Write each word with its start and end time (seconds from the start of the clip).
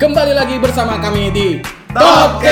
Kembali 0.00 0.32
lagi 0.32 0.56
bersama 0.56 0.96
kami 0.96 1.28
di 1.28 1.60
Topcast. 1.92 2.48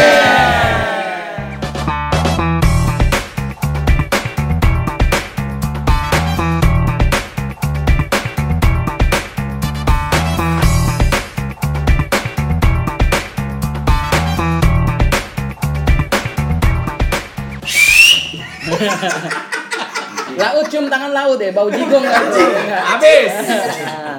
Laut 20.39 20.67
cium 20.71 20.87
tangan 20.87 21.11
laut 21.11 21.37
deh, 21.43 21.51
bau 21.51 21.67
jigong 21.67 22.07
Iya. 22.07 22.79
Habis. 22.95 23.33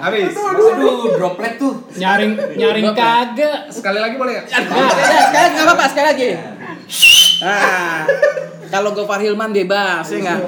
Habis. 0.03 0.31
Aduh, 0.35 1.15
droplet 1.15 1.55
tuh. 1.55 1.79
nyaring 1.95 2.35
nyaring 2.59 2.91
kagak 2.91 3.71
Sekali 3.71 3.99
lagi 4.03 4.15
boleh 4.19 4.39
nggak? 4.39 4.45
Ya, 4.51 4.87
sekali 5.23 5.43
lagi 5.47 5.53
nggak 5.55 5.67
apa-apa, 5.67 5.85
sekali 5.87 6.05
lagi. 6.11 6.29
Nah, 7.39 8.03
kalau 8.67 8.91
Gofar 8.91 9.23
Hilman 9.23 9.55
bebas, 9.55 10.03
ya 10.11 10.17
nggak? 10.19 10.39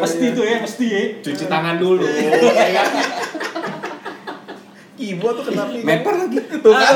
Pasti 0.00 0.24
itu 0.32 0.40
ya, 0.40 0.56
pasti 0.64 0.86
ya. 0.88 1.02
Cuci 1.20 1.44
tangan 1.44 1.76
dulu. 1.76 2.04
Ibu 5.00 5.26
tuh 5.32 5.44
kenapa? 5.44 5.72
Meper 5.76 6.14
lagi. 6.24 6.38
Tuh 6.60 6.72
kan. 6.72 6.94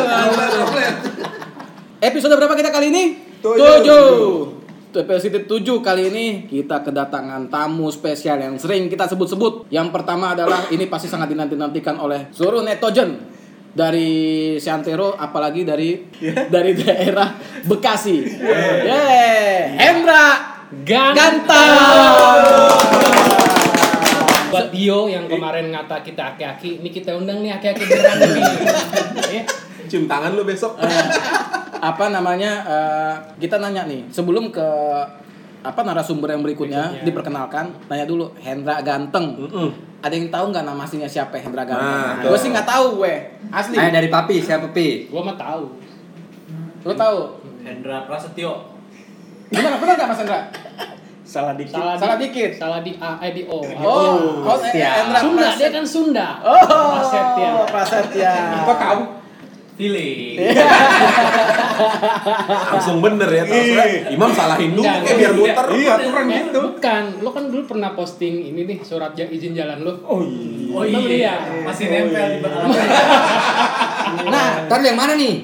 Episode 2.01 2.35
berapa 2.37 2.55
kita 2.57 2.73
kali 2.73 2.89
ini? 2.93 3.05
Tujuh. 3.45 4.64
Episode 4.95 5.51
7 5.51 5.83
kali 5.83 6.03
ini 6.07 6.27
kita 6.47 6.87
kedatangan 6.87 7.51
tamu 7.51 7.91
spesial 7.91 8.39
yang 8.39 8.55
sering 8.55 8.87
kita 8.87 9.11
sebut-sebut. 9.11 9.67
Yang 9.67 9.91
pertama 9.91 10.39
adalah 10.39 10.71
ini 10.71 10.87
pasti 10.87 11.11
sangat 11.11 11.35
dinanti-nantikan 11.35 11.99
oleh 11.99 12.31
seluruh 12.31 12.63
netogen 12.63 13.19
dari 13.75 14.55
Santero 14.63 15.19
apalagi 15.19 15.67
dari 15.67 15.99
dari 16.55 16.73
daerah 16.79 17.35
Bekasi. 17.67 18.23
Yeah. 18.87 19.75
Hendra 19.75 20.27
Ganteng. 20.87 21.35
buat 24.55 24.71
Dio 24.71 25.11
yang 25.11 25.27
kemarin 25.27 25.75
ngata 25.75 26.07
kita 26.07 26.39
aki-aki 26.39 26.79
ini 26.79 26.95
kita 26.95 27.19
undang 27.19 27.43
nih 27.43 27.59
aki-aki 27.59 27.91
beneran 27.91 28.19
nih 28.23 28.45
ya 29.35 29.43
Cium 29.87 30.05
tangan 30.05 30.33
lu 30.33 30.43
besok. 30.43 30.77
apa 31.79 32.05
namanya 32.09 32.53
eh, 32.65 33.15
kita 33.39 33.61
nanya 33.61 33.85
nih 33.85 34.09
sebelum 34.09 34.49
ke 34.49 34.65
apa 35.61 35.81
narasumber 35.81 36.29
yang 36.29 36.41
berikutnya 36.41 36.93
Berikutnya. 36.93 37.05
diperkenalkan 37.05 37.65
nanya 37.87 38.05
dulu 38.05 38.33
Hendra 38.37 38.81
Ganteng. 38.81 39.37
Ada 40.01 40.13
yang 40.13 40.29
tahu 40.29 40.53
nggak 40.53 40.63
nama 40.63 40.81
aslinya 40.81 41.09
siapa 41.09 41.37
Hendra 41.37 41.65
Ganteng? 41.65 41.81
Nah, 41.81 42.21
gue 42.21 42.37
sih 42.37 42.53
nggak 42.53 42.69
tahu 42.69 43.01
gue 43.01 43.15
asli. 43.49 43.75
Eh 43.75 43.89
dari 43.89 44.09
Papi, 44.09 44.37
siapa 44.39 44.69
Pi? 44.69 45.09
gua 45.09 45.25
mah 45.25 45.33
tahu. 45.35 45.65
Lo 46.85 46.93
tahu? 46.93 47.19
Hendra 47.63 48.05
Prasetyo. 48.05 48.77
gimana? 49.49 49.77
Benar 49.79 49.95
nggak 49.97 50.09
Mas 50.09 50.21
Hendra? 50.21 50.41
Salah 51.25 51.57
dikit. 51.57 51.73
salah, 51.73 51.97
Salah 51.97 52.17
di, 52.17 52.29
dikit. 52.29 52.51
salah 52.53 52.81
di 52.81 52.93
A 53.01 53.17
eh 53.19 53.33
di 53.33 53.43
O. 53.49 53.57
Oh, 53.57 54.45
oh, 54.45 54.57
eh, 54.61 54.77
Hendra 54.77 55.19
Sunda 55.19 55.49
dia 55.51 55.69
kan 55.71 55.85
Sunda. 55.85 56.29
Oh 56.41 56.61
Prasetya. 56.61 57.49
Prasetya. 57.65 58.35
Kok 58.63 58.77
tahu? 58.79 59.01
Feeling. 59.75 60.39
Langsung 62.71 62.99
bener 62.99 63.27
ya. 63.27 63.43
Terus 63.43 63.67
Iya. 63.67 63.85
Imam 64.09 64.31
salahin 64.31 64.71
dulu 64.71 64.83
Enggak, 64.85 65.03
kayak 65.05 65.19
biar 65.19 65.33
muter. 65.35 65.67
Iya, 65.73 65.95
kurang 66.01 66.27
Eh, 66.27 66.37
gitu. 66.41 66.59
bukan 66.69 67.03
lo 67.19 67.31
kan 67.31 67.45
dulu 67.45 67.63
pernah 67.67 67.91
posting 67.93 68.35
ini 68.45 68.61
nih 68.65 68.79
surat 68.81 69.13
ja- 69.13 69.27
izin 69.27 69.51
jalan 69.53 69.81
lo 69.81 69.99
Oh 70.05 70.23
iya. 70.23 70.71
Oh 70.71 70.85
iya. 70.85 70.99
lihat? 71.05 71.39
Masih 71.65 71.87
nempel 71.87 72.25
di 72.29 72.39
belakang. 72.39 72.71
Nah, 74.25 74.63
ntar 74.65 74.79
yang 74.81 74.95
mana 74.95 75.15
nih? 75.15 75.43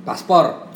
Paspor. 0.00 0.70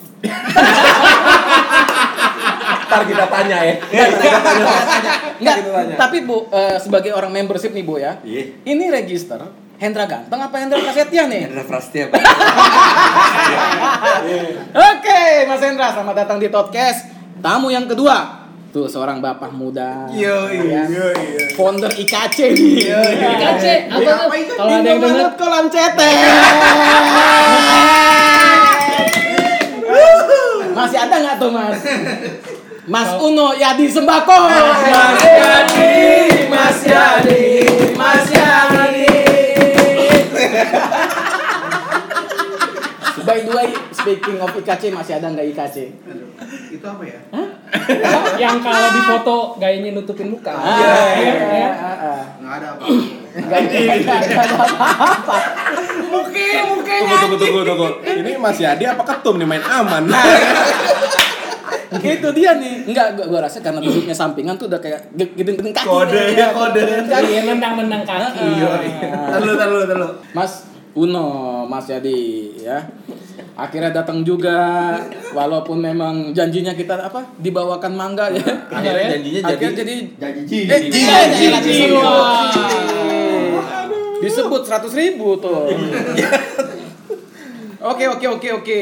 Ntar 2.82 3.02
kita 3.06 3.24
tanya 3.24 3.58
ya. 3.62 3.74
Enggak, 5.38 5.56
tanya. 5.62 5.94
tapi 5.96 6.20
Bu, 6.20 6.50
eh, 6.50 6.76
sebagai 6.76 7.10
orang 7.10 7.30
membership 7.30 7.70
nih 7.70 7.80
Bu 7.80 7.96
ya. 7.96 8.18
Iya. 8.20 8.50
Ini 8.60 8.84
register 8.90 9.38
Hendra 9.80 10.04
Ganteng 10.04 10.44
apa 10.44 10.60
Hendra 10.60 10.76
Prasetya 10.76 11.24
nih? 11.24 11.48
Hendra 11.48 11.64
Prasetya. 11.64 12.12
Oke, 14.92 15.48
Mas 15.48 15.64
Hendra, 15.64 15.88
selamat 15.96 16.20
datang 16.20 16.36
di 16.36 16.52
podcast. 16.52 17.08
Tamu 17.40 17.72
yang 17.72 17.88
kedua, 17.88 18.44
tuh 18.76 18.84
seorang 18.84 19.24
bapak 19.24 19.48
muda. 19.56 20.04
Yo 20.12 20.52
ya. 20.52 20.84
iya 20.84 20.84
iya. 20.84 21.56
Founder 21.56 21.88
IKC 21.88 22.52
nih. 22.52 22.92
IKC 22.92 23.88
apa 23.88 24.20
tuh 24.20 24.28
kalau 24.60 24.68
ada 24.68 24.84
yang 24.84 25.00
denger 25.00 25.16
Indomaret 25.16 25.40
kolam 25.40 25.72
cetek. 25.72 26.12
Masih 30.76 31.00
ada 31.00 31.16
nggak 31.24 31.40
tuh 31.40 31.56
Mas? 31.56 31.80
Mas 32.84 33.16
Uno 33.16 33.56
Yadi 33.56 33.88
Sembako. 33.88 34.44
Mas 34.44 34.84
Yadi, 34.84 35.40
Mas 35.40 35.59
of 44.40 44.50
IKC 44.56 44.82
masih 44.90 45.12
ada 45.20 45.26
nggak 45.30 45.46
IKC? 45.52 45.76
Itu 46.72 46.86
apa 46.86 47.02
ya? 47.04 47.20
yang 48.40 48.58
kalau 48.64 48.88
di 48.90 49.00
foto 49.06 49.36
gayanya 49.60 49.94
nutupin 49.94 50.32
muka 50.34 50.50
Ah, 50.50 50.64
Iya, 50.64 50.90
iya, 50.90 51.14
iya. 51.14 51.46
iya, 51.54 51.70
ah, 51.70 51.96
ah. 52.02 52.20
Nggak 52.40 52.54
ada 52.56 52.66
apa. 52.74 52.84
Nggak 53.30 53.58
ada 54.18 54.42
apa-apa. 54.42 55.36
Mungkin, 56.10 56.60
mungkin. 56.74 57.00
Tunggu, 57.00 57.16
tunggu, 57.20 57.36
tunggu, 57.38 57.60
tunggu. 57.62 57.88
Ini 58.02 58.30
masih 58.40 58.64
Adi 58.66 58.84
apa 58.88 59.02
ketum 59.06 59.38
nih 59.38 59.46
main 59.46 59.62
aman? 59.62 60.04
itu 61.90 62.28
dia 62.38 62.54
nih 62.54 62.86
enggak 62.86 63.18
gua, 63.18 63.26
gua 63.26 63.40
rasa 63.50 63.58
karena 63.58 63.82
duduknya 63.82 64.14
sampingan 64.14 64.54
tuh 64.54 64.70
udah 64.70 64.78
kayak 64.78 65.10
gedeng-gedeng 65.18 65.74
kaki 65.74 65.90
Kode, 65.90 66.22
ya, 66.38 66.54
kode. 66.54 66.82
Iya, 67.10 67.40
nendang-nendang 67.50 68.06
kaki. 68.06 68.46
Iya, 68.46 68.70
lu, 69.42 69.52
tar 69.58 69.98
lu. 69.98 70.08
Mas 70.30 70.70
Uno, 70.94 71.26
Mas 71.70 71.86
Yadi 71.86 72.18
ya. 72.58 72.82
Akhirnya 73.54 73.94
datang 73.94 74.20
juga 74.20 74.58
walaupun 75.30 75.78
memang 75.78 76.34
janjinya 76.34 76.74
kita 76.74 76.98
apa? 77.00 77.22
Dibawakan 77.38 77.92
mangga 77.94 78.26
ya. 78.28 78.42
Akhirnya 78.68 79.14
janjinya 79.14 79.40
jadi- 79.40 79.54
Akhirnya 79.54 79.76
jadi 79.76 79.94
Jadi 80.18 80.40
eh, 80.66 80.80
Ji. 80.82 80.98
iya, 80.98 81.18
iya, 81.30 81.58
Jiwa. 81.62 82.14
Disebut 84.20 84.62
100 84.62 84.90
ribu 84.92 85.38
tuh. 85.38 85.70
Oke, 87.80 88.04
oke, 88.06 88.26
oke, 88.28 88.48
oke. 88.54 88.80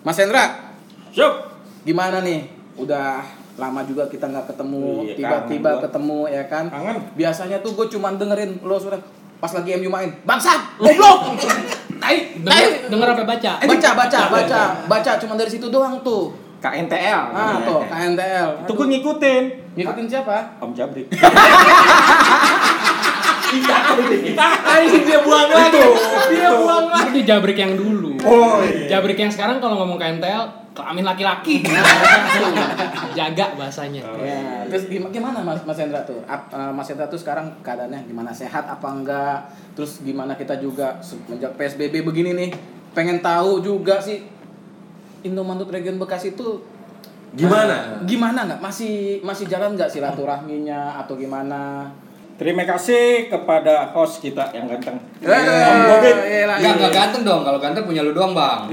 Mas 0.00 0.16
Hendra, 0.16 0.72
Siap. 1.12 1.32
gimana 1.84 2.24
nih? 2.24 2.48
Udah 2.74 3.20
lama 3.54 3.84
juga 3.84 4.08
kita 4.08 4.26
nggak 4.26 4.48
ketemu, 4.48 5.04
Iya, 5.04 5.14
tiba-tiba 5.14 5.70
ketemu 5.78 6.18
ya 6.26 6.42
kan? 6.48 6.64
Kangen. 6.66 6.96
Biasanya 7.12 7.60
tuh 7.60 7.76
gue 7.76 7.86
cuman 7.86 8.16
dengerin 8.16 8.64
lo 8.64 8.80
sudah 8.80 8.96
pas 9.42 9.50
lagi 9.58 9.74
MU 9.74 9.90
main, 9.90 10.06
bangsat, 10.22 10.78
goblok, 10.78 11.34
tai, 11.98 12.38
tai. 12.46 12.86
Denger, 12.86 13.08
apa 13.10 13.26
baca? 13.26 13.52
Baca, 13.58 13.90
baca, 13.98 14.20
baca, 14.30 14.62
baca, 14.86 15.12
cuman 15.18 15.34
dari 15.34 15.50
situ 15.50 15.66
doang 15.66 15.98
tuh. 16.06 16.30
KNTL. 16.62 17.34
Ah, 17.34 17.58
tuh, 17.66 17.82
KNTL. 17.90 18.62
Itu 18.62 18.72
gue 18.78 18.86
ngikutin. 18.86 19.74
ngikutin 19.74 20.06
siapa? 20.06 20.62
Om 20.62 20.70
Jabrik. 20.70 21.10
Anjing 24.62 25.02
dia 25.02 25.18
buang 25.26 25.50
lagi. 25.50 25.82
Dia 26.30 26.50
buang 26.54 26.86
lagi. 26.86 27.02
Itu 27.02 27.10
di 27.18 27.22
jabrik 27.26 27.58
yang 27.58 27.74
dulu. 27.74 28.14
Oh 28.22 28.62
iya. 28.62 28.96
Jabrik 28.96 29.18
yang 29.18 29.34
sekarang 29.34 29.58
kalau 29.58 29.82
ngomong 29.82 29.98
KNTL, 29.98 30.61
kelamin 30.72 31.04
laki-laki. 31.04 31.60
Jaga 33.18 33.52
bahasanya. 33.54 34.00
Ya, 34.18 34.64
terus 34.66 34.88
gim- 34.88 35.12
gimana 35.12 35.40
Mas 35.40 35.60
Mas 35.62 35.76
Hendra 35.76 36.00
tuh? 36.02 36.24
Eh, 36.24 36.40
Mas 36.72 36.88
Hendra 36.88 37.06
tuh 37.06 37.20
sekarang 37.20 37.52
keadaannya 37.60 38.08
gimana? 38.08 38.32
Sehat 38.32 38.64
apa 38.64 38.88
enggak? 38.88 39.52
Terus 39.76 40.00
gimana 40.00 40.32
kita 40.32 40.56
juga 40.56 40.96
semenjak 41.00 41.56
PSBB 41.56 42.00
begini 42.02 42.32
nih, 42.32 42.50
pengen 42.92 43.20
tahu 43.20 43.60
juga 43.60 44.00
sih 44.00 44.24
Indomaret 45.22 45.68
Region 45.68 45.96
Bekasi 45.96 46.32
itu 46.32 46.60
Gimana? 47.32 48.04
gimana 48.04 48.44
nggak? 48.44 48.60
Masih 48.60 49.24
masih 49.24 49.48
jalan 49.48 49.72
nggak 49.72 49.88
silaturahminya 49.88 51.00
atau 51.00 51.16
gimana? 51.16 51.88
Terima 52.42 52.66
kasih 52.66 53.30
kepada 53.30 53.94
host 53.94 54.18
kita 54.18 54.50
yang 54.50 54.66
ganteng. 54.66 54.98
Eh, 55.22 55.30
Om 55.30 55.78
Bobit. 55.86 56.16
iya 56.26 56.50
lah, 56.50 56.58
Enggak, 56.58 56.74
iya. 56.74 56.74
enggak 56.74 56.92
ganteng 56.98 57.22
dong. 57.22 57.46
Kalau 57.46 57.58
ganteng 57.62 57.86
punya 57.86 58.02
lu 58.02 58.10
doang, 58.10 58.34
Bang. 58.34 58.66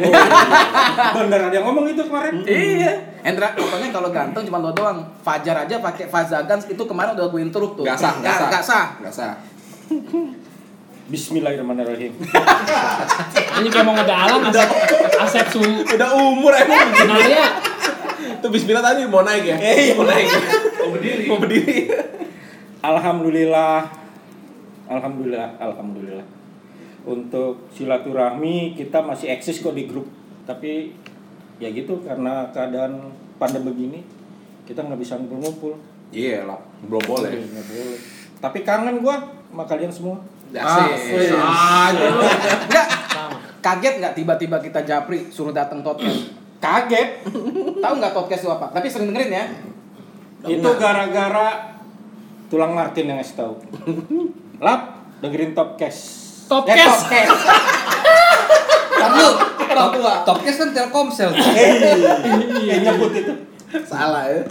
Bener 1.13 1.37
ada 1.37 1.53
yang 1.53 1.69
ngomong 1.69 1.85
itu 1.85 2.01
kemarin. 2.01 2.41
Iya, 2.49 3.21
Hendra 3.21 3.53
pokoknya 3.53 3.93
kalau 3.93 4.09
ganteng 4.09 4.41
cuma 4.49 4.57
lo 4.57 4.73
doang. 4.73 5.05
Fajar 5.21 5.69
aja 5.69 5.77
pakai 5.85 6.09
Fazagans 6.09 6.65
itu 6.65 6.81
kemarin 6.81 7.13
udah 7.13 7.29
gue 7.29 7.41
intro 7.45 7.77
tuh. 7.77 7.85
Gak 7.85 7.93
sah, 7.93 8.17
gak 8.25 8.33
sah. 8.41 8.49
Gak 8.49 8.63
sah. 8.65 8.85
Gak 9.05 9.13
sah. 9.13 9.33
Bismillahirrahmanirrahim. 11.13 12.17
Ini 13.61 13.67
kayak 13.69 13.85
mau 13.85 13.93
ngedalam 13.93 14.49
asep, 14.49 14.69
asep 15.21 15.45
su 15.53 15.61
Udah 15.61 16.09
umur 16.17 16.57
emang. 16.57 16.89
Naya. 17.05 17.53
Tuh 18.41 18.49
Bismillah 18.49 18.81
tadi 18.81 19.05
mau 19.05 19.21
naik 19.21 19.45
ya? 19.45 19.57
Mau 19.93 20.09
naik. 20.09 20.25
Mau 20.81 20.89
berdiri. 20.97 21.23
Mau 21.29 21.37
berdiri. 21.37 21.77
Alhamdulillah. 22.79 23.91
Alhamdulillah, 24.89 25.49
alhamdulillah. 25.61 26.25
untuk 27.07 27.71
silaturahmi 27.71 28.75
kita 28.75 28.99
masih 28.99 29.31
eksis 29.31 29.63
kok 29.63 29.75
di 29.75 29.87
grup. 29.87 30.07
Tapi 30.43 30.91
ya 31.59 31.69
gitu 31.71 32.03
karena 32.03 32.47
keadaan 32.51 33.11
pandemi 33.39 33.71
begini 33.71 33.99
kita 34.67 34.83
nggak 34.83 34.99
bisa 34.99 35.15
ngumpul-ngumpul. 35.17 35.79
Iya 36.09 36.45
lah, 36.49 36.59
belum 36.85 37.03
boleh. 37.05 37.31
Nggak 37.31 37.65
boleh. 37.69 37.99
Tapi 38.39 38.59
kangen 38.65 39.01
gua 39.01 39.17
sama 39.49 39.63
kalian 39.65 39.91
semua. 39.91 40.17
Asik. 40.53 41.33
Enggak. 42.67 42.87
Kaget 43.59 43.99
nggak 43.99 44.13
tiba-tiba 44.15 44.57
kita 44.63 44.87
japri 44.87 45.27
suruh 45.27 45.51
datang 45.51 45.83
podcast? 45.83 46.31
Kaget. 46.63 47.27
Tahu 47.79 47.93
nggak 47.99 48.13
podcast 48.15 48.41
itu 48.47 48.51
apa? 48.51 48.71
Tapi 48.71 48.87
sering 48.87 49.11
dengerin 49.11 49.31
ya. 49.35 49.45
Itu 50.47 50.69
gara-gara 50.79 51.78
tulang 52.49 52.73
Martin 52.73 53.05
yang 53.05 53.17
ngasih 53.21 53.37
tahu. 53.37 53.53
Lap, 54.65 55.05
dengerin 55.21 55.53
Topcast. 55.53 56.01
Topcast. 56.49 57.07
Eh, 57.13 57.25
Topcast. 57.29 57.45
Kamu 58.99 59.25
orang 59.69 59.89
tua. 59.95 60.13
Topcast 60.25 60.57
kan 60.57 60.69
Telkomsel. 60.73 61.29
Eh, 61.37 62.77
nyebut 62.83 63.13
itu. 63.13 63.33
Salah 63.85 64.25
ya. 64.25 64.41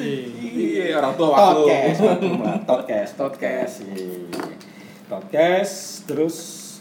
Iya, 0.00 0.96
orang 0.96 1.12
tua 1.14 1.28
waktu. 1.28 1.60
Topcast. 1.68 1.98
Topcast. 2.68 3.12
Podcast. 3.20 3.74
Iya. 3.84 4.42
Topcast, 5.12 6.08
terus 6.08 6.36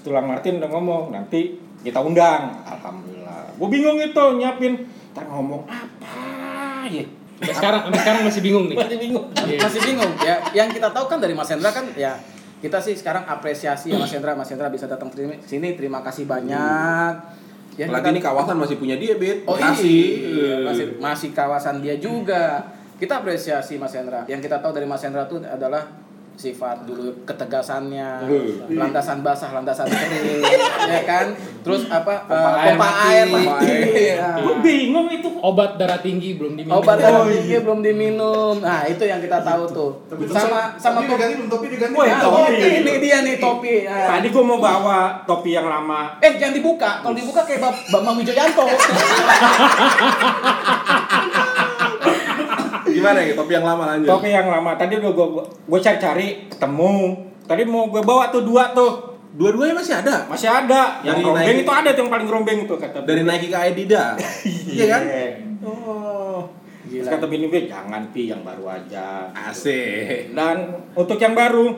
tulang 0.08 0.24
Martin 0.24 0.64
udah 0.64 0.72
ngomong, 0.72 1.12
nanti 1.12 1.60
kita 1.84 2.00
undang. 2.00 2.64
Alhamdulillah. 2.64 3.60
Gue 3.60 3.68
bingung 3.68 4.00
itu 4.00 4.24
nyiapin. 4.40 4.88
Ntar 5.12 5.28
ngomong 5.28 5.68
apa 5.68 6.88
ya? 6.88 7.04
Sampai 7.42 7.56
sekarang, 7.58 7.82
sampai 7.84 8.00
sekarang 8.06 8.22
masih 8.22 8.42
bingung 8.46 8.66
nih. 8.70 8.78
Masih 8.78 8.98
bingung. 9.02 9.26
Iya. 9.34 9.58
Masih 9.58 9.82
bingung 9.82 10.12
ya. 10.22 10.36
Yang 10.54 10.70
kita 10.78 10.88
tahu 10.94 11.06
kan 11.10 11.18
dari 11.18 11.34
Mas 11.34 11.50
Hendra 11.50 11.74
kan 11.74 11.90
ya 11.98 12.14
kita 12.62 12.78
sih 12.78 12.94
sekarang 12.94 13.26
apresiasi 13.26 13.90
ya 13.90 13.98
Mas 13.98 14.14
Hendra. 14.14 14.38
Mas 14.38 14.46
Hendra 14.46 14.70
bisa 14.70 14.86
datang 14.86 15.10
ke 15.10 15.18
sini. 15.44 15.74
Terima 15.74 16.06
kasih 16.06 16.30
banyak. 16.30 17.14
Ya, 17.74 17.88
Lagi 17.90 17.98
kita- 17.98 18.14
ini 18.14 18.22
kawasan 18.22 18.56
masih 18.60 18.78
punya 18.78 18.94
dia, 18.94 19.18
Bit. 19.18 19.48
Oh 19.50 19.56
Bekasi. 19.58 19.98
iya, 20.30 20.54
masih 20.62 20.86
masih 21.02 21.30
kawasan 21.34 21.82
dia 21.82 21.98
juga. 21.98 22.62
Kita 23.02 23.26
apresiasi 23.26 23.82
Mas 23.82 23.98
Hendra. 23.98 24.22
Yang 24.30 24.46
kita 24.46 24.62
tahu 24.62 24.70
dari 24.72 24.86
Mas 24.86 25.02
Hendra 25.02 25.26
itu 25.26 25.42
adalah 25.42 25.82
sifat 26.36 26.90
dulu 26.90 27.14
ketegasannya, 27.22 28.26
landasan 28.74 29.22
basah, 29.22 29.54
landasan 29.54 29.86
kering, 29.86 30.42
ya 30.92 31.02
kan? 31.06 31.30
Terus 31.62 31.86
apa? 31.94 32.26
Pompa 32.26 32.50
eh, 32.50 32.58
air 32.58 32.74
pompa 32.74 32.90
mati. 32.90 33.06
air. 33.06 33.28
Iya. 33.92 34.30
Gue 34.42 34.56
bingung 34.66 35.08
itu. 35.14 35.30
Obat 35.42 35.78
darah 35.78 36.02
tinggi 36.02 36.42
belum 36.42 36.58
diminum. 36.58 36.82
Obat 36.82 36.98
darah 36.98 37.30
tinggi 37.30 37.54
belum 37.62 37.80
diminum. 37.86 38.56
Nah, 38.58 38.82
itu 38.90 39.06
yang 39.06 39.22
kita 39.22 39.46
tahu 39.46 39.70
tuh. 39.70 39.92
Sama 40.34 40.74
sama 40.82 41.06
topi 41.06 41.14
topi. 41.14 41.22
diganti 41.22 41.46
topi 41.46 41.66
diganti. 41.70 41.94
Nah, 41.94 42.22
topi. 42.22 42.66
ini 42.82 42.94
dia 42.98 43.18
nih 43.22 43.38
topi. 43.38 43.86
Nah. 43.86 44.18
Tadi 44.18 44.28
gue 44.34 44.44
mau 44.44 44.58
bawa 44.58 45.22
topi 45.30 45.54
yang 45.54 45.70
lama. 45.70 46.18
Eh, 46.18 46.34
jangan 46.42 46.58
dibuka. 46.58 47.06
Kalau 47.06 47.14
dibuka 47.14 47.46
kayak 47.46 47.62
Bam- 47.62 47.82
Bambang 47.94 48.18
Wijoyanto. 48.18 48.66
Gimana 53.02 53.20
ya 53.26 53.34
topi 53.34 53.52
yang 53.58 53.66
lama 53.66 53.84
lanjut? 53.90 54.10
Topi 54.14 54.30
yang 54.30 54.48
lama. 54.48 54.72
Tadi 54.78 54.94
udah 55.02 55.12
gue 55.12 55.28
gue 55.58 55.80
cari-cari 55.82 56.28
ketemu. 56.48 56.94
Tadi 57.50 57.62
mau 57.66 57.90
gue 57.90 58.02
bawa 58.06 58.30
tuh 58.30 58.46
dua 58.46 58.78
tuh. 58.78 59.18
Dua-duanya 59.32 59.74
masih 59.74 59.96
ada. 59.98 60.30
Masih 60.30 60.46
ada. 60.46 61.02
Yang 61.02 61.18
Dari 61.18 61.26
rombeng 61.26 61.56
Nike. 61.58 61.64
itu 61.66 61.72
ada 61.74 61.90
tuh 61.92 62.02
yang 62.06 62.12
paling 62.12 62.28
rombeng 62.30 62.60
tuh 62.70 62.78
kata. 62.78 62.98
Dari 63.02 63.24
Nike 63.26 63.48
ke 63.50 63.58
Adidas. 63.58 64.18
Iya 64.78 64.86
kan? 64.88 65.02
Oh. 65.66 66.46
Terus 66.86 67.08
Gila. 67.08 67.14
kata 67.16 67.26
bini 67.26 67.48
gue 67.48 67.62
jangan 67.66 68.04
pi 68.12 68.30
yang 68.30 68.44
baru 68.44 68.68
aja. 68.68 69.32
Asik. 69.32 70.36
Dan 70.36 70.84
untuk 70.92 71.16
yang 71.16 71.32
baru, 71.32 71.72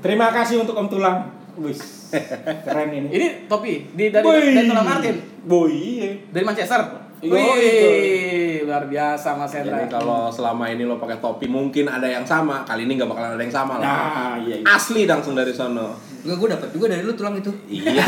terima 0.00 0.32
kasih 0.32 0.64
untuk 0.64 0.72
Om 0.74 0.88
Tulang. 0.88 1.18
Wis, 1.56 2.12
keren 2.66 2.92
ini. 2.92 3.08
Ini 3.12 3.26
topi 3.44 3.92
di 3.92 4.08
dari 4.08 4.24
dari 4.24 4.64
Tulang 4.64 4.86
Martin. 4.88 5.16
Boy, 5.44 5.72
iya. 5.72 6.08
Dari 6.32 6.44
Manchester. 6.44 7.05
Wih, 7.24 8.68
luar 8.68 8.84
biasa 8.84 9.40
Mas 9.40 9.52
Hendra. 9.56 9.80
Jadi 9.80 9.88
kalau 9.88 10.28
selama 10.28 10.68
ini 10.68 10.84
lo 10.84 11.00
pakai 11.00 11.16
topi 11.16 11.48
mungkin 11.48 11.88
ada 11.88 12.04
yang 12.04 12.28
sama, 12.28 12.60
kali 12.68 12.84
ini 12.84 13.00
nggak 13.00 13.08
bakalan 13.08 13.40
ada 13.40 13.44
yang 13.44 13.54
sama 13.54 13.80
lah. 13.80 13.88
Nah, 13.88 14.34
iya. 14.44 14.60
iya. 14.60 14.66
Asli 14.68 15.08
langsung 15.08 15.32
dari 15.32 15.56
sono. 15.56 15.96
Enggak, 16.26 16.36
gue 16.36 16.48
dapet 16.52 16.68
juga 16.76 16.86
dari 16.92 17.02
lu 17.06 17.16
tulang 17.16 17.40
itu. 17.40 17.48
Iya. 17.72 18.04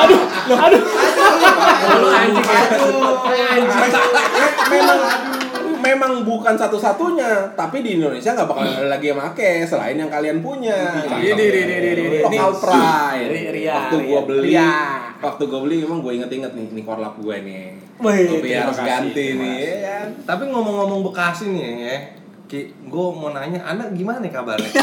Aduh, 0.00 0.22
aduh. 0.56 0.82
Lu 2.00 2.08
anjing 2.08 2.46
ya. 2.48 2.62
Memang 4.70 5.00
memang 5.94 6.22
bukan 6.22 6.54
satu-satunya, 6.54 7.54
tapi 7.58 7.82
di 7.82 7.98
Indonesia 7.98 8.34
nggak 8.34 8.48
bakalan 8.48 8.74
ada 8.80 8.88
lagi 8.94 9.10
yang 9.10 9.18
make 9.18 9.66
selain 9.66 9.98
yang 9.98 10.10
kalian 10.10 10.38
punya. 10.38 11.02
Ini, 11.06 11.34
ini, 11.34 11.44
ini, 11.50 11.76
ini, 11.76 12.16
ini, 12.26 12.38
pride. 12.38 13.30
Ria, 13.50 13.74
waktu 13.74 13.96
gua 14.06 14.20
beli, 14.26 14.54
Ria. 14.54 14.72
waktu 15.18 15.42
gua 15.50 15.60
beli 15.66 15.76
emang 15.82 15.98
gua 15.98 16.12
inget-inget 16.14 16.52
nih, 16.54 16.66
ini 16.70 16.82
korlap 16.86 17.14
gue 17.18 17.36
nih. 17.42 17.64
Wih, 18.00 18.40
terima 18.40 18.70
harus 18.70 18.80
ganti 18.80 19.26
nih, 19.36 19.56
ya? 19.84 19.98
Tapi 20.24 20.48
ngomong-ngomong 20.48 21.04
Bekasi 21.04 21.52
nih 21.52 21.62
ya, 21.62 21.96
Ki, 22.50 22.66
gue 22.66 23.06
mau 23.14 23.30
nanya, 23.30 23.62
anak 23.62 23.94
gimana 23.94 24.18
nih 24.18 24.34
kabarnya? 24.34 24.66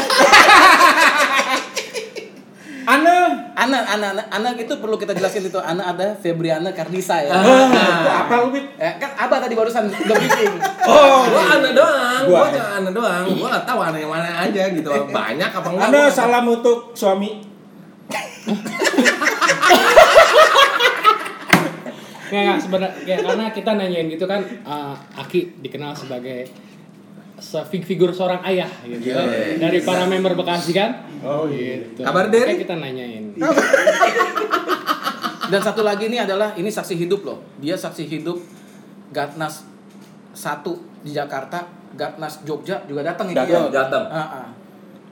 Ana, 2.88 3.52
Anak, 3.52 3.84
anak, 3.84 4.12
anak, 4.16 4.26
anak 4.32 4.54
itu 4.56 4.72
perlu 4.80 4.96
kita 4.96 5.12
jelaskan 5.12 5.44
itu. 5.44 5.60
Anak 5.60 5.92
ada 5.92 6.16
Febriana 6.16 6.72
Kardisa 6.72 7.20
ya. 7.20 7.36
itu 7.36 7.76
apa 8.08 8.32
lu 8.40 8.48
Bit? 8.48 8.64
Ya, 8.80 8.96
kan 8.96 9.12
Abah 9.18 9.44
tadi 9.44 9.52
barusan 9.52 9.92
udah 9.92 10.16
briefing. 10.16 10.56
Oh, 10.88 11.20
gue 11.28 11.42
anak 11.52 11.72
doang, 11.76 12.22
Gua. 12.24 12.48
gue 12.48 12.56
cuma 12.56 12.68
anak 12.80 12.92
doang, 12.96 13.24
gue 13.28 13.44
gak 13.46 13.66
tahu 13.68 13.80
anak 13.84 13.98
yang 14.00 14.08
mana 14.08 14.30
aja 14.40 14.62
gitu, 14.72 14.88
banyak 15.12 15.50
apa 15.52 15.68
enggak? 15.68 15.84
Ana 15.84 16.00
gua 16.00 16.08
salam 16.08 16.44
untuk 16.48 16.78
suami. 16.96 17.44
Nggak, 22.28 22.40
nggak 22.44 22.58
sebenarnya 22.60 22.92
kayak 23.04 23.20
karena 23.24 23.44
kita 23.50 23.70
nanyain 23.72 24.06
gitu 24.08 24.24
kan 24.24 24.40
eh, 24.44 24.94
Aki 25.16 25.60
dikenal 25.60 25.92
sebagai 25.92 26.44
se- 26.44 26.67
figur 27.82 28.10
seorang 28.10 28.42
ayah 28.46 28.68
gitu 28.84 29.08
Iya. 29.14 29.56
dari 29.62 29.78
para 29.86 30.04
member 30.10 30.34
Bekasi 30.34 30.74
kan 30.74 31.06
oh 31.22 31.46
gitu 31.46 32.02
Kabar? 32.02 32.26
Makanya 32.28 32.58
kita 32.58 32.74
nanyain 32.76 33.24
Dan 35.48 35.60
satu 35.64 35.80
lagi 35.80 36.12
ini 36.12 36.20
adalah 36.20 36.52
ini 36.60 36.68
saksi 36.68 36.92
hidup 36.92 37.24
loh. 37.24 37.40
Dia 37.56 37.72
saksi 37.72 38.04
hidup 38.04 38.36
Gatnas 39.08 39.64
satu 40.36 40.76
di 41.00 41.16
Jakarta, 41.16 41.64
Gatnas 41.96 42.44
Jogja 42.44 42.84
juga 42.84 43.00
datang 43.00 43.32
itu. 43.32 43.40
Datang, 43.40 43.72
ya. 43.72 43.72
datang. 43.72 44.04
Ah, 44.12 44.20
ah. 44.44 44.48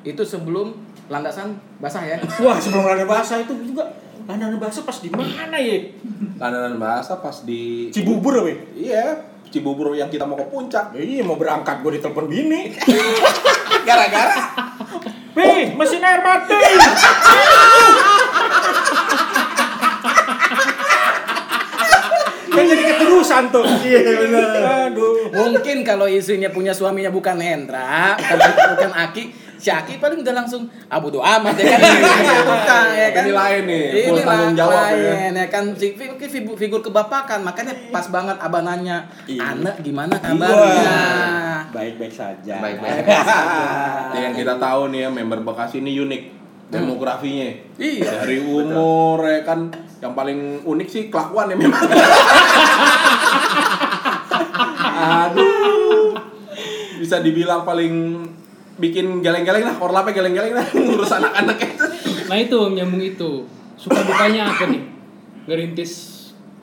Itu 0.05 0.21
sebelum 0.23 0.77
landasan 1.09 1.57
basah 1.81 2.05
ya. 2.05 2.21
Wah, 2.45 2.61
sebelum 2.61 2.85
ada 2.85 3.09
bahasa 3.09 3.41
itu 3.41 3.57
juga 3.65 3.89
ada 4.29 4.53
bahasa 4.61 4.85
pas 4.85 5.01
di 5.01 5.09
mana 5.09 5.57
ya? 5.57 5.89
Kanan 6.37 6.77
bahasa 6.77 7.17
pas 7.25 7.49
di 7.49 7.89
Cibubur 7.89 8.37
apa? 8.45 8.53
ya? 8.53 8.59
Iya, 8.77 9.05
Cibubur 9.51 9.95
yang 9.95 10.11
kita 10.11 10.27
mau 10.27 10.37
ke 10.37 10.47
puncak. 10.51 10.93
Iya, 10.97 11.23
mau 11.23 11.39
berangkat 11.39 11.81
gue 11.81 11.99
ditelepon 11.99 12.27
bini. 12.27 12.75
Gara-gara 13.89 14.35
Pi, 15.37 15.77
mesin 15.77 16.01
air 16.01 16.21
mati. 16.25 16.57
kan 22.57 22.65
jadi 22.65 22.83
keterusan 22.89 23.43
tuh. 23.53 23.65
Iya 23.85 24.01
benar. 24.17 24.49
Aduh. 24.89 25.29
Mungkin 25.29 25.85
kalau 25.85 26.09
istrinya 26.09 26.49
punya 26.49 26.73
suaminya 26.73 27.13
bukan 27.13 27.37
Hendra, 27.37 28.17
bukan, 28.17 28.53
bukan 28.73 28.93
Aki, 28.97 29.23
si 29.57 29.69
Aki 29.69 29.97
paling 29.97 30.21
udah 30.21 30.35
langsung 30.37 30.69
abu 30.87 31.09
doa 31.09 31.41
amat 31.41 31.57
ya 31.57 31.77
kan. 31.77 31.81
bukan 32.45 32.87
ya 32.93 33.09
kan. 33.11 33.25
Ini 33.25 33.33
lain 33.33 33.63
nih, 33.65 33.85
Ini 34.09 34.21
tanggung 34.23 34.55
jawab 34.55 34.73
ya. 34.73 34.83
lain, 34.93 35.33
ya 35.35 35.47
kan 35.49 35.65
si 35.75 35.87
figur, 35.93 36.17
figur, 36.21 36.55
figur 36.55 36.81
kebapakan, 36.81 37.41
makanya 37.41 37.73
pas 37.89 38.07
banget 38.07 38.37
abah 38.37 38.63
nanya, 38.63 39.09
Iya. 39.25 39.57
anak 39.57 39.81
gimana 39.81 40.15
kabarnya? 40.17 40.97
Baik-baik 41.73 42.13
saja. 42.13 42.55
Baik-baik. 42.61 43.05
Ya, 44.15 44.19
yang 44.31 44.35
kita 44.35 44.57
tahu 44.57 44.93
nih 44.93 45.05
ya 45.05 45.11
member 45.11 45.41
Bekasi 45.41 45.81
ini 45.81 45.97
unik 45.99 46.23
demografinya. 46.69 47.49
Iya. 47.77 48.25
Dari 48.25 48.39
umur 48.41 49.21
ya 49.23 49.41
kan 49.43 49.71
yang 49.99 50.13
paling 50.13 50.61
unik 50.63 50.89
sih 50.89 51.03
kelakuan 51.09 51.49
ya 51.49 51.57
memang. 51.57 51.81
Aduh. 54.97 56.17
Bisa 56.97 57.21
dibilang 57.21 57.63
paling 57.63 58.25
bikin 58.77 59.25
geleng-geleng 59.25 59.65
lah, 59.65 59.75
korlapnya 59.77 60.13
geleng-geleng 60.15 60.53
lah 60.53 60.67
ngurus 60.77 61.13
anak-anak 61.13 61.57
itu. 61.59 61.85
nah 62.29 62.37
itu 62.37 62.59
nyambung 62.71 63.03
itu. 63.03 63.31
Suka 63.77 64.01
dukanya 64.03 64.49
apa 64.49 64.69
nih? 64.69 64.83
Ngerintis 65.47 65.93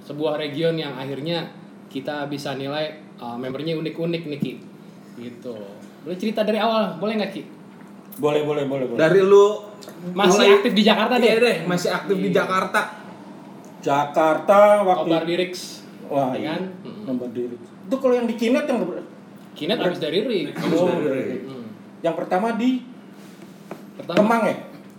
sebuah 0.04 0.36
region 0.36 0.76
yang 0.76 0.94
akhirnya 0.94 1.50
kita 1.88 2.26
bisa 2.28 2.54
nilai 2.54 2.90
uh, 3.18 3.38
membernya 3.38 3.78
unik-unik 3.78 4.22
nih 4.28 4.40
Ki. 4.40 4.54
Gitu. 5.16 5.56
Boleh 6.04 6.18
cerita 6.18 6.42
dari 6.42 6.58
awal 6.58 6.98
boleh 6.98 7.18
nggak 7.18 7.32
Ki? 7.32 7.44
Boleh, 8.14 8.46
boleh, 8.46 8.66
boleh, 8.66 8.86
boleh. 8.86 9.00
Dari 9.00 9.22
lu 9.22 9.58
masih 10.14 10.38
mulai- 10.38 10.56
aktif 10.60 10.72
di 10.74 10.84
Jakarta 10.86 11.14
deh 11.18 11.28
Iya 11.28 11.38
deh, 11.40 11.58
masih 11.66 11.90
aktif 11.90 12.16
di 12.16 12.30
Jakarta. 12.30 12.82
Jakarta 13.84 14.60
waktu 14.82 15.12
Obar 15.12 15.24
di 15.26 15.36
Rix 15.36 15.84
Wah, 16.08 16.32
ya 16.32 16.40
iya. 16.40 16.48
kan? 16.56 16.62
Nomor 17.04 17.30
diri. 17.34 17.56
Itu 17.58 17.96
kalau 18.00 18.14
yang 18.14 18.28
di 18.28 18.36
Kinet 18.36 18.64
yang 18.64 18.80
Kinet 19.54 19.80
habis 19.80 20.00
dari 20.00 20.24
Rix 20.24 20.56
Oh, 20.72 20.88
Hmm. 20.88 21.63
Yang 22.04 22.14
pertama 22.14 22.54
di 22.54 22.84
Pertama. 23.96 24.18
Kemang 24.20 24.42
ya? 24.44 24.56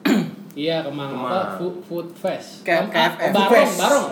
Iya, 0.56 0.76
Kemang, 0.82 1.10
Kemang. 1.10 1.28
apa? 1.28 1.58
Food, 1.58 1.76
food 1.84 2.08
Fest. 2.14 2.62
Kem- 2.62 2.86
KFF. 2.86 3.30
Barong, 3.30 3.42
Food 3.44 3.58
Fest. 3.58 3.74
barong. 3.76 4.08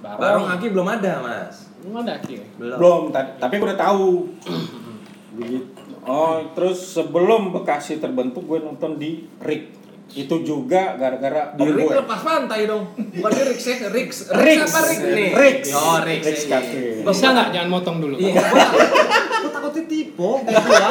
Barong 0.00 0.46
Aki 0.48 0.66
belum 0.70 0.88
ada, 0.90 1.12
Mas. 1.20 1.68
Belum 1.78 2.00
ada 2.00 2.16
Ki. 2.18 2.40
Belum. 2.56 2.76
Belum, 2.76 3.00
ta- 3.08 3.36
tapi 3.36 3.56
gue 3.56 3.68
udah 3.68 3.76
tahu. 3.78 4.32
Begitu. 5.36 5.68
Oh, 6.00 6.40
terus 6.50 6.80
sebelum 6.80 7.52
Bekasi 7.52 8.00
terbentuk 8.00 8.42
gue 8.42 8.58
nonton 8.58 8.96
di 8.96 9.28
Rick. 9.38 9.76
Itu 10.12 10.42
juga 10.42 10.94
gara-gara 10.94 11.52
Di 11.52 11.62
om 11.62 11.70
Rick 11.70 11.86
gue. 11.86 11.94
lepas 11.98 12.20
pantai 12.20 12.60
dong. 12.64 12.82
Bukan 12.96 13.30
di 13.30 13.42
Rick, 13.46 13.60
ya. 13.60 13.76
Rick. 13.88 14.10
Rick. 14.36 14.58
apa 14.60 14.78
Rick 14.84 15.00
nih? 15.06 15.30
Rick. 15.32 15.58
Oh, 15.70 15.98
Rick. 16.00 16.20
Rick 16.24 16.40
Cafe. 16.44 16.80
Bisa 17.00 17.26
nggak 17.30 17.48
jangan 17.50 17.68
motong 17.68 17.96
dulu? 17.98 18.14
Iya, 18.16 18.34
gua 18.34 19.50
takutnya 19.50 19.82
tipu 19.86 20.30
kayak 20.42 20.62
gua. 20.62 20.90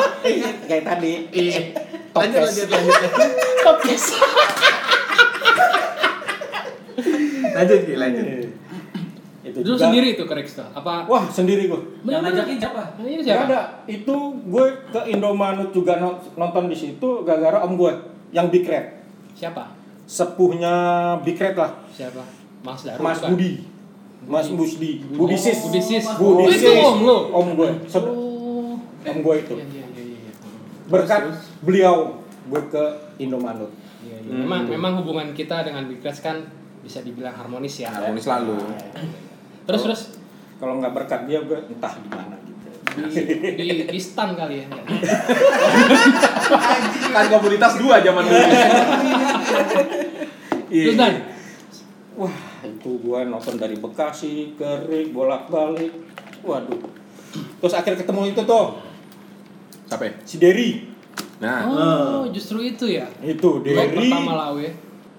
Kayak 0.65 0.83
tadi. 0.85 1.11
Iya. 1.29 1.61
Topkes. 2.09 2.31
Lanjut, 2.31 2.41
lanjut, 2.41 2.67
lanjut. 2.69 3.01
Podcast. 3.59 4.07
Lanjut, 7.49 7.81
lanjut. 7.89 8.25
Itu 9.41 9.57
Dulu 9.59 9.73
juga- 9.73 9.83
sendiri 9.83 10.07
itu 10.13 10.23
ke 10.23 10.33
Rex 10.33 10.47
tuh? 10.53 10.67
Apa? 10.69 11.07
Wah, 11.07 11.25
sendiri 11.25 11.65
gue. 11.65 11.81
Yang 12.03 12.21
ngajakin 12.21 12.57
siapa? 12.59 12.81
Ini 12.97 13.23
siapa? 13.23 13.43
ada. 13.47 13.61
Itu 13.85 14.15
gue 14.43 14.65
ke 14.85 15.01
Indomaret 15.07 15.71
juga 15.71 15.97
non- 15.97 16.21
nonton 16.35 16.67
di 16.67 16.77
situ 16.77 17.23
gara-gara 17.23 17.63
om 17.63 17.73
gue 17.73 17.91
yang 18.29 18.47
Big 18.47 18.61
Red. 18.63 18.98
Siapa? 19.33 19.63
Sepuhnya 20.05 20.73
Big 21.21 21.35
Red 21.35 21.53
lah. 21.53 21.71
Siapa? 21.89 22.23
Mas 22.59 22.81
Daru. 22.81 22.99
Mas 22.99 23.17
bukan? 23.19 23.29
Budi. 23.33 23.51
Mas 24.19 24.47
Busdi. 24.49 24.91
Budi 25.05 25.35
Sis. 25.35 25.59
Budi 25.63 25.79
Sis. 25.79 26.05
Budi 26.11 26.43
Oh, 26.43 26.49
itu 26.49 26.59
Sis. 26.59 26.83
om 26.83 26.99
lo? 27.01 27.17
Om 27.31 27.47
gue. 27.55 27.69
Sed- 27.85 28.03
Oh. 28.03 28.75
Om 29.01 29.17
gue 29.21 29.35
itu. 29.37 29.53
Iya, 29.55 29.65
iya, 29.65 29.85
iya, 29.87 30.03
iya. 30.19 30.31
Berkat 30.85 31.21
Terus, 31.25 31.39
beliau 31.61 31.95
gue 32.45 32.61
ke 32.67 32.83
Indomaret. 33.17 33.71
Iya, 34.01 34.17
iya. 34.19 34.31
Memang, 34.43 34.67
memang 34.67 34.93
hubungan 34.99 35.31
kita 35.31 35.63
dengan 35.63 35.87
Big 35.87 36.01
Reds 36.01 36.19
kan 36.19 36.43
bisa 36.79 36.99
dibilang 36.99 37.31
harmonis 37.31 37.79
ya. 37.79 37.89
Harmonis 37.89 38.23
selalu. 38.23 38.59
Terus 39.65 39.81
terus 39.83 40.01
Kalau 40.57 40.75
nggak 40.75 40.91
berkat 40.91 41.23
dia 41.23 41.39
gue 41.39 41.55
entah 41.55 41.93
di 41.95 42.09
mana 42.11 42.35
gitu. 42.43 42.58
Di, 43.07 43.87
di, 43.87 43.99
stun 43.99 44.35
kali 44.35 44.55
ya. 44.61 44.67
kan 47.15 47.25
komoditas 47.31 47.79
dua 47.79 48.03
zaman 48.03 48.23
dulu. 48.27 48.43
Terus 50.69 50.95
Dan, 50.99 51.13
Wah, 52.19 52.35
itu 52.67 52.91
gue 52.99 53.19
nonton 53.31 53.55
dari 53.55 53.79
Bekasi 53.79 54.59
ke 54.59 54.69
Rik 54.91 55.15
bolak-balik. 55.15 55.95
Waduh. 56.43 56.83
Terus 57.63 57.73
akhir 57.73 57.95
ketemu 57.95 58.35
itu 58.35 58.41
tuh 58.43 58.75
Siapa? 59.87 60.03
ya? 60.03 60.11
si 60.27 60.35
Derry. 60.37 60.83
Nah, 61.39 61.63
oh 61.71 62.23
justru 62.27 62.59
itu 62.59 62.91
ya. 62.91 63.07
Itu 63.23 63.63
Derry, 63.63 64.11
pertama 64.11 64.35
Lawe. 64.35 64.67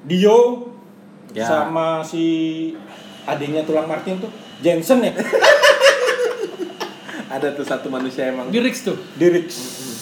Dio, 0.05 0.69
Ya. 1.31 1.47
sama 1.47 2.03
si 2.03 2.27
adiknya 3.23 3.63
tulang 3.63 3.87
Martin 3.87 4.19
tuh 4.19 4.27
Jensen 4.59 4.99
ya, 4.99 5.15
ada 7.31 7.55
tuh 7.55 7.63
satu 7.63 7.87
manusia 7.87 8.27
emang. 8.27 8.51
Di 8.51 8.59
Rix 8.59 8.83
tuh. 8.83 8.99
Dirix. 9.15 9.47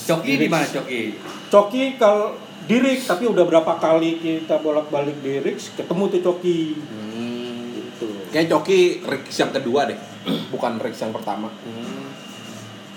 Coki 0.08 0.32
di 0.34 0.48
mana 0.48 0.64
Coki? 0.64 1.12
Coki 1.52 1.82
kalau 2.00 2.32
Dirix 2.64 3.04
tapi 3.04 3.28
udah 3.28 3.44
berapa 3.44 3.76
kali 3.76 4.16
kita 4.18 4.56
bolak-balik 4.58 5.20
Dirix 5.20 5.68
ketemu 5.76 6.02
tuh 6.08 6.20
Coki. 6.24 6.60
Hmm. 6.80 7.76
Gitu. 7.76 8.08
Kayak 8.32 8.48
Coki 8.50 8.80
Rex 9.04 9.24
yang 9.36 9.52
kedua 9.52 9.80
deh, 9.86 9.98
bukan 10.52 10.80
Rex 10.80 10.96
yang 10.98 11.12
pertama. 11.12 11.52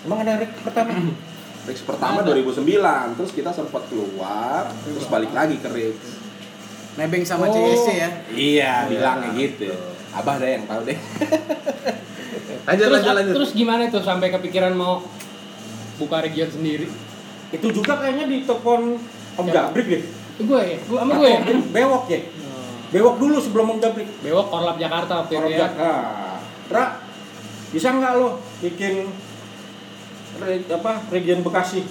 Emang 0.01 0.23
ada 0.23 0.39
Rick 0.39 0.55
pertama? 0.63 0.95
Rex 1.67 1.77
pertama 1.85 2.25
2009, 2.25 2.65
terus 3.21 3.31
kita 3.35 3.53
sempat 3.53 3.85
keluar, 3.85 4.65
terus 4.81 5.05
balik 5.05 5.29
lagi 5.29 5.59
ke 5.59 5.69
Rex. 5.69 5.97
Nebeng 6.97 7.23
sama 7.23 7.47
Oh. 7.47 7.53
CSC 7.53 7.87
ya. 7.93 8.09
Iya, 8.31 8.73
bilangnya 8.87 9.29
gitu. 9.37 9.71
Abah 10.11 10.35
ada 10.35 10.47
yang 10.49 10.63
tahu 10.65 10.81
deh. 10.83 10.97
Lanjut, 12.61 12.85
terus, 12.85 12.93
lanjut, 12.93 13.13
lanjut. 13.15 13.33
terus 13.33 13.51
gimana 13.51 13.89
tuh 13.89 13.99
sampai 13.99 14.29
kepikiran 14.29 14.71
mau 14.71 15.01
buka 15.97 16.21
region 16.21 16.45
sendiri? 16.47 16.85
Itu 17.49 17.73
juga 17.73 17.97
kayaknya 17.97 18.27
di 18.27 18.37
telepon 18.43 19.01
Om 19.33 19.45
Ya. 19.47 19.65
Jabrik 19.65 19.87
deh. 19.87 20.03
Itu 20.05 20.41
gue 20.45 20.61
ya, 20.61 20.77
gue 20.77 20.97
sama 20.97 21.11
gue 21.15 21.27
ya. 21.27 21.39
Bewok 21.71 22.05
ya. 22.07 22.21
Bewok 22.91 23.15
dulu 23.17 23.37
sebelum 23.39 23.65
Om 23.71 23.79
Jabrik. 23.79 24.07
Bewok 24.19 24.47
Korlap 24.47 24.77
Jakarta 24.77 25.13
waktu 25.17 25.31
itu 25.31 25.39
Orang 25.39 25.49
ya. 25.49 25.59
Jakarta. 25.65 25.89
Ra, 26.69 26.85
bisa 27.71 27.87
nggak 27.89 28.13
lo 28.15 28.29
bikin 28.59 28.93
re- 30.37 30.67
apa 30.69 30.91
region 31.09 31.41
Bekasi? 31.41 31.81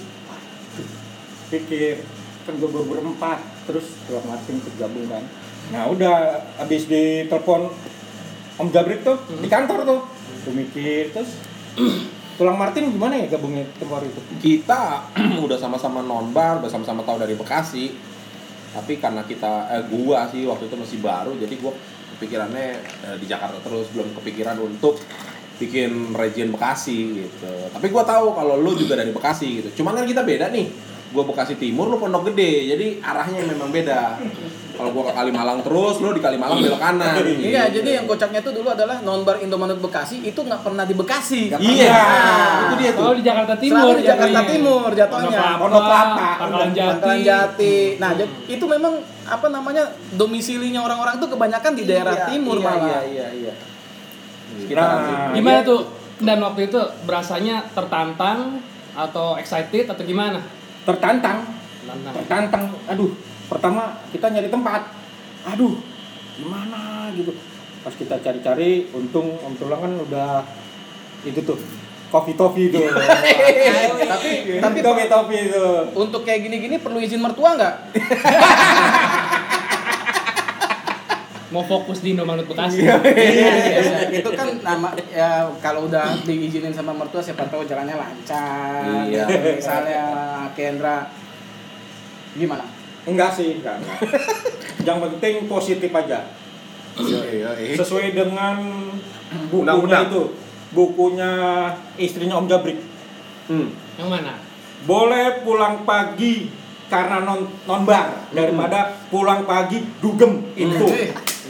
Pikir 1.49 2.05
kan 2.41 2.53
gue 2.55 2.69
ber- 2.69 2.87
berempat 2.87 3.37
terus 3.65 3.99
tulang 4.07 4.23
Martin 4.23 4.55
tergabung 4.61 5.05
kan. 5.05 5.23
Nah 5.69 5.83
udah 5.87 6.15
habis 6.55 6.87
ditelepon 6.87 7.69
Om 8.61 8.69
Jabrik 8.69 9.01
tuh 9.01 9.17
di 9.41 9.49
kantor 9.49 9.79
tuh. 9.81 10.01
Gue 10.45 10.53
mikir 10.53 11.09
terus 11.09 11.33
tulang 12.37 12.57
Martin 12.57 12.93
gimana 12.93 13.17
ya 13.17 13.25
gabungnya 13.33 13.65
tempat 13.81 14.05
itu? 14.05 14.21
Kita 14.37 15.09
udah 15.45 15.57
sama-sama 15.57 16.05
nonbar, 16.05 16.61
udah 16.61 16.69
sama-sama 16.69 17.01
tahu 17.01 17.17
dari 17.21 17.33
Bekasi. 17.33 17.93
Tapi 18.71 19.03
karena 19.03 19.25
kita 19.27 19.67
eh 19.67 19.83
gua 19.91 20.31
sih 20.31 20.47
waktu 20.47 20.71
itu 20.71 20.75
masih 20.79 20.97
baru, 21.03 21.35
jadi 21.35 21.59
gua 21.59 21.75
kepikirannya 22.15 22.67
eh, 23.03 23.17
di 23.19 23.27
Jakarta 23.27 23.59
terus 23.59 23.91
belum 23.91 24.15
kepikiran 24.15 24.55
untuk 24.63 24.95
bikin 25.59 26.15
region 26.15 26.55
Bekasi 26.55 27.27
gitu. 27.27 27.53
Tapi 27.67 27.87
gua 27.91 28.07
tahu 28.07 28.31
kalau 28.31 28.55
lu 28.61 28.71
juga 28.79 28.95
dari 28.95 29.11
Bekasi 29.11 29.59
gitu. 29.59 29.83
Cuman 29.83 29.99
kan 29.99 30.05
kita 30.07 30.23
beda 30.23 30.53
nih. 30.53 30.90
Gua 31.11 31.23
Bekasi 31.27 31.59
Timur, 31.59 31.91
lu 31.91 31.99
Pondok 31.99 32.31
Gede. 32.31 32.71
Jadi 32.71 32.87
arahnya 33.03 33.43
memang 33.43 33.67
beda. 33.67 34.15
Kalau 34.71 34.89
gua 34.95 35.11
ke 35.11 35.13
Kalimalang 35.13 35.59
terus, 35.61 35.99
lu 35.99 36.15
di 36.15 36.23
Kalimalang 36.23 36.63
belok 36.63 36.79
kanan. 36.79 37.19
Iya, 37.21 37.67
gitu. 37.67 37.83
jadi 37.83 37.89
yang 38.01 38.05
kocaknya 38.07 38.39
itu 38.39 38.51
dulu 38.55 38.71
adalah 38.71 39.03
nonbar 39.03 39.37
Indomaret 39.43 39.77
Bekasi 39.77 40.23
itu 40.23 40.39
nggak 40.39 40.63
pernah 40.63 40.87
di 40.87 40.95
Bekasi. 40.95 41.51
Iya, 41.53 42.01
itu 42.65 42.75
dia 42.79 42.91
tuh. 42.95 43.03
Oh 43.05 43.13
di 43.13 43.21
Jakarta 43.21 43.53
Timur. 43.59 43.77
Selalu 43.83 43.99
di 43.99 44.05
Jakarta 44.07 44.31
jatuhnya. 44.31 44.51
Timur 44.55 44.89
jatuhnya. 44.95 45.39
Pondok 45.59 45.83
Kelapa. 45.83 46.29
Pangkalan 46.39 46.71
Jati. 46.71 46.89
Pangkalan 46.89 47.19
Jati. 47.21 47.75
Nah, 47.99 48.11
jadi 48.15 48.31
itu 48.47 48.65
memang 48.65 48.93
apa 49.27 49.47
namanya 49.51 49.83
domisilinya 50.15 50.81
orang-orang 50.81 51.15
tuh 51.19 51.29
kebanyakan 51.29 51.71
di 51.75 51.83
daerah 51.85 52.15
Iya, 52.15 52.25
timur 52.31 52.57
iya, 52.57 52.65
malah. 52.65 52.87
Iya, 52.87 52.99
iya, 53.05 53.27
iya. 53.35 53.53
Nah, 54.75 55.31
Gimana 55.35 55.59
iya. 55.61 55.67
tuh? 55.67 55.81
Dan 56.21 56.37
waktu 56.45 56.69
itu 56.69 56.79
berasanya 57.09 57.65
tertantang 57.73 58.61
atau 58.93 59.39
excited 59.39 59.89
atau 59.89 60.03
gimana? 60.05 60.37
Tertantang. 60.87 61.39
Tertantang. 61.83 62.13
tertantang. 62.15 62.63
Aduh 62.89 63.11
pertama 63.47 64.01
kita 64.09 64.29
nyari 64.31 64.49
tempat. 64.49 64.81
Aduh 65.55 65.77
gimana 66.37 67.11
gitu. 67.13 67.33
Pas 67.81 67.93
kita 67.97 68.21
cari-cari 68.21 68.89
untung 68.93 69.41
om 69.41 69.53
tulang 69.57 69.81
kan 69.81 69.93
udah 70.05 70.45
itu 71.25 71.41
tuh 71.45 71.57
kopi 72.11 72.35
topi 72.35 72.67
itu 72.67 72.81
tapi 74.11 74.59
tapi 74.59 74.79
kopi 74.83 75.03
topi 75.07 75.37
itu 75.47 75.65
untuk 75.95 76.27
kayak 76.27 76.43
gini-gini 76.43 76.75
perlu 76.75 76.99
izin 76.99 77.23
mertua 77.23 77.55
nggak? 77.55 77.75
Mau 81.51 81.61
fokus 81.61 81.99
di 81.99 82.15
Indomaret 82.15 82.47
Bekasi. 82.47 82.79
Iya, 82.79 82.95
iya. 83.03 83.51
itu 84.09 84.29
kan 84.31 84.47
nama 84.61 84.87
ya 85.07 85.51
kalau 85.59 85.85
udah 85.85 86.15
diizinin 86.23 86.71
sama 86.71 86.91
mertua 86.91 87.19
siapa 87.19 87.43
tahu 87.45 87.63
jalannya 87.63 87.93
lancar. 87.93 89.03
Iya. 89.05 89.27
Misalnya 89.53 90.03
Kendra 90.51 91.11
gimana? 92.33 92.63
enggak 93.01 93.33
sih 93.33 93.57
enggak, 93.57 93.81
enggak. 93.81 93.97
yang 94.85 95.01
penting 95.01 95.49
positif 95.49 95.89
aja 95.89 96.21
Iya, 96.93 97.21
iya, 97.27 97.49
iya. 97.57 97.73
sesuai 97.73 98.13
dengan 98.13 98.61
bukunya 99.49 99.73
Undang-undang. 99.73 100.03
itu 100.05 100.21
bukunya 100.69 101.31
istrinya 101.97 102.37
om 102.37 102.45
Jabrik 102.45 102.77
Hmm. 103.49 103.73
Yang 103.97 104.07
mana? 104.07 104.33
boleh 104.81 105.41
pulang 105.41 105.81
pagi 105.81 106.53
karena 106.87 107.21
non 107.21 107.49
nonbar 107.65 108.29
daripada 108.29 108.93
pulang 109.09 109.43
pagi 109.43 109.81
dugem 109.97 110.45
itu 110.53 110.85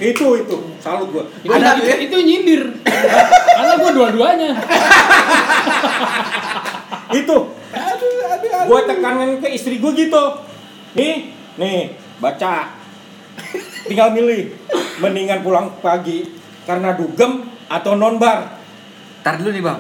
itu 0.01 0.25
itu 0.41 0.58
salut 0.81 1.13
gua 1.13 1.29
Itu, 1.46 1.53
Ada 1.53 1.77
itu, 1.77 1.86
ya? 1.86 1.96
itu 2.01 2.17
nyindir. 2.25 2.63
Karena 2.81 3.74
gue 3.77 3.91
dua-duanya. 3.93 4.50
itu 7.12 7.38
gue 8.62 8.79
tekanin 8.88 9.31
ke 9.43 9.48
istri 9.51 9.84
gue 9.84 9.91
gitu 9.96 10.24
nih 10.96 11.27
nih 11.60 11.91
baca 12.24 12.72
tinggal 13.84 14.15
milih 14.15 14.55
mendingan 15.03 15.43
pulang 15.43 15.75
pagi 15.84 16.24
karena 16.63 16.96
dugem 16.96 17.51
atau 17.67 18.00
nonbar 18.00 18.62
Ntar 19.22 19.38
dulu 19.38 19.53
nih 19.53 19.62
bang. 19.62 19.79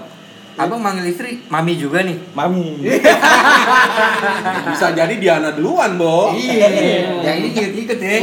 Abang 0.61 0.77
manggil 0.77 1.09
istri, 1.09 1.41
mami 1.49 1.73
juga 1.73 2.05
nih. 2.05 2.17
mami 2.37 2.77
Bisa 4.69 4.93
jadi 4.93 5.15
Diana 5.17 5.49
duluan, 5.57 5.97
Bo. 5.97 6.29
Iya. 6.37 6.69
Yang 7.25 7.35
ini 7.41 7.47
ikut-ikut 7.49 7.97
ya. 7.97 8.17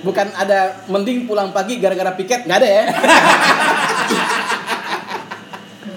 Bukan 0.00 0.26
ada 0.32 0.84
mending 0.88 1.28
pulang 1.28 1.52
pagi 1.52 1.80
gara-gara 1.80 2.16
piket 2.16 2.48
nggak 2.48 2.58
ada 2.64 2.68
ya? 2.68 2.84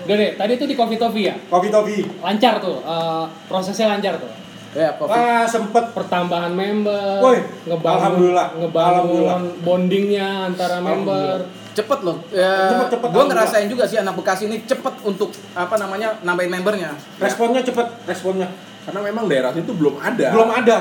Udah 0.08 0.16
deh, 0.16 0.32
tadi 0.40 0.52
itu 0.56 0.64
di 0.64 0.76
Coffee 0.76 0.96
Toffee 0.96 1.28
ya? 1.28 1.36
kopi 1.52 1.68
topi 1.68 2.00
Lancar 2.24 2.64
tuh, 2.64 2.80
eh, 2.80 3.26
prosesnya 3.52 3.92
lancar 3.92 4.16
tuh. 4.16 4.32
Ya. 4.72 4.96
Wah, 4.96 5.44
sempet 5.44 5.92
pertambahan 5.92 6.56
member, 6.56 7.20
Woi, 7.20 7.44
ngebangun, 7.68 7.98
alhamdulillah, 8.00 8.48
ngebangun 8.56 8.94
alhamdulillah. 8.94 9.40
bondingnya 9.68 10.28
antara 10.48 10.80
member. 10.80 11.44
Cepet 11.78 12.00
loh. 12.02 12.18
Ya, 12.34 12.74
Cepet, 12.74 12.88
cepet, 12.98 13.10
gue 13.14 13.24
ngerasain 13.30 13.68
juga 13.70 13.84
sih 13.86 14.02
anak 14.02 14.18
Bekasi 14.18 14.50
ini 14.50 14.66
cepet 14.66 14.94
untuk 15.06 15.30
apa 15.54 15.78
namanya 15.78 16.18
nambahin 16.26 16.50
membernya. 16.50 16.98
responnya 17.22 17.62
cepet, 17.62 17.86
responnya. 18.10 18.50
Karena 18.88 19.00
memang 19.06 19.30
daerah 19.30 19.54
itu 19.54 19.72
belum 19.76 20.02
ada. 20.02 20.34
Belum 20.34 20.50
ada. 20.50 20.78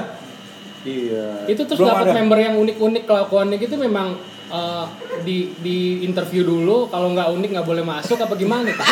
Iya. 0.87 1.45
Itu 1.51 1.67
terus 1.67 1.83
dapat 1.83 2.15
member 2.15 2.39
yang 2.39 2.55
unik-unik 2.57 3.05
kelakuannya 3.11 3.59
gitu 3.59 3.75
memang 3.75 4.15
eh, 4.49 4.85
di 5.27 5.51
di 5.59 6.07
interview 6.07 6.47
dulu 6.47 6.87
kalau 6.87 7.11
nggak 7.13 7.29
unik 7.35 7.51
nggak 7.59 7.67
boleh 7.67 7.83
masuk 7.83 8.17
apa 8.23 8.33
gimana? 8.39 8.71
Pak? 8.79 8.87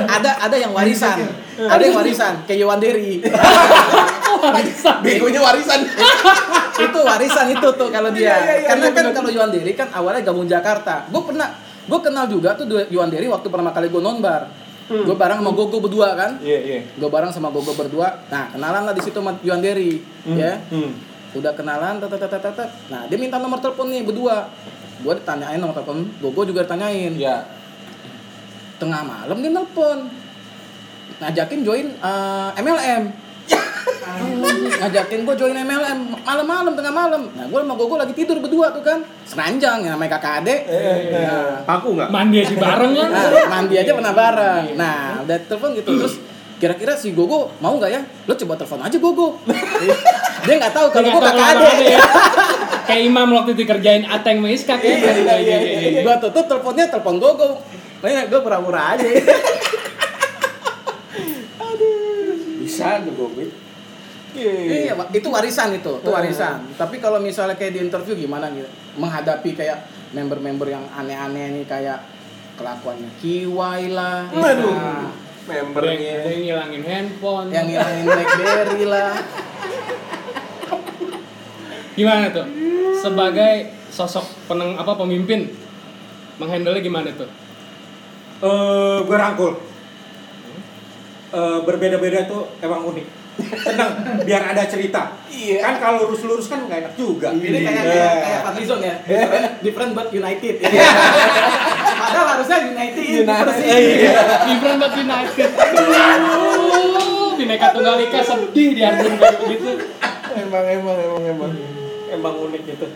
ada 0.00 0.30
ada 0.48 0.56
yang 0.56 0.72
warisan, 0.72 1.28
ada 1.58 1.82
yang 1.82 1.96
warisan 1.98 2.34
kayak 2.48 2.64
Yowanderi. 4.40 4.72
Begonya 5.04 5.40
warisan. 5.44 5.80
itu 6.88 6.98
warisan 7.04 7.46
itu 7.52 7.68
tuh 7.76 7.88
kalau 7.92 8.10
dia. 8.10 8.24
Iya, 8.24 8.36
iya, 8.36 8.54
iya, 8.56 8.68
Karena 8.72 8.86
iya, 8.88 8.96
kan 8.96 9.04
kalau 9.12 9.30
Yowanderi 9.30 9.72
kan 9.76 9.88
awalnya 9.92 10.22
gabung 10.24 10.48
Jakarta. 10.48 11.04
Gue 11.12 11.22
pernah 11.22 11.48
gue 11.60 12.00
kenal 12.00 12.24
juga 12.26 12.56
tuh 12.56 12.64
Yowanderi 12.88 13.26
waktu 13.28 13.46
pertama 13.52 13.70
kali 13.70 13.92
gue 13.92 14.02
nonbar. 14.02 14.48
Gue 14.90 15.14
bareng 15.14 15.38
sama 15.38 15.54
Gogo 15.54 15.78
berdua 15.78 16.18
kan. 16.18 16.42
Iya, 16.42 16.58
iya. 16.66 16.80
Gue 16.98 17.06
bareng 17.06 17.30
sama 17.30 17.54
Gogo 17.54 17.78
berdua. 17.78 18.26
Nah, 18.26 18.50
kenalan 18.50 18.90
lah 18.90 18.94
di 18.94 19.02
situ 19.06 19.22
sama 19.22 19.38
Yowanderi, 19.38 20.02
ya. 20.34 20.58
Hmm. 20.66 20.98
Udah 21.30 21.54
kenalan, 21.54 22.02
tet, 22.02 22.10
tet, 22.10 22.26
tet, 22.26 22.42
tet, 22.42 22.54
tet. 22.58 22.70
Nah, 22.90 23.06
dia 23.06 23.14
minta 23.14 23.38
nomor 23.38 23.62
telepon 23.62 23.86
nih 23.86 24.02
berdua. 24.02 24.50
Gue 25.06 25.14
ditanyain 25.14 25.62
nomor 25.62 25.78
telepon, 25.78 26.10
Gogo 26.18 26.42
juga 26.42 26.66
ditanyain. 26.66 27.14
Iya. 27.14 27.46
Tengah 28.82 29.02
malam 29.06 29.38
dia 29.38 29.54
nelpon. 29.54 30.10
Ngajakin 31.22 31.60
join 31.62 31.86
eh, 31.86 32.50
MLM. 32.58 33.29
ngajakin 34.80 35.20
gue 35.28 35.34
join 35.36 35.56
MLM 35.56 35.98
malam-malam 36.24 36.72
tengah 36.72 36.94
malam. 36.94 37.22
Nah, 37.36 37.44
gue 37.46 37.60
sama 37.60 37.74
Gogo 37.76 37.96
lagi 38.00 38.12
tidur 38.16 38.40
berdua 38.40 38.72
tuh 38.72 38.80
kan. 38.80 39.04
Seranjang 39.28 39.84
ya 39.84 39.92
namanya 39.94 40.16
kakak 40.16 40.44
adek. 40.44 40.60
Nah, 41.12 41.62
Paku 41.68 41.94
nggak? 41.96 42.08
Mandi 42.08 42.36
aja 42.40 42.54
bareng 42.56 42.92
kan? 42.96 43.08
Nah, 43.12 43.46
mandi 43.48 43.74
aja 43.76 43.92
pernah 43.92 44.12
bareng. 44.16 44.64
Nah, 44.74 45.22
udah 45.24 45.38
telepon 45.46 45.70
gitu 45.76 45.90
terus 46.00 46.14
kira-kira 46.60 46.92
si 46.92 47.16
Gogo 47.16 47.52
mau 47.60 47.76
nggak 47.76 47.90
ya? 47.92 48.00
Lo 48.28 48.32
coba 48.36 48.54
telepon 48.56 48.80
aja 48.84 48.96
Gogo. 48.96 49.28
Dia 50.48 50.54
nggak 50.56 50.72
tahu 50.72 50.86
kalau 50.88 51.08
gue 51.12 51.22
kakak 51.28 51.46
adek. 51.56 51.74
ya. 51.84 52.00
Kayak 52.90 53.02
Imam 53.06 53.28
waktu 53.30 53.54
itu 53.54 53.62
kerjain 53.68 54.02
Ateng 54.02 54.42
Maiskak 54.42 54.82
ya. 54.82 54.98
Iya, 54.98 55.12
iya, 55.14 55.34
iya, 55.38 55.58
iya. 55.78 56.00
Gua 56.02 56.18
tutup 56.18 56.48
teleponnya 56.50 56.90
telepon 56.90 57.22
Gogo. 57.22 57.62
Makanya 58.00 58.32
gue 58.32 58.40
pura-pura 58.40 58.96
aja. 58.96 59.04
Bisa 62.80 63.04
tuh 63.04 63.12
Gobit. 63.12 63.50
Iya, 64.30 64.94
Pak. 64.94 65.10
itu 65.12 65.28
warisan 65.28 65.74
itu, 65.74 65.92
itu 66.00 66.08
warisan. 66.08 66.62
Tapi 66.78 66.96
kalau 67.02 67.18
misalnya 67.18 67.58
kayak 67.58 67.76
di 67.76 67.80
interview 67.82 68.14
gimana 68.14 68.46
gitu? 68.54 68.70
Menghadapi 68.96 69.52
kayak 69.58 69.90
member-member 70.14 70.70
yang 70.70 70.86
aneh-aneh 70.94 71.60
nih 71.60 71.66
kayak 71.66 71.98
kelakuannya 72.56 73.10
kiwai 73.18 73.90
lah. 73.90 74.30
Waduh. 74.32 74.74
Nah, 74.76 75.10
Membernya. 75.50 76.30
yang 76.30 76.40
ngilangin 76.46 76.82
handphone. 76.86 77.48
yang 77.50 77.66
ngilangin 77.66 78.04
BlackBerry 78.06 78.84
lah. 78.86 79.12
Gimana 81.98 82.30
tuh? 82.32 82.46
Sebagai 83.02 83.52
sosok 83.90 84.24
peneng 84.46 84.78
apa 84.78 84.94
pemimpin 84.94 85.50
menghandle 86.38 86.78
gimana 86.78 87.10
tuh? 87.18 87.28
Eh, 88.40 88.98
gue 89.04 89.16
rangkul. 89.18 89.69
Eh, 91.30 91.58
berbeda-beda 91.62 92.26
tuh 92.26 92.42
emang 92.58 92.90
unik. 92.90 93.06
Tenang, 93.40 93.90
biar 94.26 94.50
ada 94.50 94.66
cerita. 94.66 95.14
Iya. 95.30 95.62
Kan 95.62 95.74
kalau 95.78 96.10
lurus-lurus 96.10 96.50
kan 96.50 96.66
nggak 96.66 96.78
enak 96.82 96.94
juga. 96.98 97.30
Ini 97.30 97.54
kayak 97.62 97.70
Iya. 97.70 97.82
kayak, 97.86 98.14
kayak 98.18 98.40
Fadlizon 98.50 98.80
ya. 98.82 98.94
Different, 99.06 99.46
different 99.62 99.92
but 99.94 100.08
United. 100.10 100.54
Ya. 100.58 100.70
Padahal 102.02 102.26
harusnya 102.34 102.58
United. 102.66 103.02
United. 103.22 103.46
Persis. 103.46 103.70
Iya. 103.70 104.12
Different 104.50 104.78
but 104.82 104.94
United. 104.98 105.50
Aduh, 105.94 107.28
Bineka 107.38 107.66
Tunggal 107.78 107.96
Ika 108.02 108.20
sedih 108.26 108.68
di 108.74 108.82
album 108.82 109.12
kayak 109.14 109.36
begitu. 109.38 109.70
Emang 110.34 110.64
emang 110.66 110.96
emang 110.98 111.22
emang. 111.30 111.50
Emang 112.10 112.34
unik 112.50 112.62
gitu. 112.74 112.86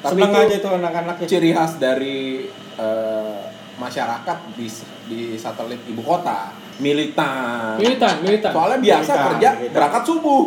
Tapi 0.00 0.20
Seneng 0.24 0.32
itu 0.32 0.40
aja 0.40 0.56
tuh 0.64 0.72
anak-anaknya. 0.80 1.26
Ciri 1.28 1.50
khas 1.52 1.76
dari 1.76 2.48
eh, 2.80 3.40
masyarakat 3.76 4.38
di 4.56 4.66
di 5.04 5.20
satelit 5.36 5.84
ibu 5.84 6.00
kota 6.00 6.64
militan. 6.76 7.76
Militan, 7.80 8.14
militan. 8.20 8.52
Soalnya 8.52 8.78
biasa 8.80 9.12
Militan, 9.12 9.26
kerja 9.32 9.48
militan. 9.56 9.74
berangkat 9.74 10.02
subuh. 10.04 10.42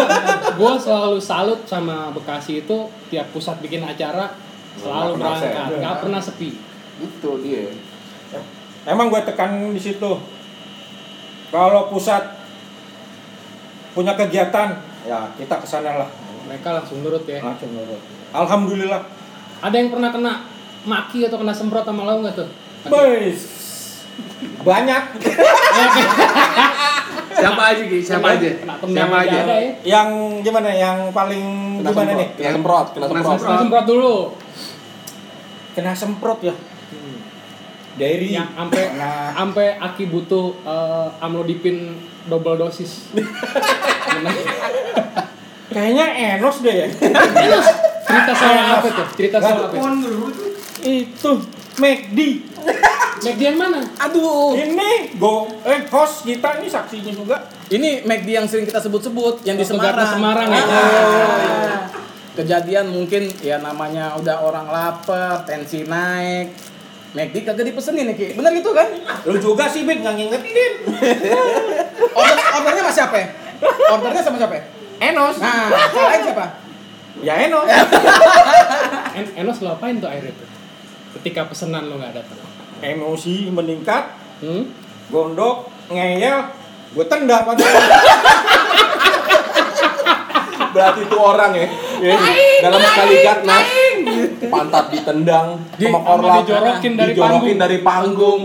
Gue 0.60 0.72
selalu 0.76 1.18
salut 1.20 1.60
sama 1.64 2.12
Bekasi 2.12 2.64
itu 2.64 2.78
tiap 3.08 3.26
pusat 3.32 3.56
bikin 3.64 3.80
acara 3.84 4.36
selalu 4.76 5.20
Nggak 5.20 5.36
berangkat, 5.40 5.68
nggak 5.80 5.96
pernah 6.04 6.20
sepi. 6.20 6.50
Itu 7.00 7.30
dia. 7.40 7.72
Emang 8.82 9.08
gue 9.12 9.20
tekan 9.22 9.70
di 9.70 9.78
situ. 9.80 10.12
Kalau 11.52 11.92
pusat 11.92 12.24
punya 13.92 14.16
kegiatan, 14.16 14.72
ya 15.04 15.28
kita 15.36 15.60
ke 15.60 15.66
sana 15.68 16.00
lah. 16.02 16.08
Mereka 16.48 16.68
langsung 16.72 17.04
nurut 17.04 17.22
ya. 17.28 17.38
Langsung 17.44 17.70
nurut. 17.76 18.00
Alhamdulillah. 18.32 19.04
Ada 19.62 19.76
yang 19.76 19.92
pernah 19.92 20.10
kena 20.10 20.32
maki 20.88 21.28
atau 21.28 21.38
kena 21.38 21.54
semprot 21.54 21.86
sama 21.86 22.02
lo 22.08 22.24
nggak 22.24 22.34
tuh? 22.34 22.48
Banyak. 24.62 25.02
Siapa 27.32 27.62
aja 27.74 27.82
Ki? 27.82 27.98
Siapa 27.98 28.38
aja? 28.38 28.48
Siapa 28.86 29.16
aja? 29.26 29.38
ya. 29.42 29.58
Yang 29.82 30.08
gimana? 30.46 30.70
Yang 30.70 31.10
paling 31.10 31.44
Kena 31.80 31.90
gimana 31.90 32.06
semprot. 32.06 32.20
nih? 32.20 32.28
Kena 32.36 32.50
semprot, 32.52 32.86
kena 32.94 33.06
Kena 33.08 33.22
semprot. 33.24 33.40
Kena 33.42 33.58
semprot 33.58 33.84
dulu. 33.88 34.14
Kena 35.74 35.92
semprot 35.96 36.40
ya. 36.40 36.54
Dari 37.92 38.32
Yang 38.32 38.48
sampai 38.54 38.84
Nah. 38.96 39.28
sampai 39.34 39.66
Aki 39.76 40.04
butuh 40.08 40.54
eh, 40.62 41.08
amlodipin 41.18 41.98
double 42.24 42.56
dosis. 42.56 43.10
Kayaknya 45.72 46.06
enos 46.36 46.60
deh 46.60 46.74
ya. 46.74 46.86
Cerita 48.04 48.32
soal 48.36 48.56
apa 48.60 48.86
tuh? 48.86 49.06
Cerita 49.16 49.38
soal 49.40 49.66
apa? 49.66 49.76
Itu 50.84 51.30
McD. 51.80 52.18
McD 53.22 53.40
yang 53.44 53.54
mana? 53.54 53.78
Aduh, 54.00 54.52
Ini 54.52 55.14
go 55.14 55.46
eh 55.62 55.86
host 55.86 56.22
kita 56.22 56.58
ini 56.58 56.66
saksinya 56.66 57.12
juga. 57.12 57.36
ini 57.68 58.02
McD 58.02 58.28
yang 58.28 58.46
sering 58.46 58.64
kita 58.64 58.78
sebut-sebut 58.78 59.40
yang 59.42 59.54
di 59.54 59.62
Oh, 59.62 59.68
Semarang. 59.68 60.08
Semarang 60.08 60.48
ya? 60.48 60.58
Ah. 60.58 61.80
Kejadian 62.32 62.88
mungkin 62.88 63.30
ya 63.38 63.56
namanya 63.56 64.16
udah 64.16 64.40
orang 64.40 64.66
lapar, 64.66 65.44
tensi 65.44 65.84
naik. 65.84 66.50
McD 67.12 67.44
kagak 67.44 67.62
dipesenin 67.62 68.08
nih 68.08 68.16
Ki. 68.16 68.26
Bener 68.32 68.50
gitu 68.52 68.72
kan? 68.72 68.88
Lu 69.22 69.36
juga 69.36 69.68
sih 69.68 69.84
Big 69.84 70.00
nggak 70.00 70.14
ngingetin. 70.14 70.72
Order 72.18 72.36
ordernya 72.52 72.82
sama 72.82 72.92
siapa? 72.92 73.16
ya? 73.16 73.26
Ordernya 73.88 74.22
sama 74.22 74.36
siapa? 74.36 74.54
ya? 74.56 74.64
Enos. 75.02 75.36
Nah, 75.36 75.68
salahin 75.92 76.22
siapa? 76.24 76.44
Ya 77.20 77.34
Enos. 77.38 77.68
En 79.12 79.24
Enos 79.36 79.60
lo 79.60 79.68
apain 79.70 79.96
tuh 79.96 80.08
air 80.08 80.24
itu? 80.24 80.44
Ketika 81.12 81.44
pesanan 81.44 81.86
lo 81.86 81.96
nggak 81.96 82.14
datang. 82.14 82.40
Emosi 82.80 83.46
meningkat, 83.48 84.04
Hmm? 84.38 84.66
gondok, 85.06 85.70
ngeyel, 85.86 86.50
gue 86.90 87.04
tendang 87.06 87.44
pada 87.44 87.62
Berarti 90.72 91.00
itu 91.04 91.16
orang 91.16 91.52
ya. 91.52 91.68
Dalam 92.60 92.80
sekali 92.80 93.14
gatnas 93.20 93.66
pantat 94.42 94.84
ditendang, 94.88 95.46
Di- 95.76 95.84
sama 95.86 96.00
korlap, 96.00 96.42
dijorokin 96.42 96.92
dari 96.96 97.12
dijorokin 97.12 97.28
panggung. 97.30 97.58
dari 97.60 97.78
panggung. 97.78 98.42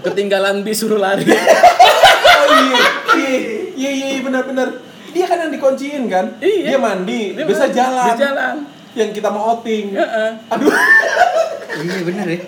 Ketinggalan 0.00 0.64
bis 0.64 0.80
suruh 0.80 0.96
lari. 0.96 1.24
oh 1.24 2.46
iya, 2.50 2.82
iya, 3.14 3.36
iya, 3.74 3.90
iya, 4.10 4.20
benar-benar. 4.20 4.68
Dia 5.12 5.24
kan 5.24 5.38
yang 5.38 5.52
dikunciin 5.52 6.08
kan? 6.08 6.26
Iya. 6.40 6.74
Dia 6.74 6.78
mandi, 6.78 7.36
Dia 7.36 7.44
bisa 7.44 7.68
jalan. 7.68 8.04
bisa 8.08 8.16
jalan. 8.18 8.54
Yang 8.94 9.10
kita 9.14 9.28
mau 9.28 9.54
outing. 9.54 9.92
Heeh. 9.92 10.30
Aduh, 10.48 10.70
Iya 11.74 11.96
bener 12.06 12.26
ya. 12.28 12.40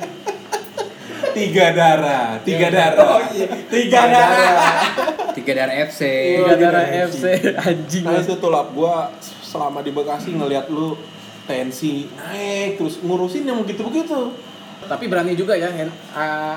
tiga 1.36 1.66
darah, 1.76 2.40
tiga 2.40 2.68
darah. 2.72 3.20
tiga 3.68 4.02
darah. 4.08 4.72
Tiga 5.36 5.52
darah 5.52 5.76
FC. 5.84 6.00
Tiga 6.40 6.54
darah 6.56 6.84
FC 7.12 7.24
anjing. 7.60 8.04
Nah 8.08 8.24
itu 8.24 8.34
tuh 8.40 8.48
lah, 8.48 8.64
gua 8.72 9.12
selama 9.20 9.84
di 9.84 9.92
Bekasi 9.92 10.32
ngeliat 10.32 10.72
lu 10.72 10.96
tensi 11.44 12.08
naik 12.10 12.80
terus 12.80 13.04
ngurusin 13.04 13.44
yang 13.44 13.60
begitu-begitu. 13.60 14.32
Tapi 14.86 15.04
berani 15.12 15.36
juga 15.36 15.52
ya 15.58 15.68
Hen, 15.68 15.92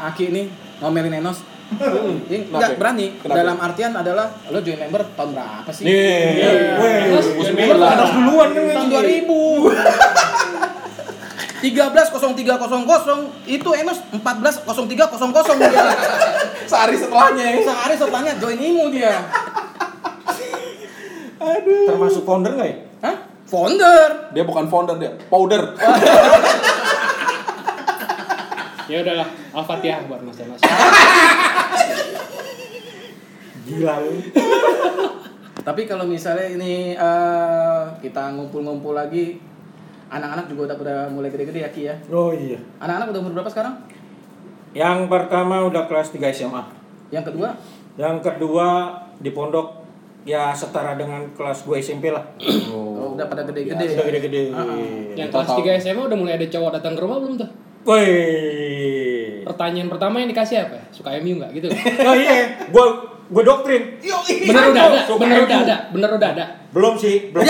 Aki 0.07 0.31
ini 0.31 0.47
ngomelin 0.79 1.19
Enos. 1.19 1.43
Enggak 1.75 2.79
berani. 2.79 3.19
Kenapa? 3.19 3.35
Dalam 3.35 3.57
artian 3.61 3.91
adalah 3.93 4.31
lo 4.47 4.63
join 4.63 4.79
member 4.79 5.05
tahun 5.13 5.29
berapa 5.37 5.69
sih? 5.69 5.83
Nih, 5.85 6.41
Weh, 6.81 6.95
Terus, 7.13 7.27
Terus 7.35 7.49
member 7.53 7.77
bilang. 7.77 7.93
Enos 7.99 8.11
duluan 8.15 8.49
kan 8.55 8.63
tahun 8.63 9.05
ini. 9.05 9.19
2000. 9.27 10.79
130300 11.59 13.47
itu 13.47 13.69
Enos 13.75 13.99
140300 14.15 15.59
dia. 15.59 15.83
sehari 16.69 16.95
setelahnya 16.95 17.43
ya. 17.43 17.55
Sehari 17.67 17.95
setelahnya 17.99 18.33
join 18.39 18.59
IMU 18.59 18.85
dia. 18.91 19.15
Termasuk 21.87 22.23
founder 22.23 22.55
nggak 22.55 22.69
ya? 22.69 22.77
Hah? 23.03 23.15
Founder. 23.49 24.09
Dia 24.35 24.43
bukan 24.45 24.69
founder 24.69 24.95
dia, 25.01 25.11
powder. 25.27 25.73
Ya 28.89 29.05
udahlah, 29.05 29.29
Al-Fatihah 29.53 30.01
buat 30.09 30.17
Mas 30.25 30.41
Mas. 30.41 30.61
Gila 33.69 34.01
lu. 34.01 34.17
Tapi 35.61 35.85
kalau 35.85 36.09
misalnya 36.09 36.49
ini 36.49 36.97
eh, 36.97 37.81
kita 38.01 38.33
ngumpul-ngumpul 38.33 38.97
lagi, 38.97 39.37
anak-anak 40.09 40.45
juga 40.49 40.61
udah 40.73 40.77
pada 40.77 40.93
mulai 41.07 41.29
gede-gede 41.29 41.59
ya 41.61 41.69
Ki 41.69 41.81
ya. 41.85 41.95
Oh 42.09 42.33
iya. 42.33 42.57
Anak-anak 42.81 43.13
udah 43.13 43.19
umur 43.21 43.33
berapa 43.39 43.49
sekarang? 43.49 43.73
Yang 44.73 45.09
pertama 45.09 45.65
udah 45.65 45.85
kelas 45.85 46.09
3 46.11 46.29
SMA. 46.29 46.63
Yang 47.09 47.33
kedua? 47.33 47.49
Yang 47.97 48.17
kedua 48.21 48.67
di 49.17 49.29
pondok 49.33 49.81
ya 50.25 50.53
setara 50.53 50.93
dengan 50.93 51.25
kelas 51.33 51.65
2 51.65 51.79
SMP 51.79 52.11
lah. 52.13 52.21
Oh, 52.69 53.13
udah 53.17 53.25
pada 53.25 53.45
gede-gede. 53.45 53.97
Sudah 53.97 54.05
gede-gede. 54.05 54.41
Yang 55.17 55.29
Kita 55.29 55.41
kelas 55.41 55.49
tahu. 55.49 55.65
3 55.65 55.81
SMA 55.81 56.03
udah 56.05 56.17
mulai 56.17 56.33
ada 56.37 56.45
cowok 56.45 56.71
datang 56.77 56.93
ke 56.97 57.01
rumah 57.01 57.17
belum 57.17 57.35
tuh? 57.37 57.49
Woi. 57.87 58.05
Pertanyaan 59.47 59.89
pertama 59.89 60.19
yang 60.21 60.29
dikasih 60.29 60.67
apa? 60.67 60.77
Suka 60.91 61.15
MU 61.23 61.39
nggak 61.39 61.51
gitu? 61.57 61.67
Oh 62.09 62.13
iya, 62.13 62.67
gua 62.69 62.85
gua 63.31 63.43
doktrin. 63.45 63.97
Bener 64.45 64.63
udah 64.69 64.83
ada, 64.85 65.01
bener 65.17 65.39
udah 65.47 65.57
ada, 65.65 65.75
bener 65.89 66.09
udah 66.13 66.29
ada. 66.35 66.45
Belum 66.69 66.93
sih, 66.99 67.33
belum. 67.33 67.45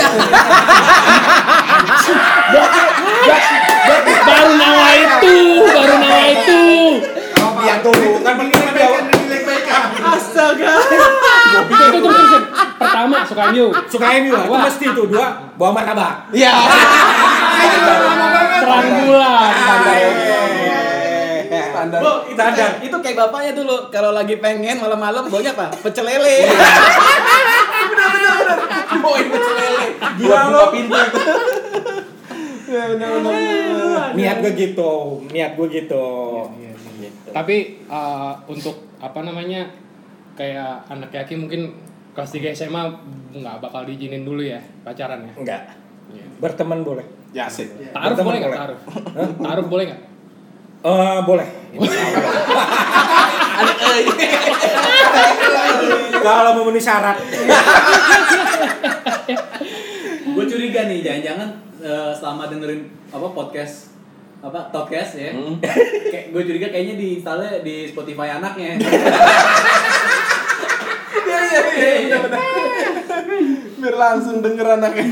Baru 4.20 4.52
nawa 4.54 4.88
itu, 4.94 5.36
baru 5.64 5.94
nawa 5.98 6.22
itu. 6.30 6.60
Lihat 7.60 7.80
dulu 7.84 8.10
kan 8.22 8.34
penting 8.36 8.60
dia. 8.72 8.88
Astaga. 10.00 10.72
Itu 10.80 11.84
itu 11.92 11.98
terus. 12.00 12.32
Pertama 12.80 13.16
suka 13.22 13.42
MU. 13.52 13.66
Suka 13.86 14.06
MU 14.18 14.30
lah, 14.32 14.44
itu 14.44 14.52
Wah. 14.52 14.60
mesti 14.64 14.84
itu 14.88 15.02
dua 15.06 15.26
bawa 15.54 15.70
martabak. 15.76 16.12
Iya. 16.32 16.50
Terang 18.60 18.86
bulan. 19.04 19.52
Standar. 21.70 22.00
Bu, 22.00 22.12
itu 22.28 22.34
Standar. 22.36 22.56
kayak, 22.56 22.72
itu 22.84 22.96
kayak 23.00 23.16
bapaknya 23.18 23.52
dulu 23.56 23.76
kalau 23.88 24.10
lagi 24.12 24.36
pengen 24.36 24.76
malam-malam 24.78 25.24
baunya 25.28 25.50
apa? 25.52 25.66
Pecel 25.80 26.04
lele. 26.04 26.36
Boy, 29.00 29.20
pecel 29.26 29.54
lele. 29.56 29.84
Gila 30.20 30.28
Buat 30.28 30.44
lo. 30.44 30.48
buka 30.52 30.66
pintu 30.72 30.96
itu. 30.96 31.20
Ya, 32.70 32.86
bener, 32.94 33.08
bener, 33.18 33.34
bener. 33.34 34.08
Niat 34.14 34.36
gue 34.46 34.52
gitu, 34.54 34.92
niat 35.34 35.58
gue 35.58 35.66
gitu. 35.74 36.06
Tapi 37.34 37.56
eh, 37.82 38.32
untuk 38.46 38.86
apa 39.02 39.26
namanya 39.26 39.66
kayak 40.38 40.86
anak 40.86 41.10
yaki 41.10 41.34
mungkin 41.34 41.74
kelas 42.14 42.30
3 42.30 42.54
SMA 42.54 42.82
nggak 43.34 43.56
bakal 43.58 43.82
diizinin 43.82 44.22
dulu 44.22 44.38
ya 44.46 44.62
pacaran 44.86 45.26
ya. 45.26 45.34
Enggak. 45.34 45.62
Berteman 46.38 46.86
boleh. 46.86 47.06
Ya 47.34 47.50
sih. 47.50 47.66
Taruh 47.90 48.14
boleh 48.22 48.38
nggak 48.38 48.54
taruh? 48.54 48.78
Taruh 49.42 49.66
boleh 49.66 49.84
nggak? 49.90 50.00
Eh 50.86 51.20
boleh. 51.26 51.46
Kalau 56.20 56.50
memenuhi 56.62 56.82
syarat. 56.82 57.18
Gue 60.30 60.44
curiga 60.46 60.86
nih, 60.86 61.02
jangan-jangan 61.02 61.69
eh, 61.80 62.12
selama 62.12 62.46
dengerin 62.46 62.84
apa 63.08 63.28
podcast 63.28 63.88
apa 64.40 64.68
podcast 64.68 65.16
ya, 65.16 65.30
Hmm. 65.30 65.60
kayak 66.12 66.30
gue 66.30 66.42
curiga 66.42 66.68
kayaknya 66.68 66.96
di 66.96 67.06
installnya 67.14 67.60
di 67.60 67.84
Spotify 67.86 68.32
anaknya. 68.32 68.76
Iya, 71.10 71.40
iya, 71.42 71.60
iya, 71.74 71.94
iya, 72.00 72.16
bener. 72.20 72.40
Biar 73.76 73.96
langsung 73.96 74.38
denger 74.38 74.66
anaknya. 74.70 75.04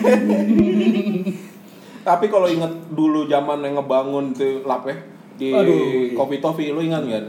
Tapi 2.01 2.27
kalau 2.27 2.47
inget 2.47 2.71
dulu 2.89 3.27
zaman 3.27 3.59
yang 3.61 3.75
ngebangun 3.77 4.33
tuh 4.33 4.63
lap 4.63 4.87
ya 4.87 4.97
di 5.35 5.51
Aduh. 5.51 6.15
Kopi 6.15 6.39
Tofi, 6.39 6.71
lu 6.71 6.81
ingat 6.81 7.05
kan? 7.05 7.25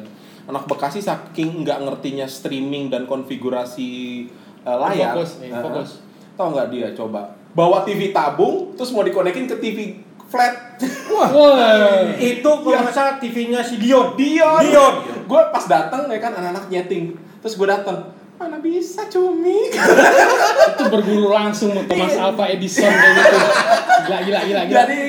Anak 0.45 0.65
Bekasi 0.65 0.99
saking 0.99 1.61
nggak 1.61 1.83
ngertinya 1.83 2.25
streaming 2.25 2.87
dan 2.87 3.05
konfigurasi 3.05 3.89
eh, 4.61 4.77
layar. 4.77 5.13
Fokus, 5.13 5.31
Nah, 5.43 5.61
fokus. 5.61 5.89
Tahu 6.33 6.47
nggak 6.53 6.69
dia 6.69 6.87
coba 6.93 7.33
bawa 7.53 7.81
TV 7.85 8.13
tabung 8.13 8.77
terus 8.77 8.93
mau 8.93 9.01
dikonekin 9.01 9.49
ke 9.49 9.55
TV 9.57 9.79
flat. 10.29 10.77
Wah. 11.09 11.29
Itu 12.15 12.51
kalau 12.61 12.79
nggak 12.85 12.93
salah 12.93 13.15
TV-nya 13.17 13.65
si 13.65 13.81
Dion. 13.81 14.13
Dion. 14.13 14.61
Dion. 14.61 14.93
Gue 15.25 15.41
pas 15.49 15.65
datang 15.65 16.05
ya 16.07 16.21
kan 16.21 16.37
anak-anak 16.37 16.69
nyeting. 16.69 17.17
Terus 17.41 17.57
gue 17.57 17.67
datang, 17.67 18.13
mana 18.37 18.61
bisa 18.61 19.09
cumi? 19.09 19.73
itu 20.69 20.83
berguru 20.91 21.33
langsung 21.33 21.73
sama 21.73 21.83
Thomas 21.87 22.15
Alva 22.19 22.45
Edison 22.51 22.91
kayak 22.91 23.13
gitu. 23.15 23.37
Gila 24.05 24.19
gila 24.23 24.39
gila 24.45 24.61
gila. 24.67 24.79
Jadi 24.85 25.01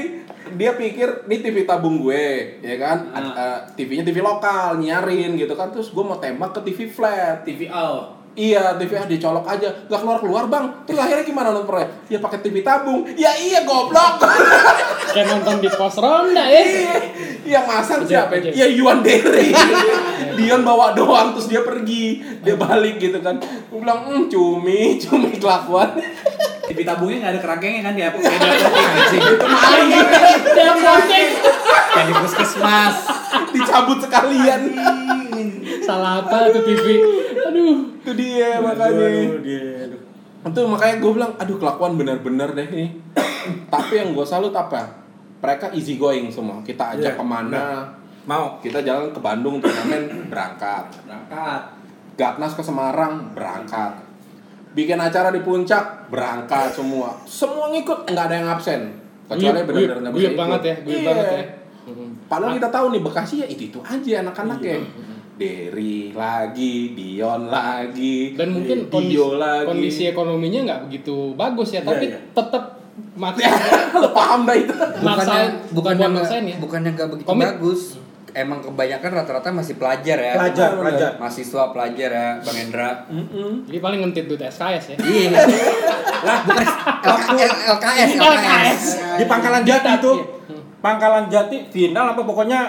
dia 0.51 0.75
pikir 0.75 1.31
ini 1.31 1.37
TV 1.43 1.57
tabung 1.63 2.03
gue, 2.03 2.59
ya 2.63 2.77
kan? 2.79 2.99
Ah. 3.15 3.23
Eh, 3.23 3.59
TV-nya 3.79 4.03
TV 4.03 4.19
lokal, 4.19 4.83
nyarin 4.83 5.39
gitu 5.39 5.55
kan. 5.55 5.71
Terus 5.71 5.95
gue 5.95 6.03
mau 6.03 6.19
tembak 6.19 6.59
ke 6.59 6.61
TV 6.71 6.91
flat. 6.91 7.47
TV 7.47 7.71
out. 7.71 8.20
Iya, 8.39 8.79
TV 8.79 8.95
ah 8.95 9.07
dicolok 9.11 9.43
aja, 9.43 9.69
nggak 9.91 10.01
keluar 10.07 10.19
keluar 10.23 10.45
bang. 10.47 10.71
Terus 10.87 11.03
akhirnya 11.03 11.27
gimana 11.27 11.51
nontonnya? 11.51 11.91
Ya 12.07 12.23
pakai 12.23 12.39
TV 12.39 12.63
tabung. 12.63 13.03
Ya 13.19 13.35
iya 13.35 13.67
goblok. 13.67 14.23
Kayak 15.15 15.27
nonton 15.35 15.59
di 15.59 15.67
pos 15.67 15.99
ronda 15.99 16.47
ya. 16.47 16.63
Yang 17.43 17.65
masang 17.67 18.01
siapa? 18.07 18.39
ojek. 18.39 18.55
Ya 18.55 18.71
Yuan 18.71 19.03
Derry. 19.03 19.51
Dion 20.39 20.63
bawa 20.63 20.95
doang 20.95 21.35
terus 21.35 21.51
dia 21.51 21.67
pergi, 21.67 22.23
dia 22.47 22.55
balik 22.55 23.03
gitu 23.03 23.19
kan. 23.19 23.43
Gue 23.43 23.83
bilang, 23.83 24.07
hmm, 24.07 24.31
cumi, 24.31 24.95
cumi 25.03 25.35
kelakuan. 25.35 25.99
TV 26.71 26.87
tabungnya 26.87 27.27
nggak 27.27 27.33
ada 27.35 27.41
kerangkengnya 27.43 27.83
kan 27.83 27.93
di 27.99 28.03
apa? 28.07 28.17
Kayak 28.23 28.39
di 28.47 28.63
apotek. 28.63 29.21
itu 29.27 29.47
maling 29.51 29.89
Yang 30.55 30.79
penting 30.79 31.29
Kayak 31.91 32.07
di 32.07 32.15
puskesmas. 32.15 32.97
dicabut 33.51 33.99
sekalian. 33.99 34.61
salah 35.83 36.23
apa 36.23 36.55
tuh 36.55 36.63
TV. 36.63 36.87
Aduh. 37.51 37.77
Itu 37.99 38.13
dia 38.15 38.59
makanya. 38.59 39.07
Aduh, 39.11 39.43
dia, 39.43 39.63
aduh. 39.85 40.01
Itu 40.41 40.61
makanya 40.65 40.95
gue 40.99 41.13
bilang, 41.13 41.33
aduh 41.37 41.57
kelakuan 41.59 41.93
bener-bener 41.95 42.49
deh 42.55 42.69
nih. 42.71 42.91
Tapi 43.75 43.93
yang 43.93 44.15
gue 44.15 44.25
salut 44.25 44.55
apa? 44.55 44.87
Mereka 45.41 45.73
easy 45.73 45.97
going 45.97 46.31
semua. 46.31 46.63
Kita 46.63 46.95
ajak 46.95 47.15
Iya, 47.15 47.19
ke 47.19 47.25
mana? 47.25 47.91
Mau. 48.25 48.61
Kita 48.61 48.81
jalan 48.81 49.11
ke 49.11 49.19
Bandung 49.19 49.59
turnamen 49.59 50.29
berangkat. 50.29 50.87
Berangkat. 51.05 51.63
Gatnas 52.15 52.53
ke 52.53 52.63
Semarang 52.63 53.33
berangkat. 53.33 53.97
Bikin 54.71 55.01
acara 55.01 55.33
di 55.33 55.41
puncak 55.41 56.07
berangkat 56.09 56.71
semua. 56.71 57.17
Semua 57.25 57.73
ngikut, 57.73 58.07
nggak 58.07 58.25
ada 58.29 58.35
yang 58.37 58.49
absen. 58.49 58.93
Kecuali 59.27 59.63
benar-benar 59.65 59.99
nggak 60.05 60.15
bisa 60.15 60.29
ikut. 60.29 60.39
banget 60.39 60.61
ya, 60.63 60.75
guyup 60.81 61.01
Iya. 61.01 61.09
banget 61.09 61.27
ya. 61.27 61.43
Padahal 62.31 62.53
kita 62.55 62.69
tahu 62.71 62.87
nih 62.95 63.01
Bekasi 63.03 63.35
ya 63.43 63.47
itu 63.49 63.63
itu 63.67 63.79
aja 63.83 64.23
anak-anaknya. 64.23 64.79
Derry 65.41 66.13
lagi, 66.13 66.93
Dion 66.93 67.49
lagi, 67.49 68.37
Dan 68.37 68.53
mungkin 68.53 68.79
Dio 68.85 68.93
kondisi, 68.93 69.17
lagi. 69.35 69.67
kondisi 69.67 70.03
ekonominya 70.07 70.61
nggak 70.63 70.81
begitu 70.85 71.33
bagus 71.33 71.73
ya, 71.73 71.81
tapi 71.81 72.07
iya. 72.07 72.21
tetap 72.31 72.77
maksa 73.17 73.49
Lo 73.97 74.13
paham 74.19 74.45
dah 74.45 74.53
itu. 74.55 74.75
bukannya 75.01 75.41
bukannya 75.73 76.09
maksain 76.13 76.45
ya. 76.45 76.57
bukannya 76.61 76.91
nggak 76.93 77.09
begitu 77.09 77.27
Komit. 77.27 77.47
bagus 77.49 77.81
emang 78.31 78.61
kebanyakan 78.61 79.11
rata-rata 79.17 79.49
masih 79.51 79.75
pelajar 79.75 80.15
ya 80.15 80.33
Pelajar, 80.37 80.71
pelajar. 80.75 81.11
mahasiswa 81.17 81.63
pelajar 81.73 82.11
ya 82.13 82.29
bang 82.39 82.57
Hendra 82.61 82.91
Jadi 83.65 83.79
paling 83.81 83.99
ngentit 84.01 84.25
duit 84.27 84.39
SKS 84.39 84.85
ya. 84.93 84.97
iya 85.03 85.41
lah 86.21 86.39
bukan 86.45 86.65
LKS 87.35 87.51
LKS 87.67 88.11
LKS 88.21 88.83
Di 89.17 89.25
Pangkalan 89.25 89.63
Jati 89.65 89.89
itu. 89.97 90.13
iya. 90.15 90.25
Pangkalan 90.79 91.25
Jati 91.27 91.57
final 91.67 92.07
apa 92.09 92.23
pokoknya 92.23 92.61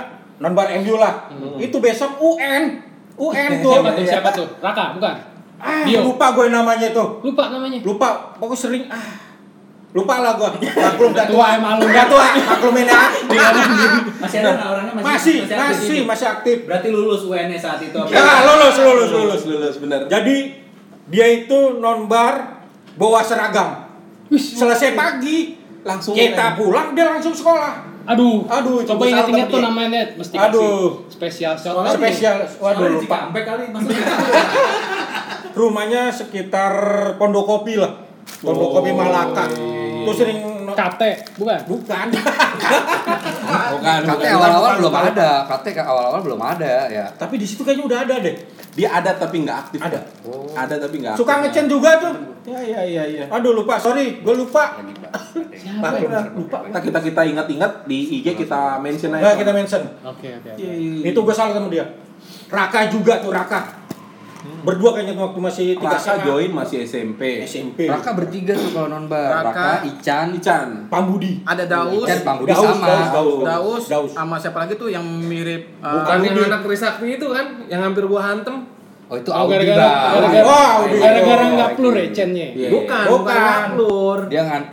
non 0.42 0.58
bar 0.58 0.68
MU 0.82 0.98
lah. 0.98 1.30
Itu 1.62 1.78
besok 1.78 2.18
UN. 2.18 2.82
UN 3.16 3.50
tuh. 3.64 3.74
Siapa 3.78 3.90
tuh? 3.94 4.06
Siapa 4.10 4.30
tuh? 4.34 4.48
Raka, 4.58 4.98
bukan? 4.98 5.16
Ah, 5.62 5.86
Dio. 5.86 6.02
lupa 6.02 6.34
gue 6.34 6.50
namanya 6.50 6.90
itu. 6.90 7.06
Lupa 7.22 7.54
namanya. 7.54 7.78
Lupa, 7.86 8.34
pokoknya 8.42 8.58
sering 8.58 8.84
ah. 8.90 9.30
Lupa 9.94 10.24
lah 10.26 10.34
gue. 10.42 10.50
Maklum 10.74 11.14
gak 11.14 11.30
tua 11.30 11.46
emang 11.62 11.78
lu. 11.78 11.86
Gak 11.86 12.10
tua, 12.10 12.26
maklumin 12.34 12.90
ya. 12.90 13.14
Masih 14.18 14.38
ada 14.42 14.74
orangnya 14.74 14.94
masih 14.98 15.06
Masih, 15.06 15.36
masih, 15.54 15.98
ini? 16.02 16.08
masih 16.10 16.28
aktif. 16.34 16.58
Berarti 16.66 16.88
lulus 16.90 17.22
UN-nya 17.30 17.60
saat 17.62 17.78
itu. 17.78 18.00
Ya, 18.10 18.42
lulus, 18.42 18.76
lulus, 18.82 18.82
lulus. 18.82 19.10
lulus, 19.14 19.42
lulus 19.46 19.76
bener. 19.78 20.10
Jadi 20.10 20.58
dia 21.12 21.28
itu 21.30 21.78
non 21.78 22.10
bar 22.10 22.66
bawa 22.98 23.22
seragam. 23.22 23.86
Selesai 24.32 24.96
pagi, 24.96 25.62
Langsung 25.82 26.14
kita 26.14 26.54
pulang 26.58 26.94
dia 26.94 27.10
langsung 27.10 27.34
sekolah. 27.34 27.91
Aduh, 28.02 28.44
Aduh, 28.46 28.82
coba 28.82 29.04
ingat-ingat 29.06 29.48
tuh 29.48 29.62
namanya 29.62 29.90
Net. 29.94 30.10
mesti 30.18 30.34
Aduh. 30.34 31.06
kasih 31.08 31.14
spesial 31.14 31.54
shot. 31.54 31.74
Soalnya 31.78 31.94
Spesial, 31.94 32.36
waduh 32.58 32.88
lupa. 32.98 33.30
Kali 33.32 33.64
maksudnya. 33.70 34.06
Rumahnya 35.60 36.10
sekitar 36.10 36.74
Pondokopi 37.16 37.78
lah. 37.78 37.92
Pondokopi 38.40 38.90
Oh. 38.90 38.98
Malaka. 38.98 39.46
Tuh 40.02 40.16
sering 40.16 40.40
KT, 40.72 41.02
bukan? 41.36 41.60
bukan. 41.68 42.08
Bukan, 43.72 44.00
bukan. 44.08 44.32
awal-awal 44.32 44.72
belum 44.80 44.94
bukan. 44.94 45.12
ada. 45.12 45.30
KT 45.44 45.66
awal-awal 45.78 46.20
belum 46.24 46.40
ada 46.40 46.88
ya. 46.88 47.06
Tapi 47.12 47.36
di 47.36 47.44
situ 47.44 47.62
kayaknya 47.62 47.84
udah 47.84 48.00
ada 48.08 48.16
deh. 48.20 48.36
Dia 48.72 48.88
ada 48.94 49.12
tapi 49.14 49.44
nggak 49.44 49.58
aktif. 49.68 49.80
Ada. 49.80 50.00
Pak. 50.00 50.56
Ada 50.56 50.76
tapi 50.80 50.96
nggak. 51.04 51.16
Suka 51.20 51.44
ngecen 51.44 51.66
juga 51.68 52.00
tuh. 52.00 52.14
Ya 52.48 52.60
ya 52.62 52.82
ya 52.82 53.04
ya. 53.04 53.26
Aduh 53.28 53.52
lupa, 53.54 53.76
sorry, 53.76 54.24
gue 54.24 54.32
lupa. 54.34 54.80
Siapa 55.52 55.84
Nah, 55.84 55.92
ya? 55.94 56.08
udah 56.08 56.24
lupa. 56.32 56.58
Kita 56.64 56.80
kita 56.82 57.00
kita 57.04 57.22
ingat-ingat 57.28 57.72
di 57.84 57.98
IG 58.18 58.28
kita 58.36 58.78
mention 58.78 59.12
aja. 59.12 59.24
Nah, 59.24 59.36
kita 59.36 59.52
mention. 59.52 59.82
Oke 60.02 60.28
oke. 60.34 60.52
Itu 61.04 61.20
gue 61.22 61.34
salah 61.34 61.54
sama 61.54 61.68
dia. 61.68 61.86
Raka 62.48 62.88
juga 62.88 63.20
tuh 63.20 63.30
Raka. 63.30 63.82
Berdua 64.42 64.90
kayaknya 64.92 65.14
waktu 65.16 65.38
masih 65.38 65.66
tiga 65.76 65.94
Raka 65.94 66.26
join 66.26 66.50
masih 66.50 66.82
SMP. 66.82 67.46
SMP. 67.46 67.86
Raka 67.86 68.18
bertiga 68.18 68.54
tuh 68.54 68.72
kalau 68.72 68.90
non 68.90 69.06
bar. 69.06 69.30
Raka, 69.44 69.54
Raka, 69.54 69.68
Ican, 69.86 70.28
Ican. 70.34 70.68
Pambudi. 70.88 71.42
Ada 71.44 71.64
Daus, 71.66 72.02
Ican 72.02 72.20
Pambudi 72.24 72.50
Daus, 72.50 72.66
sama. 72.66 72.86
Daus, 72.86 73.08
Daus. 73.08 73.42
Daus, 73.44 73.84
Daus. 73.86 74.10
sama 74.12 74.36
siapa 74.36 74.66
lagi 74.66 74.74
tuh 74.76 74.90
yang 74.90 75.06
mirip 75.06 75.78
uh, 75.78 76.02
Bukan 76.02 76.18
yang 76.24 76.50
anak 76.50 76.62
Trisakti 76.64 77.06
itu 77.12 77.28
kan, 77.30 77.46
yang 77.68 77.82
hampir 77.82 78.02
gua 78.04 78.22
hantem. 78.24 78.66
Oh 79.06 79.16
itu 79.16 79.30
Oh, 79.30 79.44
Audi 79.44 79.60
gara-gara 79.60 79.78
Bang. 79.78 80.12
gara-gara 80.16 80.46
Wah, 80.48 80.70
Audi. 80.80 80.98
gara-gara 80.98 81.42
Oh, 81.42 81.50
nggak 81.52 81.70
itu. 81.70 81.78
plur 81.78 81.94
ya 81.94 82.08
cennya. 82.10 82.48
Iya. 82.50 82.70
Bukan, 82.72 83.06
Bukan. 83.06 83.06
bukan 83.14 83.38
ngaplur. 83.38 84.20
Dia 84.26 84.42
ngan 84.42 84.64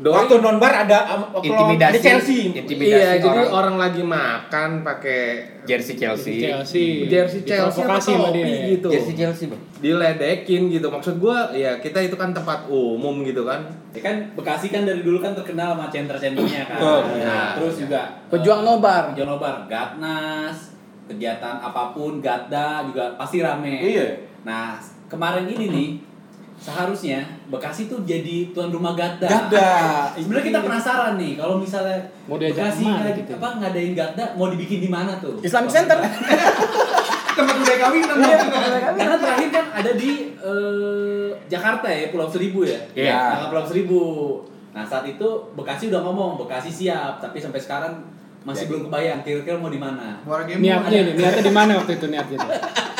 Doi 0.00 0.16
Waktu 0.16 0.40
nonbar 0.40 0.72
ada 0.88 1.12
um, 1.12 1.44
intimidasi. 1.44 1.92
ada 1.92 2.00
Chelsea. 2.00 2.56
Intimidasi 2.56 2.88
Iya, 2.88 3.20
jadi 3.20 3.40
orang. 3.44 3.52
orang 3.52 3.76
lagi 3.76 4.00
makan 4.00 4.80
pakai 4.80 5.20
jersey 5.68 5.92
Chelsea. 5.92 6.40
Chelsea. 6.40 7.04
jersey 7.04 7.44
Chelsea 7.44 7.84
Diprovokasi 7.84 8.08
sama 8.10 8.32
topi 8.32 8.40
dia. 8.40 8.64
gitu. 8.72 8.88
Jersey 8.88 9.12
Chelsea, 9.12 9.44
Bang. 9.52 9.60
Diledekin 9.76 10.62
gitu. 10.72 10.88
Maksud 10.88 11.20
gua 11.20 11.52
ya 11.52 11.76
kita 11.76 12.00
itu 12.00 12.16
kan 12.16 12.32
tempat 12.32 12.64
umum 12.66 13.20
gitu 13.22 13.44
kan. 13.44 13.60
Ya 13.92 14.00
kan 14.00 14.32
Bekasi 14.32 14.72
kan 14.72 14.88
dari 14.88 15.04
dulu 15.04 15.20
kan 15.20 15.36
terkenal 15.36 15.76
sama 15.76 15.92
center-centernya 15.92 16.62
kan. 16.64 16.78
Oh, 16.80 17.00
nah, 17.20 17.60
terus 17.60 17.76
juga 17.76 18.24
pejuang 18.32 18.64
nobar. 18.64 19.12
Pejuang 19.12 19.36
nobar, 19.36 19.68
Gatnas, 19.68 20.72
kegiatan 21.04 21.60
apa 21.60 21.92
pun, 21.92 22.24
Gatda 22.24 22.88
juga 22.88 23.20
pasti 23.20 23.44
rame. 23.44 23.84
Iya. 23.84 24.16
Nah, 24.48 24.80
kemarin 25.12 25.44
ini 25.44 25.66
nih 25.68 25.88
seharusnya 26.60 27.24
Bekasi 27.48 27.88
tuh 27.88 28.04
jadi 28.04 28.52
tuan 28.52 28.68
rumah 28.68 28.92
Gatda. 28.92 29.26
Gatda. 29.26 29.70
Sebenarnya 30.14 30.46
kita 30.52 30.60
penasaran 30.60 31.14
nih 31.16 31.40
kalau 31.40 31.56
misalnya 31.56 31.98
Mau 32.28 32.36
Bekasi 32.36 32.84
ngad- 32.84 33.16
gitu? 33.16 33.32
apa 33.40 33.48
ngadain 33.58 33.92
Gatda 33.96 34.24
mau 34.36 34.52
dibikin 34.52 34.78
di 34.84 34.90
mana 34.92 35.16
tuh? 35.18 35.40
Islamic 35.40 35.72
Center. 35.72 35.96
Tempat 37.36 37.54
budaya 37.56 37.78
kawinan. 37.80 38.16
Karena 38.94 39.16
terakhir 39.16 39.48
kan 39.48 39.64
ada 39.72 39.90
di 39.96 40.10
eh, 40.36 41.28
Jakarta 41.48 41.88
ya, 41.88 42.12
Pulau 42.12 42.28
Seribu 42.28 42.68
ya. 42.68 42.76
Iya. 42.92 43.18
Nah, 43.40 43.46
Pulau 43.48 43.64
Seribu. 43.64 44.00
Nah, 44.70 44.84
saat 44.84 45.08
itu 45.08 45.26
Bekasi 45.56 45.88
udah 45.88 46.04
ngomong, 46.04 46.36
Bekasi 46.36 46.68
siap, 46.68 47.18
tapi 47.18 47.40
sampai 47.40 47.58
sekarang 47.58 47.92
masih 48.40 48.68
belum 48.68 48.88
kebayang 48.88 49.20
kira-kira 49.20 49.56
mau 49.56 49.72
di 49.72 49.80
mana. 49.80 50.20
Niatnya 50.24 51.00
nih, 51.06 51.14
niatnya 51.16 51.44
di 51.44 51.54
mana 51.54 51.70
waktu 51.76 51.96
itu 51.96 52.06
niatnya? 52.08 52.38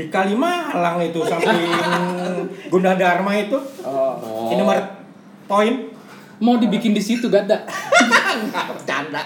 Di 0.00 0.08
Kalimalang 0.08 0.96
itu 1.04 1.20
samping 1.28 1.60
Gunadarma 2.72 3.36
itu. 3.36 3.60
Oh. 3.84 4.48
Indomaret 4.48 4.88
Point. 5.44 5.92
Mau 6.40 6.56
dibikin 6.56 6.96
di 6.96 7.02
situ 7.04 7.28
gak 7.28 7.44
ada. 7.44 7.68
Bercanda. 8.72 9.20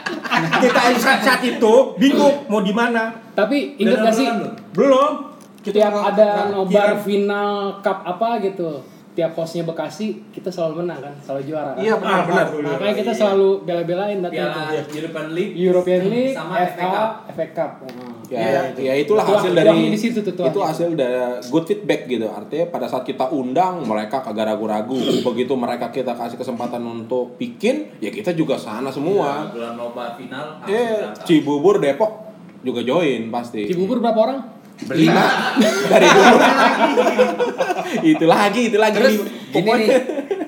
Kita 0.58 0.80
saat, 0.98 1.22
saat 1.22 1.42
itu 1.46 1.94
bingung 1.94 2.42
mau 2.50 2.58
di 2.58 2.74
mana. 2.74 3.14
Tapi 3.38 3.78
ingat 3.78 4.10
gak 4.10 4.14
sih 4.18 4.26
belum? 4.74 5.30
Tiap 5.62 5.94
nggak- 5.94 6.10
ada 6.12 6.28
nobar 6.52 6.92
final 7.00 7.80
cup 7.80 8.04
apa 8.04 8.36
gitu 8.42 8.82
tiap 9.14 9.30
hostnya 9.32 9.62
Bekasi 9.62 10.06
kita 10.28 10.50
selalu 10.50 10.82
menang 10.82 10.98
kan 11.00 11.14
selalu 11.18 11.42
juara 11.46 11.70
kan 11.72 11.80
Iya 11.80 11.94
benar 11.96 12.22
benar. 12.26 12.46
makanya 12.50 12.94
kita 12.98 13.12
selalu 13.14 13.48
bela-belain 13.62 14.18
datang 14.18 14.34
Piala 14.34 14.82
ke 14.82 14.92
European 14.92 15.28
League 15.30 15.52
European 15.56 16.02
League 16.04 16.34
Sama 16.34 16.54
FA 16.56 16.66
FA 16.66 16.84
Cup. 16.84 17.10
FA 17.30 17.46
Cup 17.48 17.70
Nah. 17.84 18.10
Ya, 18.26 18.72
ya 18.74 18.94
itulah 18.96 19.20
Tuah- 19.22 19.36
hasil 19.38 19.52
dari 19.52 19.70
di 19.86 20.00
situ 20.00 20.18
tuh, 20.18 20.32
itu 20.32 20.58
hasil 20.58 20.88
dari 20.92 21.14
good 21.46 21.62
feedback 21.62 22.08
gitu. 22.08 22.24
Artinya 22.26 22.66
pada 22.66 22.88
saat 22.88 23.04
kita 23.04 23.28
undang 23.30 23.84
mereka 23.84 24.18
kagak 24.18 24.48
ragu-ragu. 24.48 24.96
Begitu 25.28 25.52
mereka 25.54 25.92
kita 25.92 26.10
kasih 26.10 26.34
kesempatan 26.34 26.80
untuk 26.80 27.36
bikin, 27.36 27.94
ya 28.00 28.08
kita 28.08 28.32
juga 28.32 28.56
sana 28.56 28.88
semua. 28.88 29.52
bulan 29.52 29.76
nobar 29.76 30.16
final 30.16 30.56
Eh. 30.64 31.04
Cibubur 31.22 31.78
Depok 31.78 32.32
juga 32.60 32.80
join 32.80 33.28
pasti. 33.28 33.68
Cibubur 33.68 34.00
berapa 34.00 34.16
orang? 34.18 34.38
Berlima 34.82 35.22
dari 35.86 36.06
dulu. 36.08 36.34
itu 38.16 38.24
lagi, 38.26 38.72
itu 38.72 38.78
lagi. 38.80 38.96
Terus 38.98 39.16
gini 39.54 39.70
nih, 39.84 39.88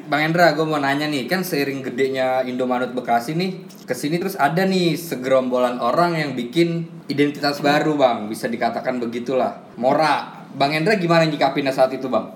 Bang 0.07 0.23
Hendra, 0.23 0.55
gue 0.55 0.67
mau 0.67 0.79
nanya 0.79 1.07
nih, 1.07 1.27
kan 1.31 1.43
seiring 1.43 1.83
gedenya 1.83 2.43
Indomaret 2.47 2.95
Bekasi 2.95 3.35
nih, 3.39 3.67
ke 3.87 3.95
sini 3.95 4.19
terus 4.19 4.39
ada 4.39 4.67
nih 4.67 4.95
segerombolan 4.99 5.79
orang 5.79 6.19
yang 6.19 6.31
bikin 6.35 6.87
identitas 7.07 7.63
baru, 7.63 7.95
Bang. 7.95 8.27
Bisa 8.27 8.47
dikatakan 8.51 8.99
begitulah. 8.99 9.63
Mora, 9.79 10.47
Bang 10.57 10.75
Hendra 10.75 10.99
gimana 10.99 11.27
nyikapinnya 11.27 11.75
saat 11.75 11.95
itu, 11.95 12.07
Bang? 12.11 12.35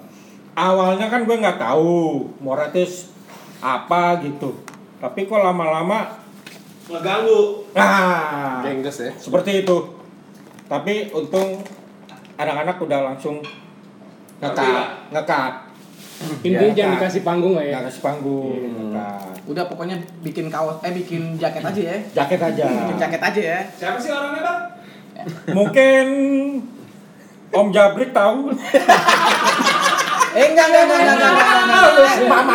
Awalnya 0.55 1.07
kan 1.07 1.25
gue 1.25 1.37
nggak 1.39 1.63
tahu 1.63 2.27
Moratis 2.43 3.15
apa 3.63 4.19
gitu. 4.21 4.61
Tapi 5.01 5.25
kok 5.25 5.41
lama-lama 5.41 6.21
Ngeganggu. 6.91 7.71
nah 7.71 8.67
Gengges 8.67 8.99
ya. 8.99 9.13
seperti 9.15 9.63
itu. 9.63 9.77
Tapi 10.67 11.15
untung 11.15 11.63
anak-anak 12.35 12.77
udah 12.83 13.01
langsung 13.15 13.39
ngekat, 14.41 14.87
ngekat. 15.13 15.53
Intinya 16.21 16.69
Ya, 16.69 16.77
jangan 16.77 16.93
dikasih 17.01 17.23
panggung 17.25 17.53
lah 17.57 17.65
ya. 17.65 17.73
Nggak 17.81 17.85
kasih 17.89 18.03
panggung, 18.05 18.61
ngekat. 18.77 19.33
Udah 19.49 19.65
pokoknya 19.73 19.97
bikin 20.21 20.47
kaos 20.53 20.77
eh 20.85 20.93
bikin 20.93 21.41
jaket 21.41 21.65
aja 21.65 21.81
ya. 21.81 21.97
Jaket 22.13 22.41
aja. 22.45 22.65
Bikin 22.69 22.97
jaket 23.01 23.23
aja 23.25 23.41
ya. 23.41 23.61
Siapa 23.73 23.97
sih 23.97 24.11
orangnya, 24.13 24.43
Bang? 24.45 24.61
Mungkin 25.57 26.07
Om 27.51 27.69
Jabrik 27.73 28.13
tahu. 28.13 28.53
Eh 30.31 30.45
enggak 30.55 30.67
enggak 30.71 30.83
enggak 30.87 30.99
enggak 31.03 31.17
enggak. 31.19 31.33
enggak, 31.35 31.63
enggak. 31.67 31.85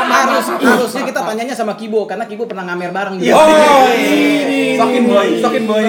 Harus 0.08 0.45
harus 0.48 0.63
harusnya 0.63 1.04
kita 1.12 1.19
tanyanya 1.28 1.56
sama 1.58 1.74
Kibo 1.76 2.08
karena 2.08 2.24
Kibo 2.24 2.48
pernah 2.48 2.63
ngamer 2.71 2.95
bareng 2.95 3.19
gitu. 3.19 3.36
Oh, 3.36 3.91
ini. 3.91 4.80
Sokin 4.80 5.04
boy, 5.10 5.28
sokin 5.43 5.63
boy. 5.67 5.84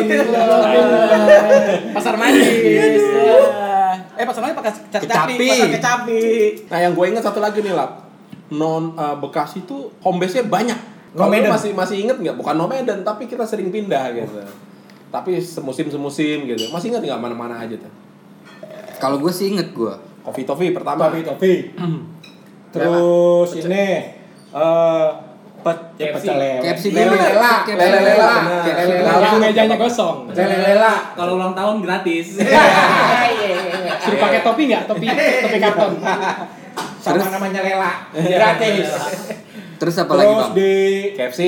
Pasar 1.95 2.19
manis. 2.19 2.49
Eh 4.17 4.25
pasar 4.25 4.41
manis 4.43 4.57
pakai 4.57 4.73
capi, 4.73 5.05
Kecapi. 5.05 5.35
pasar 5.37 5.69
kecapi. 5.77 6.21
Nah, 6.73 6.79
yang 6.81 6.93
gue 6.97 7.05
inget 7.07 7.25
satu 7.25 7.39
lagi 7.39 7.61
nih, 7.61 7.77
Lap. 7.77 8.09
Non 8.53 8.97
eh, 8.97 9.17
Bekasi 9.21 9.69
tuh 9.69 9.93
home 10.01 10.25
base-nya 10.25 10.49
banyak. 10.49 10.79
Kalau 11.17 11.33
masih 11.33 11.73
masih 11.73 11.97
inget 12.05 12.17
nggak? 12.21 12.37
Bukan 12.37 12.57
Nomedan, 12.57 13.01
tapi 13.05 13.25
kita 13.29 13.45
sering 13.45 13.73
pindah 13.73 14.13
gitu. 14.13 14.37
Tapi 15.09 15.41
semusim 15.41 15.89
semusim 15.89 16.45
gitu. 16.45 16.69
Masih 16.69 16.93
inget 16.93 17.05
nggak 17.09 17.21
mana-mana 17.21 17.61
aja 17.61 17.77
tuh? 17.77 17.93
Kalau 19.01 19.21
gue 19.21 19.33
sih 19.33 19.53
inget 19.53 19.73
gue. 19.73 19.93
Kopi 20.25 20.45
Tofi 20.45 20.73
pertama. 20.73 21.09
Topi, 21.09 21.21
topi. 21.25 21.55
Terus 22.73 23.51
ini 23.65 23.85
eh 24.57 25.09
pet, 25.67 25.79
ya, 25.99 26.15
KFC. 26.15 26.15
pecel 26.23 26.35
lele. 26.39 26.63
KFC 26.63 26.85
Lele 26.95 27.11
dulu. 27.11 27.17
lela, 27.19 27.53
lele 27.67 27.99
lela, 28.07 28.35
lele 28.63 28.95
lela. 29.03 29.39
Mejanya 29.43 29.77
kosong. 29.77 30.17
Lele 30.31 30.57
lela. 30.63 30.93
kalau 31.19 31.35
ulang 31.35 31.59
tahun 31.59 31.83
gratis 31.83 32.39
Suruh 34.07 34.19
pakai 34.23 34.41
topi 34.47 34.63
nggak? 34.71 34.83
Topi 34.87 35.07
topi 35.11 35.59
karton. 35.59 35.93
Sama 37.03 37.19
Terus? 37.19 37.27
namanya 37.35 37.61
lela. 37.67 37.93
Gratis. 38.15 38.89
Terus 39.77 39.93
apa 40.01 40.13
lagi, 40.17 40.33
Bang? 40.33 40.53
di 40.57 40.73
KFC, 41.13 41.41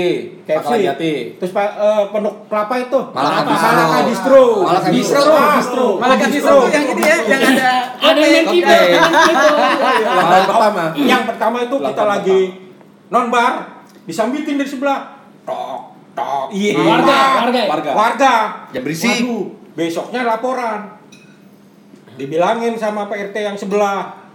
KFC. 0.44 0.72
Jati. 0.84 1.12
Terus 1.40 1.48
Pak 1.48 1.68
eh, 1.80 2.02
pondok 2.12 2.44
kelapa 2.52 2.74
itu. 2.76 3.00
Malaka? 3.16 3.40
Bistro. 3.48 3.64
Malaka 3.72 3.98
Distro. 4.04 4.42
Malaka 4.60 4.88
Bistro. 4.92 5.22
Bistro. 5.56 5.86
Malah 5.96 6.16
kan 6.20 6.28
Bistro. 6.28 6.56
yang 6.68 6.84
ini 6.92 7.02
ya, 7.08 7.16
yang 7.24 7.42
ada 7.56 7.70
Ada 8.04 8.20
yang 8.20 8.46
kita, 8.52 8.74
yang 8.84 9.08
itu. 9.08 9.46
Pertama. 10.44 10.84
Yang 10.92 11.22
pertama 11.24 11.56
itu 11.64 11.76
kita 11.80 12.04
lagi 12.04 12.40
non 13.08 13.32
bar 13.32 13.77
disambitin 14.08 14.56
dari 14.56 14.70
sebelah. 14.72 15.20
Tok 15.44 15.98
tok. 16.18 16.46
Iya. 16.50 16.74
Warga, 16.82 17.18
warga. 17.38 17.60
Warga. 17.70 17.90
Warga. 17.94 18.34
Jam 18.74 18.82
berisik. 18.82 19.22
Waduh, 19.22 19.44
besoknya 19.78 20.20
laporan. 20.26 20.80
Dibilangin 22.18 22.74
sama 22.74 23.06
Pak 23.06 23.30
RT 23.30 23.36
yang 23.38 23.54
sebelah. 23.54 24.26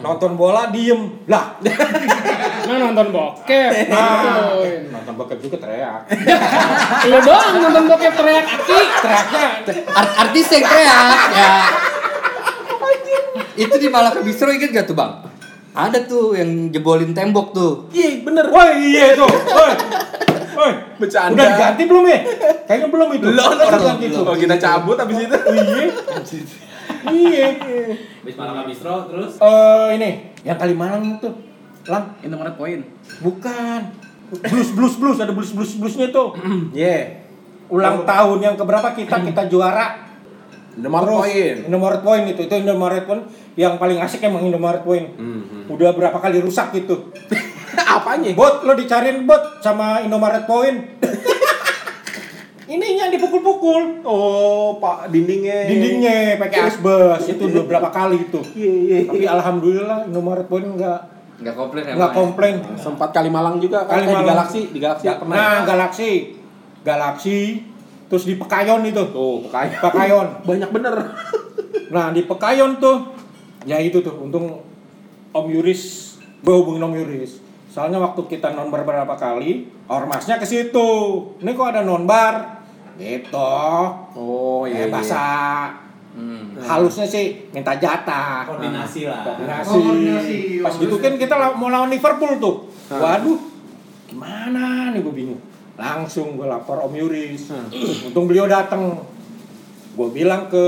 Nonton 0.00 0.36
bola 0.36 0.72
diem. 0.72 1.24
Lah, 1.28 1.60
Nah 2.68 2.76
nonton 2.88 3.12
bokep. 3.12 3.92
Nah. 3.92 4.56
Nah. 4.56 4.80
nonton 4.88 5.14
bokep 5.16 5.38
juga 5.40 5.60
teriak. 5.60 6.08
Lu 7.12 7.20
doang 7.20 7.52
nonton 7.60 7.84
bokep 7.92 8.12
teriak 8.16 8.44
aki. 8.48 8.80
Teriaknya 9.04 9.44
Art- 9.92 10.14
artis 10.24 10.46
yang 10.52 10.64
teriak 10.64 11.20
ya. 11.36 11.52
Itu 13.54 13.74
di 13.76 13.88
Malaka 13.92 14.24
Bistro 14.24 14.50
inget 14.50 14.72
gak 14.72 14.88
tuh, 14.88 14.96
Bang? 14.96 15.23
Ada 15.74 16.06
tuh 16.06 16.38
yang 16.38 16.70
jebolin 16.70 17.10
tembok 17.10 17.50
tuh. 17.50 17.90
Iya, 17.90 18.22
bener. 18.22 18.46
Woi, 18.46 18.94
iya 18.94 19.18
tuh. 19.18 19.26
Woi. 19.26 19.72
Woi. 20.54 20.72
Bercanda. 21.02 21.34
Udah 21.34 21.46
diganti 21.50 21.82
belum 21.90 22.04
ya? 22.06 22.18
Kayaknya 22.70 22.88
belum 22.94 23.08
itu. 23.18 23.26
Belum, 23.26 23.50
belum. 23.58 23.96
tuh. 23.98 24.22
Kalau 24.22 24.38
kita 24.38 24.56
cabut 24.62 24.96
abis 25.02 25.18
itu. 25.26 25.36
Iya. 25.50 25.86
Iya. 27.10 27.46
Habis 28.24 28.34
Malaka 28.40 28.62
Bistro 28.64 29.04
terus 29.12 29.36
Eh 29.36 29.88
ini 30.00 30.32
yang 30.46 30.56
Kalimalang 30.56 31.02
itu. 31.20 31.28
Lang, 31.84 32.16
Indomaret 32.24 32.56
Point. 32.56 32.80
bukan. 33.20 33.80
blues 34.40 34.70
blues 34.72 34.94
blues 34.96 35.18
ada 35.20 35.30
blues 35.36 35.52
blues 35.52 35.76
bluesnya 35.78 36.08
tuh 36.10 36.32
Ye. 36.72 37.22
ulang 37.68 38.02
tahun 38.08 38.38
yang 38.40 38.56
keberapa 38.56 38.96
kita 38.96 39.20
kita 39.20 39.46
juara 39.52 40.03
Nomor 40.76 41.00
Terus, 41.00 41.14
poin. 41.20 41.56
Indomaret 41.64 42.00
Point 42.00 42.24
itu 42.26 42.40
itu 42.40 42.54
Indomaret 42.56 43.04
Point 43.04 43.22
yang 43.54 43.74
paling 43.74 43.98
asik 43.98 44.20
emang 44.20 44.42
Indomaret 44.42 44.80
Point 44.80 45.06
Hmm, 45.14 45.66
udah 45.66 45.90
berapa 45.90 46.16
kali 46.16 46.38
rusak 46.38 46.72
gitu 46.72 47.14
Apanya? 47.94 48.32
bot 48.32 48.60
lo 48.60 48.72
dicariin 48.72 49.22
bot 49.22 49.38
sama 49.58 50.00
Indomaret 50.00 50.44
Point 50.44 50.98
ininya 52.66 53.06
dipukul-pukul 53.08 54.00
Oh, 54.02 54.78
Pak 54.78 55.06
dindingnya. 55.08 55.68
dindingnya 55.68 56.40
pakai 56.40 56.60
asbes 56.66 57.22
itu 57.28 57.42
udah 57.44 57.64
berapa 57.64 57.88
kali 57.88 58.24
itu 58.24 58.40
Iya, 58.50 58.72
iya. 58.74 58.96
tapi 59.04 59.24
alhamdulillah 59.24 59.98
Indomaret 60.04 60.46
Point 60.46 60.74
enggak 60.74 61.00
Nggak 61.34 61.54
komplain 61.54 61.84
ya, 61.84 61.92
enggak 61.92 62.10
ya? 62.10 62.16
komplain 62.16 62.54
Sempat 62.74 63.10
kali 63.10 63.28
Malang 63.28 63.58
juga 63.58 63.84
kan 63.84 63.94
Kali 63.96 64.02
eh, 64.02 64.08
di 64.08 64.14
Malang. 64.16 64.28
Galaksi, 64.32 64.60
di 64.66 64.78
Galaksi 64.80 65.04
Ga- 65.04 65.18
pernah. 65.18 65.34
nah 65.36 65.56
Galaksi 65.64 66.10
Galaksi 66.80 67.38
terus 68.14 68.24
di 68.24 68.38
Pekayon 68.38 68.86
itu 68.86 69.02
Tuh, 69.10 69.42
kayak 69.50 69.82
Pekayon 69.82 70.38
banyak 70.48 70.70
bener. 70.70 70.94
nah 71.90 72.14
di 72.14 72.22
Pekayon 72.22 72.78
tuh 72.78 73.10
ya 73.64 73.74
itu 73.76 73.98
tuh 73.98 74.14
untung 74.16 74.62
Om 75.30 75.46
Yuris 75.50 76.14
gue 76.38 76.54
hubungin 76.54 76.78
Om 76.80 76.94
Yuris 76.94 77.42
soalnya 77.66 77.98
waktu 77.98 78.22
kita 78.30 78.54
nonbar 78.54 78.86
berapa 78.86 79.10
kali 79.12 79.66
ormasnya 79.86 80.38
ke 80.38 80.46
situ 80.46 80.90
ini 81.42 81.50
kok 81.52 81.68
ada 81.68 81.82
nonbar 81.82 82.62
gitu 82.94 83.34
Oh, 84.14 84.62
eh, 84.62 84.70
iya. 84.70 84.86
iya. 84.86 84.86
bahasa 84.86 85.24
Hmm. 86.14 86.54
halusnya 86.54 87.02
sih 87.02 87.50
minta 87.50 87.74
jatah 87.74 88.46
Koordinasi 88.46 89.10
lah. 89.10 89.34
koordinasi. 89.66 90.62
Pas 90.62 90.70
gitu 90.78 91.02
kan 91.02 91.18
kita 91.18 91.34
mau 91.58 91.66
lawan 91.66 91.90
Liverpool 91.90 92.38
tuh. 92.38 92.70
Waduh, 92.86 93.34
gimana 94.06 94.94
nih 94.94 95.02
gue 95.02 95.10
bingung. 95.10 95.42
Langsung 95.74 96.34
gue 96.34 96.44
lapor 96.44 96.78
Om 96.80 96.94
Yuris. 96.94 97.50
Untung 98.06 98.24
beliau 98.24 98.46
datang. 98.46 99.02
Gue 99.92 100.08
bilang 100.10 100.46
ke 100.46 100.66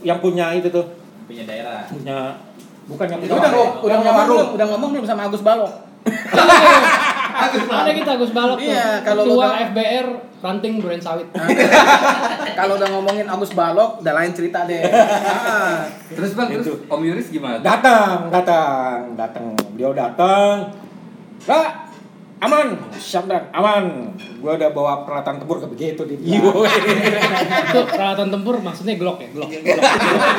yang 0.00 0.16
punya 0.18 0.52
itu 0.52 0.68
tuh, 0.68 0.84
Punya 1.24 1.42
daerah. 1.42 1.84
punya 1.86 2.36
bukan 2.86 3.06
yang 3.08 3.20
Itu 3.20 3.32
punya 3.32 3.40
udah 3.42 3.52
warung. 3.52 3.72
udah 3.82 3.96
ngomong 3.98 4.24
belum? 4.24 4.46
Udah 4.54 4.66
ngomong 4.66 4.90
belum 4.92 5.04
sama 5.04 5.22
Agus 5.24 5.42
Balok? 5.42 5.72
Ada 7.66 7.90
kita 7.92 8.10
Agus 8.14 8.32
Balok 8.32 8.56
tuh. 8.56 8.64
Iya, 8.66 9.02
kalau 9.02 9.22
Ketua 9.26 9.36
udah- 9.42 9.60
FBR 9.66 10.06
ranting 10.38 10.74
duren 10.78 11.00
sawit. 11.00 11.26
Kalau 12.58 12.76
udah 12.76 12.88
ngomongin 12.88 13.26
Agus 13.26 13.52
Balok, 13.52 14.00
udah 14.00 14.12
lain 14.14 14.32
cerita 14.32 14.64
deh. 14.64 14.80
Ah. 14.80 15.84
Terus 16.08 16.32
bang, 16.32 16.48
terus 16.50 16.64
Itu. 16.66 16.74
Om 16.86 17.02
Yuris 17.02 17.28
gimana? 17.28 17.60
Datang, 17.60 18.30
datang, 18.30 19.12
datang. 19.12 19.52
Beliau 19.74 19.92
datang. 19.92 20.72
Pak, 21.42 21.85
aman, 22.36 22.66
siap 22.92 23.24
dan 23.24 23.48
aman. 23.50 24.12
Gue 24.36 24.52
udah 24.52 24.70
bawa 24.70 25.02
peralatan 25.02 25.40
tempur 25.40 25.56
ke 25.56 25.66
begitu 25.66 26.02
di 26.04 26.14
Iya. 26.22 26.52
Itu 27.64 27.80
peralatan 27.94 28.28
tempur 28.28 28.60
maksudnya 28.60 28.94
Glock 28.94 29.18
ya, 29.18 29.28
Glock. 29.32 29.50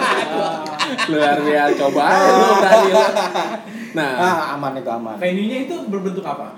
Luar 1.11 1.37
biasa 1.39 1.73
coba 1.75 2.03
lu 2.05 2.47
lu. 2.87 3.03
Nah, 3.91 4.11
Ah, 4.13 4.37
aman 4.53 4.77
itu 4.77 4.87
aman. 4.87 5.15
Venue-nya 5.17 5.57
itu 5.65 5.75
berbentuk 5.87 6.21
apa? 6.21 6.53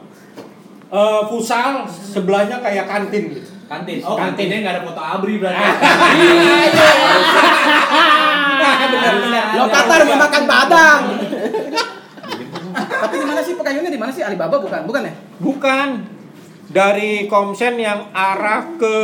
Eh, 0.90 1.22
futsal 1.26 1.86
sebelahnya 1.88 2.60
kayak 2.60 2.86
kantin 2.86 3.32
gitu. 3.32 3.50
Kantin. 3.66 4.02
Oh, 4.02 4.18
Kantin. 4.18 4.50
kantinnya 4.50 4.58
nggak 4.60 4.74
ada 4.76 4.84
foto 4.84 4.98
abri 5.00 5.38
berarti. 5.38 5.62
Lo 9.54 9.66
kata 9.68 9.94
rumah 10.02 10.18
makan 10.20 10.44
Padang. 10.46 11.02
Tapi 13.00 13.16
di 13.16 13.26
mana 13.26 13.42
sih 13.42 13.54
pekayunnya 13.54 13.88
di 13.88 13.98
mana 13.98 14.12
sih 14.12 14.22
Alibaba 14.22 14.56
bukan? 14.58 14.82
Bukan 14.84 15.02
ya? 15.04 15.14
Bukan. 15.40 15.90
Dari 16.70 17.26
Komsen 17.26 17.76
yang 17.76 18.12
arah 18.12 18.78
ke 18.78 18.98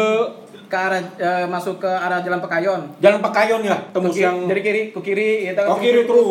Ke 0.65 0.77
arah 0.77 1.01
eh, 1.17 1.45
masuk 1.45 1.77
ke 1.77 1.87
arah 1.87 2.21
Jalan 2.21 2.41
Pekayon. 2.41 2.81
Jalan 2.97 3.21
Pekayon 3.21 3.61
ya, 3.61 3.77
tembus 3.89 4.11
Ke 4.11 4.13
kiri- 4.13 4.25
yang 4.25 4.37
dari 4.45 4.61
kiri 4.61 4.81
ke 4.89 4.99
kiri 4.99 5.29
gitu. 5.45 5.61
Oh, 5.61 5.77
kiri 5.77 6.01
terus. 6.03 6.25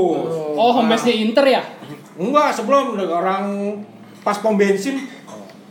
Oh, 0.54 0.70
home 0.74 0.90
base-nya 0.90 1.14
Inter 1.14 1.46
ya? 1.48 1.62
Enggak, 2.14 2.50
sebelum 2.50 2.98
orang 2.98 3.44
pas 4.20 4.38
pom 4.38 4.54
bensin 4.54 5.06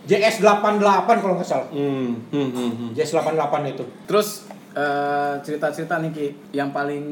JS 0.04 0.44
88 0.44 0.80
kalau 1.20 1.36
nggak 1.36 1.48
salah. 1.48 1.68
hmm, 1.72 2.28
hmm, 2.28 2.50
hmm, 2.52 2.72
hmm. 2.72 2.90
JS 2.92 3.16
88 3.16 3.36
itu. 3.70 3.84
Terus 4.04 4.48
eh, 4.74 5.34
cerita-cerita 5.42 6.02
nih 6.02 6.12
Ki, 6.12 6.28
yang 6.54 6.74
paling 6.74 7.06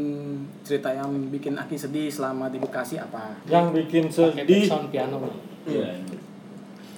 cerita 0.65 0.93
yang 0.93 1.10
bikin 1.30 1.58
Aki 1.58 1.78
sedih 1.78 2.10
selama 2.10 2.50
di 2.50 2.58
Bekasi 2.58 2.97
apa? 2.97 3.38
Yang 3.45 3.65
bikin 3.86 4.06
sedih 4.10 4.65
sound 4.67 4.89
piano. 4.89 5.21
Iya. 5.69 6.02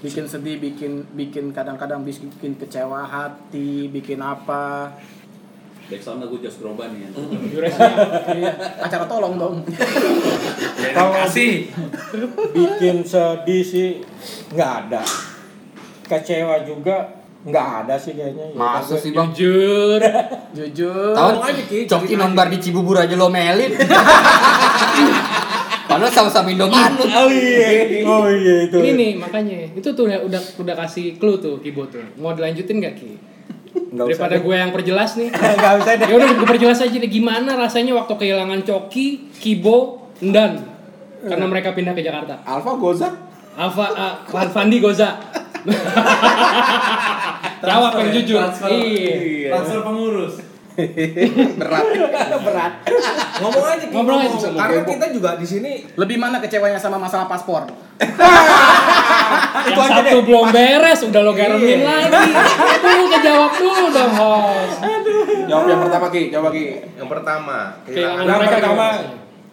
Bikin 0.03 0.27
sedih, 0.27 0.59
bikin 0.59 1.07
bikin 1.15 1.55
kadang-kadang 1.55 2.03
bikin 2.03 2.59
kecewa 2.59 3.07
hati, 3.07 3.87
bikin 3.87 4.19
apa? 4.19 4.91
Backsound 5.83 6.23
lagu 6.23 6.39
Josh 6.39 6.63
Groban 6.63 6.95
ya. 6.95 7.11
Iya, 8.31 8.51
acara 8.79 9.03
tolong 9.03 9.35
dong. 9.35 9.55
Kalau 10.95 11.11
Kasih. 11.11 11.67
bikin 12.55 13.03
sedih 13.03 13.63
sih 13.63 13.89
nggak 14.55 14.71
ada. 14.87 15.03
Kecewa 16.07 16.63
juga 16.63 17.22
nggak 17.43 17.67
ada 17.83 17.95
sih 17.99 18.15
kayaknya. 18.15 18.45
Ya, 18.51 18.55
Masa 18.55 18.95
sih 18.95 19.11
bang? 19.11 19.29
Jujur. 19.35 19.99
Jujur. 20.57 21.11
Tahu 21.11 21.31
Coki 21.91 22.13
nombar 22.15 22.47
di 22.47 22.57
Cibubur 22.63 22.95
aja 22.95 23.15
lo 23.19 23.27
melin. 23.27 23.75
Padahal 25.83 26.09
sama-sama 26.09 26.49
Indomanut. 26.49 27.05
Oh 27.05 27.29
iya, 27.29 28.01
oh 28.07 28.25
iya 28.31 28.55
itu. 28.65 28.77
Ini 28.81 28.91
nih 28.95 29.11
makanya 29.19 29.75
itu 29.75 29.93
tuh 29.93 30.09
udah 30.09 30.25
udah, 30.25 30.41
udah 30.63 30.75
kasih 30.87 31.19
clue 31.21 31.37
tuh 31.37 31.59
Kibo 31.59 31.85
tuh. 31.91 32.01
Mau 32.17 32.33
dilanjutin 32.33 32.81
gak 32.81 32.95
Ki? 32.97 33.13
Nggak 33.93 34.15
Daripada 34.15 34.35
deh. 34.39 34.41
gue 34.41 34.55
yang 34.57 34.71
perjelas 34.73 35.11
nih. 35.19 35.29
Nggak 35.59 35.73
usah 35.83 35.93
deh. 35.99 36.07
Ya 36.09 36.15
udah 36.17 36.29
gue 36.33 36.47
perjelas 36.49 36.79
aja 36.81 36.95
deh 36.97 37.11
gimana 37.11 37.53
rasanya 37.59 37.93
waktu 37.93 38.13
kehilangan 38.15 38.65
Coki, 38.65 39.29
Kibo, 39.37 40.09
Ndan 40.23 40.73
karena 41.23 41.45
mereka 41.45 41.75
pindah 41.75 41.93
ke 41.93 42.01
Jakarta. 42.01 42.41
Alfa 42.43 42.73
Gozak 42.79 43.13
Alfa 43.53 43.85
uh, 43.93 44.15
Van 44.33 44.49
Fandi 44.49 44.81
Goza. 44.81 45.13
Jawab 47.63 47.91
yang 47.95 48.09
jujur. 48.11 48.39
Transfer, 48.39 48.69
Iya. 48.69 49.49
transfer 49.55 49.79
pengurus. 49.81 50.33
Berat. 51.61 51.85
berat. 52.41 52.71
Ngomong 53.37 53.65
aja, 53.69 53.85
Ki, 53.85 53.93
Ngobrol 53.93 54.17
aja, 54.17 54.33
ngomong. 54.33 54.57
Karena 54.57 54.81
kita 54.81 55.05
juga 55.13 55.37
di 55.37 55.45
sini 55.45 55.85
Lebih 55.93 56.17
mana 56.17 56.41
kecewanya 56.41 56.81
sama 56.81 56.97
masalah 56.97 57.29
paspor? 57.29 57.69
Yang 59.69 59.85
satu 59.85 60.17
belum 60.25 60.49
beres 60.49 60.99
udah 61.05 61.21
lo 61.21 61.31
garemin 61.31 61.85
lagi. 61.85 62.33
Tuh 62.81 63.05
kejawab 63.05 63.51
dulu 63.53 63.85
dong, 63.93 64.13
host. 64.17 64.77
Jawab 65.45 65.65
yang 65.69 65.81
pertama 65.85 66.05
Ki, 66.09 66.21
coba 66.33 66.49
Ki. 66.49 66.65
yang 66.97 67.09
pertama 67.09 67.57
Kehilangan 67.85 68.23
Yang 68.25 68.37
mereka 68.41 68.55
pertama, 68.57 68.85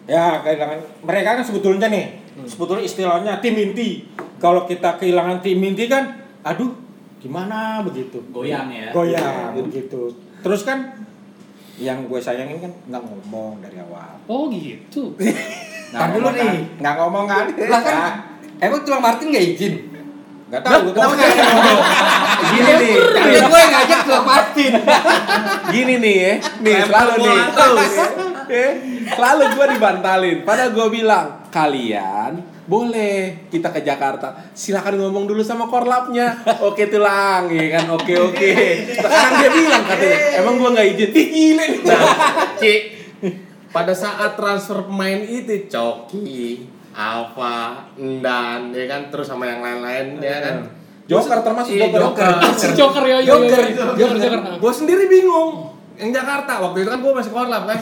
ya 0.09 0.25
kehilangan 0.41 0.77
mereka 1.05 1.29
kan 1.37 1.43
sebetulnya 1.45 1.87
nih, 1.87 2.05
sebetulnya 2.47 2.83
istilahnya 2.85 3.33
tim 3.43 3.55
inti. 3.57 4.05
Kalau 4.41 4.65
kita 4.65 4.97
kehilangan 4.97 5.41
tim 5.45 5.61
inti 5.61 5.85
kan, 5.85 6.17
aduh, 6.41 6.73
gimana 7.21 7.85
begitu? 7.85 8.21
Goyang 8.33 8.69
ya. 8.73 8.89
Goyang 8.93 9.57
begitu. 9.61 10.13
Terus 10.41 10.61
kan, 10.65 11.01
yang 11.81 12.05
gue 12.05 12.19
sayangin 12.21 12.61
kan 12.61 12.71
nggak 12.89 13.03
ngomong 13.05 13.61
dari 13.61 13.77
awal. 13.81 14.17
Oh 14.29 14.49
gitu. 14.53 15.13
Nggak 15.91 16.07
Tar 16.07 16.09
dulu 16.15 16.23
ngomong 16.23 16.35
kan? 16.39 16.47
nih. 16.55 16.61
Nggak 16.79 16.95
ngomong 16.95 17.25
kan? 17.27 17.45
Lah 17.67 17.81
kan, 17.83 17.95
emang 18.63 18.79
tulang 18.87 19.03
Martin 19.03 19.27
gak 19.27 19.43
izin? 19.43 19.73
Nggak 20.47 20.61
tahu. 20.63 20.79
gue 20.87 20.93
ngomong. 20.95 21.17
nggak 21.19 21.47
ngomong? 21.51 21.79
Gini 22.51 22.71
nih, 22.79 22.95
gue 23.43 23.59
yang 23.59 23.71
ngajak 23.75 23.99
tulang 24.07 24.25
Martin. 24.25 24.71
gini 25.75 25.93
nih 25.99 26.15
ya. 26.15 26.33
Nih, 26.63 26.75
selalu 26.87 27.13
nih. 27.21 27.37
Eh, 28.51 28.71
Selalu 29.07 29.43
gue 29.55 29.65
dibantalin. 29.71 30.37
Padahal 30.43 30.75
gue 30.75 30.87
bilang, 30.91 31.47
kalian 31.47 32.43
boleh 32.67 33.47
kita 33.47 33.71
ke 33.71 33.81
Jakarta. 33.81 34.51
Silakan 34.51 34.99
ngomong 34.99 35.25
dulu 35.25 35.39
sama 35.39 35.67
korlapnya. 35.67 36.35
Oke 36.59 36.87
tulang, 36.87 37.47
ya 37.47 37.79
kan? 37.79 37.95
Oke 37.95 38.15
oke. 38.15 38.51
Sekarang 38.91 39.33
dia 39.39 39.49
bilang 39.49 39.83
katanya, 39.83 40.19
emang 40.39 40.55
gue 40.59 40.69
nggak 40.71 40.87
izin. 40.95 41.09
Ih 41.11 41.27
gile. 41.31 41.67
Nah, 41.83 42.03
Ki, 42.55 42.75
pada 43.71 43.95
saat 43.95 44.35
transfer 44.35 44.83
pemain 44.83 45.19
itu 45.19 45.67
Coki, 45.67 46.67
Alfa, 46.91 47.87
Endan, 47.95 48.75
ya 48.75 48.85
kan, 48.87 49.07
terus 49.07 49.27
sama 49.27 49.47
yang 49.47 49.63
lain-lain, 49.63 50.19
ya 50.19 50.37
kan. 50.43 50.55
Joker 51.07 51.43
termasuk 51.43 51.75
Iya, 51.75 51.87
Joker. 51.99 52.27
Si 52.55 52.67
Joker 52.71 53.03
ya, 53.03 53.17
yo 53.19 53.35
yo. 53.41 53.47
Joker, 53.47 53.65
Joker, 53.99 54.17
Joker. 54.19 54.39
Gue 54.59 54.71
sendiri 54.71 55.07
bingung. 55.07 55.75
Yang 55.99 56.23
Jakarta 56.23 56.63
waktu 56.63 56.77
itu 56.81 56.89
kan 56.89 56.99
gue 57.03 57.13
masih 57.13 57.31
korlap 57.35 57.63
kan. 57.67 57.79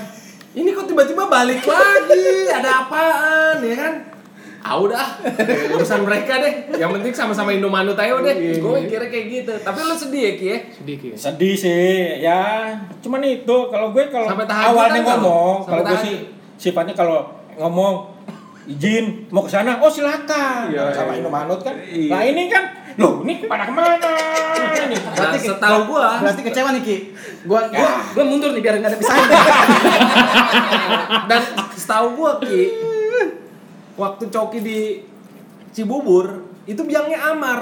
Ini 0.60 0.70
kok 0.76 0.86
tiba-tiba 0.86 1.24
balik 1.26 1.64
lagi? 1.64 2.52
Ada 2.52 2.70
apaan 2.84 3.58
ya 3.64 3.76
kan? 3.80 3.94
Ah 4.60 4.76
udah, 4.76 5.24
urusan 5.72 6.04
mereka 6.04 6.36
deh. 6.44 6.76
Yang 6.76 7.00
penting 7.00 7.14
sama-sama 7.16 7.56
Indomanut 7.56 7.96
aja 7.96 8.12
deh. 8.20 8.60
Gue 8.60 8.92
kira 8.92 9.08
kayak 9.08 9.26
gitu. 9.32 9.54
Tapi 9.56 9.80
lu 9.80 9.96
sedih 9.96 10.22
ya 10.22 10.32
Ki 10.36 10.46
ya? 10.52 10.58
Sedih 10.68 10.96
Ki. 11.00 11.08
Sedih 11.16 11.56
sih, 11.56 12.20
ya. 12.20 12.76
Cuman 13.00 13.24
itu 13.24 13.56
kalau 13.72 13.96
gue 13.96 14.04
kalau 14.12 14.28
awalnya 14.28 15.00
kan 15.00 15.16
ngomong, 15.16 15.64
kalau 15.64 15.82
gue 15.88 16.00
sih 16.04 16.16
sifatnya 16.60 16.92
kalau 16.92 17.32
ngomong 17.56 18.20
izin 18.70 19.26
mau 19.34 19.42
ke 19.42 19.50
sana 19.50 19.82
oh 19.82 19.90
silakan 19.90 20.70
Iya, 20.70 20.94
sama 20.94 21.18
iya. 21.18 21.26
Indomaret 21.26 21.60
kan 21.66 21.74
Iya. 21.82 22.10
nah 22.14 22.22
ini 22.22 22.46
kan 22.46 22.64
loh 23.00 23.24
ini 23.24 23.34
pada 23.44 23.64
ke 23.64 23.72
mana? 23.72 23.96
Nih. 24.86 25.00
Nah, 25.00 25.34
setahu 25.34 25.80
gua. 25.88 26.20
Berarti 26.20 26.42
kecewa 26.44 26.70
nih 26.72 26.82
Ki. 26.82 26.98
Gua 27.44 27.62
gua, 27.66 27.80
Ya. 27.80 28.04
gua 28.12 28.24
mundur 28.24 28.52
nih 28.52 28.60
biar 28.60 28.76
enggak 28.76 28.92
ada 28.92 29.00
pisahan. 29.00 29.28
dan 31.26 31.42
setahu 31.74 32.08
gua 32.14 32.32
Ki 32.38 32.76
waktu 33.96 34.24
Coki 34.28 34.60
di 34.60 34.80
Cibubur 35.70 36.26
itu 36.66 36.82
biangnya 36.82 37.20
Amar. 37.30 37.62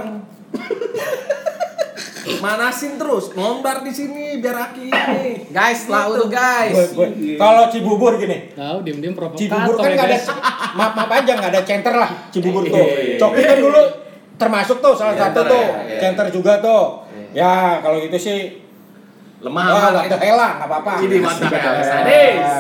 Manasin 2.38 3.00
terus 3.00 3.32
nombar 3.34 3.82
di 3.82 3.90
sini 3.90 4.38
biar 4.38 4.70
Aki 4.70 4.84
ini. 4.86 5.48
Guys, 5.48 5.88
tahu 5.88 6.12
tuh 6.18 6.30
guys. 6.30 6.76
Gue- 6.92 7.40
kalau 7.40 7.72
Cibubur 7.72 8.16
gini. 8.16 8.52
Tahu 8.52 8.84
diem-diem 8.84 9.16
provokator 9.16 9.40
Cibubur 9.40 9.76
kan 9.78 9.88
ya, 9.88 9.96
nggak 9.96 10.08
ada 10.08 10.20
maaf 10.76 10.92
maaf 10.94 11.12
aja 11.14 11.32
nggak 11.34 11.52
ada 11.52 11.62
center 11.64 11.94
lah 11.96 12.10
Cibubur 12.30 12.64
tuh. 12.64 12.76
Iya, 12.78 12.86
iya, 12.86 13.18
Coki 13.18 13.42
kan 13.42 13.58
dulu 13.58 13.82
termasuk 14.38 14.78
tuh 14.78 14.94
salah 14.94 15.12
Iya, 15.12 15.22
satu 15.28 15.42
tuh 15.44 15.66
ya, 15.66 15.82
iya. 15.84 16.00
center 16.00 16.26
juga 16.30 16.54
tuh. 16.58 16.86
Ya 17.34 17.52
kalau 17.80 17.98
gitu 18.00 18.16
sih 18.16 18.62
lemah 19.38 19.64
nggak 19.68 20.06
ada 20.08 20.18
hela 20.18 20.48
nggak 20.58 20.68
apa-apa. 20.68 20.92
Ini 21.02 21.16
mantap 21.20 21.52
ya, 21.52 21.72
Ya. 22.06 22.56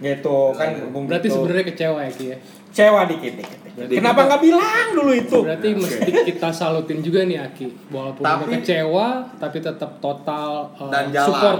Gitu 0.00 0.36
kan 0.52 0.68
Berarti 1.06 1.26
gitu. 1.26 1.34
sebenarnya 1.38 1.64
kecewa 1.64 1.98
ya 2.00 2.10
Ki 2.10 2.24
ya. 2.26 2.36
Kecewa 2.68 3.00
dikit 3.06 3.34
dikit. 3.36 3.58
Jadi 3.74 3.92
Kenapa 3.98 4.20
nggak 4.24 4.40
bilang 4.40 4.88
dulu 4.92 5.12
itu? 5.12 5.38
Berarti 5.40 5.68
mesti 5.74 6.10
kita 6.26 6.50
salutin 6.50 6.98
juga 6.98 7.22
nih 7.22 7.38
Aki. 7.40 7.66
Walaupun 7.90 8.22
Tapi- 8.22 8.50
kecewa 8.52 9.06
tapi 9.34 9.58
tetap 9.58 9.98
total 9.98 10.70
uh, 10.72 10.90
dan 10.90 11.10
jalan 11.10 11.26
support 11.28 11.58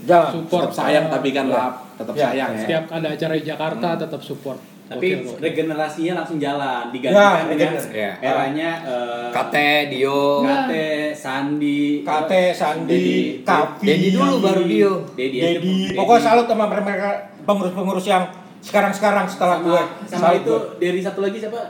Jalan. 0.00 0.30
support 0.32 0.62
Tetap 0.64 0.78
sayang 0.78 1.06
tapi 1.08 1.28
kan 1.30 1.46
lap, 1.48 1.74
tetap 1.94 2.14
Ya. 2.14 2.30
sayang 2.30 2.50
ya. 2.52 2.58
setiap 2.62 2.84
ada 2.88 3.08
acara 3.08 3.32
di 3.34 3.42
Jakarta 3.42 3.88
tetap 3.96 4.20
support. 4.22 4.58
Tapi 4.88 5.06
gokil. 5.14 5.36
regenerasinya 5.38 6.12
langsung 6.16 6.38
jalan 6.38 6.82
Ya, 6.82 6.90
digantikan 6.90 7.44
dengan 7.46 7.70
regener- 7.76 7.92
ya. 7.92 8.12
eranya 8.18 8.70
eh, 8.82 9.28
Kate, 9.30 9.70
Dio, 9.88 10.40
Kate, 10.40 10.88
Sandi, 11.12 12.00
Kate, 12.00 12.42
Sandi. 12.50 13.06
Kavi, 13.42 13.84
Dedi 13.84 14.08
dulu 14.10 14.34
baru 14.40 14.62
Dio. 14.64 14.92
Dedi, 15.12 15.36
Dedi. 15.38 15.76
Pokoknya 15.92 16.22
salut 16.24 16.46
sama 16.46 16.64
mereka 16.66 17.10
pengurus-pengurus 17.42 18.06
yang 18.06 18.24
sekarang-sekarang 18.58 19.24
setelah 19.24 19.60
gue. 19.60 19.82
sama, 20.02 20.08
sama 20.08 20.20
Salut 20.26 20.40
itu 20.40 20.50
gue. 20.50 20.62
dari 20.82 21.00
satu 21.00 21.20
lagi 21.20 21.36
siapa? 21.38 21.60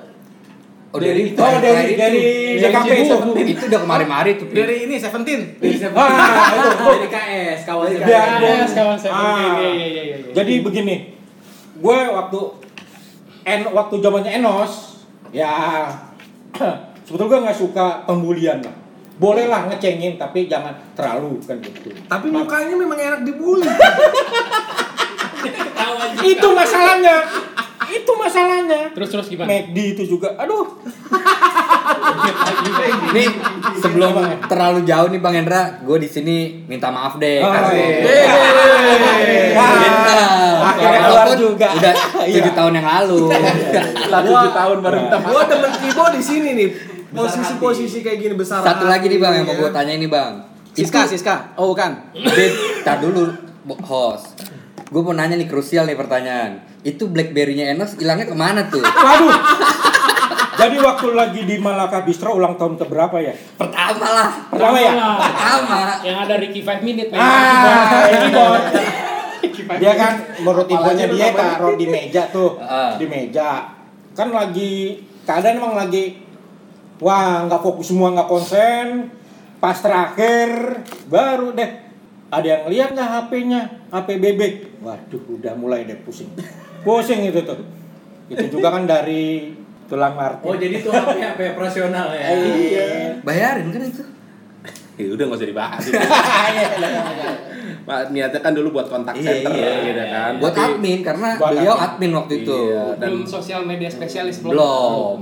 Oh 0.89 0.97
dari 0.97 1.21
Oh, 1.31 1.59
dari 1.61 1.93
dari 1.93 2.23
JKP 2.57 2.89
itu. 2.97 3.17
itu 3.37 3.65
udah 3.67 3.81
kemari-mari 3.83 4.31
tuh. 4.35 4.49
Dari 4.49 4.89
ini 4.89 4.97
Seventeen. 4.97 5.59
Dari? 5.59 5.77
Ah, 5.93 6.49
itu. 6.49 6.85
dari 6.89 7.09
KS, 7.09 7.61
kawan 7.67 7.93
Dari 7.93 8.09
Ah, 8.09 8.41
gua- 8.41 8.49
ya, 8.49 8.65
kawan 8.65 8.97
saya. 8.97 9.13
Ah. 9.13 9.21
Iya, 9.21 9.69
iya, 9.69 9.69
iya, 9.69 9.85
iya, 9.85 10.17
iya. 10.17 10.33
Jadi 10.33 10.53
begini, 10.63 10.97
gue 11.77 11.99
waktu 12.09 12.41
en 13.49 13.61
waktu 13.73 14.05
zamannya 14.05 14.45
Enos, 14.45 15.01
ya 15.33 15.89
sebetulnya 17.09 17.31
gue 17.33 17.45
nggak 17.49 17.59
suka 17.59 18.05
pembulian 18.05 18.61
lah. 18.61 18.77
Boleh 19.19 19.51
lah 19.51 19.67
ngecengin, 19.67 20.15
tapi 20.21 20.47
jangan 20.47 20.71
terlalu 20.95 21.43
kan 21.43 21.59
gitu. 21.59 21.91
tapi 22.07 22.31
mukanya 22.31 22.79
memang 22.79 22.95
enak 22.95 23.21
dibully 23.27 23.67
Itu 26.23 26.49
masalahnya. 26.55 27.17
Itu 27.89 28.13
masalahnya. 28.15 28.93
Terus 28.93 29.09
terus 29.11 29.27
gimana? 29.33 29.49
McD 29.49 29.97
itu 29.97 30.03
juga, 30.19 30.37
aduh. 30.37 30.67
Nih 33.09 33.29
sebelum 33.77 34.13
terlalu 34.45 34.85
jauh 34.85 35.09
nih 35.09 35.19
Bang 35.19 35.33
Hendra, 35.33 35.81
gue 35.81 35.97
di 35.97 36.07
sini 36.07 36.37
minta 36.65 36.89
maaf 36.89 37.17
deh. 37.17 37.41
Oh, 37.41 37.51
iya. 37.71 38.05
Akhirnya 40.61 41.01
keluar 41.03 41.29
juga. 41.35 41.67
Udah 41.73 41.93
Iya. 42.29 42.35
tujuh 42.39 42.53
tahun 42.53 42.73
yang 42.75 42.87
lalu. 42.87 43.21
Tujuh 44.05 44.53
tahun 44.53 44.77
baru 44.79 44.97
minta 45.01 45.17
maaf. 45.19 45.31
gua 45.31 45.43
demen 45.45 45.73
Kibo 45.75 46.05
di 46.11 46.23
sini 46.23 46.49
nih 46.55 46.69
posisi-posisi 47.09 47.99
kayak 47.99 48.19
gini 48.21 48.35
besar 48.37 48.61
Satu 48.61 48.85
lagi 48.85 49.09
nih 49.09 49.17
Bang 49.17 49.33
yang 49.35 49.47
mau 49.47 49.57
gue 49.57 49.65
ya. 49.65 49.73
tanya 49.73 49.93
ini 49.93 50.07
Bang. 50.07 50.45
Siska, 50.71 51.07
Siska. 51.07 51.57
Oh, 51.57 51.73
bukan. 51.73 52.13
Beb, 52.15 52.53
tar 52.83 53.01
dulu 53.01 53.33
host. 53.83 54.45
Gue 54.87 55.01
mau 55.03 55.11
nanya 55.11 55.35
nih 55.35 55.45
krusial 55.45 55.85
nih 55.85 55.93
pertanyaan. 55.95 56.63
Itu 56.81 57.09
BlackBerry-nya 57.09 57.75
Enos 57.75 57.97
hilangnya 57.97 58.25
ke 58.25 58.33
mana 58.33 58.65
tuh? 58.65 58.81
Waduh. 58.81 59.33
Jadi 60.59 60.77
waktu 60.83 61.07
lagi 61.15 61.41
di 61.47 61.57
Malaka 61.63 62.03
Bistro 62.03 62.35
ulang 62.35 62.59
tahun 62.59 62.75
ke 62.75 62.85
berapa 62.91 63.15
ya? 63.23 63.31
Pertama 63.55 64.07
lah. 64.11 64.31
Pertama 64.51 64.77
ya? 64.83 64.93
Pertama. 64.99 65.79
Yang 66.03 66.17
ada 66.27 66.35
Ricky 66.43 66.61
5 66.67 66.83
minute 66.83 67.09
Ah, 67.15 68.11
ini 68.11 68.29
bot. 68.35 68.63
Dia 69.79 69.93
kan 69.95 70.13
menurut 70.43 70.67
infonya 70.67 71.07
Apalagi 71.07 71.15
dia 71.15 71.29
taruh 71.31 71.75
di 71.79 71.87
meja 71.87 72.23
tuh, 72.35 72.59
Ah. 72.59 72.99
di 72.99 73.07
meja. 73.07 73.71
Kan 74.19 74.35
lagi 74.35 74.99
keadaan 75.23 75.63
emang 75.63 75.79
lagi 75.79 76.19
wah 76.99 77.47
nggak 77.47 77.63
fokus 77.63 77.95
semua 77.95 78.11
nggak 78.19 78.27
konsen. 78.27 79.15
Pas 79.63 79.79
terakhir 79.79 80.83
baru 81.07 81.55
deh 81.55 81.71
ada 82.29 82.47
yang 82.47 82.63
lihat 82.67 82.89
nggak 82.99 83.09
HP-nya, 83.09 83.61
HP 83.95 84.09
bebek. 84.19 84.55
Waduh, 84.83 85.23
udah 85.39 85.55
mulai 85.55 85.87
deh 85.87 85.99
pusing. 86.03 86.35
Pusing 86.83 87.31
itu 87.31 87.47
tuh. 87.47 87.63
Itu 88.27 88.59
juga 88.59 88.75
kan 88.75 88.91
dari 88.91 89.55
tulang 89.89 90.13
Martin. 90.13 90.45
Oh 90.45 90.55
jadi 90.55 90.75
itu 90.79 90.89
HP 90.89 91.17
HP 91.19 91.41
operasional 91.53 92.13
ya. 92.13 92.29
Iya. 92.31 92.87
Bayarin 93.25 93.69
kan 93.69 93.83
itu. 93.83 94.05
Ya 94.99 95.09
udah 95.09 95.25
nggak 95.25 95.39
usah 95.39 95.49
dibahas. 95.49 95.83
Iya, 96.49 96.69
Pak 97.85 98.13
niatnya 98.13 98.41
kan 98.41 98.53
dulu 98.53 98.69
buat 98.71 98.85
kontak 98.87 99.17
Iya, 99.17 99.25
center 99.41 99.53
iya. 99.55 99.73
gitu 99.81 100.05
kan. 100.05 100.33
Buat 100.37 100.53
Tapi- 100.53 100.77
admin 100.77 101.01
karena 101.01 101.29
Buat 101.35 101.51
beliau 101.55 101.73
admin. 101.73 101.89
admin 101.89 102.13
waktu 102.15 102.33
itu. 102.43 102.59
Iya, 102.69 102.85
dan 102.97 103.09
belum 103.09 103.25
sosial 103.25 103.63
media 103.65 103.89
spesialis 103.89 104.37
belum. 104.43 104.53
Belum. 104.59 105.19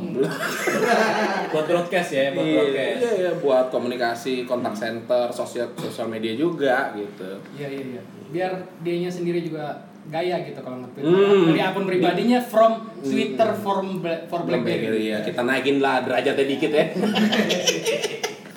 Buat 1.53 1.65
broadcast 1.65 2.11
ya, 2.11 2.25
buat 2.33 2.43
Iya, 2.43 2.55
broadcast. 2.57 2.99
iya, 2.99 3.11
iya, 3.17 3.31
buat 3.37 3.67
komunikasi, 3.71 4.35
kontak 4.45 4.75
center, 4.75 5.31
sosial 5.31 5.71
sosial 5.77 6.09
media 6.09 6.35
juga 6.35 6.91
gitu. 6.93 7.31
Iya 7.55 7.69
iya 7.71 7.83
iya. 7.93 8.03
Biar 8.27 8.51
dianya 8.81 9.09
sendiri 9.09 9.39
juga 9.41 9.71
gaya 10.07 10.37
gitu 10.41 10.61
kalau 10.61 10.79
nge-tweet. 10.79 11.03
Hmm. 11.03 11.43
Dari 11.49 11.61
akun 11.61 11.85
pribadinya 11.85 12.39
from 12.41 12.73
Twitter 13.01 13.49
from 13.57 13.99
Bla- 13.99 14.23
for 14.27 14.41
BlackBerry. 14.43 15.11
ya, 15.11 15.19
kita 15.21 15.43
naikin 15.43 15.79
lah 15.79 16.03
derajatnya 16.03 16.45
dikit 16.45 16.71
ya. 16.71 16.85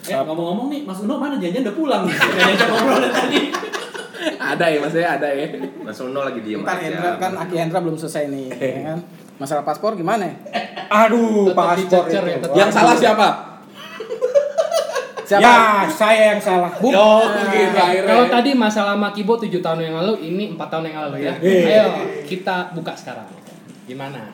Eh 0.09 0.17
ngomong-ngomong 0.17 0.73
nih, 0.73 0.81
Mas 0.83 0.97
Uno 0.99 1.21
mana 1.21 1.37
janjian 1.37 1.61
udah 1.61 1.75
pulang 1.75 2.01
nih. 2.01 2.17
Udah 2.17 2.33
diajak 2.35 2.67
ngobrol 2.67 3.03
tadi. 3.07 3.39
ada 4.49 4.65
ya 4.65 4.77
mas 4.81 4.91
ya, 4.91 5.07
ada 5.15 5.27
ya. 5.29 5.45
Mas 5.79 6.01
Uno 6.01 6.25
lagi 6.25 6.41
diem 6.41 6.65
Ntar 6.65 6.81
Hendra 6.81 7.11
kan 7.15 7.31
Aki 7.37 7.55
Hendra 7.55 7.77
belum 7.77 7.93
selesai 7.93 8.25
nih, 8.25 8.45
ya 8.49 8.81
kan? 8.89 8.99
Masalah 9.37 9.61
paspor 9.61 9.93
gimana? 9.93 10.25
Aduh, 10.89 11.53
Tetap 11.53 11.61
paspor 11.61 12.03
itu. 12.09 12.17
ya. 12.17 12.41
Yang 12.57 12.69
salah 12.73 12.95
siapa? 12.97 13.27
Siapa? 15.29 15.45
Ya, 15.45 15.85
saya 15.85 16.33
yang 16.33 16.41
salah. 16.41 16.73
Oh, 16.81 17.21
gitu 17.53 17.77
akhirnya. 17.77 18.09
Kalau 18.09 18.25
tadi 18.33 18.57
masalah 18.57 18.97
Makibo 18.97 19.37
7 19.37 19.61
tahun 19.61 19.85
yang 19.85 19.95
lalu, 20.01 20.25
ini 20.25 20.57
4 20.57 20.65
tahun 20.65 20.89
yang 20.89 20.97
lalu 21.05 21.17
ya. 21.21 21.33
Iya. 21.37 21.61
Ayo 21.69 21.85
kita 22.25 22.73
buka 22.73 22.97
sekarang. 22.97 23.29
Gimana? 23.85 24.33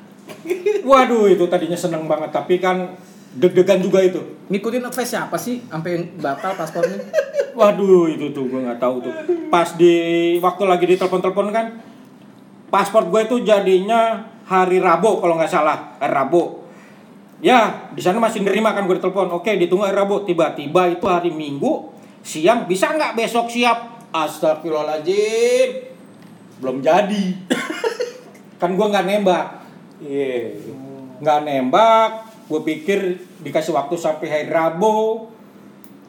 Waduh, 0.88 1.28
itu 1.28 1.44
tadinya 1.52 1.76
seneng 1.76 2.08
banget, 2.08 2.32
tapi 2.32 2.64
kan 2.64 2.96
deg-degan 3.36 3.84
juga 3.84 4.00
itu. 4.08 4.24
Ngikutin 4.48 4.88
advice 4.88 5.12
siapa 5.12 5.36
sih 5.36 5.68
sampai 5.68 6.16
batal 6.16 6.56
paspornya? 6.56 6.96
Waduh, 7.60 8.08
itu 8.08 8.32
tuh 8.32 8.48
gue 8.48 8.64
nggak 8.64 8.80
tahu 8.80 9.04
tuh. 9.04 9.14
Pas 9.52 9.76
di 9.76 9.96
waktu 10.40 10.64
lagi 10.64 10.86
ditelepon-telepon 10.96 11.48
kan, 11.52 11.76
paspor 12.72 13.12
gue 13.12 13.22
itu 13.28 13.44
jadinya 13.44 14.32
hari 14.48 14.80
Rabu 14.80 15.20
kalau 15.20 15.36
nggak 15.36 15.52
salah, 15.52 16.00
hari 16.00 16.16
Rabu. 16.16 16.65
Ya, 17.46 17.94
di 17.94 18.02
sana 18.02 18.18
masih 18.18 18.42
nerima 18.42 18.74
kan 18.74 18.90
gue 18.90 18.98
ditelepon. 18.98 19.30
Oke, 19.38 19.54
ditunggu 19.54 19.86
hari 19.86 19.94
Rabu. 19.94 20.26
Tiba-tiba 20.26 20.90
itu 20.90 21.06
hari 21.06 21.30
Minggu 21.30 21.94
siang 22.26 22.66
bisa 22.66 22.90
nggak 22.90 23.14
besok 23.14 23.54
siap? 23.54 24.10
Astagfirullahaladzim, 24.10 25.94
belum 26.58 26.82
jadi. 26.82 27.26
kan 28.62 28.74
gue 28.74 28.88
nggak 28.90 29.06
nembak. 29.06 29.62
Iya, 30.02 30.58
nggak 31.22 31.40
nembak. 31.46 32.12
Gue 32.50 32.66
pikir 32.66 33.22
dikasih 33.46 33.78
waktu 33.78 33.94
sampai 33.94 34.26
hari 34.26 34.50
Rabu. 34.50 35.30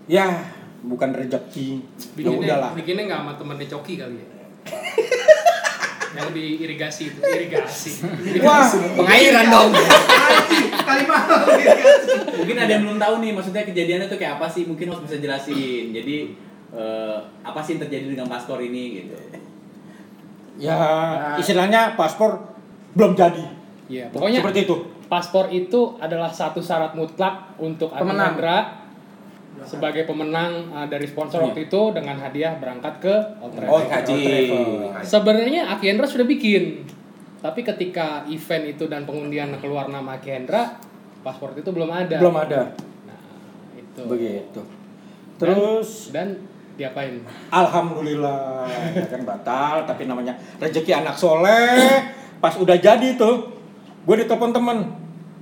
Ya, 0.09 0.41
bukan 0.89 1.13
rezeki. 1.13 1.85
Ya 1.85 2.17
Bikinnya, 2.17 2.49
udahlah. 2.49 2.71
bikinnya 2.73 3.13
nggak 3.13 3.21
sama 3.21 3.33
temennya 3.37 3.67
Coki 3.77 3.95
kali 4.01 4.17
ya? 4.17 4.27
yang 6.17 6.33
di 6.33 6.47
irigasi 6.59 7.13
itu, 7.13 7.21
irigasi. 7.21 7.91
Wah, 8.41 8.65
Pengairan 8.97 9.47
dong. 9.47 9.71
Mungkin 12.37 12.57
ada 12.57 12.71
yang 12.71 12.83
belum 12.89 12.99
tahu 12.99 13.15
nih, 13.21 13.31
maksudnya 13.37 13.63
kejadiannya 13.65 14.07
tuh 14.09 14.19
kayak 14.19 14.41
apa 14.41 14.47
sih? 14.49 14.65
Mungkin 14.65 14.89
harus 14.89 15.05
bisa 15.05 15.17
jelasin. 15.21 15.93
Jadi 15.93 16.17
eh, 16.73 17.17
apa 17.43 17.61
sih 17.61 17.77
yang 17.77 17.83
terjadi 17.87 18.05
dengan 18.17 18.29
paspor 18.29 18.59
ini 18.61 19.05
gitu? 19.05 19.15
ya 20.57 21.37
istilahnya 21.37 22.01
paspor 22.01 22.41
belum 22.97 23.13
jadi. 23.13 23.45
Iya, 23.93 24.09
pokoknya 24.09 24.41
Seperti 24.41 24.61
itu. 24.65 24.77
paspor 25.07 25.53
itu 25.53 26.01
adalah 26.01 26.33
satu 26.33 26.65
syarat 26.65 26.97
mutlak 26.97 27.55
untuk 27.61 27.93
Pemenang. 27.93 28.41
Sebagai 29.65 30.05
pemenang 30.05 30.69
uh, 30.69 30.85
dari 30.85 31.09
sponsor 31.09 31.41
waktu 31.41 31.71
itu 31.71 31.81
dengan 31.97 32.21
hadiah 32.21 32.61
berangkat 32.61 33.01
ke 33.01 33.15
Old 33.41 33.57
Trafford. 33.57 33.73
Oh, 33.73 33.81
haji. 33.89 34.21
travel. 34.21 34.67
Sebenarnya 35.01 35.63
Aki 35.73 35.85
Hendra 35.89 36.07
sudah 36.07 36.27
bikin, 36.29 36.85
Tapi 37.37 37.63
ketika 37.63 38.27
event 38.27 38.65
itu 38.67 38.91
dan 38.91 39.07
pengundian 39.07 39.55
keluar 39.63 39.87
nama 39.87 40.19
Kendra, 40.19 40.83
paspor 41.23 41.55
itu 41.55 41.71
belum 41.71 41.87
ada. 41.89 42.19
Belum 42.19 42.35
ada. 42.35 42.75
Nah, 43.07 43.19
itu. 43.79 44.03
Begitu. 44.03 44.61
Terus 45.37 46.11
dan 46.11 46.43
diapain? 46.77 47.23
Alhamdulillah 47.49 48.69
ya 48.99 49.07
kan 49.09 49.23
batal 49.25 49.89
tapi 49.89 50.05
namanya 50.05 50.37
rezeki 50.61 50.93
anak 50.93 51.17
soleh 51.17 52.05
pas 52.37 52.53
udah 52.53 52.77
jadi 52.77 53.17
tuh 53.17 53.49
gue 54.05 54.17
ditelepon 54.21 54.53
temen 54.53 54.79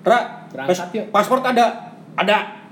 Ra 0.07 0.47
Berangkat 0.55 0.79
pas- 0.79 0.95
yuk." 0.95 1.07
paspor 1.11 1.43
ada 1.43 1.91
ada 2.15 2.64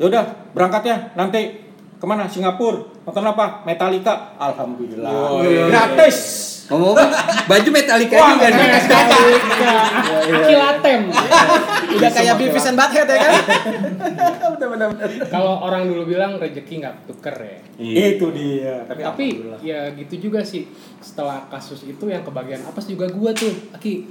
ya 0.00 0.04
udah 0.08 0.24
berangkat 0.56 0.82
ya 0.88 0.96
nanti 1.12 1.60
ke 2.00 2.06
mana 2.08 2.24
Singapura 2.24 3.04
nonton 3.04 3.24
apa 3.28 3.60
Metallica 3.68 4.32
Alhamdulillah 4.40 5.12
Oh, 5.12 5.44
iya. 5.44 5.68
gratis 5.68 6.48
Ngomong 6.70 6.94
baju 7.50 7.68
Metallica 7.74 8.14
Wah, 8.14 8.30
juga 8.38 8.46
nih. 8.46 8.62
Aki 10.38 10.54
Latem. 10.54 11.00
Udah 11.98 12.10
kayak 12.14 12.34
Beavis 12.38 12.62
and 12.70 12.78
Butthead 12.78 13.10
ya 13.10 13.18
kan? 13.18 13.32
Bener-bener. 14.54 15.10
Kalau 15.26 15.66
orang 15.66 15.90
dulu 15.90 16.06
bilang 16.06 16.38
rezeki 16.38 16.86
nggak 16.86 17.10
tuker 17.10 17.34
ya. 17.42 17.58
itu 17.74 18.26
dia 18.30 18.86
tapi, 18.86 19.02
Tapi 19.02 19.26
ya 19.66 19.90
gitu 19.98 20.30
juga 20.30 20.46
sih. 20.46 20.70
Setelah 21.02 21.50
kasus 21.50 21.82
itu 21.90 22.06
yang 22.06 22.22
kebagian 22.22 22.62
apa 22.62 22.78
sih 22.78 22.94
juga 22.94 23.10
gua 23.10 23.34
tuh, 23.34 23.50
Aki. 23.74 24.06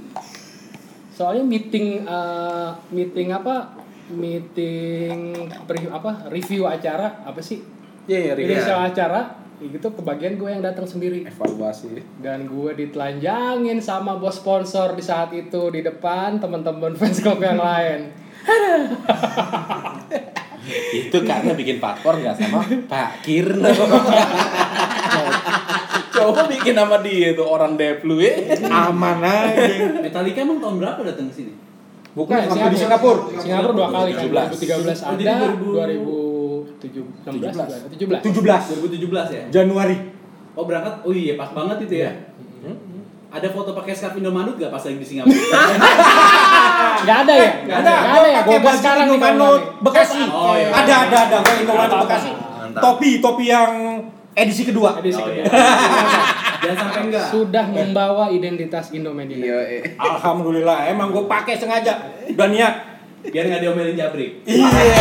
Soalnya 1.16 1.40
meeting 1.48 2.04
eh, 2.04 2.68
meeting 2.92 3.32
apa? 3.32 3.72
Meeting 4.10 5.18
pre- 5.64 5.90
apa? 5.90 6.26
Review 6.28 6.66
acara 6.66 7.22
apa 7.22 7.38
sih? 7.38 7.62
Iya, 8.10 8.32
iya, 8.32 8.34
Inisial 8.34 8.90
acara 8.90 9.38
gitu 9.60 9.92
kebagian 9.92 10.40
gue 10.40 10.48
yang 10.48 10.64
datang 10.64 10.88
sendiri 10.88 11.20
Evaluasi. 11.28 12.00
dan 12.24 12.48
gue 12.48 12.72
ditelanjangin 12.72 13.76
sama 13.76 14.16
bos 14.16 14.40
sponsor 14.40 14.96
di 14.96 15.04
saat 15.04 15.28
itu 15.36 15.68
di 15.68 15.84
depan 15.84 16.40
teman-teman 16.40 16.96
fans 16.96 17.20
club 17.20 17.44
yang 17.44 17.60
lain 17.60 18.08
itu 20.96 21.18
karena 21.28 21.52
bikin 21.52 21.76
paspor 21.76 22.16
nggak 22.24 22.40
sama 22.40 22.64
Pak 22.88 23.20
Kirno 23.20 23.68
coba 26.16 26.48
bikin 26.48 26.72
nama 26.72 26.96
dia 27.04 27.36
tuh 27.36 27.44
orang 27.44 27.76
Deplu 27.76 28.16
ya 28.16 28.32
aman 28.64 29.20
aja 29.20 30.00
Metallica 30.00 30.40
emang 30.40 30.56
tahun 30.56 30.80
berapa 30.80 31.00
datang 31.04 31.28
ke 31.28 31.44
sini? 31.44 31.52
Bukan 32.10 32.34
Nah, 32.36 32.46
waktu 32.50 32.68
di 32.74 32.78
Singapura 32.78 33.20
Singapura 33.38 33.72
dua 33.74 33.88
kali 33.90 34.10
kan 34.14 34.26
2013 34.50 34.98
Oh, 35.00 35.14
ada 35.14 35.22
jadi 35.22 35.46
2017 36.80 37.30
2016 37.30 38.24
17 38.24 38.34
2017 38.88 39.36
ya? 39.36 39.42
Januari 39.52 39.96
Oh 40.50 40.66
berangkat, 40.66 41.06
oh 41.06 41.14
iya 41.14 41.38
pas 41.38 41.54
banget 41.54 41.86
itu 41.86 42.02
ya. 42.02 42.10
Hmm. 42.60 42.74
Ada 43.30 43.54
foto 43.54 43.70
pakai 43.70 43.94
scarf 43.94 44.18
Indomaret 44.18 44.58
gak 44.58 44.74
pas 44.74 44.82
lagi 44.82 44.98
di 44.98 45.06
Singapura? 45.06 45.38
nggak 47.06 47.18
ada 47.22 47.34
ya 47.38 47.50
Nggak 47.62 47.78
ada, 47.86 47.92
nggak 47.94 48.16
ada 48.18 48.28
ya 48.28 48.40
pakai 48.42 48.58
gue 48.58 48.74
sekarang 48.82 49.04
Indomaret 49.06 49.38
kalau 49.38 49.52
Bekasi. 49.80 50.22
Oh, 50.26 50.54
iya. 50.58 50.68
Ada, 50.74 50.94
ada, 51.06 51.16
ada. 51.30 51.36
Gue 51.46 51.56
Indomaret 51.62 51.94
Bekasi. 52.02 52.30
Mantap. 52.34 52.82
Topi, 52.82 53.10
topi 53.22 53.44
yang 53.46 53.72
edisi 54.34 54.62
kedua. 54.66 54.98
edisi 54.98 55.22
Oh, 55.22 55.26
kedua. 55.30 55.46
Jangan 56.60 56.76
sampai 56.78 57.02
enggak. 57.06 57.26
sudah 57.30 57.64
membawa 57.66 58.24
identitas 58.28 58.92
Indomedia 58.92 59.40
Iya, 59.40 59.58
eh. 59.70 59.82
Alhamdulillah, 59.96 60.86
emang 60.86 61.08
gue 61.08 61.24
pakai 61.24 61.56
sengaja. 61.56 61.96
Udah 62.28 62.48
niat. 62.48 62.74
Biar 63.22 63.44
nggak 63.46 63.60
diomelin 63.60 63.96
jabrik. 63.96 64.44
Iya. 64.44 65.00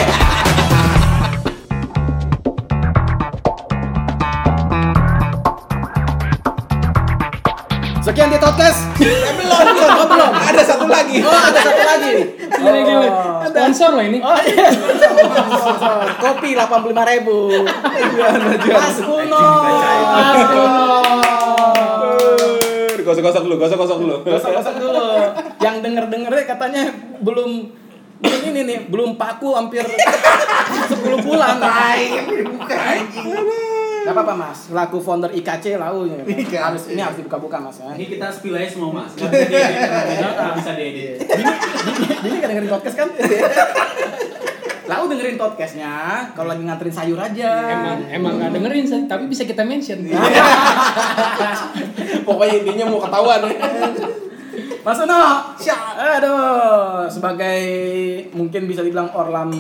Sekian 8.00 8.32
di 8.32 8.40
podcast. 8.40 8.80
Eh, 8.98 9.34
belum, 9.36 9.60
belum, 9.70 9.92
oh, 9.94 10.08
belum. 10.08 10.32
ada 10.34 10.62
satu 10.62 10.88
lagi 10.88 11.20
Oh, 11.20 11.30
ada 11.32 11.60
satu 11.60 11.84
lagi. 11.84 12.16
gile 12.50 12.80
gile 12.82 13.08
sponsor 13.46 13.90
loh 13.94 14.04
ini 14.04 14.20
Oh 14.20 14.40
iya. 14.40 14.68
Kopi 16.18 16.50
85 16.54 17.12
ribu. 17.12 17.38
Mas 18.66 18.98
Kuno. 18.98 19.46
Mas 20.10 20.42
Kuno. 20.48 21.19
Gosok-gosok 23.10 23.42
dulu 23.50 23.56
gosok-gosok 23.58 23.98
dulu 23.98 24.16
Gosok-gosok 24.22 24.76
dulu. 24.78 25.02
Yang 25.58 25.76
denger-denger 25.82 26.34
katanya 26.46 26.84
belum 27.26 27.52
belum 28.20 28.42
ini 28.52 28.62
nih, 28.68 28.80
belum 28.92 29.16
paku 29.16 29.56
hampir 29.56 29.80
10 29.80 31.00
bulan. 31.24 31.56
Gak 34.10 34.18
apa-apa 34.18 34.34
mas, 34.34 34.60
laku 34.74 34.98
founder 34.98 35.30
IKC 35.30 35.78
lau 35.78 36.02
ya. 36.10 36.26
Harus 36.66 36.90
ini 36.90 36.98
harus 36.98 37.22
dibuka-buka 37.22 37.62
mas 37.62 37.78
ya. 37.78 37.94
Ini 37.94 38.10
kita 38.10 38.34
spill 38.34 38.58
aja 38.58 38.66
semua 38.66 38.90
mas. 38.90 39.14
Nggak 39.22 40.54
bisa 40.58 40.72
diedit. 40.74 41.22
Diedit. 41.22 42.18
Ini 42.26 42.38
kan 42.42 42.48
dengerin 42.50 42.72
podcast 42.74 42.96
kan? 42.98 43.10
Lau 44.90 45.06
dengerin 45.06 45.38
podcastnya, 45.38 46.26
kalau 46.34 46.50
lagi 46.50 46.66
nganterin 46.66 46.90
sayur 46.90 47.22
aja. 47.22 47.52
emang 47.70 48.10
emang 48.10 48.34
nggak 48.42 48.58
dengerin 48.58 48.86
sih, 48.90 49.02
tapi 49.06 49.30
bisa 49.30 49.46
kita 49.46 49.62
mention 49.62 50.02
pokoknya 52.26 52.66
intinya 52.66 52.90
mau 52.90 52.98
ketahuan 52.98 53.54
Mas 54.82 54.98
Uno, 55.06 55.54
aduh, 55.54 57.06
sebagai 57.06 57.62
mungkin 58.34 58.66
bisa 58.66 58.82
dibilang 58.82 59.14
Orlam 59.14 59.54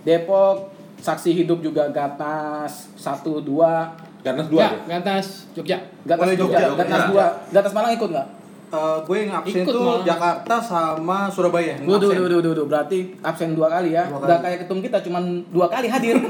Depok, 0.00 0.72
saksi 1.04 1.36
hidup 1.36 1.60
juga 1.60 1.84
Gatnas 1.86 2.88
satu 2.96 3.38
dua, 3.38 3.92
Ganas 4.20 4.48
dua 4.48 4.62
ya 4.62 4.68
deh. 4.72 4.80
Gatas 4.90 5.44
Jogja 5.52 5.76
Gatnas 6.02 6.24
Oh, 6.26 6.32
Jogja, 6.34 6.58
Jogja, 6.62 6.68
Gatnas 6.74 6.96
Jogja. 6.98 7.12
dua, 7.12 7.24
Gatnas 7.50 7.74
Malang 7.74 7.92
ikut 7.92 8.08
nggak? 8.08 8.28
Eh, 8.66 8.96
gue 9.04 9.16
yang 9.20 9.32
absen 9.36 9.62
Ikut 9.62 9.70
tuh 9.70 9.84
malah. 9.84 10.02
Jakarta 10.02 10.56
sama 10.58 11.18
Surabaya. 11.28 11.76
Waduh, 11.78 12.08
absen. 12.08 12.18
waduh, 12.18 12.36
waduh, 12.40 12.50
waduh, 12.50 12.66
berarti 12.66 12.98
absen 13.20 13.52
dua 13.52 13.68
kali 13.70 13.92
ya? 13.92 14.02
Dua 14.04 14.18
Nggak 14.18 14.32
kali. 14.32 14.42
kayak 14.42 14.58
ketum 14.64 14.78
kita, 14.80 14.98
cuman 15.00 15.22
dua 15.52 15.66
kali 15.68 15.86
hadir. 15.86 16.16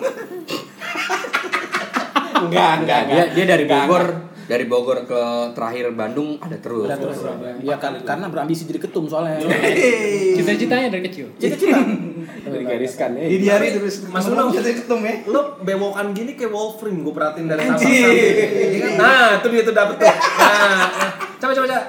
enggak 2.37 2.73
enggak 2.83 3.01
Dia, 3.07 3.25
dia 3.33 3.45
dari 3.47 3.65
Bogor, 3.65 4.05
dari 4.45 4.65
Bogor 4.65 5.03
ke 5.03 5.21
terakhir 5.53 5.89
Bandung 5.91 6.37
ada 6.37 6.57
terus. 6.57 6.85
Udah 6.85 6.99
terus 6.99 7.17
Iya 7.61 7.77
kan, 7.77 7.97
karena 8.01 8.27
berambisi 8.29 8.65
jadi 8.65 8.77
ketum 8.79 9.05
soalnya. 9.07 9.41
cita-citanya 10.35 10.89
dari 10.91 11.03
kecil 11.05 11.33
Cita-cita. 11.37 11.81
digariskan 12.45 13.11
ya 13.15 13.25
Di 13.25 13.37
diari 13.39 13.73
terus 13.73 14.05
Mas 14.07 14.25
Unang. 14.27 14.53
jadi 14.53 14.77
ketum 14.77 15.01
ya. 15.01 15.25
Lo 15.27 15.57
bewokan 15.59 16.13
gini 16.13 16.35
kayak 16.35 16.51
Wolverine, 16.51 17.01
gue 17.01 17.13
perhatiin 17.13 17.47
dari 17.47 17.61
atas 17.63 17.81
sampai. 17.81 18.97
Nah, 18.97 19.29
itu 19.39 19.47
dia 19.49 19.63
tuh 19.63 19.75
dapet 19.75 19.97
tuh. 19.97 20.07
Nah, 20.07 20.85
coba 21.39 21.53
coba 21.53 21.67
coba. 21.67 21.83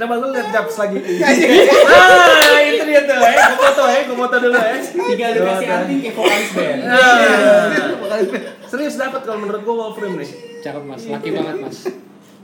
Coba 0.00 0.14
lu 0.16 0.32
lihat 0.32 0.48
Japs 0.48 0.76
lagi. 0.78 0.96
Ah, 0.96 2.56
itu 2.64 2.84
dia 2.84 3.04
tuh. 3.04 3.20
Eh, 3.20 3.34
gue 3.36 3.58
foto 3.60 3.82
ya, 3.84 4.00
gue 4.02 4.16
foto 4.16 4.36
dulu 4.40 4.56
ya. 4.56 4.74
Tinggal 4.80 5.30
dikasih 5.36 5.68
anting 5.68 5.98
kayak 6.00 6.14
vokalis 6.16 6.50
band. 6.56 6.80
Nah, 6.82 8.24
serius 8.70 8.94
dapet 8.94 9.20
kalau 9.20 9.38
menurut 9.40 9.60
gue 9.60 9.74
Wolverine 9.74 10.14
nih. 10.16 10.30
cakep 10.60 10.82
mas 10.82 11.02
laki 11.04 11.28
banget 11.32 11.56
mas 11.58 11.78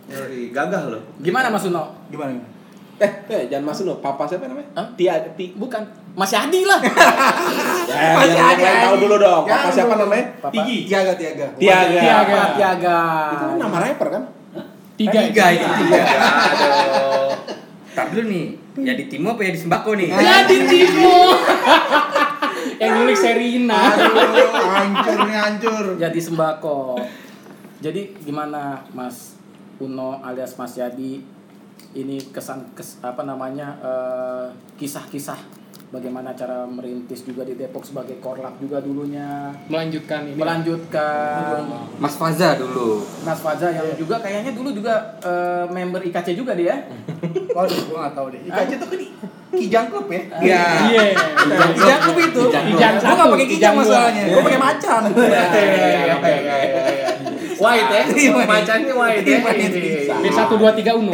Yoi, 0.06 0.50
gagah 0.50 0.86
loh. 0.88 1.02
Gimana 1.18 1.50
Mas 1.50 1.66
Uno? 1.66 1.90
Gimana? 2.06 2.38
eh, 2.96 3.10
eh 3.28 3.42
jangan 3.46 3.68
masuk 3.68 3.84
loh 3.84 3.96
papa 3.98 4.22
siapa 4.24 4.46
namanya 4.46 4.70
Hah? 4.72 4.86
Tia 4.94 5.18
Ti 5.34 5.52
Bukan, 5.52 5.82
Mas 6.14 6.30
Yadi 6.30 6.62
lah. 6.62 6.78
ya 7.84 8.14
yang 8.16 8.46
lain 8.48 8.78
tahu 8.82 8.96
dulu 9.02 9.16
dong 9.18 9.44
papa 9.44 9.68
siapa 9.68 9.94
namanya 9.96 10.24
Papa. 10.38 10.50
Tinggi. 10.50 10.86
Tiaga, 10.86 11.12
Tiaga. 11.12 11.46
Tiaga 11.54 12.00
Tiaga. 12.00 12.40
Tiaga. 12.54 12.98
itu 13.28 13.44
kan 13.44 13.58
nama 13.58 13.76
rapper 13.82 14.08
kan 14.08 14.22
tiga 14.96 15.20
Tiga 15.22 15.44
itu 15.52 15.66
tiga. 15.76 15.98
Aduh. 16.00 17.30
Tar 17.92 18.06
dulu 18.08 18.28
nih, 18.28 18.44
ya 18.78 18.92
di 18.92 19.04
Timo 19.06 19.32
apa 19.32 19.42
ya 19.42 19.50
di 19.50 19.60
Sembako 19.60 19.90
nih? 19.92 20.08
jadi 20.08 20.56
Timo 20.64 21.16
yang 22.76 22.92
nulis 23.02 23.18
Serina 23.20 23.92
Aduh, 23.92 24.52
hancur 24.72 25.18
nih 25.28 25.36
hancur. 25.36 25.84
Jadi 25.96 26.18
sembako. 26.20 27.00
Jadi 27.80 28.16
gimana 28.24 28.80
Mas 28.96 29.36
Uno 29.76 30.20
alias 30.24 30.56
Mas 30.56 30.76
Yadi 30.80 31.20
ini 31.96 32.16
kesan 32.32 32.72
kes, 32.76 33.00
apa 33.00 33.24
namanya 33.24 33.76
eh, 33.80 34.46
kisah-kisah 34.80 35.65
bagaimana 35.90 36.34
cara 36.34 36.66
merintis 36.66 37.22
juga 37.22 37.46
di 37.46 37.54
Depok 37.54 37.86
sebagai 37.86 38.18
korlap 38.18 38.58
juga 38.58 38.82
dulunya 38.82 39.54
melanjutkan 39.70 40.26
ini 40.26 40.38
melanjutkan 40.38 41.62
Mas 42.02 42.18
Faza 42.18 42.58
dulu. 42.58 43.06
Mas 43.22 43.38
Faza 43.38 43.70
yang 43.70 43.94
juga 43.94 44.18
kayaknya 44.18 44.52
dulu 44.52 44.74
juga 44.74 45.18
eh, 45.22 45.64
member 45.70 46.02
IKC 46.02 46.34
juga 46.34 46.58
dia 46.58 46.86
Waduh, 47.56 47.72
gue 47.72 47.96
gak 47.96 48.12
tau 48.12 48.28
deh. 48.28 48.40
IKC 48.44 48.70
tuh 48.76 48.88
kan 48.92 48.98
di 49.00 49.08
Kijang 49.56 49.88
Club 49.88 50.12
ya? 50.12 50.20
Iya. 50.44 50.64
iya 50.92 51.04
Kijang 51.72 52.00
Club 52.04 52.18
itu. 52.20 52.42
Kijang 52.52 52.94
Gue 53.00 53.14
gak 53.16 53.28
pakai 53.32 53.48
Kijang 53.48 53.74
masalahnya. 53.80 54.22
Gue 54.28 54.42
pakai 54.44 54.60
macan. 54.60 55.02
White 57.56 57.88
ya, 57.88 58.04
macamnya 58.36 58.92
white 58.92 59.24
ya. 59.24 59.40
B 60.20 60.24
satu 60.28 60.60
dua 60.60 60.76
tiga 60.76 60.92
Uno 60.92 61.08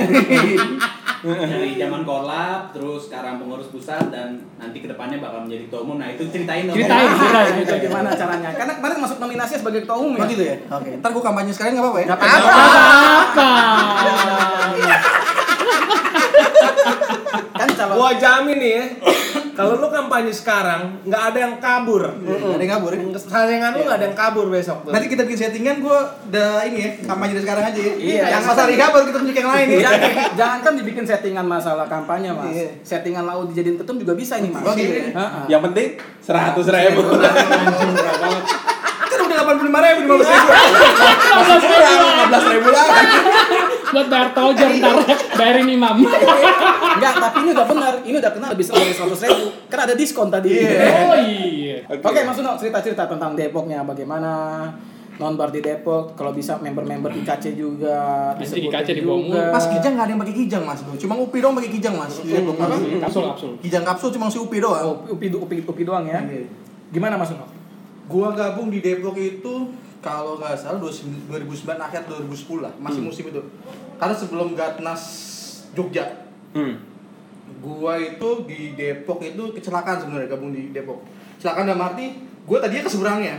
Dari 1.23 1.79
zaman 1.79 2.03
korlap, 2.03 2.75
terus 2.75 3.07
sekarang 3.07 3.39
pengurus 3.39 3.71
pusat 3.71 4.11
dan 4.11 4.43
nanti 4.59 4.83
ke 4.83 4.91
depannya 4.91 5.23
bakal 5.23 5.47
menjadi 5.47 5.71
ketua 5.71 5.81
umum. 5.87 6.03
Nah 6.03 6.11
itu 6.11 6.27
ceritain 6.27 6.67
dong. 6.67 6.75
Ceritain. 6.75 7.07
Nah, 7.07 7.47
itu 7.63 7.75
gimana 7.87 8.11
caranya 8.11 8.51
karena 8.51 8.75
kemarin 8.75 8.99
masuk 8.99 9.23
nominasi 9.23 9.63
sebagai 9.63 9.87
ketua 9.87 10.03
umum 10.03 10.19
Oh 10.19 10.27
ya 10.27 10.31
gitu 10.35 10.43
ya? 10.43 10.57
Oke. 10.67 10.99
Ntar 10.99 11.11
gue 11.15 11.23
kampanye 11.23 11.55
sekalian 11.55 11.79
gak 11.79 11.85
apa-apa 11.87 11.99
ya? 12.03 12.07
Nggak 12.11 12.19
apa-apa. 12.19 13.47
kan 17.53 17.69
calon 17.79 17.95
Gua 17.95 18.11
jamin 18.17 18.57
nih 18.59 18.73
ya, 18.73 18.85
kalau 19.53 19.77
lu 19.79 19.89
kampanye 19.93 20.33
sekarang 20.33 21.05
nggak 21.05 21.23
ada 21.33 21.39
yang 21.45 21.55
kabur. 21.61 22.03
Ada 22.25 22.63
yang 22.63 22.73
kabur 22.81 22.91
ya? 22.97 23.01
Sayangan 23.21 23.71
lu 23.77 23.81
nggak 23.85 23.99
ada 24.01 24.07
yang 24.09 24.17
kabur 24.17 24.47
besok 24.49 24.89
tuh. 24.89 24.91
Nanti 24.91 25.07
kita 25.13 25.23
bikin 25.29 25.39
settingan 25.49 25.77
gue 25.85 25.99
udah 26.33 26.65
ini 26.67 26.79
ya, 26.81 26.91
kampanye 27.05 27.33
dari 27.37 27.45
sekarang 27.45 27.65
aja 27.69 27.81
ya. 27.81 27.95
Iya, 27.97 28.23
yang 28.33 28.43
pas 28.43 28.59
hari 28.59 28.75
baru 28.81 29.05
kita 29.09 29.19
tunjuk 29.21 29.37
yang 29.37 29.51
lain 29.53 29.67
ya. 29.69 29.79
jangan, 29.85 30.01
jangan 30.35 30.59
kan 30.65 30.73
dibikin 30.81 31.05
settingan 31.05 31.47
masalah 31.47 31.87
kampanye 31.87 32.29
mas 32.33 32.51
Iya. 32.53 32.69
settingan 32.83 33.25
laut 33.29 33.53
dijadiin 33.53 33.77
ketum 33.79 33.97
juga 34.01 34.13
bisa 34.17 34.41
ini 34.41 34.51
mas? 34.51 34.65
Ha-ha. 34.65 35.47
Yang 35.47 35.63
penting 35.71 35.89
seratus 36.21 36.67
ribu. 36.69 37.03
Kan 39.13 39.21
udah 39.29 39.39
85 39.45 39.69
ribu, 39.69 40.01
15 40.17 40.25
ribu. 40.25 40.51
Kurang 41.69 41.97
15 42.33 42.53
ribu 42.57 42.69
lah. 42.73 42.87
Buat 43.93 44.07
bayar 44.09 44.29
tojer 44.33 44.69
ntar 44.81 44.97
bayarin 45.37 45.69
imam. 45.69 45.97
enggak 46.97 47.15
tapi 47.21 47.37
ini 47.45 47.51
udah 47.53 47.67
benar 47.69 47.93
ini 48.09 48.17
udah 48.17 48.33
kena 48.33 48.47
lebih 48.57 48.65
dari 48.73 48.93
seratus 48.97 49.21
ribu 49.29 49.45
kan 49.69 49.79
ada 49.85 49.93
diskon 49.93 50.29
tadi 50.33 50.49
Oh 50.53 51.17
iya. 51.21 51.85
Oke, 51.89 52.21
Mas 52.25 52.41
Uno 52.41 52.57
cerita-cerita 52.57 53.05
tentang 53.05 53.37
Depoknya 53.37 53.85
bagaimana 53.85 54.33
non 55.21 55.37
bar 55.37 55.53
di 55.53 55.61
Depok 55.61 56.17
kalau 56.17 56.33
bisa 56.33 56.57
member-member 56.57 57.13
IKC 57.13 57.53
juga 57.53 58.33
Nanti 58.33 58.49
disebutin 58.49 58.81
IKC 58.81 58.89
di 58.97 59.03
bawah 59.05 59.21
juga. 59.21 59.43
Mas 59.53 59.67
Kijang 59.69 59.93
nggak 59.93 60.07
ada 60.09 60.13
yang 60.17 60.21
pakai 60.25 60.37
Kijang 60.41 60.65
mas, 60.65 60.81
bro. 60.81 60.95
Cuma 60.97 61.15
Upi 61.21 61.39
doang 61.45 61.55
pakai 61.61 61.71
Kijang 61.71 61.95
mas. 62.01 62.15
Di 62.25 62.33
Depok 62.33 62.57
apa? 62.57 62.77
Kapsul 62.81 63.23
kapsul. 63.29 63.51
Kijang 63.61 63.85
kapsul 63.85 64.09
cuma 64.17 64.33
si 64.33 64.39
Upi 64.41 64.57
doang. 64.57 64.81
Oh, 64.89 64.97
upi, 65.13 65.29
upi, 65.29 65.57
upi 65.69 65.83
doang 65.85 66.09
ya. 66.09 66.17
Iya. 66.25 66.49
Gimana 66.93 67.21
Mas 67.21 67.29
Uno? 67.29 67.45
Gua 68.13 68.37
gabung 68.37 68.69
di 68.69 68.85
Depok 68.85 69.17
itu 69.17 69.73
kalau 70.05 70.37
nggak 70.37 70.53
salah 70.61 70.77
2009 70.77 71.33
akhir 71.81 72.05
2010 72.05 72.61
lah, 72.61 72.73
masih 72.77 73.01
musim 73.01 73.25
itu. 73.33 73.41
Karena 73.97 74.13
sebelum 74.13 74.53
Gatnas 74.53 75.03
Jogja, 75.73 76.29
Hmm. 76.53 76.77
gua 77.65 77.97
itu 77.97 78.45
di 78.45 78.77
Depok 78.77 79.25
itu 79.25 79.57
kecelakaan 79.57 80.05
sebenarnya 80.05 80.29
gabung 80.29 80.53
di 80.53 80.69
Depok. 80.69 81.01
Kecelakaan 81.41 81.65
dalam 81.73 81.81
arti 81.89 82.21
gua 82.45 82.61
tadinya 82.61 82.85
ke 82.85 82.93
seberangnya. 82.93 83.37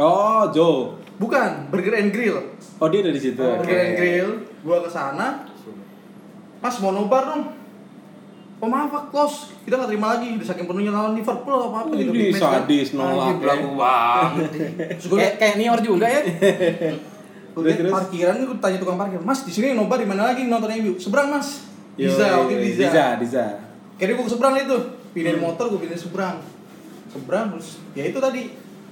Oh, 0.00 0.48
Joe. 0.48 0.96
Bukan, 1.20 1.68
Burger 1.70 1.94
and 2.00 2.10
Grill. 2.10 2.40
Oh, 2.80 2.88
dia 2.88 3.04
ada 3.04 3.12
di 3.12 3.20
situ. 3.20 3.38
Burger 3.38 3.78
and 3.78 3.94
Grill, 4.00 4.30
gua 4.64 4.80
ke 4.80 4.90
sana. 4.90 5.44
Pas 6.64 6.74
mau 6.80 6.96
nobar 6.96 7.28
dong. 7.28 7.42
Oh 8.62 8.68
maaf 8.70 8.88
Pak, 8.88 9.04
close. 9.10 9.50
Kita 9.66 9.74
nggak 9.76 9.90
terima 9.90 10.06
lagi. 10.16 10.26
Udah 10.38 10.46
saking 10.46 10.66
penuhnya 10.70 10.92
lawan 10.94 11.12
Liverpool 11.18 11.54
apa 11.58 11.76
apa 11.84 11.90
gitu. 11.98 12.10
Kan. 12.14 12.38
sadis, 12.38 12.88
nolak 12.94 13.10
Anjing, 13.10 13.34
ya. 13.34 13.42
belagu 13.42 13.70
banget. 13.74 14.50
Gue 15.04 15.18
Kayak 15.18 15.34
kayak 15.42 15.54
Nior 15.58 15.80
juga 15.82 16.06
ya. 16.06 16.20
Gue 17.54 17.70
parkiran 17.86 18.34
gue 18.42 18.58
tanya 18.58 18.78
tukang 18.82 18.98
parkir, 18.98 19.20
Mas 19.22 19.46
di 19.46 19.52
sini 19.54 19.78
nobar 19.78 20.02
di 20.02 20.08
mana 20.08 20.34
lagi 20.34 20.46
nonton 20.46 20.70
MU? 20.82 20.98
Seberang 20.98 21.30
Mas. 21.30 21.66
Diza, 21.94 22.26
yo, 22.26 22.42
waktu 22.42 22.52
itu 22.58 22.58
yo, 22.58 22.66
Diza. 22.66 22.82
Diza, 22.90 23.06
Diza. 23.22 23.46
Kayaknya 23.94 24.14
gue 24.18 24.24
ke 24.26 24.32
seberang 24.34 24.54
itu, 24.58 24.76
pindahin 25.14 25.38
motor 25.38 25.64
gue 25.70 25.78
pindahin 25.78 26.02
seberang. 26.02 26.36
Seberang 27.14 27.54
terus 27.54 27.78
ya 27.94 28.10
itu 28.10 28.18
tadi 28.18 28.42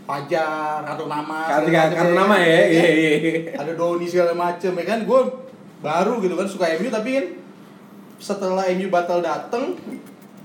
Fajar 0.02 0.82
atau 0.82 1.06
nama 1.06 1.46
Karena 1.46 1.66
segala 1.66 1.86
macem 1.86 1.98
karena 1.98 2.10
ya. 2.10 2.18
nama 2.18 2.36
ya. 2.42 2.60
Iya, 2.66 2.88
iya. 2.90 3.12
Ada 3.54 3.72
Doni 3.78 4.06
segala 4.10 4.32
macem 4.34 4.72
ya 4.74 4.84
kan 4.84 4.98
gue 5.06 5.20
baru 5.78 6.12
gitu 6.18 6.34
kan 6.34 6.46
suka 6.46 6.64
MU 6.78 6.90
tapi 6.90 7.10
kan 7.18 7.24
setelah 8.22 8.70
MU 8.78 8.86
batal 8.86 9.18
dateng 9.18 9.74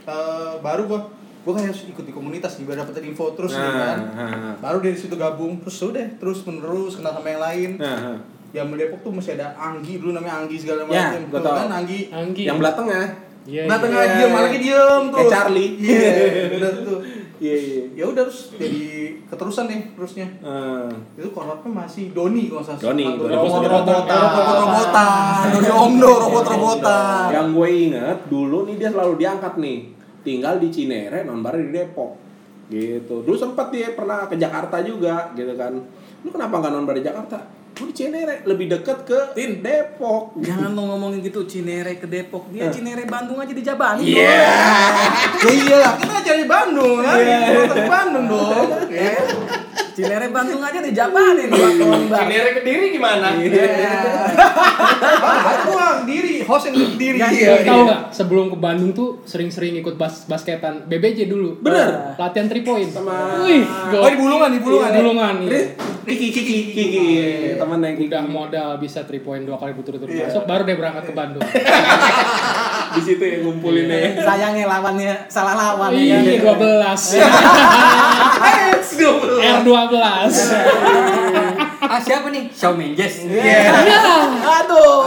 eh, 0.09 0.53
baru 0.65 0.89
gue 0.89 0.99
gue 1.47 1.53
kayak 1.53 1.69
harus 1.71 1.86
ikut 1.88 2.03
di 2.03 2.11
komunitas 2.11 2.57
nih 2.57 2.65
biar 2.67 2.82
dapetin 2.82 3.13
info 3.13 3.32
terus 3.38 3.53
nih 3.55 3.61
Nah, 3.61 3.78
kan 3.78 3.97
nah, 4.17 4.53
baru 4.59 4.82
dari 4.82 4.97
situ 4.97 5.13
gabung 5.15 5.61
terus 5.61 5.80
udah 5.80 6.07
terus 6.17 6.41
menerus 6.43 6.97
kenal 6.99 7.13
sama 7.15 7.30
yang 7.30 7.39
lain 7.39 7.69
nah, 7.80 7.97
nah. 8.11 8.19
yang 8.51 8.67
Depok 8.73 8.99
tuh 9.05 9.13
masih 9.13 9.39
ada 9.39 9.53
Anggi 9.55 10.01
dulu 10.01 10.11
namanya 10.17 10.43
Anggi 10.43 10.57
segala 10.59 10.84
Ya, 10.89 11.13
macam 11.13 11.21
gua 11.30 11.39
Tuh 11.39 11.45
tahu. 11.45 11.55
kan 11.55 11.69
Anggi 11.71 11.99
Anggi. 12.09 12.43
Yang 12.49 12.57
belah 12.59 12.75
tengah. 12.75 13.05
Iya. 13.47 13.63
Nah 13.63 13.78
tengah 13.80 14.03
iya. 14.03 14.11
diem, 14.11 14.30
malah 14.32 14.45
lagi 14.51 14.59
diem 14.59 15.03
tuh. 15.07 15.17
Kayak 15.23 15.32
Charlie. 15.32 15.71
Iya, 15.80 16.11
udah 16.59 16.71
tuh. 16.84 16.99
Iya, 17.38 17.56
iya. 17.56 17.84
Ya 17.94 18.06
udah 18.10 18.26
terus 18.26 18.50
jadi 18.58 19.14
keterusan 19.30 19.66
nih 19.70 19.82
terusnya. 19.94 20.28
Eh, 20.42 20.90
Itu 21.22 21.30
korlapnya 21.34 21.70
masih 21.70 22.10
Doni 22.14 22.50
kalau 22.50 22.64
salah. 22.66 22.82
Doni, 22.82 23.06
Robot 23.06 23.30
Doni 23.30 23.68
robotan, 23.70 24.20
robot 24.26 24.46
robotan, 24.66 25.42
Doni 25.54 25.70
Omdo, 25.70 26.12
robot 26.28 26.46
robotan. 26.50 27.28
Yang 27.30 27.48
gue 27.54 27.70
inget 27.70 28.18
dulu 28.30 28.58
nih 28.66 28.76
dia 28.82 28.90
selalu 28.90 29.14
diangkat 29.22 29.54
nih. 29.62 29.80
Tinggal 30.26 30.60
di 30.60 30.68
Cinere, 30.74 31.24
non 31.24 31.40
di 31.40 31.72
Depok. 31.72 32.12
Gitu. 32.68 33.16
Dulu 33.24 33.38
sempat 33.38 33.72
dia 33.72 33.96
pernah 33.96 34.28
ke 34.28 34.36
Jakarta 34.36 34.84
juga, 34.84 35.32
gitu 35.38 35.54
kan. 35.56 35.72
Lu 36.26 36.30
kenapa 36.34 36.60
nggak 36.60 36.72
non 36.74 36.90
di 36.90 37.06
Jakarta? 37.06 37.57
Gue 37.78 37.93
di 37.93 37.95
Cinere, 37.95 38.41
lebih 38.49 38.73
deket 38.73 39.05
ke 39.05 39.19
Tin. 39.38 39.61
Depok. 39.61 40.34
Jangan 40.41 40.73
lo 40.73 40.89
ngomongin 40.89 41.21
gitu 41.21 41.45
Cinere 41.45 42.01
ke 42.01 42.09
Depok. 42.09 42.49
Dia 42.49 42.73
Cinere 42.73 43.05
Bandung 43.05 43.38
aja 43.38 43.53
dijabani. 43.53 44.01
Iya. 44.01 44.49
Ya 45.45 45.51
iyalah, 45.53 45.93
kita 46.01 46.25
cari 46.25 46.43
Bandung 46.49 47.05
kan. 47.05 47.15
Kita 47.21 47.86
Bandung 47.86 48.25
dong. 48.25 48.69
Ya. 48.89 49.13
Cinere 49.98 50.30
Bandung 50.30 50.62
aja 50.62 50.78
dijabani 50.78 51.43
nih 51.43 51.58
waktu 51.58 51.84
bar. 52.06 52.22
Cinere 52.22 52.50
kediri 52.54 52.86
gimana? 52.91 53.34
Ah, 55.18 55.58
Aku 55.58 55.74
yang 55.74 56.06
diri, 56.06 56.45
host 56.45 56.70
yang 56.70 56.78
diri. 56.93 57.18
Iya, 57.18 57.66
Tahu 57.66 57.82
nggak? 57.84 58.02
Sebelum 58.14 58.45
ke 58.48 58.58
Bandung 58.58 58.93
tuh 58.93 59.26
sering-sering 59.26 59.74
ikut 59.76 59.98
bas 59.98 60.30
basketan 60.30 60.86
BBJ 60.86 61.26
dulu. 61.26 61.58
Bener. 61.60 62.14
Latihan 62.14 62.45
3 62.45 62.62
point. 62.62 62.86
Sama- 62.88 63.41
Wih, 63.41 63.66
Oh 63.91 64.06
di 64.06 64.18
Bulungan, 64.18 64.50
di 64.52 64.62
Bulungan. 64.62 64.89
ya? 64.91 64.98
Bulungan. 64.98 65.36
iya. 65.41 65.62
Kiki, 66.08 66.30
Kiki, 66.32 66.58
Kiki, 66.72 67.06
teman 67.58 67.82
yang 67.82 67.98
Kiki. 67.98 68.08
Udah 68.08 68.24
modal 68.24 68.70
bisa 68.78 69.02
3 69.02 69.18
point 69.20 69.43
dua 69.43 69.58
kali 69.58 69.74
berturut-turut 69.74 70.14
masuk 70.14 70.45
baru 70.45 70.62
deh 70.64 70.78
berangkat 70.78 71.04
ke 71.04 71.14
Bandung. 71.14 71.41
Di 72.96 73.02
situ 73.04 73.24
yang 73.24 73.42
ngumpulin 73.44 73.90
ya. 73.90 74.16
Sayangnya 74.22 74.66
lawannya 74.70 75.14
salah 75.28 75.56
lawan 75.58 75.92
Iya, 75.92 76.24
ya. 76.24 76.56
12. 76.56 77.20
R12. 79.38 79.96
Ah 81.88 82.00
siapa 82.04 82.28
nih? 82.30 82.52
Shawn 82.52 82.76
Mendes. 82.76 83.24
Aduh. 84.44 85.00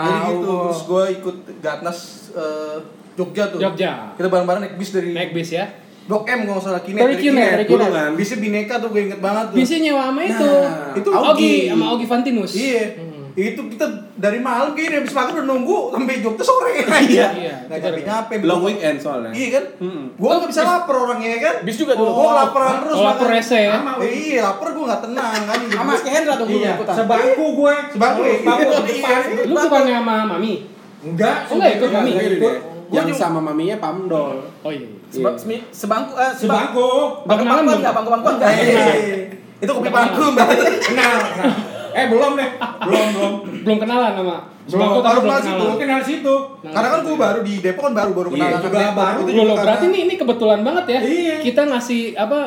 Jadi 0.00 0.12
gitu, 0.32 0.52
terus 0.64 0.80
gue 0.86 1.04
ikut 1.20 1.36
Gatnas 1.60 1.98
eh, 2.32 2.76
Jogja 3.18 3.44
tuh. 3.52 3.58
Jogja. 3.60 4.14
Kita 4.16 4.28
bareng-bareng 4.30 4.62
naik 4.64 4.74
bis 4.80 4.90
dari 4.94 5.12
Naik 5.12 5.36
bis 5.36 5.52
ya. 5.52 5.66
Blok 6.08 6.26
M 6.26 6.42
kalau 6.42 6.58
nggak 6.58 6.64
salah 6.66 6.82
Kinet. 6.82 7.00
Dari 7.06 7.16
Kinet, 7.22 7.50
dari 7.54 7.64
Kinet. 7.70 7.86
Bulungan. 7.86 8.10
Bisnya 8.18 8.38
Bineka 8.42 8.74
tuh 8.82 8.88
gue 8.90 9.02
inget 9.06 9.20
banget 9.22 9.44
tuh. 9.54 9.56
Bisnya 9.62 9.78
nyewa 9.78 10.02
sama 10.10 10.20
itu. 10.26 10.50
itu 10.98 11.08
Augi 11.14 11.54
sama 11.70 11.84
Augi 11.94 12.06
Fantinus. 12.08 12.52
Iya. 12.58 12.84
Hmm. 12.98 13.09
Itu 13.40 13.62
kita 13.72 13.86
dari 14.14 14.36
malam 14.36 14.76
kayaknya 14.76 15.00
habis 15.00 15.10
makan 15.10 15.32
udah 15.32 15.46
nunggu 15.46 15.76
sampai 15.90 16.20
Jogja 16.20 16.44
sore. 16.44 16.72
Iya. 17.08 17.28
Nggak 17.70 17.78
Kita 17.80 17.88
nyampe 17.88 18.02
nyampe. 18.04 18.34
Long 18.44 18.62
weekend 18.62 18.96
soalnya. 19.00 19.30
Iya 19.32 19.48
kan? 19.56 19.64
Mm-mm. 19.80 20.04
Gua 20.14 20.30
nggak 20.36 20.50
bisa 20.50 20.62
lapar 20.62 20.94
orangnya 20.98 21.28
ya 21.30 21.38
kan? 21.40 21.54
Bis 21.64 21.76
juga 21.78 21.92
dulu. 21.96 22.10
Gua 22.12 22.30
laparan 22.36 22.74
terus. 22.84 22.96
Oh, 22.98 23.04
lapar 23.08 23.24
makan. 23.24 23.34
rese 23.34 23.58
ya. 23.58 23.74
Iya, 24.02 24.40
lapar 24.44 24.68
gua 24.74 24.84
nggak 24.92 25.02
tenang 25.08 25.40
kan. 25.48 25.58
Sama 25.70 25.92
si 25.96 26.08
Hendra 26.12 26.34
tuh 26.36 26.44
dulu 26.44 26.58
Iya, 26.60 26.72
ikutan. 26.76 26.94
sebangku 27.00 27.44
gue. 27.56 27.74
Sebangku? 27.96 28.22
Sebangku 28.22 28.62
Iya. 28.68 28.78
di 28.84 28.92
depan. 28.92 29.20
Lu 29.48 29.54
bukannya 29.56 29.94
sama 29.96 30.14
Mami? 30.28 30.54
Enggak. 31.00 31.36
Oh, 31.48 31.54
enggak 31.56 31.72
ikut 31.80 31.90
Mami? 31.90 32.10
Enggak, 32.12 32.32
Ikut. 32.36 32.54
Yang 32.90 33.06
Gua 33.06 33.14
sama 33.14 33.38
maminya 33.38 33.76
Pamdol. 33.78 34.34
Oh 34.66 34.72
iya. 34.74 34.90
Sebangku 35.10 36.12
eh 36.18 36.30
sebang 36.34 36.74
Sebangku. 36.74 36.90
bangku 37.22 37.46
belum? 37.46 37.78
enggak 37.78 37.94
bangku 37.94 38.10
bangkuan 38.10 38.34
enggak? 38.36 38.50
Iya. 38.50 39.16
Itu 39.62 39.70
kopi 39.70 39.88
pangku 39.88 40.22
mbak. 40.34 40.48
Kenal. 40.82 41.14
kenal. 41.22 41.52
Eh 41.92 42.06
belum 42.06 42.32
deh. 42.34 42.50
Belum, 42.80 43.06
belum. 43.12 43.32
Belum 43.62 43.78
kenalan 43.78 44.12
sama. 44.14 44.36
Belum, 44.62 44.88
baru 44.96 45.18
belum 45.18 45.22
kenal 45.24 45.40
situ. 45.40 45.64
Mungkin 45.66 45.86
dari 45.88 46.04
situ. 46.06 46.34
Karena 46.62 46.88
kan 46.88 47.00
gua 47.00 47.16
baru 47.18 47.40
di 47.40 47.54
Depok 47.58 47.82
kan 47.82 47.94
baru 47.96 48.10
baru 48.12 48.28
Iya, 48.28 48.34
kenalan 48.36 48.60
juga 48.60 48.70
sama 48.70 48.80
Depok. 48.84 48.96
baru. 48.96 49.18
Itu 49.18 49.26
Loh, 49.26 49.34
juga 49.34 49.42
loh, 49.42 49.56
berarti 49.56 49.70
karena- 49.80 49.90
ini 49.90 49.98
ini 50.00 50.14
kebetulan 50.16 50.60
banget 50.60 50.84
ya. 50.86 51.00
Iya. 51.00 51.34
Kita 51.40 51.62
ngasih 51.66 52.00
apa 52.14 52.38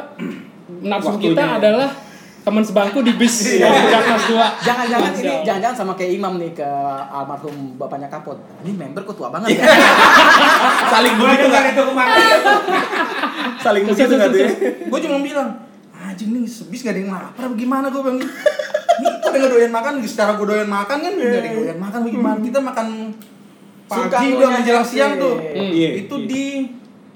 nafsu 0.82 1.16
kita 1.18 1.44
adalah 1.58 1.90
teman 2.44 2.60
sebangku 2.60 3.00
di 3.00 3.16
bis 3.16 3.36
yang 3.56 3.72
kelas 3.72 4.24
2. 4.28 4.68
Jangan-jangan 4.68 5.12
ini 5.16 5.34
jangan-jangan 5.42 5.78
sama 5.78 5.94
kayak 5.96 6.12
Imam 6.14 6.36
nih 6.36 6.52
ke 6.52 6.68
almarhum 7.10 7.56
bapaknya 7.76 8.08
Kapot. 8.08 8.36
Ini 8.62 8.72
member 8.74 9.04
kok 9.04 9.16
tua 9.16 9.32
banget 9.32 9.56
ya. 9.56 9.64
Saling 10.92 11.14
Gue 11.16 11.24
begitu 11.26 11.46
dengar 11.46 11.62
nggak? 11.62 11.72
itu 11.72 11.84
kemarin. 11.86 12.16
Saling 13.64 13.84
ya? 13.86 13.94
terus. 13.96 14.52
Gue 14.92 15.00
cuma 15.00 15.18
bilang, 15.20 15.50
anjing 15.96 16.30
nih 16.30 16.44
sebis 16.44 16.84
gak 16.84 16.94
ada 16.94 17.00
yang 17.00 17.12
lapar 17.12 17.48
apa 17.48 17.56
gimana 17.56 17.88
gue 17.88 18.02
bilang 18.02 18.20
pada 19.34 19.42
nggak 19.42 19.52
doyan 19.58 19.74
makan 19.74 19.94
secara 20.06 20.32
gue 20.38 20.46
doyan 20.46 20.70
makan 20.70 20.98
kan 21.02 21.14
ada 21.18 21.42
yang 21.42 21.56
doyan 21.58 21.80
makan. 21.82 22.00
Bagaimana 22.06 22.38
kita 22.46 22.60
makan 22.62 22.88
pagi 23.90 24.28
lu 24.30 24.36
udah 24.38 24.50
menjelang 24.62 24.86
siang 24.86 25.12
tuh. 25.18 25.36
Iya. 25.42 25.90
itu 26.06 26.16
di 26.30 26.44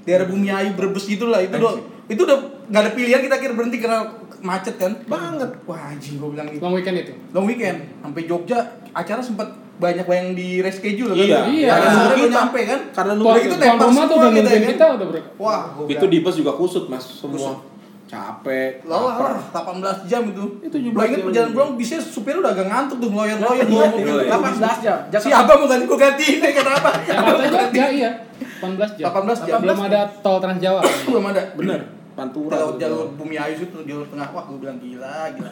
daerah 0.02 0.26
Bumi 0.26 0.50
Ayu 0.50 0.74
Brebes 0.74 1.06
gitu 1.06 1.30
lah. 1.30 1.46
Itu 1.46 1.62
udah 1.62 1.74
itu 2.10 2.22
udah 2.26 2.38
nggak 2.74 2.82
ada 2.82 2.92
pilihan 2.98 3.22
kita 3.22 3.36
kira 3.38 3.54
berhenti 3.54 3.78
karena 3.78 4.10
macet 4.42 4.76
kan. 4.82 4.98
Banget. 5.06 5.50
Wah 5.70 5.94
anjing 5.94 6.18
gue 6.18 6.30
bilang 6.34 6.50
gitu. 6.50 6.62
Long 6.66 6.74
weekend 6.74 6.98
itu. 6.98 7.14
long 7.38 7.46
weekend. 7.46 7.78
Sampai 8.02 8.22
Jogja 8.26 8.58
acara 8.92 9.22
sempat 9.22 9.48
banyak 9.78 10.10
yang 10.10 10.34
di 10.34 10.58
reschedule 10.66 11.14
kan. 11.14 11.22
Iya. 11.22 11.40
Iya. 11.54 11.70
karena 11.70 11.90
sore 11.94 12.16
kita- 12.18 12.34
nyampe 12.34 12.60
kan. 12.66 12.80
Karena 12.90 13.14
Tuan, 13.14 13.22
nunggu 13.22 13.38
itu 13.46 13.54
tuh 13.54 13.62
semua 13.62 13.78
udah 13.78 14.10
kita, 14.10 14.26
nungguin 14.34 14.58
kan? 14.58 14.72
kita 14.74 14.86
udah 14.98 15.08
wah 15.38 15.62
gua 15.78 15.86
itu 15.86 16.06
di 16.10 16.18
bus 16.26 16.36
juga 16.42 16.52
kusut 16.58 16.90
mas 16.90 17.06
semua 17.06 17.62
capek 18.08 18.72
Lelah 18.82 19.16
lah, 19.20 19.36
18 19.52 20.08
jam 20.08 20.24
itu. 20.26 20.44
Itu 20.64 20.78
17 20.80 20.96
Lo 20.96 21.02
inget 21.04 21.20
jam. 21.20 21.26
perjalanan 21.28 21.52
pulang 21.52 21.72
bisnya 21.76 22.00
supir 22.00 22.34
udah 22.34 22.52
agak 22.52 22.66
ngantuk 22.66 22.98
tuh 22.98 23.10
ngeloyor-ngeloyor 23.12 23.66
bawa 23.68 23.86
mobil. 23.92 24.16
Iya, 24.18 24.24
iya. 24.24 24.40
18 24.40 25.12
jam. 25.12 25.20
Si 25.20 25.30
abang 25.30 25.58
mau 25.60 25.68
ganti 25.68 25.86
gue 25.86 26.00
gantiin 26.00 26.38
deh 26.40 26.52
kata 26.52 26.72
apa? 26.74 26.92
Jakarta 27.04 27.44
Jogja 27.46 27.86
iya 27.90 28.12
18 28.58 28.98
jam 28.98 29.06
18 29.12 29.46
jam. 29.46 29.58
belum 29.60 29.80
ada 29.84 30.00
tol 30.20 30.38
Trans 30.40 30.58
Jawa 30.58 30.82
Belum 31.08 31.26
ada. 31.28 31.42
bener 31.54 31.80
pantura 32.14 32.58
Jalur 32.76 33.14
bumi 33.14 33.38
ayu 33.38 33.62
itu 33.62 33.78
jalur 33.84 34.08
tengah 34.08 34.26
wah 34.32 34.44
gue 34.44 34.58
bilang 34.58 34.80
gila 34.80 35.30
gila. 35.32 35.52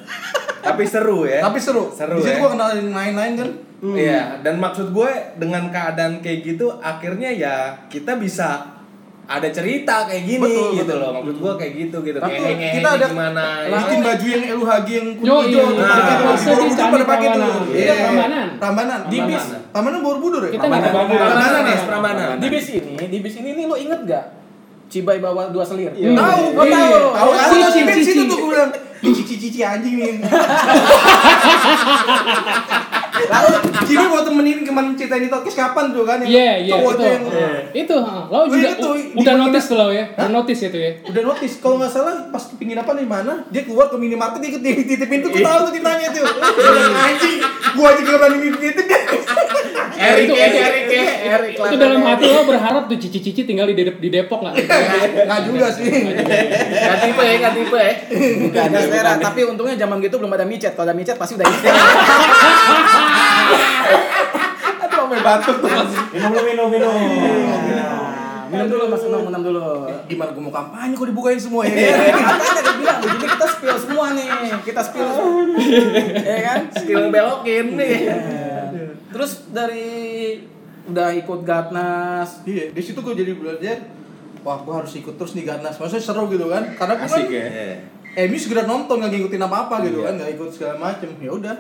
Tapi 0.66 0.82
seru 0.82 1.30
ya. 1.30 1.38
Tapi 1.40 1.62
seru. 1.62 1.94
Seru 1.94 2.18
Di 2.18 2.26
situ 2.26 2.34
ya. 2.34 2.42
gue 2.42 2.50
kenalin 2.52 2.90
lain-lain 2.90 3.34
kan. 3.38 3.50
Iya, 3.86 4.42
dan 4.42 4.58
maksud 4.58 4.90
gue 4.90 5.12
dengan 5.38 5.70
keadaan 5.70 6.18
kayak 6.18 6.42
gitu 6.42 6.74
akhirnya 6.82 7.30
ya 7.30 7.56
kita 7.86 8.18
bisa 8.18 8.75
ada 9.26 9.50
cerita 9.50 10.06
kayak 10.06 10.24
gini 10.24 10.38
Betul, 10.40 10.70
gitu 10.76 10.86
betul. 10.86 10.98
loh. 11.02 11.10
Maksud 11.18 11.36
gue 11.42 11.54
kayak 11.58 11.74
gitu 11.76 11.98
gitu. 12.00 12.18
Tapi 12.18 12.30
Kayak 12.32 12.46
ngehe 12.56 12.74
kita 12.78 12.90
ada 12.94 13.06
gimana. 13.10 13.44
bikin 13.66 14.00
baju 14.00 14.26
yang 14.28 14.44
LUHG 14.54 14.90
yang 14.92 15.08
kuning 15.16 15.38
hijau. 15.42 15.50
iya, 15.50 15.64
iya. 15.66 15.82
Nah, 15.82 15.98
di 15.98 16.14
Borobudur 16.46 16.86
pada 16.86 17.06
pakai 17.06 17.28
tuh. 17.28 17.42
Prambanan. 17.42 17.74
Iya. 17.74 17.94
Prambanan. 17.98 18.48
Prambanan. 18.56 19.00
Di 19.10 19.18
bis. 19.20 19.46
Prambanan 19.74 20.00
Borobudur 20.00 20.42
ya? 20.44 20.52
kita 20.52 20.62
Prambanan. 20.62 20.90
Prambanan. 20.92 21.26
Prambanan 21.26 21.62
ya, 21.64 21.74
ya? 21.74 21.82
Prambanan. 21.84 22.34
Di 22.38 22.48
bis 22.48 22.68
ini, 22.72 22.94
di 23.02 23.18
bis 23.20 23.36
ini 23.36 23.50
nih 23.52 23.66
lo 23.66 23.76
inget 23.76 24.02
gak? 24.06 24.26
Cibai 24.86 25.18
bawa 25.18 25.50
dua 25.50 25.66
selir. 25.66 25.90
Iya. 25.92 26.14
Tahu, 26.14 26.44
Oh, 26.54 26.64
iya. 26.64 26.78
tahu. 26.78 26.94
Tahu 27.12 27.30
kan? 27.32 27.48
Cici, 27.50 27.58
Cici, 27.58 27.82
cici, 27.82 27.90
cici. 27.98 28.06
situ 28.06 28.24
tuh 28.28 28.38
gue 28.40 28.50
bilang. 28.52 28.72
Ini 28.96 29.12
cici-cici 29.12 29.60
anjing 29.62 29.96
nih. 29.98 30.14
Lalu 33.16 33.48
Cici 33.82 34.06
mau 34.06 34.22
temenin 34.22 34.60
kemarin 34.62 34.92
cerita 34.94 35.16
di 35.16 35.28
podcast 35.28 35.58
kapan 35.58 35.86
tuh 35.90 36.04
kan? 36.04 36.20
Iya, 36.20 36.52
iya, 36.60 36.74
cowok 36.76 36.92
itu. 36.92 37.04
yang 37.06 37.24
Itu, 37.74 37.96
ha. 37.98 38.28
lo 38.28 38.46
juga 38.46 38.70
itu 38.72 38.90
udah 39.16 39.34
notice 39.38 39.66
tuh 39.66 39.78
lo 39.78 39.88
ya. 39.90 40.06
Udah 40.12 40.30
notice 40.30 40.62
itu 40.64 40.78
ya. 40.78 40.92
udah 41.06 41.22
notice 41.24 41.56
kalau 41.58 41.76
nggak 41.78 41.92
salah 41.92 42.14
pas 42.28 42.44
penginapan 42.52 42.96
di 42.98 43.08
mana 43.08 43.34
dia 43.48 43.64
keluar 43.64 43.88
ke 43.88 43.96
minimarket 43.96 44.40
dia 44.42 44.50
ikut 44.52 44.62
titipin 44.86 45.20
tuh 45.22 45.30
gue 45.30 45.42
tahu 45.42 45.60
tuh 45.66 45.74
ditanya 45.74 46.08
tuh 46.10 46.26
anjing 47.06 47.36
gua 47.74 47.88
aja 47.92 48.02
gak 48.02 48.18
berani 48.18 48.38
nitip 48.42 48.86
dia 48.86 49.00
Erik, 49.96 50.28
Itu- 50.28 50.36
Erik, 50.36 50.60
itu- 50.60 50.92
Erik, 50.92 51.18
Erik. 51.26 51.54
Itu 51.56 51.76
dalam 51.78 52.04
hati 52.04 52.28
lo 52.28 52.44
berharap 52.44 52.84
tuh 52.86 53.00
cici-cici 53.00 53.42
tinggal 53.44 53.64
di, 53.66 53.80
di 53.80 54.10
Depok 54.12 54.44
nggak? 54.44 54.56
nggak 55.24 55.40
juga 55.48 55.72
sih 55.72 55.88
Gak 55.88 56.98
tipe 57.00 57.24
ya, 57.24 57.36
gak 57.40 57.54
tipe 57.56 57.80
ya. 57.80 57.94
Bukan 58.44 58.70
selera, 58.76 59.14
tapi 59.18 59.48
untungnya 59.48 59.76
zaman 59.78 60.04
gitu 60.04 60.20
belum 60.20 60.32
ada 60.32 60.44
micet. 60.44 60.76
Kalau 60.76 60.84
ada 60.84 60.92
micet 60.92 61.16
pasti 61.16 61.40
udah 61.40 61.48
istirahat. 61.48 61.96
aduh 64.84 64.98
sampai 64.98 65.20
batuk 65.22 65.58
tuh 65.58 65.70
mas 65.70 65.92
Minum 66.12 66.32
dulu, 66.32 66.44
minum, 66.46 66.68
minum. 66.72 66.94
Nah, 67.76 68.48
minum 68.48 68.68
dulu 68.70 68.84
Mas. 68.88 69.02
Unang, 69.04 69.24
minum 69.26 69.42
dulu. 69.44 69.68
gimana 70.06 70.30
gue 70.32 70.40
mau 70.40 70.54
kampanye 70.54 70.94
kok 70.94 71.06
dibukain 71.06 71.36
semua 71.36 71.66
ya? 71.66 71.76
Katanya 71.76 72.62
dia 72.62 72.74
bilang, 72.78 73.00
jadi 73.02 73.18
kita 73.20 73.46
spill 73.50 73.76
semua 73.76 74.06
nih. 74.14 74.28
Kita 74.64 74.82
spill 74.82 75.08
semua. 75.10 75.34
Ya 76.22 76.38
kan? 76.42 76.60
skill 76.72 77.04
belokin 77.10 77.66
nih. 77.74 77.98
Terus 79.10 79.32
dari 79.50 79.88
udah 80.86 81.10
ikut 81.12 81.40
Gatnas, 81.42 82.46
iya 82.46 82.70
di 82.70 82.80
situ 82.80 83.02
gue 83.02 83.12
jadi 83.12 83.34
belajar 83.34 83.78
wah 84.40 84.62
gue 84.62 84.70
harus 84.72 84.94
ikut 84.94 85.18
terus 85.18 85.34
nih 85.34 85.42
Garnas 85.42 85.76
maksudnya 85.76 86.00
seru 86.00 86.30
gitu 86.30 86.46
kan? 86.46 86.64
Karena 86.78 86.94
gue 86.96 87.04
kan 87.04 87.18
asik 87.18 87.28
ya. 87.28 87.46
MU 88.24 88.38
segera 88.38 88.64
nonton 88.64 89.02
nggak 89.02 89.12
ngikutin 89.12 89.42
apa 89.42 89.58
apa 89.68 89.76
gitu 89.84 90.00
Iya. 90.00 90.06
kan 90.06 90.14
nggak 90.16 90.32
ikut 90.38 90.50
segala 90.54 90.74
macem. 90.80 91.10
Ya 91.18 91.32
udah 91.34 91.56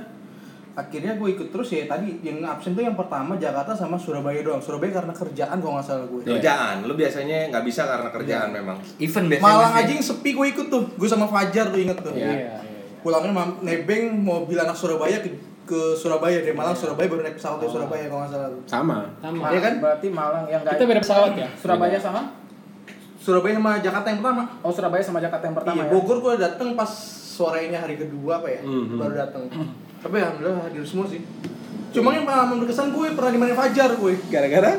akhirnya 0.76 1.16
gue 1.16 1.30
ikut 1.32 1.48
terus 1.50 1.72
ya 1.72 1.84
tadi 1.86 2.20
yang 2.20 2.44
absen 2.44 2.72
tuh 2.72 2.84
yang 2.84 2.94
pertama 2.94 3.36
Jakarta 3.36 3.72
sama 3.72 3.96
Surabaya 3.96 4.40
doang 4.40 4.60
Surabaya 4.60 4.92
karena 4.94 5.12
kerjaan 5.12 5.56
kalau 5.56 5.74
nggak 5.74 5.86
salah 5.86 6.04
gue 6.06 6.20
Kerjaan, 6.22 6.84
lu 6.84 6.94
biasanya 6.94 7.48
nggak 7.48 7.64
bisa 7.64 7.82
karena 7.84 8.10
kerjaan 8.10 8.50
memang. 8.50 8.76
Event 8.98 9.28
biasanya. 9.30 9.48
Malang 9.50 9.72
ya. 9.74 9.80
aja 9.82 9.92
yang 9.94 10.04
sepi 10.04 10.30
gue 10.32 10.48
ikut 10.50 10.68
tuh 10.68 10.84
gue 10.92 11.08
sama 11.08 11.26
Fajar 11.26 11.66
tuh 11.70 11.80
inget 11.80 11.96
tuh 11.98 12.12
Iya, 12.12 12.28
iya, 12.28 12.36
iya. 12.60 12.60
pulangnya 13.00 13.32
nebeng 13.62 14.20
mobil 14.20 14.58
anak 14.58 14.76
Surabaya 14.76 15.16
ke, 15.18 15.32
ke 15.64 15.80
Surabaya 15.94 16.38
dari 16.38 16.52
Malang 16.52 16.76
Surabaya 16.76 17.08
baru 17.08 17.24
naik 17.24 17.36
pesawat 17.36 17.58
dari 17.58 17.72
Surabaya 17.72 18.04
kalau 18.06 18.22
nggak 18.22 18.32
salah 18.32 18.50
tuh. 18.52 18.62
sama 18.66 18.98
Sama. 19.18 19.44
Iya 19.48 19.60
kan? 19.62 19.74
berarti 19.80 20.08
Malang 20.10 20.46
yang 20.46 20.62
Kita 20.62 20.84
beda 20.84 21.00
pesawat 21.00 21.32
ya? 21.34 21.48
Surabaya 21.56 21.98
sama? 21.98 22.22
Surabaya 23.16 23.56
sama 23.56 23.72
Jakarta 23.80 24.08
yang 24.08 24.20
pertama 24.20 24.44
Oh 24.60 24.70
Surabaya 24.70 25.02
sama 25.02 25.18
Jakarta 25.18 25.46
yang 25.46 25.56
pertama 25.56 25.80
iya, 25.80 25.88
ya? 25.88 25.92
Bogor 25.96 26.18
gue 26.20 26.34
dateng 26.38 26.76
pas 26.76 26.92
sorenya 27.32 27.80
hari 27.80 27.96
kedua 27.96 28.38
apa 28.38 28.48
ya 28.50 28.62
Mhm. 28.62 28.96
baru 28.96 29.14
dateng 29.16 29.44
tapi 30.06 30.22
alhamdulillah 30.22 30.70
hadir 30.70 30.86
semua 30.86 31.10
sih. 31.10 31.26
Cuma 31.90 32.14
yang 32.14 32.30
pengalaman 32.30 32.62
berkesan 32.62 32.94
gue 32.94 33.18
pernah 33.18 33.32
di 33.34 33.40
mana 33.42 33.58
Fajar 33.58 33.98
gue. 33.98 34.14
Gara-gara 34.30 34.78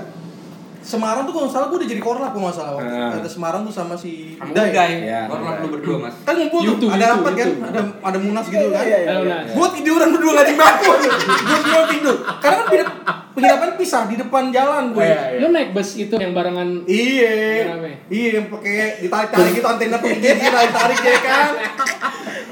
Semarang 0.87 1.27
tuh 1.27 1.33
kalau 1.33 1.45
nggak 1.45 1.55
salah 1.57 1.67
gue 1.67 1.79
udah 1.79 1.89
jadi 1.89 1.99
korlap 2.01 2.31
kalau 2.31 2.45
nggak 2.45 2.57
salah 2.57 2.73
waktu. 2.73 2.95
Ah. 2.95 3.11
ada 3.13 3.27
Semarang 3.27 3.61
tuh 3.61 3.75
sama 3.75 3.95
si 3.95 4.39
Kamu 4.39 4.55
Uday. 4.55 4.71
Iya, 5.03 5.21
pernah 5.27 5.51
Uday. 5.51 5.61
lu 5.61 5.69
berdua 5.69 5.97
mas. 6.01 6.15
kan 6.23 6.35
ngumpul 6.37 6.59
tuh 6.59 6.67
YouTube, 6.71 6.91
ada 6.93 7.05
rapat 7.11 7.33
kan 7.35 7.49
ada 7.61 7.81
ada 8.01 8.19
munas 8.19 8.47
gitu 8.47 8.67
kan 8.69 8.85
Ayo, 8.87 9.21
Nas. 9.25 9.51
gue 9.51 9.67
tiduran 9.75 10.09
berdua 10.09 10.33
nggak 10.33 10.47
di 10.47 10.55
bangku 10.55 10.91
gue 11.49 11.59
semua 11.61 11.85
tidur 11.87 12.15
karena 12.39 12.57
kan 12.57 12.67
dep- 12.73 12.99
penginapan 13.37 13.69
pisah 13.77 14.03
di 14.07 14.17
depan 14.17 14.45
jalan 14.49 14.85
gue 14.91 15.03
Iya, 15.03 15.21
iya. 15.29 15.39
Lu 15.39 15.47
naik 15.51 15.69
bus 15.71 15.91
itu 15.95 16.15
yang 16.15 16.33
barangan 16.33 16.69
Iya, 16.87 17.35
iya 18.07 18.29
yang 18.33 18.47
pakai 18.47 18.73
ditarik-tarik 18.99 19.53
gitu 19.53 19.67
antena 19.67 19.99
pakai 19.99 20.17
gigi 20.17 20.47
tarik-tarik 20.55 21.01
ya 21.03 21.17
kan. 21.21 21.51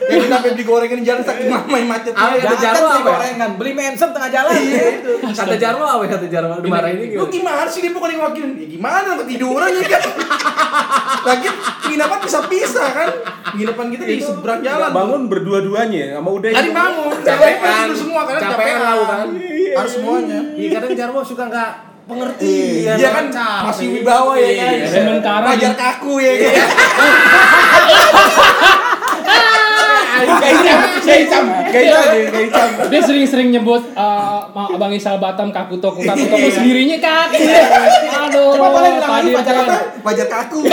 Yang 0.04 0.28
sampai 0.28 0.52
digorengin 0.52 1.00
di 1.00 1.06
jalan 1.06 1.24
saking 1.24 1.48
lama 1.48 1.72
yang 1.72 1.88
macetnya. 1.88 2.20
Ah, 2.20 2.36
apa 2.36 2.60
ya? 2.60 3.00
gorengan, 3.00 3.50
beli 3.56 3.72
mensen 3.72 4.12
tengah 4.12 4.28
jalan. 4.28 4.52
Iya 4.52 4.84
itu. 5.00 5.12
kata 5.24 5.56
Jarwo 5.56 5.80
apa 5.80 6.02
ya? 6.04 6.10
kata 6.12 6.26
Jarwo 6.28 6.54
dimarahin 6.60 6.98
ini 7.00 7.16
Lu 7.16 7.24
gimana 7.26 7.64
sih 7.64 7.80
dia 7.80 7.88
bukan 7.88 8.12
wakilin? 8.24 8.50
Ya 8.54 8.66
gimana 8.68 9.08
ketiduran 9.20 9.68
ya 9.70 9.82
kan? 9.86 10.02
Lagi 11.24 11.48
penginapan 11.80 12.18
pisah-pisah 12.20 12.86
kan? 12.90 13.08
Penginapan 13.50 13.86
kita 13.90 14.02
di 14.04 14.14
seberang 14.18 14.60
jalan. 14.60 14.88
bangun 14.90 15.20
berdua-duanya 15.26 16.02
sama 16.14 16.28
udah 16.32 16.48
Tadi 16.50 16.70
bangun, 16.70 17.12
capek 17.20 17.52
kan 17.56 17.84
tidur 17.84 17.96
semua 17.96 18.20
karena 18.24 18.40
capek 18.42 18.64
tahu 18.74 19.00
kan 19.04 19.26
Harus 19.74 19.92
semuanya. 19.92 20.38
iya 20.54 20.68
kadang 20.72 20.90
Jarwo 20.94 21.20
suka 21.20 21.44
nggak 21.46 21.70
pengertian 22.04 22.94
Dia 22.94 23.10
kan 23.10 23.26
capek. 23.28 23.62
masih 23.64 23.86
wibawa 23.92 24.32
ya 24.34 24.50
kan. 24.54 24.70
Iya. 24.74 24.86
Sementara 24.86 25.44
Wajar 25.48 25.70
di- 25.70 25.78
kaku 25.78 26.12
ya 26.18 26.32
kan. 26.34 26.52
Icam 30.16 30.78
Icam 31.02 31.44
Icam 31.66 32.04
Icam 32.40 32.68
dia 32.86 33.00
sering-sering 33.00 33.48
nyebut 33.50 33.82
uh, 33.92 34.46
Abang 34.70 34.90
Isal 34.90 35.18
Batam 35.18 35.50
kaku 35.50 35.76
toko 35.76 35.98
kaku 35.98 36.24
toko 36.24 36.38
Iya. 36.40 36.54
sendirinya 36.54 36.98
kaku. 36.98 37.40
Aduh. 38.28 38.52
Coba 38.54 38.68
boleh 38.70 38.90
bilang 38.92 39.10
lagi 39.10 39.30
kan. 39.34 39.56
apa? 39.98 40.10
Kaku. 40.24 40.58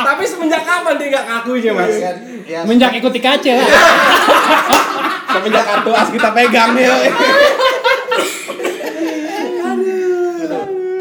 tapi 0.00 0.22
semenjak 0.24 0.62
kapan 0.62 0.94
dia 0.96 1.06
nggak 1.10 1.24
ngakunya 1.24 1.70
mas 1.70 1.92
Ya, 1.92 2.10
ya, 2.46 2.60
Menjak 2.64 2.92
ikuti 2.94 3.20
kaca 3.20 3.52
lah. 3.52 3.68
semenjak 5.32 5.62
kartu 5.62 5.90
as 5.92 6.08
kita 6.10 6.28
pegang 6.32 6.74
nih 6.74 6.86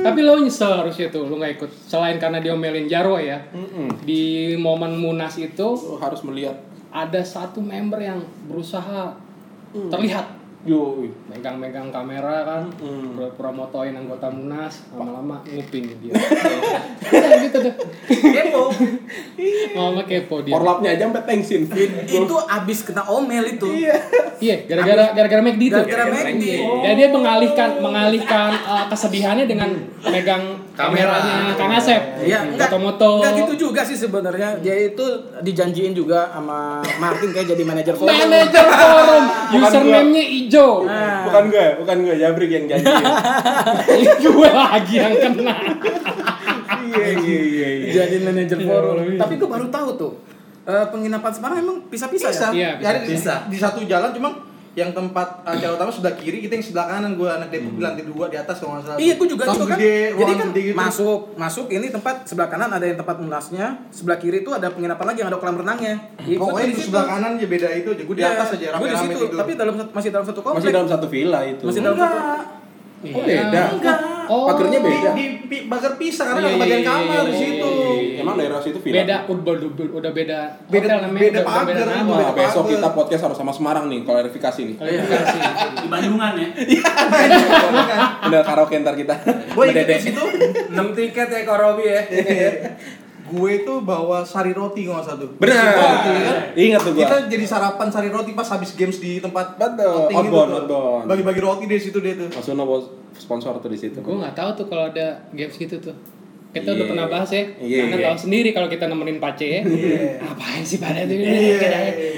Tapi 0.09 0.19
lo 0.25 0.41
nyesel 0.41 0.71
harusnya 0.73 1.07
tuh 1.13 1.29
lo 1.29 1.37
nggak 1.37 1.53
ikut. 1.61 1.69
Selain 1.85 2.17
karena 2.17 2.41
diomelin 2.41 2.89
Jarwo 2.89 3.21
ya. 3.21 3.37
Di 4.01 4.55
momen 4.57 4.97
Munas 4.97 5.37
itu 5.37 5.67
Lu 5.77 6.01
harus 6.01 6.25
melihat 6.25 6.57
ada 6.89 7.21
satu 7.21 7.61
member 7.61 8.01
yang 8.01 8.17
berusaha 8.49 9.13
terlihat 9.69 10.25
yo 10.59 11.07
megang-megang 11.31 11.87
kamera 11.87 12.43
kan 12.43 12.63
Hmm. 12.83 13.15
pura-pura 13.15 13.47
motoin 13.49 13.95
anggota 13.95 14.27
munas 14.27 14.83
lama-lama 14.91 15.39
nguping 15.47 15.87
dia. 16.03 16.11
Udah 16.11 17.37
gitu 17.39 17.57
deh 17.63 17.73
kepo. 18.11 18.67
Lama 19.71 20.03
kepo 20.03 20.43
dia. 20.43 20.51
Korlapnya 20.51 20.99
aja 20.99 21.07
sampai 21.07 21.23
tensin 21.23 21.63
Itu 22.03 22.35
abis 22.35 22.83
kena 22.83 23.07
omel 23.07 23.55
itu. 23.55 23.71
iya. 24.43 24.67
Gara-gara 24.67 25.15
gara-gara 25.15 25.39
McD 25.39 25.63
itu. 25.63 25.79
Gara-gara 25.79 26.27
McD. 26.27 26.43
ya 26.59 26.91
dia 26.91 27.07
mengalihkan 27.07 27.79
mengalihkan 27.79 28.51
uh, 28.59 28.85
kesedihannya 28.91 29.47
dengan 29.47 29.71
megang 30.03 30.58
kameranya 30.79 31.35
Kang 31.53 31.71
Asep 31.71 32.01
Iya, 32.19 32.39
enggak. 32.45 32.71
foto-moto 32.71 33.19
Enggak 33.19 33.33
gitu 33.37 33.53
juga 33.67 33.81
sih 33.83 33.95
sebenarnya. 33.95 34.55
Dia 34.57 34.75
itu 34.85 35.03
dijanjiin 35.39 35.91
juga 35.91 36.31
sama 36.31 36.79
Martin 36.95 37.29
kayak 37.29 37.47
jadi 37.49 37.63
manajer 37.63 37.93
forum. 37.93 38.07
manajer 38.07 38.63
forum 38.65 39.23
username-nya 39.51 40.23
ijo 40.23 40.67
Nah, 40.83 41.27
bukan 41.27 41.43
gue 41.47 41.65
bukan 41.77 41.95
gue 42.01 42.15
Jabrik 42.15 42.49
yang 42.49 42.65
janji 42.65 42.87
gue 44.23 44.49
lagi 44.49 44.95
yang 44.95 45.13
kena 45.15 45.55
iya 46.79 47.07
iya 47.13 47.39
iya 47.43 47.67
iya. 47.75 47.91
jadi 47.99 48.15
manajer 48.23 48.57
forum. 48.57 48.95
Tapi 49.15 49.33
gue 49.35 49.49
baru 49.49 49.67
tahu 49.67 49.89
tuh. 49.95 50.13
eh, 50.61 50.85
penginapan 50.87 51.31
Semarang 51.33 51.57
emang 51.59 51.77
pisah-pisah 51.87 52.29
bisa. 52.29 52.47
ya? 52.53 52.77
Iya, 52.77 53.01
bisa. 53.03 53.33
di 53.49 53.57
satu 53.57 53.81
jalan 53.83 54.13
cuma 54.13 54.29
yang 54.73 54.91
tempat 54.91 55.41
uh, 55.43 55.55
jalan 55.55 55.75
utama 55.75 55.89
sebelah 55.89 56.13
kiri, 56.13 56.37
kita 56.39 56.53
yang 56.53 56.65
sebelah 56.65 56.85
kanan 56.87 57.13
gue 57.13 57.25
anak 57.25 57.49
Depok 57.49 57.73
di 57.73 57.81
lantai 57.81 58.03
dua 58.03 58.25
di 58.27 58.37
atas 58.37 58.55
kalau 58.57 58.77
nggak 58.77 58.85
salah. 58.85 58.99
Iya, 58.99 59.13
gue 59.15 59.27
juga 59.27 59.43
itu 59.43 59.59
kan. 59.59 59.67
gede, 59.75 59.97
Jadi 60.13 60.31
kan 60.31 60.47
gede 60.47 60.61
gitu. 60.61 60.75
masuk, 60.77 61.19
masuk 61.35 61.65
ini 61.67 61.87
tempat 61.89 62.15
sebelah 62.23 62.47
kanan 62.47 62.69
ada 62.69 62.85
yang 62.85 62.95
tempat 62.95 63.15
munasnya, 63.17 63.65
sebelah 63.89 64.17
kiri 64.17 64.37
itu 64.39 64.49
ada 64.49 64.69
penginapan 64.69 65.05
lagi 65.09 65.19
yang 65.19 65.29
ada 65.29 65.37
kolam 65.37 65.57
renangnya. 65.57 65.93
Ikut 66.19 66.37
Pokoknya 66.37 66.67
di 66.69 66.75
sebelah 66.79 67.05
kanan 67.07 67.31
aja 67.35 67.47
beda 67.47 67.67
itu 67.71 67.89
aja. 67.89 68.03
Gue 68.03 68.15
di 68.15 68.21
Iya, 68.21 68.31
atas 68.31 68.47
aja 68.49 68.57
gua 68.57 68.61
di 68.61 68.69
rame-rame 68.69 69.03
situ, 69.09 69.19
tidur. 69.25 69.37
tapi 69.37 69.51
dalam 69.53 69.73
satu- 69.75 69.93
masih 69.93 70.09
dalam 70.09 70.25
satu 70.25 70.39
komplek. 70.39 70.59
masih 70.61 70.71
dalam 70.71 70.87
satu 70.87 71.07
villa 71.07 71.39
itu 71.43 71.63
Masih 71.65 71.81
dalam 71.81 71.97
satu 71.97 72.17
Enggak. 72.99 73.15
Oh, 73.15 73.23
beda. 73.23 73.63
Oh. 74.29 74.45
Pagernya 74.45 74.79
beda. 74.79 75.09
Di, 75.17 75.25
di 75.49 75.57
pagar 75.65 75.97
pisah 75.97 76.25
karena 76.29 76.39
Iya, 76.39 76.45
nggak 76.45 76.61
bagian 76.61 76.77
iya, 76.77 76.85
iya, 76.85 76.93
kamar 76.93 77.23
di 77.25 77.31
iya, 77.31 77.39
situ. 77.41 77.71
Emang 78.19 78.35
daerah 78.37 78.59
situ 78.61 78.77
villa? 78.77 78.95
Beda 79.01 79.15
udah 79.25 79.53
udah, 79.57 79.87
udah 79.89 80.11
beda 80.11 80.39
Beda- 80.69 80.99
namanya, 81.01 81.21
beda 81.23 81.39
udah- 81.39 81.41
udah 81.41 81.63
pagar, 81.65 81.75
nama. 81.87 82.11
beda 82.13 82.21
Wah, 82.21 82.31
besok 82.35 82.63
kita 82.69 82.89
podcast 82.93 83.21
harus 83.25 83.37
sama 83.39 83.51
Semarang 83.55 83.85
nih, 83.89 83.99
klarifikasi 84.05 84.61
nih. 84.69 84.75
Klarifikasi. 84.77 85.37
Di 85.81 85.87
Bandungan 85.89 86.33
ya. 86.37 86.47
Udah 88.29 88.41
karaoke 88.45 88.75
ntar 88.77 88.93
kita. 88.93 89.15
Gue 89.55 89.63
ikut 89.71 89.97
situ. 89.97 90.23
6 90.69 90.77
tiket 90.93 91.27
ya 91.31 91.41
Korobi 91.47 91.85
ya. 91.89 92.01
gue 93.29 93.49
itu 93.55 93.73
bawa 93.79 94.21
sari 94.21 94.51
roti 94.51 94.83
kalau 94.83 94.97
nggak 94.97 95.05
salah 95.05 95.19
tuh. 95.19 95.29
Benar. 95.37 95.69
Roti, 95.71 96.09
kan? 96.19 96.37
Ingat 96.53 96.79
tuh 96.81 96.91
gua. 96.91 97.01
Kita 97.01 97.15
jadi 97.27 97.45
sarapan 97.45 97.87
sari 97.87 98.09
roti 98.09 98.31
pas 98.33 98.47
habis 98.47 98.73
games 98.73 98.97
di 98.97 99.17
tempat 99.17 99.55
Betul. 99.55 100.09
gitu 100.09 100.17
Outbound, 100.17 100.49
tuh. 100.49 100.57
outbound. 100.59 101.03
Bagi-bagi 101.05 101.39
roti 101.39 101.65
di 101.65 101.77
situ 101.77 101.97
dia 101.97 102.13
tuh. 102.15 102.27
Mas 102.27 102.47
Uno 102.47 102.63
bos 102.63 102.83
sponsor 103.13 103.53
tuh 103.57 103.67
di 103.67 103.77
situ. 103.77 103.97
Gue 103.97 104.15
nggak 104.15 104.33
tahu 104.33 104.49
tuh 104.55 104.65
kalau 104.65 104.87
ada 104.87 105.07
games 105.31 105.53
gitu 105.53 105.77
tuh. 105.79 105.95
Kita 106.49 106.73
udah 106.73 106.81
Iya. 106.81 106.89
pernah 106.89 107.05
bahas 107.07 107.29
ya. 107.29 107.43
Iya, 107.55 107.77
Karena 107.85 107.95
iya. 107.95 108.05
tahu 108.09 108.17
sendiri 108.19 108.49
kalau 108.51 108.65
kita 108.65 108.85
nemenin 108.85 109.21
Pace 109.21 109.45
ya. 109.45 109.61
Iya. 109.61 110.01
Apaan 110.25 110.63
sih 110.63 110.81
pada 110.81 111.05
tuh? 111.05 111.13
Iya. 111.13 111.71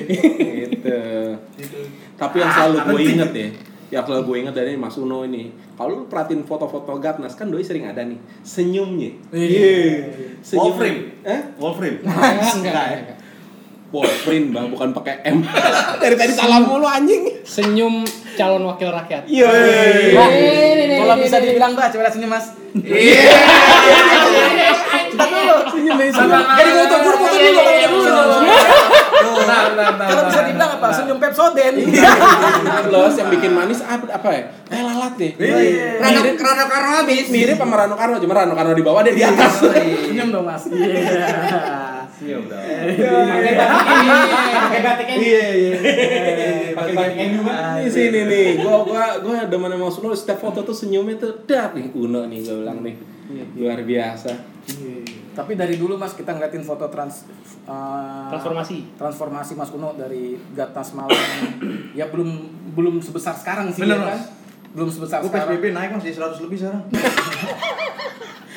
gitu. 0.07 0.97
Gitu. 1.59 1.79
Tapi 2.15 2.35
yang 2.37 2.47
selalu 2.49 2.77
gue 2.85 2.99
inget 3.03 3.31
ya, 3.33 3.49
yang 3.91 4.07
selalu 4.07 4.23
gue 4.23 4.37
inget 4.47 4.55
dari 4.55 4.79
Mas 4.79 4.95
Uno 4.95 5.27
ini, 5.27 5.51
kalau 5.75 5.91
lu 5.91 6.03
perhatiin 6.07 6.47
foto-foto 6.47 6.95
Gatnas 6.95 7.35
kan 7.35 7.51
doi 7.51 7.59
sering 7.59 7.83
ada 7.83 8.07
nih 8.07 8.15
senyumnya. 8.39 9.11
Iya. 9.35 10.07
Senyum. 10.39 10.71
Wolfram. 10.71 10.97
Eh? 11.27 11.41
Wolfram. 11.59 11.95
Enggak, 11.99 12.55
enggak, 12.55 12.85
enggak. 12.87 13.17
Wolfram 13.91 14.43
bang, 14.55 14.71
bukan 14.71 14.89
pakai 14.95 15.19
M. 15.27 15.43
dari 16.01 16.15
tadi 16.15 16.31
salah 16.31 16.63
mulu 16.63 16.87
anjing. 16.87 17.43
Senyum 17.43 18.07
calon 18.39 18.63
wakil 18.63 18.87
rakyat. 18.95 19.27
Iya. 19.27 19.51
Wah, 20.15 20.31
kalau 21.03 21.15
bisa 21.19 21.43
dibilang 21.43 21.75
mbak, 21.75 21.91
coba 21.91 22.07
sini 22.07 22.31
mas. 22.31 22.55
Ntar 25.11 25.27
dulu, 25.27 25.55
senyum 25.67 25.99
nih, 25.99 26.07
senyum. 26.15 26.39
Jadi 26.39 26.69
gue 26.71 26.85
foto 26.87 26.97
dulu, 27.03 27.17
foto 27.19 27.71
dulu, 27.91 28.39
Bentar, 29.21 29.63
bentar, 29.71 29.87
bentar, 29.93 30.07
Kalau 30.09 30.23
bisa 30.25 30.39
bentar. 30.41 30.49
dibilang 30.49 30.71
apa? 30.77 30.87
Senyum 30.91 31.19
Pepsoden. 31.21 31.73
Plus 32.89 33.13
yang 33.19 33.29
bikin 33.29 33.51
manis 33.53 33.79
apa, 33.85 34.05
apa 34.09 34.29
ya? 34.33 34.43
Kayak 34.67 34.83
lalat 34.89 35.13
deh. 35.17 35.31
Rano 36.01 36.19
Rano 36.25 36.63
Karno 36.65 36.89
habis. 37.01 37.25
Mirip 37.29 37.57
sama 37.57 37.75
Rano 37.77 37.95
Karno, 37.95 38.15
cuma 38.19 38.33
Rano 38.33 38.53
Karno 38.57 38.73
di 38.73 38.83
bawah 38.83 39.01
dia 39.05 39.13
di 39.13 39.23
atas. 39.23 39.53
Senyum 40.09 40.29
dong 40.33 40.45
mas. 40.45 40.63
Iya. 40.67 41.01
Siap 42.21 42.43
dong. 42.45 42.63
Pakai 44.61 44.81
batik 44.85 45.07
ini. 45.09 45.25
Iya, 45.25 45.47
iya. 45.57 45.75
Pakai 46.77 46.93
batik 46.93 47.17
ini 47.17 47.33
juga. 47.33 47.53
Di 47.81 47.89
sini 47.89 48.19
nih, 48.29 48.47
gua 48.61 48.85
gua 48.85 49.03
gua 49.19 49.37
demen 49.49 49.73
sama 49.73 49.85
Mas 49.89 49.97
Uno 49.97 50.13
setiap 50.13 50.37
foto 50.37 50.61
tuh 50.61 50.75
senyumnya 50.75 51.17
tuh 51.17 51.33
dak 51.49 51.73
nih 51.73 51.89
Uno 51.97 52.29
nih 52.29 52.45
gua 52.45 52.55
bilang 52.61 52.79
nih. 52.85 52.95
Luar 53.57 53.79
biasa. 53.81 54.50
Tapi 55.31 55.51
dari 55.53 55.75
dulu 55.75 55.95
mas 55.95 56.11
kita 56.11 56.31
ngeliatin 56.31 56.61
foto 56.61 56.85
trans 56.87 57.25
eh, 57.63 58.27
Transformasi. 58.29 58.93
transformasi 58.93 59.51
Mas 59.53 59.71
Uno 59.71 59.93
dari 59.93 60.35
Gatnas 60.51 60.91
Malang 60.91 61.17
ya 61.97 62.05
belum 62.07 62.29
belum 62.71 62.99
sebesar 62.99 63.33
sekarang 63.33 63.69
sih 63.69 63.81
Bener, 63.81 63.97
ya 63.97 64.05
kan 64.05 64.11
Mas. 64.13 64.23
belum 64.71 64.89
sebesar 64.89 65.17
Gue 65.19 65.27
sekarang 65.27 65.55
PSBB 65.55 65.65
naik 65.71 65.89
mas 65.91 66.01
jadi 66.01 66.15
100 66.17 66.45
lebih 66.45 66.57
sekarang. 66.57 66.83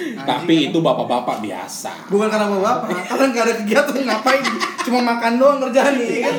Tapi 0.04 0.68
itu 0.68 0.78
bapak-bapak 0.78 1.38
biasa. 1.38 2.10
Bukan 2.10 2.26
karena 2.26 2.50
bapak, 2.50 2.90
karena 3.06 3.24
nggak 3.30 3.44
ada 3.46 3.54
kegiatan 3.62 3.94
ngapain, 4.02 4.42
cuma 4.82 5.00
makan 5.00 5.32
doang 5.38 5.58
kerjaan 5.62 5.94
nih 5.96 6.18
kan. 6.20 6.36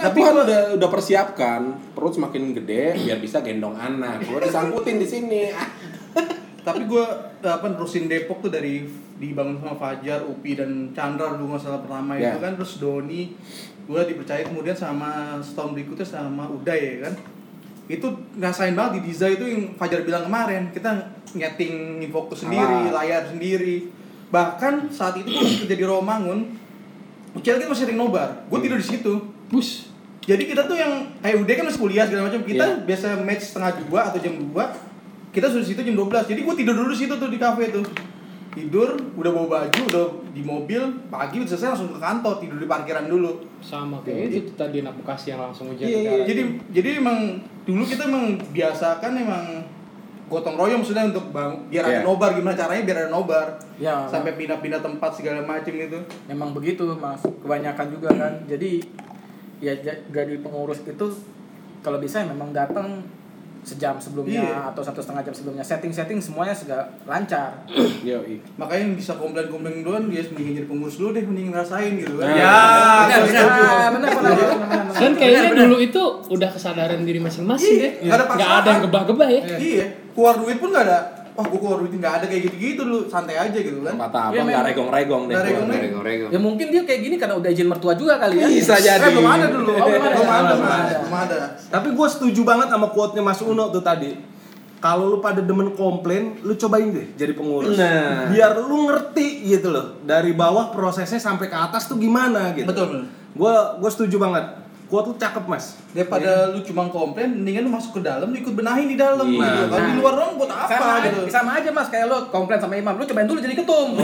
Tapi 0.00 0.18
kan 0.18 0.34
udah 0.34 0.60
udah 0.74 0.88
persiapkan 0.90 1.60
perut 1.94 2.18
semakin 2.18 2.50
gede 2.52 2.98
biar 2.98 3.18
bisa 3.22 3.38
gendong 3.40 3.78
anak. 3.78 4.26
Gua 4.26 4.42
disangkutin 4.42 4.98
di 4.98 5.06
sini. 5.06 5.42
Tapi 6.72 6.84
gue 6.84 7.04
apa 7.42 7.66
nerusin 7.66 8.06
Depok 8.06 8.40
tuh 8.40 8.48
dari 8.48 8.86
dibangun 9.16 9.58
sama 9.58 9.74
Fajar, 9.74 10.22
Upi 10.22 10.54
dan 10.54 10.70
Chandra 10.90 11.34
dulu 11.34 11.54
masalah 11.54 11.78
pertama 11.78 12.14
Ya. 12.14 12.30
itu 12.30 12.38
kan 12.38 12.52
terus 12.54 12.78
Doni 12.78 13.34
gue 13.82 14.00
dipercaya 14.06 14.42
kemudian 14.42 14.72
sama 14.72 15.10
setahun 15.36 15.72
berikutnya 15.72 16.06
sama 16.06 16.46
Uday 16.46 16.80
ya 16.96 16.96
kan 17.04 17.14
itu 17.86 18.06
ngerasain 18.34 18.72
banget 18.72 18.92
di 18.96 19.10
Diza 19.10 19.26
itu 19.26 19.42
yang 19.42 19.74
Fajar 19.74 20.00
bilang 20.00 20.24
kemarin 20.24 20.70
kita 20.70 20.94
nyeting 21.32 21.98
infocus 22.00 22.46
sendiri 22.46 22.86
Alat. 22.86 22.94
layar 22.94 23.22
sendiri 23.26 23.90
bahkan 24.28 24.86
saat 24.88 25.18
itu 25.18 25.26
gue 25.26 25.42
masih 25.42 25.58
kerja 25.60 25.74
di 25.74 25.84
Romangun 25.84 26.38
Ucil 27.32 27.58
kita 27.58 27.66
masih 27.66 27.84
sering 27.84 27.98
nobar 27.98 28.46
gue 28.46 28.58
tidur 28.58 28.78
di 28.78 28.86
situ 28.86 29.12
Bus. 29.48 29.90
jadi 30.20 30.38
kita 30.40 30.64
tuh 30.64 30.74
yang 30.74 31.10
kayak 31.18 31.36
udah 31.40 31.52
kan 31.52 31.64
masih 31.66 31.80
kuliah 31.80 32.04
segala 32.04 32.22
macam 32.24 32.42
kita 32.42 32.62
Iya. 32.62 32.82
biasa 32.86 33.06
match 33.20 33.44
setengah 33.44 33.70
dua 33.82 34.00
atau 34.06 34.18
jam 34.18 34.34
2 34.38 34.54
kita 35.30 35.46
sudah 35.46 35.62
di 35.62 35.68
situ 35.68 35.80
jam 35.82 35.94
12 35.94 36.10
jadi 36.26 36.40
gue 36.40 36.54
tidur 36.56 36.74
dulu 36.76 36.90
situ 36.90 37.14
tuh 37.14 37.28
di 37.28 37.38
kafe 37.38 37.70
tuh. 37.70 37.86
Tidur 38.50 38.98
udah 39.14 39.30
bawa 39.30 39.46
baju 39.62 39.80
udah 39.86 40.04
di 40.28 40.42
mobil 40.42 40.82
pagi 41.06 41.38
udah 41.38 41.48
selesai 41.48 41.70
langsung 41.70 41.88
ke 41.88 41.98
kantor 41.98 42.34
tidur 42.36 42.58
di 42.58 42.66
parkiran 42.66 43.06
dulu. 43.06 43.38
Sama 43.60 44.02
kayak 44.02 44.26
itu 44.28 44.38
tuh 44.44 44.54
tadi 44.58 44.82
anak 44.82 44.98
Bekasi 44.98 45.30
yang 45.30 45.40
langsung 45.40 45.70
hujan 45.70 45.86
Iya, 45.86 45.98
iya. 46.02 46.14
jadi 46.26 46.42
jadi 46.68 46.88
emang 46.98 47.38
dulu 47.62 47.86
kita 47.86 48.10
emang 48.10 48.34
biasakan 48.50 49.12
emang 49.16 49.44
gotong 50.26 50.54
royong 50.54 50.78
maksudnya 50.78 51.06
untuk 51.06 51.30
bang 51.30 51.62
biar 51.66 51.82
ada 51.84 51.92
Iya. 51.92 52.02
nobar. 52.02 52.30
Gimana 52.34 52.54
caranya 52.54 52.82
biar 52.82 52.98
ada 53.00 53.10
nobar? 53.10 53.46
Ya. 53.78 54.02
Sampai 54.06 54.34
pindah-pindah 54.34 54.78
tempat 54.78 55.10
segala 55.12 55.42
macam 55.42 55.70
gitu. 55.70 55.98
Memang 56.26 56.50
begitu 56.50 56.82
mas. 56.94 57.22
Kebanyakan 57.22 57.86
juga 57.88 58.10
kan. 58.10 58.34
Jadi 58.46 58.82
ya 59.58 59.78
ja- 59.78 60.02
jadi 60.10 60.42
pengurus 60.42 60.82
itu 60.82 61.06
kalau 61.80 62.02
bisa 62.02 62.18
ya 62.18 62.26
memang 62.26 62.50
datang 62.50 62.98
sejam 63.62 63.94
sebelumnya 63.96 64.40
Iya. 64.40 64.56
atau 64.68 64.80
satu 64.80 64.98
setengah 64.98 65.20
jam 65.22 65.30
sebelumnya 65.30 65.60
setting 65.60 65.88
setting 65.88 66.16
semuanya 66.16 66.50
sudah 66.50 66.80
lancar 67.04 67.52
Yo, 68.00 68.16
makanya 68.56 68.82
yang 68.82 68.94
bisa 68.94 69.12
komplain-komplain 69.14 69.80
duluan 69.80 70.08
dia 70.08 70.24
mending 70.26 70.56
jadi 70.56 70.66
pengurus 70.66 70.96
dulu 70.96 71.12
deh 71.12 71.22
mending 71.22 71.50
ngerasain 71.50 71.92
gitu 71.94 72.16
kan 72.16 72.26
Nah. 72.26 72.36
Ya, 72.36 72.56
benar 73.20 73.22
benar, 73.22 73.90
benar 73.92 74.10
benar, 74.10 74.32
benar. 74.56 74.84
Dan 74.92 75.12
kayaknya 75.14 75.52
dulu 75.54 75.76
itu 75.78 76.02
udah 76.26 76.48
kesadaran 76.48 77.00
diri 77.02 77.18
masing-masing 77.18 77.74
Iya, 78.00 78.08
deh. 78.08 78.16
nggak 78.32 78.50
ada 78.56 78.68
yang 78.70 78.82
gebah-gebah 78.84 79.28
ya. 79.30 79.42
Iya, 79.54 79.86
keluar 80.10 80.34
duit 80.36 80.56
pun 80.56 80.72
nggak 80.72 80.84
ada. 80.84 81.19
Wah, 81.30 81.46
gua 81.46 81.58
keluar 81.58 81.78
duit 81.80 81.94
nggak 81.94 82.14
ada 82.16 82.24
kayak 82.26 82.42
gitu-gitu 82.46 82.82
lu, 82.82 83.06
santai 83.06 83.34
aja 83.34 83.54
gitu 83.54 83.80
kan. 83.80 83.94
kata 83.94 84.18
apa 84.20 84.32
Iya, 84.32 84.40
nggak 84.40 84.50
memang. 84.50 84.66
regong-regong 84.66 85.22
deh. 85.24 85.34
Nggak 85.34 85.46
regong-regong. 85.80 86.30
Ya 86.30 86.38
mungkin 86.38 86.66
dia 86.68 86.82
kayak 86.82 87.00
gini 87.00 87.16
karena 87.16 87.34
udah 87.34 87.48
izin 87.48 87.66
mertua 87.66 87.92
juga 87.94 88.14
kali 88.16 88.34
ya 88.36 88.46
Bisa 88.46 88.76
jadi. 88.76 89.00
Eh, 89.00 89.10
belum 89.10 89.28
ada 89.28 89.46
dulu. 89.46 89.70
Oh, 89.70 89.86
belum 89.86 90.00
ada. 90.00 90.10
Belum 90.12 90.28
ada, 90.28 90.52
Belum 90.52 90.66
ada. 90.68 90.94
Belum 90.98 91.16
ada. 91.16 91.38
Tapi 91.66 91.88
gue 91.90 92.08
setuju 92.08 92.40
banget 92.42 92.68
sama 92.68 92.86
quote-nya 92.88 93.22
Mas 93.22 93.40
Uno 93.40 93.68
tuh 93.68 93.80
tadi. 93.80 94.10
Kalau 94.78 95.04
lu 95.06 95.20
pada 95.20 95.38
demen 95.38 95.76
komplain, 95.76 96.40
lu 96.40 96.56
cobain 96.56 96.88
deh 96.88 97.12
jadi 97.12 97.36
pengurus. 97.36 97.76
Nah. 97.76 98.32
Biar 98.32 98.56
lu 98.56 98.88
ngerti 98.88 99.44
gitu 99.46 99.68
loh. 99.68 100.00
Dari 100.00 100.32
bawah 100.32 100.68
prosesnya 100.70 101.20
sampai 101.20 101.46
ke 101.46 101.54
atas 101.54 101.84
tuh 101.84 101.94
gimana 101.94 102.50
gitu. 102.52 102.64
Betul, 102.64 102.86
betul. 102.88 103.02
Gue 103.30 103.54
gue 103.76 103.90
setuju 103.92 104.16
banget. 104.18 104.44
Quote 104.90 105.06
lu 105.06 105.14
cakep, 105.14 105.44
Mas. 105.46 105.78
Daripada 105.90 106.50
lu 106.50 106.58
cuma 106.60 106.82
komplain, 106.84 107.30
mendingan 107.30 107.62
lu 107.62 107.70
masuk 107.70 107.96
ke 107.96 108.00
dalam, 108.02 108.26
lu 108.26 108.36
ikut 108.36 108.52
benahin 108.52 108.90
di 108.90 108.98
dalam 108.98 109.22
Iya. 109.22 109.38
gitu. 109.38 109.64
Kalau 109.70 109.86
di 109.86 109.94
luar 109.96 110.14
doang 110.18 110.34
buat 110.34 110.50
apa 110.50 110.66
sama, 110.68 110.94
gitu. 111.00 111.20
sama 111.30 111.50
aja 111.56 111.70
mas 111.70 111.88
kayak 111.88 112.06
lo 112.06 112.26
komplain 112.26 112.58
sama 112.58 112.74
imam 112.74 112.98
lu 112.98 113.06
cobain 113.06 113.24
dulu 113.24 113.38
jadi 113.38 113.54
ketum 113.54 113.94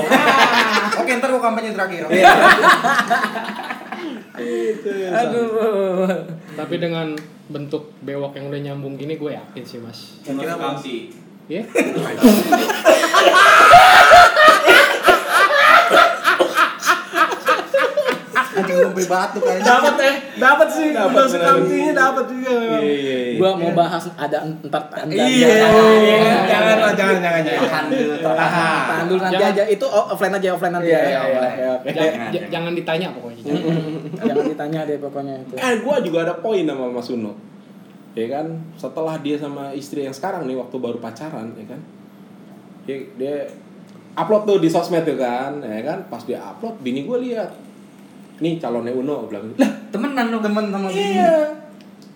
Oke, 1.03 1.11
ntar 1.13 1.29
gua 1.29 1.43
kampanye 1.43 1.75
terakhir. 1.75 2.07
aduh 5.13 6.07
Tapi 6.55 6.75
dengan 6.77 7.19
bentuk 7.47 7.91
bewok 8.01 8.35
yang 8.35 8.47
udah 8.47 8.61
nyambung 8.63 8.95
gini 8.95 9.15
gue 9.15 9.33
yakin 9.33 9.63
sih 9.63 9.79
mas. 9.79 10.23
Kira 10.23 10.55
Kamsi. 10.55 11.11
Ya? 11.47 11.63
Sampai 18.77 19.07
batuk. 19.09 19.43
Dapat 19.47 19.95
eh, 20.05 20.17
dapat 20.37 20.69
sih. 20.69 20.89
Dapat, 20.93 21.25
kamtinya 21.37 21.93
dapat 21.97 22.25
juga 22.29 22.51
memang. 22.53 22.83
Iya, 22.85 22.93
iya, 22.93 23.17
iya. 23.33 23.39
gua 23.41 23.51
mau 23.57 23.73
bahas 23.73 24.05
ada 24.17 24.39
entar 24.45 24.83
entar 24.93 25.09
Iya, 25.09 25.57
iya 26.03 26.37
jangan 26.47 26.77
lah, 26.81 26.93
jangan, 26.93 27.17
jangan, 27.21 27.43
jangan. 27.45 27.63
Tahan 27.67 27.85
dulu, 27.91 28.15
tahan. 28.21 28.81
tahan 28.87 29.05
dulu 29.09 29.21
nanti 29.25 29.45
aja 29.45 29.63
itu 29.67 29.87
offline 29.87 30.35
aja 30.37 30.49
offline 30.57 30.75
nanti 30.77 30.89
Iya, 30.91 31.01
ya 31.01 31.21
iya, 31.27 31.49
iya. 31.57 32.43
Jangan, 32.53 32.73
ditanya 32.75 33.09
pokoknya. 33.13 33.43
jangan 34.17 34.45
ditanya 34.49 34.81
deh 34.87 34.99
pokoknya 35.01 35.35
itu 35.43 35.55
Eh, 35.57 35.73
gua 35.85 35.97
juga 36.01 36.19
ada 36.25 36.35
poin 36.39 36.65
sama 36.65 36.87
Mas 36.91 37.09
Uno. 37.13 37.33
Ya 38.17 38.27
kan, 38.33 38.47
setelah 38.81 39.21
dia 39.21 39.37
sama 39.37 39.77
istri 39.77 40.01
yang 40.09 40.15
sekarang 40.17 40.49
nih 40.49 40.57
waktu 40.57 40.77
baru 40.81 40.97
pacaran, 40.97 41.53
ya 41.53 41.65
kan. 41.69 41.81
Dia, 42.89 42.97
dia 43.21 43.37
upload 44.17 44.49
tuh 44.49 44.57
di 44.57 44.73
sosmed 44.73 45.05
tuh 45.05 45.21
kan, 45.21 45.61
ya 45.61 45.85
kan. 45.85 45.99
Pas 46.09 46.25
dia 46.25 46.41
upload, 46.41 46.81
bini 46.81 47.05
gua 47.05 47.21
lihat. 47.21 47.53
Nih 48.37 48.57
calonnya 48.57 48.93
Uno 48.93 49.25
bilang. 49.27 49.49
Lah, 49.57 49.71
Temenan 49.89 50.29
lu. 50.29 50.39
Temen 50.41 50.65
sama 50.69 50.89
bini. 50.89 51.15
iya. 51.15 51.33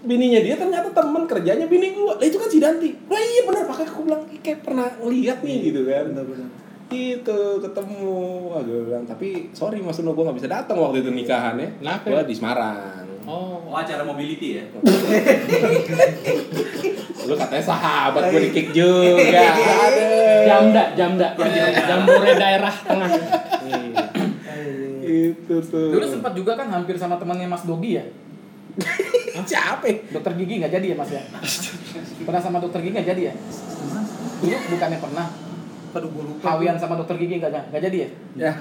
Bininya 0.01 0.41
dia 0.41 0.57
ternyata 0.57 0.89
temen 0.91 1.25
kerjanya 1.25 1.67
bini 1.67 1.93
gua. 1.93 2.17
Lah 2.17 2.25
itu 2.25 2.37
kan 2.37 2.49
si 2.49 2.57
Danti. 2.57 2.89
Wah 3.05 3.21
iya 3.21 3.45
bener 3.45 3.65
pakai 3.65 3.85
aku 3.85 4.09
bilang 4.09 4.25
"Ih, 4.29 4.41
kayak 4.41 4.65
pernah 4.65 4.89
ngeliat 4.97 5.45
nih 5.45 5.59
gitu 5.69 5.81
kan. 5.85 6.05
Gitu 6.89 7.41
ketemu. 7.61 8.17
Wah 8.49 8.61
gue 8.61 8.81
bilang 8.89 9.05
tapi 9.05 9.53
sorry 9.53 9.79
Mas 9.79 10.01
Uno 10.01 10.13
gua 10.13 10.29
nggak 10.29 10.39
bisa 10.41 10.49
datang 10.49 10.77
waktu 10.77 11.05
itu 11.05 11.13
nikahan 11.13 11.61
ya. 11.61 11.69
Kenapa? 11.77 12.05
Gua 12.09 12.23
di 12.25 12.33
Semarang. 12.33 13.05
Oh, 13.29 13.61
Oh, 13.63 13.77
acara 13.77 14.01
mobility 14.03 14.59
ya. 14.59 14.65
Lu 17.21 17.35
katanya 17.37 17.63
sahabat 17.63 18.33
gue 18.33 18.41
di 18.43 18.51
kick 18.51 18.69
juga. 18.73 19.53
Jamda, 20.43 20.97
Jamda. 20.97 21.29
Jambore 21.87 22.33
daerah 22.35 22.73
tengah. 22.73 23.11
Itu 25.31 25.55
tuh. 25.63 25.89
Dulu 25.95 26.05
sempat 26.07 26.33
juga 26.35 26.59
kan 26.59 26.69
hampir 26.71 26.99
sama 26.99 27.17
temannya 27.17 27.47
Mas 27.47 27.65
Dogi 27.65 27.99
ya. 27.99 28.05
Siapa? 29.51 29.87
Dokter 30.15 30.33
gigi 30.39 30.63
nggak 30.63 30.73
jadi 30.73 30.87
ya 30.95 30.97
Mas 30.99 31.11
ya? 31.11 31.23
Pernah 32.23 32.41
sama 32.43 32.59
dokter 32.63 32.81
gigi 32.83 32.95
nggak 32.95 33.09
jadi 33.15 33.23
ya? 33.33 33.35
Dulu 34.41 34.57
bukannya 34.77 34.99
pernah. 34.99 35.27
Aduh, 35.91 36.09
gue 36.11 36.23
lupa. 36.23 36.41
Kawian 36.55 36.77
sama 36.79 36.95
dokter 36.95 37.17
gigi 37.19 37.43
nggak 37.43 37.51
nggak 37.75 37.83
jadi 37.83 37.97
ya? 37.97 38.09
Ya. 38.39 38.53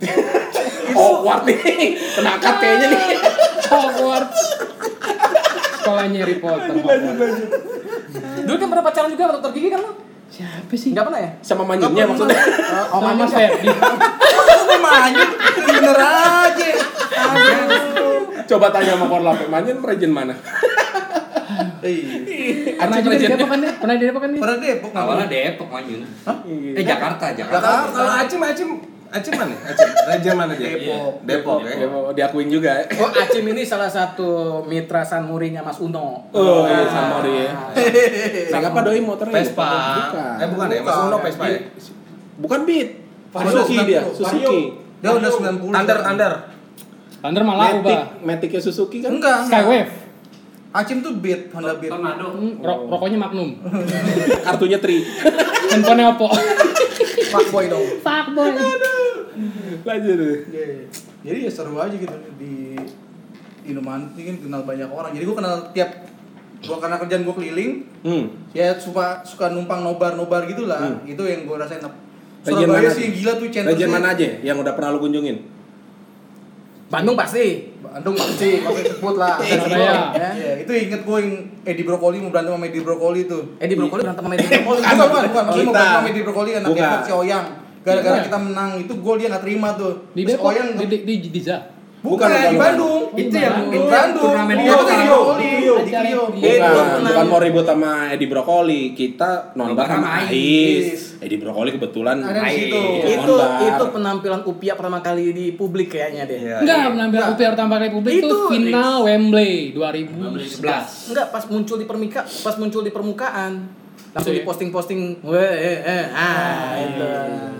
Awkward 0.96 1.42
nih. 1.44 1.92
Kenakat 2.16 2.54
kayaknya 2.56 2.86
nih. 2.88 3.02
Hogwarts. 3.68 4.40
Sekolahnya 5.80 6.18
Harry 6.24 6.36
Potter. 6.40 6.74
Hogwarts. 6.80 7.40
Dulu 8.48 8.56
kan 8.56 8.68
pernah 8.72 8.84
pacaran 8.84 9.08
juga 9.12 9.22
sama 9.28 9.34
dokter 9.38 9.52
gigi 9.54 9.68
kan 9.70 9.80
lo? 9.84 9.92
Siapa 10.30 10.74
sih? 10.78 10.90
Nggak 10.94 11.04
pernah 11.10 11.20
ya? 11.20 11.30
Sama 11.42 11.62
manyunnya 11.66 12.04
maksudnya. 12.06 12.38
Oh, 12.94 13.00
Sama 13.02 13.12
ya? 13.18 13.28
Ferdi. 13.28 13.66
Maju, 14.80 15.24
bener 15.62 15.96
aja. 15.96 16.68
Coba 18.46 18.66
tanya 18.68 18.92
sama 18.94 19.06
Korlap, 19.06 19.38
manyun 19.46 19.78
region 19.80 20.10
mana? 20.10 20.34
Iya. 21.80 22.76
Pernah 22.76 22.98
juga 23.00 23.16
di. 23.16 23.26
Depok 23.26 23.48
kan 23.48 23.58
nih? 23.58 23.72
Pernah 23.74 23.94
di 23.94 24.04
Depok 24.04 24.20
kan 24.20 24.30
nih? 24.30 24.40
Pernah 24.40 24.56
Depok 24.58 24.90
Awalnya 24.92 25.26
pernah? 25.26 25.26
Depok 25.48 25.68
Manyun. 25.70 26.00
Eh 26.76 26.84
Jakarta, 26.84 27.24
Jakarta. 27.32 27.56
Jakarta. 27.56 27.88
Kalau 27.90 28.12
Acim, 28.12 28.40
Acim, 28.42 28.68
Acim 29.10 29.32
mana? 29.34 29.54
Acim, 29.64 29.88
region 30.06 30.34
mana 30.36 30.52
dia? 30.54 30.68
Depok. 30.70 31.12
Depok 31.24 31.58
ya. 31.64 31.72
Ya, 31.74 31.86
mau 31.88 32.12
diakuin 32.12 32.48
juga. 32.48 32.70
ya. 32.76 32.84
Oh, 33.00 33.08
Acim 33.10 33.44
ini 33.46 33.62
salah 33.64 33.88
satu 33.88 34.28
mitra 34.62 35.00
sanmurinya 35.00 35.64
Mas 35.64 35.80
Uno. 35.80 36.28
Oh, 36.30 36.68
iya, 36.68 36.84
Nah. 36.84 36.90
sama 36.90 37.16
dia. 37.24 37.48
Sang 38.46 38.62
apa 38.62 38.78
doi 38.82 39.00
motornya? 39.00 39.34
Vespa. 39.34 39.70
Eh 40.36 40.46
bukan 40.46 40.66
ya, 40.68 40.80
Mas 40.80 40.96
Uno 41.00 41.16
Vespa 41.18 41.44
ya. 41.48 41.58
Bukan 42.36 42.60
Beat. 42.64 42.99
Vario, 43.30 43.50
Suzuki 43.52 43.76
dia, 43.86 44.02
90. 44.02 44.16
Suzuki. 44.16 44.60
Dia 45.00 45.10
udah 45.12 45.30
90. 45.30 45.70
Thunder, 45.70 45.98
Thunder. 46.02 46.32
Thunder 47.20 47.42
malah 47.44 47.64
Matic, 47.70 47.80
ubah. 47.80 48.00
Maticnya 48.20 48.60
Suzuki 48.60 48.98
kan? 48.98 49.10
Enggak. 49.12 49.38
enggak. 49.46 49.60
Skywave. 49.62 49.92
Acim 50.70 50.98
tuh 51.02 51.12
beat, 51.18 51.50
Honda 51.50 51.74
beat. 51.76 51.90
Tornado. 51.90 52.26
Hmm, 52.30 52.62
ro- 52.62 52.86
rokoknya 52.86 53.18
Magnum. 53.18 53.58
Kartunya 54.46 54.78
Tri. 54.78 55.02
Handphonenya 55.68 56.14
Oppo. 56.14 56.30
Fuckboy 57.32 57.66
dong. 57.66 57.86
Fuckboy. 58.00 58.50
Lanjut 59.82 60.14
deh. 60.14 60.36
Jadi 61.20 61.38
ya 61.42 61.50
seru 61.50 61.74
aja 61.76 61.92
gitu 61.92 62.14
di 62.38 62.78
ini 63.60 63.78
kan 63.78 64.36
kenal 64.40 64.62
banyak 64.62 64.88
orang. 64.88 65.10
Jadi 65.14 65.24
gua 65.26 65.36
kenal 65.38 65.54
tiap 65.70 65.90
gua 66.66 66.76
karena 66.78 66.96
kerjaan 66.98 67.22
gua 67.22 67.34
keliling, 67.34 67.86
Hmm. 68.02 68.24
ya 68.50 68.74
suka 68.74 69.22
suka 69.22 69.52
numpang 69.52 69.82
nobar-nobar 69.82 70.46
gitu 70.46 70.66
lah. 70.66 70.80
Hmm. 70.80 71.02
Itu 71.04 71.22
yang 71.26 71.44
gua 71.46 71.62
rasain. 71.62 71.82
Region 72.40 72.68
Surabaya 72.72 72.88
mana 72.88 72.96
sih 72.96 73.02
yang 73.04 73.14
gila 73.20 73.32
tuh 73.36 73.46
centernya. 73.52 73.70
Region 73.76 73.90
mana 73.92 74.06
aja 74.16 74.28
yang 74.40 74.56
udah 74.56 74.72
pernah 74.72 74.90
lu 74.96 75.00
kunjungin? 75.04 75.36
Bandung 76.90 77.14
pasti. 77.14 77.70
Bandung 77.78 78.14
pasti, 78.16 78.50
pasti 78.64 78.82
sebut 78.88 79.14
lah. 79.20 79.36
Surabaya. 79.38 79.92
Ya, 80.16 80.30
ya, 80.34 80.52
itu 80.64 80.72
inget 80.72 81.00
gue 81.04 81.18
yang 81.20 81.32
Edi 81.62 81.82
Brokoli 81.84 82.16
mau 82.18 82.32
berantem 82.32 82.56
sama 82.56 82.66
Edi 82.66 82.80
Brokoli 82.80 83.20
tuh. 83.28 83.42
Eh 83.60 83.68
di 83.68 83.76
Brokoli 83.76 84.02
berantem 84.02 84.24
sama 84.24 84.34
Edi 84.34 84.46
Brokoli. 84.48 84.80
Bukan, 84.80 84.96
bukan, 84.96 85.22
bukan. 85.28 85.42
Maksudnya 85.44 85.66
mau 85.68 85.74
Kita. 85.74 85.80
berantem 85.80 86.00
sama 86.00 86.08
Edi 86.08 86.20
Brokoli 86.24 86.50
anak 86.56 86.68
Bukan. 86.72 86.82
Depok 86.82 87.02
si 87.04 87.12
Oyang. 87.12 87.46
Gara-gara 87.80 88.18
kita 88.20 88.38
menang 88.40 88.70
itu 88.76 88.92
gol 89.00 89.16
dia 89.16 89.28
nggak 89.32 89.44
terima 89.44 89.68
tuh. 89.72 89.92
Di 90.12 90.22
Terus 90.24 90.40
Oyang 90.40 90.68
di, 90.76 90.84
di, 90.88 90.98
di, 91.04 91.28
di. 91.32 91.40
Bukan, 92.00 92.28
Bukan, 92.28 92.50
di. 92.50 92.56
Bandung. 92.56 93.02
Itu 93.12 93.36
yang 93.36 93.56
di 93.68 93.78
Bandung. 93.78 94.22
turnamen 94.24 94.56
Iya, 94.56 94.72
itu 94.72 94.84
Brokoli. 95.04 95.50
Di 95.80 95.92
Rio. 96.00 96.24
Itu 96.32 96.80
Bukan, 97.04 97.26
mau 97.28 97.38
ribut 97.38 97.64
sama 97.64 97.90
Edi 98.08 98.26
Brokoli. 98.26 98.82
Kita 98.92 99.52
Nonbar 99.52 99.86
sama 99.86 100.24
Ais. 100.24 101.20
Edi 101.20 101.36
Brokoli 101.36 101.76
kebetulan 101.76 102.24
Ada 102.24 102.40
di 102.40 102.52
situ. 102.56 102.80
Ais. 102.80 103.14
itu 103.20 103.34
itu 103.38 103.84
penampilan 103.92 104.40
Upia 104.48 104.72
pertama 104.72 105.04
kali 105.04 105.30
di 105.30 105.46
publik 105.52 105.92
kayaknya 105.92 106.24
deh. 106.24 106.40
Iya. 106.40 106.56
Enggak, 106.64 106.78
penampilan 106.96 107.26
UPR 107.36 107.54
tanpa 107.54 107.76
Republik 107.76 108.12
itu 108.16 108.26
Itu, 108.26 108.38
final 108.48 109.04
Wembley 109.04 109.76
2011. 109.76 111.12
Enggak 111.12 111.26
pas 111.28 111.44
muncul 111.46 111.76
di 111.76 111.84
permika, 111.84 112.24
pas 112.24 112.56
muncul 112.56 112.80
di 112.80 112.90
permukaan. 112.90 113.52
Langsung 114.10 114.34
Iya. 114.34 114.42
diposting-posting, 114.42 115.22
weh, 115.22 115.38
eh, 115.38 115.78
eh, 115.86 116.04
ah, 116.10 116.74
itu. 116.82 117.06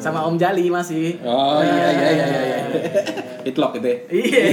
Sama 0.03 0.27
Om 0.27 0.35
Jali 0.35 0.67
masih. 0.67 1.15
Oh 1.23 1.63
iya 1.63 1.87
iya 1.95 2.09
iya 2.11 2.27
iya. 2.43 2.59
iya. 3.41 3.47
Hitlock 3.49 3.73
itu 3.81 3.89
ya. 3.89 3.99
Iya. 4.13 4.45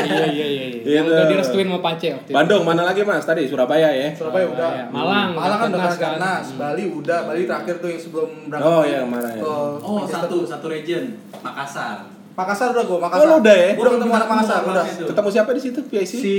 Iya 0.00 0.24
iya 0.26 0.46
iya. 0.46 0.64
iya. 0.66 0.80
Yang 1.00 1.04
Itu. 1.06 1.14
udah 1.14 1.26
direstuin 1.30 1.66
sama 1.70 1.78
Pace 1.78 2.08
waktu 2.10 2.30
itu. 2.30 2.36
Bandung 2.36 2.62
mana 2.66 2.82
lagi 2.82 3.00
Mas? 3.06 3.24
Tadi 3.24 3.42
Surabaya 3.46 3.88
ya. 3.94 4.08
Surabaya 4.12 4.46
udah. 4.50 4.68
Iya, 4.74 4.84
Malang, 4.90 5.28
Malang 5.32 5.58
kan 5.58 5.68
udah 5.70 5.80
Karnas 5.80 5.96
kan. 5.96 6.10
Karnas. 6.18 6.46
Bali 6.58 6.84
udah. 6.90 7.18
Bali 7.30 7.40
terakhir 7.46 7.74
tuh 7.78 7.88
yang 7.88 8.00
sebelum 8.00 8.30
berangkat. 8.50 8.70
Oh, 8.70 8.82
iya, 8.82 9.00
mana 9.06 9.28
ya? 9.30 9.42
Oh, 9.80 10.02
satu, 10.04 10.42
satu 10.42 10.66
region. 10.66 11.04
Makassar. 11.40 12.10
Makassar 12.30 12.72
udah 12.72 12.84
gua, 12.88 12.98
Makassar. 13.04 13.26
Oh, 13.26 13.38
udah 13.42 13.56
ya? 13.56 13.70
Udah 13.76 13.90
ketemu 13.98 14.12
anak 14.16 14.28
Makassar, 14.32 14.60
udah. 14.64 14.84
Ketemu 14.86 15.28
siapa 15.28 15.50
di 15.52 15.60
situ 15.60 15.78
PIC? 15.84 16.12
Si 16.14 16.36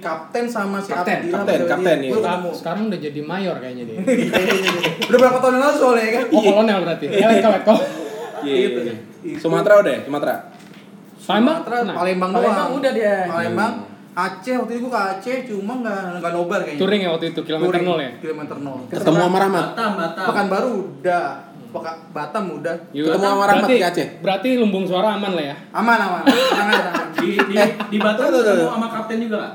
kapten 0.00 0.44
sama 0.48 0.78
si 0.80 0.94
Kapten, 0.94 1.28
Abdillah 1.28 1.44
kapten, 1.44 1.60
kapten, 1.68 1.96
iya. 2.00 2.10
Gua 2.10 2.18
Sekarang, 2.22 2.40
ketemu. 2.40 2.50
sekarang 2.56 2.82
udah 2.88 3.00
jadi 3.02 3.20
mayor 3.20 3.56
kayaknya 3.60 3.84
dia. 3.84 3.98
Udah 5.12 5.18
berapa 5.18 5.38
tahun 5.44 5.52
yang 5.58 5.62
lalu 5.68 5.76
soalnya 5.76 6.02
ya 6.02 6.12
kan? 6.16 6.24
Oh 6.32 6.40
kolonel 6.40 6.78
berarti. 6.86 7.04
Ya 7.12 7.26
leko. 7.28 7.74
Iya. 8.42 8.54
Itu. 8.66 8.80
iya. 8.82 8.94
Sumatera 9.38 9.74
udah 9.82 9.92
ya? 9.92 10.00
Sumatera. 10.02 10.34
Palembang? 11.22 11.58
Nah, 11.62 11.94
Palembang 11.94 12.30
doang. 12.30 12.42
Palembang 12.42 12.70
udah 12.78 12.90
dia. 12.92 13.16
Palembang. 13.30 13.72
Aceh 14.12 14.54
waktu 14.60 14.72
itu 14.76 14.80
gua 14.84 14.92
ke 14.92 15.00
Aceh 15.16 15.36
cuma 15.48 15.72
nggak 15.80 16.20
nggak 16.20 16.32
nobar 16.36 16.60
kayaknya. 16.60 16.80
touring 16.84 17.00
ya 17.00 17.10
waktu 17.16 17.26
itu 17.32 17.40
kilometer 17.48 17.68
Touring, 17.72 17.84
nol 17.88 18.00
ya. 18.00 18.10
Kilometer 18.20 18.56
nol. 18.60 18.78
Ketemu 18.92 19.18
sama 19.24 19.38
Rahmat. 19.40 19.64
Batam, 19.72 19.90
Batam. 19.96 20.24
Pekanbaru 20.28 20.72
udah. 21.00 21.26
Peka, 21.72 21.92
Batam 22.12 22.44
udah. 22.60 22.76
Yuk, 22.92 23.04
Ketemu 23.08 23.24
sama 23.24 23.44
Rahmat 23.48 23.68
di 23.72 23.80
Aceh? 23.80 24.06
Berarti 24.20 24.48
lumbung 24.60 24.84
suara 24.84 25.16
aman 25.16 25.32
lah 25.32 25.44
ya. 25.48 25.56
Aman 25.72 25.96
aman. 25.96 26.22
Tenang 26.52 26.68
aja, 26.68 26.82
tenang. 26.92 27.08
Di, 27.16 27.28
di, 27.40 27.54
di 27.88 27.98
Batam 28.02 28.26
ketemu 28.28 28.68
sama 28.68 28.86
kapten 28.92 29.16
juga 29.24 29.36
nggak? 29.40 29.54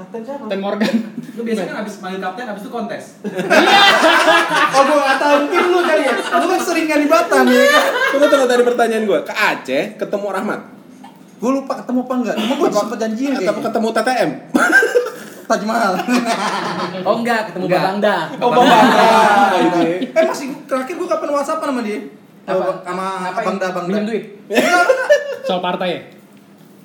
Kapten 0.00 0.20
siapa? 0.24 0.44
Ten 0.48 0.58
Morgan. 0.58 0.94
Lu 1.30 1.42
biasanya 1.44 1.68
kan 1.70 1.78
abis 1.84 1.94
panggil 2.00 2.18
kapten, 2.18 2.44
abis 2.46 2.62
itu 2.64 2.70
kontes. 2.70 3.04
Oh 4.70 4.82
gua 4.82 4.96
nggak 4.96 5.18
tahu 5.18 5.34
mungkin 5.44 5.62
lu 5.66 5.80
kali 5.82 6.02
ya. 6.02 6.14
Lu 6.16 6.46
kan 6.46 6.60
sering 6.62 6.86
kan 6.86 6.98
di 6.98 7.08
Batam 7.08 7.44
ya 7.44 7.64
kan. 7.66 7.84
Tunggu 8.10 8.26
tunggu 8.26 8.46
tadi 8.46 8.62
pertanyaan 8.64 9.04
gue. 9.04 9.18
Ke 9.22 9.34
Aceh 9.34 9.82
ketemu 9.94 10.26
Rahmat. 10.30 10.60
Gue 11.36 11.50
lupa 11.52 11.72
ketemu 11.76 12.00
apa 12.00 12.14
enggak. 12.16 12.34
Cuma 12.38 12.54
gue 12.56 12.68
sempat 12.70 12.98
janjiin 12.98 13.32
Atau 13.34 13.42
kayaknya. 13.42 13.64
ketemu 13.66 13.88
TTM? 13.90 14.30
Taj 15.50 15.62
Mahal. 15.64 15.92
Oh 17.00 17.14
enggak, 17.16 17.40
ketemu 17.48 17.64
Enggak. 17.66 17.80
Babangda. 17.82 18.16
Oh, 18.38 18.48
Bang 18.50 18.66
eh 20.00 20.24
masih 20.24 20.46
gua- 20.48 20.62
terakhir 20.66 20.94
gue 20.96 21.08
kapan 21.08 21.28
WhatsApp 21.30 21.60
sama 21.60 21.80
dia? 21.82 21.98
Apa? 22.44 22.64
Sama? 22.80 23.06
Abang 23.30 23.56
Da 23.56 23.66
Abang 23.68 23.84
Da. 23.84 23.88
Minjem 23.90 24.04
duit. 24.06 24.24
Soal 25.42 25.60
partai 25.60 25.88
ya. 25.90 26.00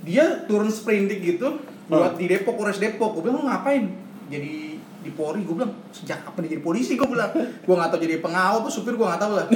Dia 0.04 0.26
turun 0.46 0.68
sprindik 0.68 1.22
gitu 1.22 1.58
buat 1.90 2.14
di 2.18 2.26
Depok, 2.26 2.56
Polres 2.58 2.82
Depok. 2.82 3.18
Gue 3.18 3.30
bilang 3.30 3.42
lu 3.42 3.46
ngapain? 3.46 3.84
Jadi 4.26 4.82
di 5.06 5.12
Polri, 5.14 5.46
gue 5.46 5.54
bilang 5.54 5.74
sejak 5.94 6.26
kapan 6.26 6.50
dia 6.50 6.52
jadi 6.58 6.64
polisi? 6.66 6.98
Gue 6.98 7.10
bilang, 7.10 7.30
gue 7.66 7.76
nggak 7.78 7.90
tahu 7.94 8.00
jadi 8.02 8.16
pengawal 8.22 8.66
tuh 8.66 8.74
supir 8.82 8.98
gue 8.98 9.06
nggak 9.06 9.22
tahu 9.22 9.34
lah. 9.38 9.48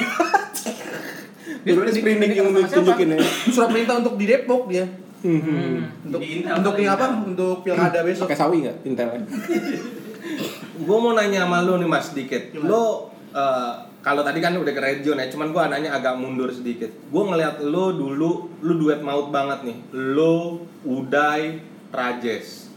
Dulu 1.66 1.82
di 1.90 1.94
sprinting 1.94 2.32
yang 2.38 2.50
tunjukin 2.54 3.18
ya. 3.18 3.20
Surat 3.56 3.70
perintah 3.74 3.96
untuk 4.00 4.16
di 4.16 4.26
Depok 4.30 4.70
dia. 4.70 4.86
Hmm. 5.20 5.84
Untuk 6.08 6.24
Intel, 6.24 6.54
untuk 6.64 6.76
Intel. 6.80 6.96
apa? 6.96 7.06
Untuk 7.28 7.56
pilkada 7.68 8.00
besok. 8.08 8.24
Pakai 8.30 8.40
sawi 8.40 8.58
nggak? 8.64 8.78
Intel. 8.88 9.08
Gue 10.88 10.98
mau 10.98 11.12
nanya 11.12 11.44
sama 11.44 11.60
lu 11.68 11.76
nih 11.76 11.90
mas 11.92 12.16
sedikit. 12.16 12.56
Gimana? 12.56 12.72
Lu 12.72 12.84
eh, 13.36 13.74
kalau 14.00 14.24
tadi 14.24 14.40
kan 14.40 14.56
udah 14.56 14.72
ke 14.72 14.80
region 14.80 15.20
ya, 15.20 15.28
cuman 15.28 15.52
gue 15.52 15.60
nanya 15.68 15.92
agak 16.00 16.16
mundur 16.16 16.48
sedikit. 16.48 16.88
Gue 17.12 17.24
ngeliat 17.28 17.60
lu 17.60 18.00
dulu, 18.00 18.64
lu 18.64 18.74
duet 18.80 19.04
maut 19.04 19.28
banget 19.28 19.68
nih. 19.68 19.78
Lu, 19.92 20.64
Uday, 20.88 21.60
Rajes. 21.90 22.70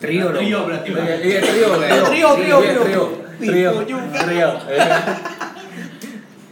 Trio 0.00 0.26
dong. 0.32 0.42
Trio 0.44 0.60
berarti. 0.66 0.88
Iya, 0.90 1.16
iya 1.20 1.38
trio, 1.40 1.68
Trio, 1.78 2.30
trio, 2.36 2.58
Iya, 2.60 2.72
trio. 2.84 2.84
trio, 2.84 3.04
trio, 3.40 3.70
juga. 3.84 4.18
trio. 4.20 4.50
iya. 4.68 4.88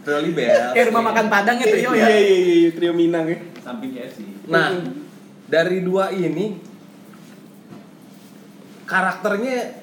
Trio 0.03 0.19
libel. 0.19 0.63
Kayak 0.75 0.85
rumah 0.91 1.03
makan 1.13 1.25
Padang 1.31 1.57
ya 1.61 1.67
trio 1.69 1.91
ya. 1.95 2.05
Iya 2.07 2.17
iya 2.19 2.37
iya 2.65 2.69
trio 2.75 2.91
Minang 2.91 3.25
ya. 3.29 3.39
Samping 3.63 3.91
KFC. 3.95 4.19
Nah, 4.51 4.69
dari 5.47 5.79
dua 5.79 6.11
ini 6.11 6.59
karakternya 8.83 9.79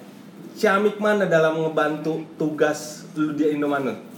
Syamik 0.61 1.01
mana 1.01 1.25
dalam 1.25 1.57
ngebantu 1.65 2.21
tugas 2.37 3.09
lu 3.17 3.33
di 3.33 3.49
Indomaret? 3.57 4.10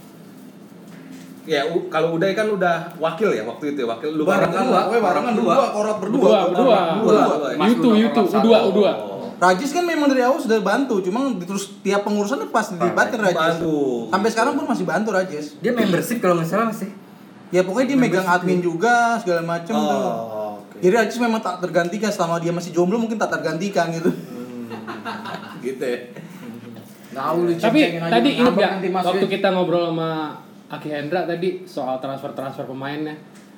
Ya, 1.43 1.67
kalau 1.91 2.15
Uday 2.15 2.31
kan 2.31 2.47
udah 2.47 2.95
wakil 3.03 3.35
ya 3.35 3.43
waktu 3.43 3.75
itu 3.75 3.83
ya, 3.83 3.87
wakil 3.91 4.15
lu 4.15 4.23
bareng 4.23 4.47
lah, 4.47 4.87
gue 4.87 4.99
barengan 5.03 5.35
berdua, 5.35 5.75
korot 5.75 5.97
berdua. 5.99 6.29
Berdua, 6.47 6.77
berdua. 7.03 7.21
Yutu, 7.67 7.89
Yutu, 7.99 8.21
U2, 8.31 8.47
U2. 8.71 8.79
Rajis 9.43 9.75
kan 9.75 9.83
memang 9.83 10.07
dari 10.07 10.23
awal 10.23 10.39
sudah 10.39 10.63
bantu, 10.63 11.03
cuma 11.03 11.27
terus 11.43 11.75
tiap 11.83 12.07
pengurusan 12.07 12.47
pas 12.47 12.63
dilibatin 12.63 13.19
Rajis. 13.19 13.59
Bantu. 13.59 14.07
Sampai 14.07 14.29
sekarang 14.31 14.53
pun 14.55 14.65
masih 14.71 14.85
bantu 14.87 15.09
Rajis. 15.11 15.59
Dia 15.59 15.75
membership 15.75 16.23
kalau 16.23 16.39
nggak 16.39 16.47
salah 16.47 16.71
masih. 16.71 16.95
Ya 17.51 17.61
pokoknya 17.67 17.91
dia 17.91 17.97
megang 17.99 18.23
admin 18.23 18.63
juga 18.63 19.19
segala 19.19 19.43
macam 19.43 19.75
tuh. 19.75 19.99
Oh, 19.99 20.63
oke. 20.63 20.79
Jadi 20.79 20.93
Rajis 20.95 21.19
memang 21.19 21.43
tak 21.43 21.59
tergantikan 21.59 22.07
selama 22.07 22.39
dia 22.39 22.55
masih 22.55 22.71
jomblo 22.71 22.95
mungkin 22.95 23.19
tak 23.19 23.35
tergantikan 23.35 23.91
gitu. 23.91 24.15
Gitu 25.63 25.83
ya. 25.83 25.99
Tahu 27.13 27.37
lu 27.45 27.51
Tapi 27.55 27.79
tadi 27.99 28.29
ingat 28.41 28.55
waktu 29.05 29.25
kita 29.27 29.47
ngobrol 29.53 29.91
sama 29.93 30.39
Aki 30.73 30.89
Hendra 30.89 31.29
tadi 31.29 31.61
soal 31.69 32.01
transfer-transfer 32.01 32.65
pemainnya 32.65 33.13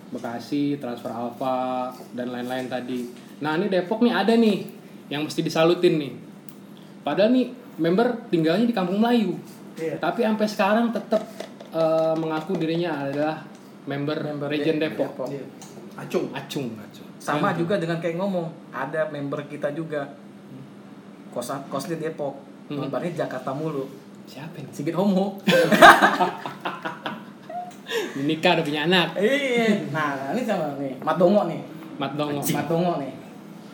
Bekasi, 0.05 0.77
transfer 0.77 1.09
Alfa 1.09 1.89
dan 2.13 2.29
lain-lain 2.29 2.69
tadi. 2.69 3.09
Nah 3.41 3.57
ini 3.57 3.67
Depok 3.67 4.05
nih 4.05 4.13
ada 4.13 4.37
nih 4.37 4.57
yang 5.09 5.25
mesti 5.25 5.41
disalutin 5.41 5.97
nih. 5.97 6.13
Padahal 7.01 7.33
nih 7.33 7.49
member 7.81 8.29
tinggalnya 8.29 8.69
di 8.69 8.75
Kampung 8.75 9.01
Melayu. 9.01 9.35
Iya. 9.75 9.97
Tapi 9.97 10.23
sampai 10.23 10.47
sekarang 10.47 10.85
tetap 10.93 11.25
eh, 11.73 12.13
mengaku 12.15 12.55
dirinya 12.55 13.01
adalah 13.01 13.43
member, 13.89 14.17
Member 14.35 14.47
Region 14.47 14.77
De- 14.77 14.87
Depok. 14.87 15.09
Depok. 15.09 15.27
Iya. 15.33 15.45
Acung. 15.95 16.25
Acung, 16.31 16.67
acung. 16.77 17.07
Sama 17.17 17.57
juga 17.57 17.81
dengan 17.81 17.97
kayak 17.97 18.21
ngomong, 18.21 18.47
ada 18.69 19.09
member 19.09 19.49
kita 19.49 19.73
juga 19.73 20.05
kos 21.33 21.49
kosnya 21.67 21.97
Depok, 21.97 22.45
Hmm. 22.65 22.89
Jakarta 22.89 23.53
mulu. 23.53 23.85
Siapa 24.25 24.57
nih? 24.57 24.69
Sigit 24.73 24.97
Homo. 24.97 25.37
Nikah 28.17 28.51
udah 28.55 28.63
punya 28.63 28.81
anak. 28.83 29.07
Iya. 29.15 29.91
Nah, 29.91 30.31
ini 30.31 30.41
sama 30.41 30.79
nih, 30.79 30.95
Mat 30.99 31.17
Dongo 31.17 31.43
nih. 31.45 31.59
Mat 31.95 32.15
Dongo. 32.15 32.39
Mat 32.39 32.65
Dongo 32.65 32.93
nih. 32.97 33.11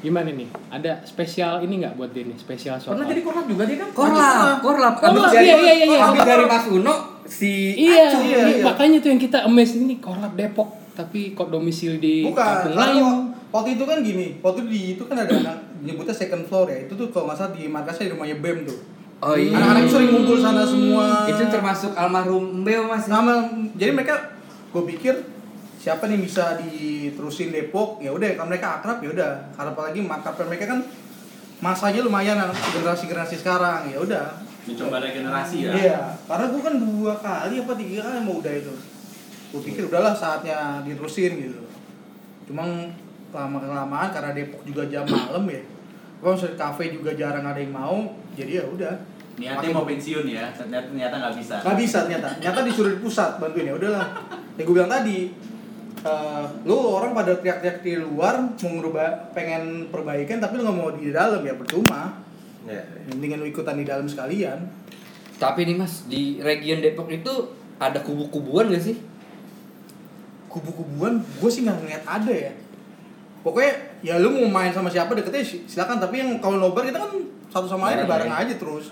Gimana 0.01 0.33
nih? 0.33 0.49
Ada 0.67 1.05
spesial 1.05 1.61
ini 1.61 1.77
nggak 1.77 1.93
buat 1.93 2.09
dia 2.09 2.25
nih? 2.25 2.33
Spesial 2.33 2.81
soal. 2.81 2.97
Pernah 2.97 3.05
jadi 3.05 3.21
korlap 3.21 3.45
juga 3.45 3.63
dia 3.69 3.77
kan? 3.77 3.89
Korlap, 3.93 4.57
korlap. 4.59 4.93
Korlap, 4.97 5.29
iya, 5.29 5.41
iya, 5.45 5.57
iya, 5.61 5.85
iya. 5.87 5.99
abis 6.09 6.21
dari 6.25 6.45
Mas 6.49 6.65
Uno 6.65 6.93
si 7.21 7.77
Iya, 7.77 8.09
Acung, 8.09 8.25
iya, 8.25 8.37
iya, 8.41 8.57
iya. 8.57 8.63
makanya 8.65 8.97
tuh 8.97 9.09
yang 9.13 9.21
kita 9.21 9.45
amazed 9.45 9.77
ini 9.77 10.01
Korlap 10.01 10.33
Depok, 10.33 10.73
tapi 10.91 11.31
kok 11.31 11.47
domisili 11.47 12.01
di 12.01 12.15
Bukan, 12.25 12.41
Kampung 12.41 12.73
Melayu. 12.73 13.07
waktu 13.53 13.69
itu 13.77 13.83
kan 13.85 13.97
gini, 14.01 14.27
waktu 14.41 14.61
di 14.65 14.81
itu 14.97 15.03
kan 15.05 15.15
ada 15.15 15.31
anak 15.31 15.57
nyebutnya 15.79 16.11
second 16.11 16.49
floor 16.49 16.65
ya. 16.65 16.89
Itu 16.89 16.97
tuh 16.97 17.13
kalau 17.13 17.29
nggak 17.29 17.37
salah 17.37 17.53
di 17.53 17.69
markasnya 17.69 18.09
di 18.09 18.13
rumahnya 18.17 18.37
BEM 18.41 18.57
tuh. 18.65 18.77
Oh 19.21 19.37
iya. 19.37 19.53
Anak-anak 19.53 19.81
itu 19.85 19.91
sering 19.93 20.09
ngumpul 20.17 20.37
sana 20.41 20.65
semua. 20.65 21.29
Itu 21.29 21.43
termasuk 21.45 21.93
almarhum 21.93 22.65
Mbeo 22.65 22.89
Mas. 22.89 23.05
nama 23.05 23.45
jadi 23.77 23.93
mereka 23.93 24.33
gue 24.71 24.83
pikir 24.97 25.13
siapa 25.81 26.05
nih 26.05 26.21
bisa 26.21 26.61
diterusin 26.61 27.49
Depok 27.49 27.97
ya 28.01 28.13
udah 28.13 28.37
kalau 28.37 28.49
mereka 28.53 28.77
akrab 28.79 29.01
ya 29.01 29.09
udah 29.11 29.31
karena 29.57 29.69
apalagi 29.73 29.99
akrab 30.05 30.45
mereka 30.45 30.65
kan 30.69 30.79
masanya 31.61 32.01
lumayan 32.05 32.37
generasi 32.73 33.09
generasi 33.09 33.35
sekarang 33.41 33.89
ya 33.89 33.97
udah 33.97 34.25
Mencoba 34.61 35.01
regenerasi 35.01 35.65
ya. 35.65 35.71
iya 35.73 35.97
karena 36.29 36.53
gue 36.53 36.61
kan 36.61 36.73
dua 36.77 37.13
kali 37.17 37.65
apa 37.65 37.73
tiga 37.73 37.99
kali 38.05 38.17
mau 38.21 38.37
udah 38.37 38.53
itu 38.53 38.73
gue 39.51 39.61
pikir 39.65 39.89
udahlah 39.89 40.13
saatnya 40.13 40.85
diterusin 40.85 41.49
gitu 41.49 41.61
cuma 42.45 42.85
lama 43.33 43.57
kelamaan 43.57 44.09
karena 44.13 44.31
Depok 44.37 44.61
juga 44.61 44.85
jam 44.85 45.03
malam 45.09 45.49
ya 45.49 45.61
kalau 46.21 46.37
misalnya 46.37 46.57
kafe 46.57 46.93
juga 46.93 47.11
jarang 47.17 47.41
ada 47.41 47.57
yang 47.57 47.73
mau 47.73 47.97
jadi 48.37 48.61
ya 48.61 48.65
udah. 48.69 48.93
Niatnya 49.41 49.73
mau 49.73 49.89
pensiun 49.89 50.25
ya, 50.29 50.53
ternyata 50.53 50.93
ternyata 50.93 51.15
nggak 51.17 51.35
bisa. 51.41 51.55
nggak 51.65 51.77
bisa 51.81 51.97
ternyata. 52.05 52.27
Ternyata 52.37 52.59
disuruh 52.61 52.91
di 52.93 52.99
pusat 53.01 53.41
bantuin 53.41 53.65
ya 53.65 53.73
udahlah. 53.73 54.07
Ya 54.53 54.61
gue 54.61 54.75
bilang 54.75 54.91
tadi 54.91 55.33
eh, 56.05 56.45
lu 56.69 56.77
orang 56.77 57.17
pada 57.17 57.33
teriak-teriak 57.41 57.81
di 57.81 57.93
luar 57.97 58.53
mau 58.53 58.69
ngerubah 58.69 59.33
pengen 59.33 59.89
perbaikan 59.89 60.37
tapi 60.37 60.61
lu 60.61 60.69
nggak 60.69 60.77
mau 60.77 60.93
di 60.93 61.09
dalam 61.09 61.41
ya 61.41 61.57
percuma. 61.57 62.21
Ya. 62.61 62.85
mendingan 63.09 63.41
lu 63.41 63.49
ikutan 63.49 63.73
di 63.73 63.89
dalam 63.89 64.05
sekalian. 64.05 64.61
Tapi 65.41 65.65
nih 65.65 65.73
Mas, 65.73 66.05
di 66.05 66.37
region 66.37 66.77
Depok 66.77 67.09
itu 67.09 67.33
ada 67.81 67.97
kubu-kubuan 68.05 68.69
gak 68.69 68.85
sih? 68.85 69.01
kubu-kubuan? 70.45 71.17
Gue 71.41 71.49
sih 71.49 71.65
nggak 71.65 71.81
ngeliat 71.81 72.03
ada 72.05 72.29
ya 72.29 72.53
pokoknya 73.41 73.71
ya 73.99 74.15
lu 74.15 74.29
mau 74.31 74.47
main 74.51 74.69
sama 74.69 74.87
siapa 74.87 75.11
deketnya 75.11 75.41
si- 75.41 75.65
silakan 75.65 75.97
tapi 75.97 76.17
yang 76.17 76.37
kalau 76.37 76.57
nobar 76.59 76.83
kita 76.83 76.97
kan 76.97 77.09
satu 77.47 77.65
sama 77.65 77.89
lain 77.89 78.01
Bareng 78.01 78.09
bareng 78.27 78.31
ya. 78.31 78.41
aja 78.43 78.53
terus 78.55 78.85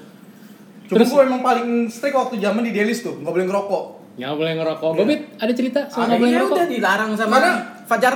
cuma 0.83 1.01
gue 1.01 1.21
emang 1.23 1.41
paling 1.41 1.67
strict 1.85 2.13
waktu 2.13 2.35
zaman 2.37 2.61
di 2.61 2.71
Delis 2.71 2.99
tuh 2.99 3.15
nggak 3.15 3.29
boleh 3.31 3.45
ngerokok 3.45 3.83
Nggak 4.11 4.35
boleh 4.35 4.53
ngerokok. 4.53 4.91
Bobit, 4.93 5.21
ada 5.39 5.53
cerita 5.53 5.79
soal 5.87 6.03
Ada, 6.03 6.05
nggak 6.05 6.19
boleh 6.19 6.27
Iya 6.27 6.35
ngerokok? 6.35 6.57
udah 6.57 6.67
dilarang 6.67 7.11
sama 7.15 7.31
Karena- 7.31 7.59
Fajar. 7.87 8.15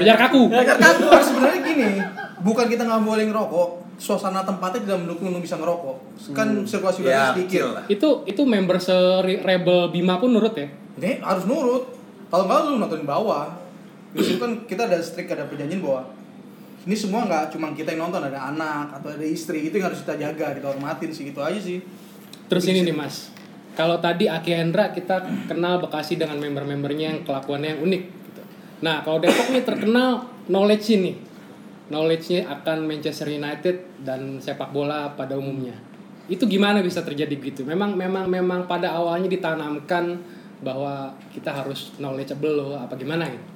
Biar 0.00 0.16
kaku. 0.18 0.42
kan 0.48 0.90
sebenarnya 1.20 1.60
gini 1.62 1.88
bukan 2.40 2.66
kita 2.66 2.82
nggak 2.82 3.02
boleh 3.04 3.24
ngerokok 3.26 3.68
suasana 3.96 4.40
tempatnya 4.40 4.80
tidak 4.80 4.98
mendukung 4.98 5.28
untuk 5.28 5.44
bisa 5.44 5.54
ngerokok 5.54 5.96
kan 6.32 6.64
sirkulasi 6.64 7.04
udara 7.04 7.12
Ya, 7.12 7.22
sedikit 7.28 7.44
kecil 7.44 7.66
lah. 7.70 7.84
Itu 7.86 8.08
itu 8.24 8.42
member 8.42 8.76
se 8.78 8.96
rebel 9.20 9.92
Bima 9.92 10.16
pun 10.16 10.30
nurut 10.30 10.54
ya. 10.54 10.72
ini 10.96 11.20
harus 11.20 11.44
nurut 11.44 11.84
kalau 12.26 12.44
nggak 12.46 12.58
lu 12.64 12.76
nonton 12.78 12.98
di 12.98 13.06
bawah 13.06 13.44
di 14.10 14.22
situ 14.22 14.38
kan 14.42 14.52
kita 14.66 14.90
ada 14.90 14.98
strict 14.98 15.30
ada 15.30 15.46
perjanjian 15.46 15.82
bahwa 15.82 16.06
ini 16.86 16.96
semua 16.96 17.28
nggak 17.28 17.54
cuma 17.54 17.70
kita 17.76 17.92
yang 17.92 18.08
nonton 18.08 18.24
ada 18.24 18.50
anak 18.50 18.90
atau 18.98 19.12
ada 19.12 19.22
istri 19.22 19.68
itu 19.68 19.78
yang 19.78 19.92
harus 19.92 20.02
kita 20.02 20.16
jaga 20.18 20.56
kita 20.56 20.66
hormatin 20.66 21.10
sih 21.12 21.28
gitu 21.28 21.38
aja 21.44 21.60
sih 21.60 21.78
Terus 22.50 22.66
ini 22.66 22.82
nih 22.82 22.90
Mas, 22.90 23.30
kalau 23.78 24.02
tadi 24.02 24.26
Aki 24.26 24.50
Hendra 24.50 24.90
kita 24.90 25.22
kenal 25.46 25.78
Bekasi 25.78 26.18
dengan 26.18 26.42
member-membernya 26.42 27.14
yang 27.14 27.20
kelakuannya 27.22 27.78
yang 27.78 27.80
unik. 27.86 28.02
Gitu. 28.10 28.42
Nah 28.82 29.06
kalau 29.06 29.22
Depok 29.22 29.54
nih 29.54 29.62
terkenal 29.62 30.26
knowledge 30.50 30.90
ini, 30.90 31.14
knowledge-nya 31.94 32.50
akan 32.50 32.90
Manchester 32.90 33.30
United 33.30 34.02
dan 34.02 34.42
sepak 34.42 34.74
bola 34.74 35.14
pada 35.14 35.38
umumnya. 35.38 35.78
Itu 36.26 36.50
gimana 36.50 36.82
bisa 36.82 37.06
terjadi 37.06 37.38
gitu? 37.38 37.62
Memang 37.62 37.94
memang 37.94 38.26
memang 38.26 38.66
pada 38.66 38.98
awalnya 38.98 39.30
ditanamkan 39.30 40.18
bahwa 40.66 41.14
kita 41.30 41.54
harus 41.54 41.94
knowledgeable 42.02 42.50
loh, 42.50 42.74
apa 42.82 42.98
gimana 42.98 43.30
gitu? 43.30 43.46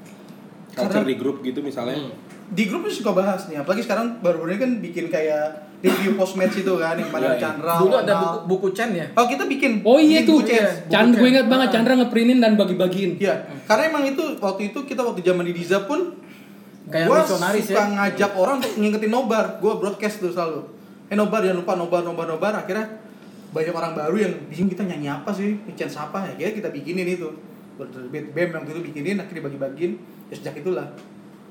Culture 0.77 1.05
di 1.05 1.15
grup 1.15 1.37
gitu 1.41 1.61
misalnya. 1.61 1.97
di 2.45 2.69
grup 2.69 2.85
suka 2.87 3.11
bahas 3.11 3.47
nih 3.47 3.57
apalagi 3.57 3.81
sekarang 3.81 4.21
baru-baru 4.21 4.51
ini 4.51 4.59
kan 4.59 4.71
bikin 4.79 5.05
kayak 5.09 5.45
review 5.81 6.13
post 6.13 6.35
match 6.35 6.57
itu 6.57 6.73
kan 6.75 6.93
yang 6.93 7.09
pada 7.09 7.25
Iya, 7.25 7.31
iya. 7.31 7.41
Chandra 7.41 7.73
Dulu 7.79 7.95
ada 7.95 8.05
Ronald. 8.05 8.21
buku, 8.21 8.39
buku 8.47 8.69
Chen 8.71 8.91
ya. 8.93 9.07
oh 9.11 9.25
kita 9.25 9.45
bikin 9.45 9.81
Oh 9.81 9.97
iya 9.97 10.21
bikin 10.21 10.29
tuh, 10.29 10.39
buku. 10.41 10.53
Chandra 10.87 11.17
gue 11.17 11.29
ingat 11.31 11.47
banget 11.47 11.67
Ah. 11.67 11.73
Chandra 11.73 11.93
ngeprintin 11.97 12.39
dan 12.39 12.53
bagi-bagiin. 12.55 13.11
Iya, 13.17 13.35
karena 13.65 13.83
emang 13.89 14.05
itu 14.07 14.23
waktu 14.39 14.63
itu 14.69 14.79
kita 14.83 15.01
waktu 15.01 15.21
zaman 15.23 15.45
di 15.45 15.53
Diza 15.53 15.83
pun 15.83 16.21
Kayak 16.85 17.07
gua 17.07 17.17
misionaris 17.19 17.65
suka 17.65 17.81
ya. 17.81 17.85
ngajak 17.91 18.31
orang 18.35 18.55
untuk 18.61 18.73
ngingetin 18.77 19.09
nobar. 19.09 19.45
Gua 19.57 19.73
broadcast 19.75 20.21
tuh 20.21 20.29
selalu. 20.29 20.61
Eh 21.07 21.17
nobar 21.17 21.41
jangan 21.41 21.59
lupa 21.59 21.73
nobar 21.75 22.01
nobar 22.03 22.27
nobar 22.29 22.53
akhirnya 22.55 23.01
banyak 23.51 23.73
orang 23.73 23.93
baru 23.95 24.17
yang 24.19 24.33
bingung 24.47 24.69
kita 24.69 24.85
nyanyi 24.85 25.09
apa 25.09 25.31
sih, 25.31 25.57
chance 25.73 25.97
apa 25.97 26.29
ya? 26.31 26.51
Kita 26.51 26.69
bikinin 26.69 27.09
itu. 27.09 27.33
Berbit 27.75 28.31
BEM 28.31 28.49
yang 28.53 28.65
itu 28.65 28.81
bikinin 28.85 29.17
akhirnya 29.17 29.43
bagi-bagiin. 29.43 29.93
Ya 30.29 30.35
sejak 30.35 30.55
itulah. 30.59 30.87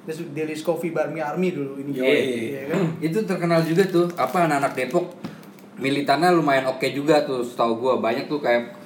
Terus 0.04 0.20
Delis 0.36 0.62
Coffee 0.62 0.92
Barmy 0.92 1.24
Army 1.24 1.56
dulu 1.56 1.80
ini. 1.80 1.96
Iya. 1.96 2.04
Iya 2.04 2.62
kan? 2.74 2.82
itu 3.08 3.18
terkenal 3.24 3.64
juga 3.64 3.84
tuh 3.88 4.06
apa 4.16 4.46
anak-anak 4.46 4.74
Depok 4.76 5.06
militannya 5.74 6.30
lumayan 6.32 6.70
oke 6.70 6.86
juga 6.92 7.24
tuh 7.24 7.42
setahu 7.42 7.80
gua 7.80 7.94
banyak 7.98 8.30
tuh 8.30 8.38
kayak 8.38 8.78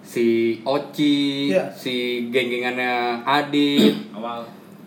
si 0.00 0.58
Oci, 0.62 1.50
Iya. 1.50 1.66
si 1.74 2.26
geng-gengannya 2.30 3.20
Adit, 3.26 3.90
Awal 4.16 4.46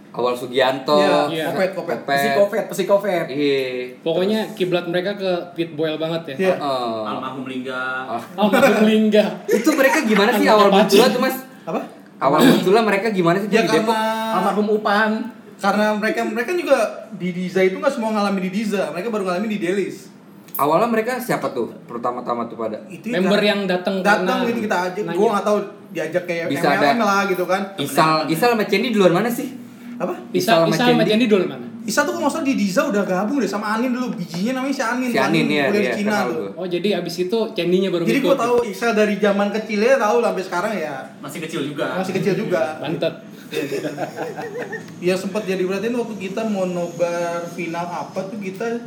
Awal 0.09 0.33
Sugianto, 0.33 0.95
Iya, 1.29 1.51
Kopet, 1.53 1.75
Kopet, 1.75 1.99
Kopet. 2.01 2.17
Psikovet, 2.17 2.65
psikovet. 2.71 3.25
Iya. 3.29 3.93
Pokoknya 4.01 4.47
kiblat 4.55 4.87
mereka 4.87 5.13
ke 5.19 5.31
Pit 5.53 5.75
Boyle 5.75 5.99
banget 5.99 6.33
ya. 6.39 6.55
Oh. 6.57 7.03
almarhum 7.05 7.45
Lingga. 7.45 8.07
Almarhum 8.33 8.87
Lingga. 8.87 9.43
Itu 9.45 9.69
mereka 9.75 10.07
gimana 10.07 10.31
sih 10.33 10.47
awal 10.47 10.71
munculnya 10.71 11.11
tuh 11.11 11.21
Mas? 11.21 11.37
Apa? 11.67 11.98
Awal 12.19 12.39
munculnya 12.45 12.83
mereka 12.83 13.07
gimana 13.09 13.39
sih 13.39 13.47
Ya 13.47 13.63
di 13.63 13.69
Depok? 13.69 13.89
karena 13.89 14.35
Almarhum 14.35 14.67
Upan. 14.71 15.11
karena 15.55 15.91
mereka 15.91 16.23
mereka 16.23 16.51
juga 16.51 16.77
di 17.11 17.31
Diza 17.31 17.59
itu 17.59 17.75
nggak 17.75 17.91
semua 17.91 18.11
ngalamin 18.11 18.47
di 18.47 18.51
Diza, 18.53 18.91
mereka 18.91 19.07
baru 19.07 19.23
ngalamin 19.25 19.49
di 19.49 19.59
Delis. 19.59 20.07
Awalnya 20.55 20.87
mereka 20.87 21.15
siapa 21.17 21.51
tuh? 21.51 21.71
Pertama-tama 21.83 22.47
tuh 22.47 22.55
pada. 22.55 22.79
Itu 22.85 23.07
Member 23.07 23.39
yang 23.39 23.63
datang 23.63 23.99
datang 23.99 24.43
karena 24.43 24.47
gitu 24.47 24.59
kita 24.63 24.77
ajak 24.85 25.03
gue 25.09 25.27
nggak 25.29 25.45
tahu 25.45 25.57
diajak 25.89 26.23
kayak 26.23 26.45
Bisa 26.47 26.67
MLM 26.69 26.95
ada- 26.95 26.99
lah 27.01 27.21
gitu 27.25 27.43
kan 27.43 27.61
Isal, 27.75 28.27
Isal 28.27 28.49
sama 28.53 28.63
Cendi 28.63 28.91
duluan 28.91 29.11
mana 29.13 29.27
sih? 29.27 29.51
Apa 29.99 30.15
Isa 30.31 30.55
Isal 30.55 30.57
sama 30.63 30.71
Isa 30.71 30.83
sama 30.87 31.03
Cendi. 31.03 31.11
Cendi 31.11 31.25
dulu 31.27 31.43
mana? 31.45 31.67
Isa 31.83 32.05
tuh 32.05 32.13
kalau 32.15 32.29
di 32.45 32.53
Diza 32.53 32.81
udah 32.85 33.03
gabung 33.03 33.41
deh 33.41 33.49
sama 33.49 33.75
Anin 33.75 33.91
dulu 33.91 34.13
bijinya 34.13 34.61
namanya 34.61 34.75
si 34.77 34.83
Anin 34.85 35.09
Si 35.09 35.17
Anin, 35.17 35.45
iya, 35.49 35.67
kuliah 35.67 35.81
iya, 35.81 35.91
di 35.91 35.97
Cina 36.05 36.17
tuh. 36.29 36.53
Oh 36.53 36.67
jadi 36.69 36.89
abis 37.01 37.15
itu 37.25 37.39
Cendinya 37.57 37.89
baru 37.89 38.03
jadi 38.05 38.19
gue 38.21 38.35
tahu 38.37 38.55
Isa 38.63 38.87
dari 38.93 39.15
zaman 39.17 39.49
kecilnya 39.49 39.97
tahu 39.97 40.17
sampai 40.21 40.43
sekarang 40.45 40.73
ya 40.77 40.95
Masih 41.19 41.39
kecil 41.43 41.61
juga. 41.73 41.97
masih 41.99 42.13
kecil 42.15 42.33
juga 42.37 42.77
Bantet. 42.79 43.13
ya 45.09 45.17
sempat 45.17 45.49
jadi 45.49 45.65
perhatian 45.65 45.97
waktu 45.97 46.15
kita 46.21 46.45
mau 46.53 46.69
nobar 46.69 47.41
final 47.49 47.81
apa 47.89 48.19
tuh 48.29 48.37
kita 48.37 48.77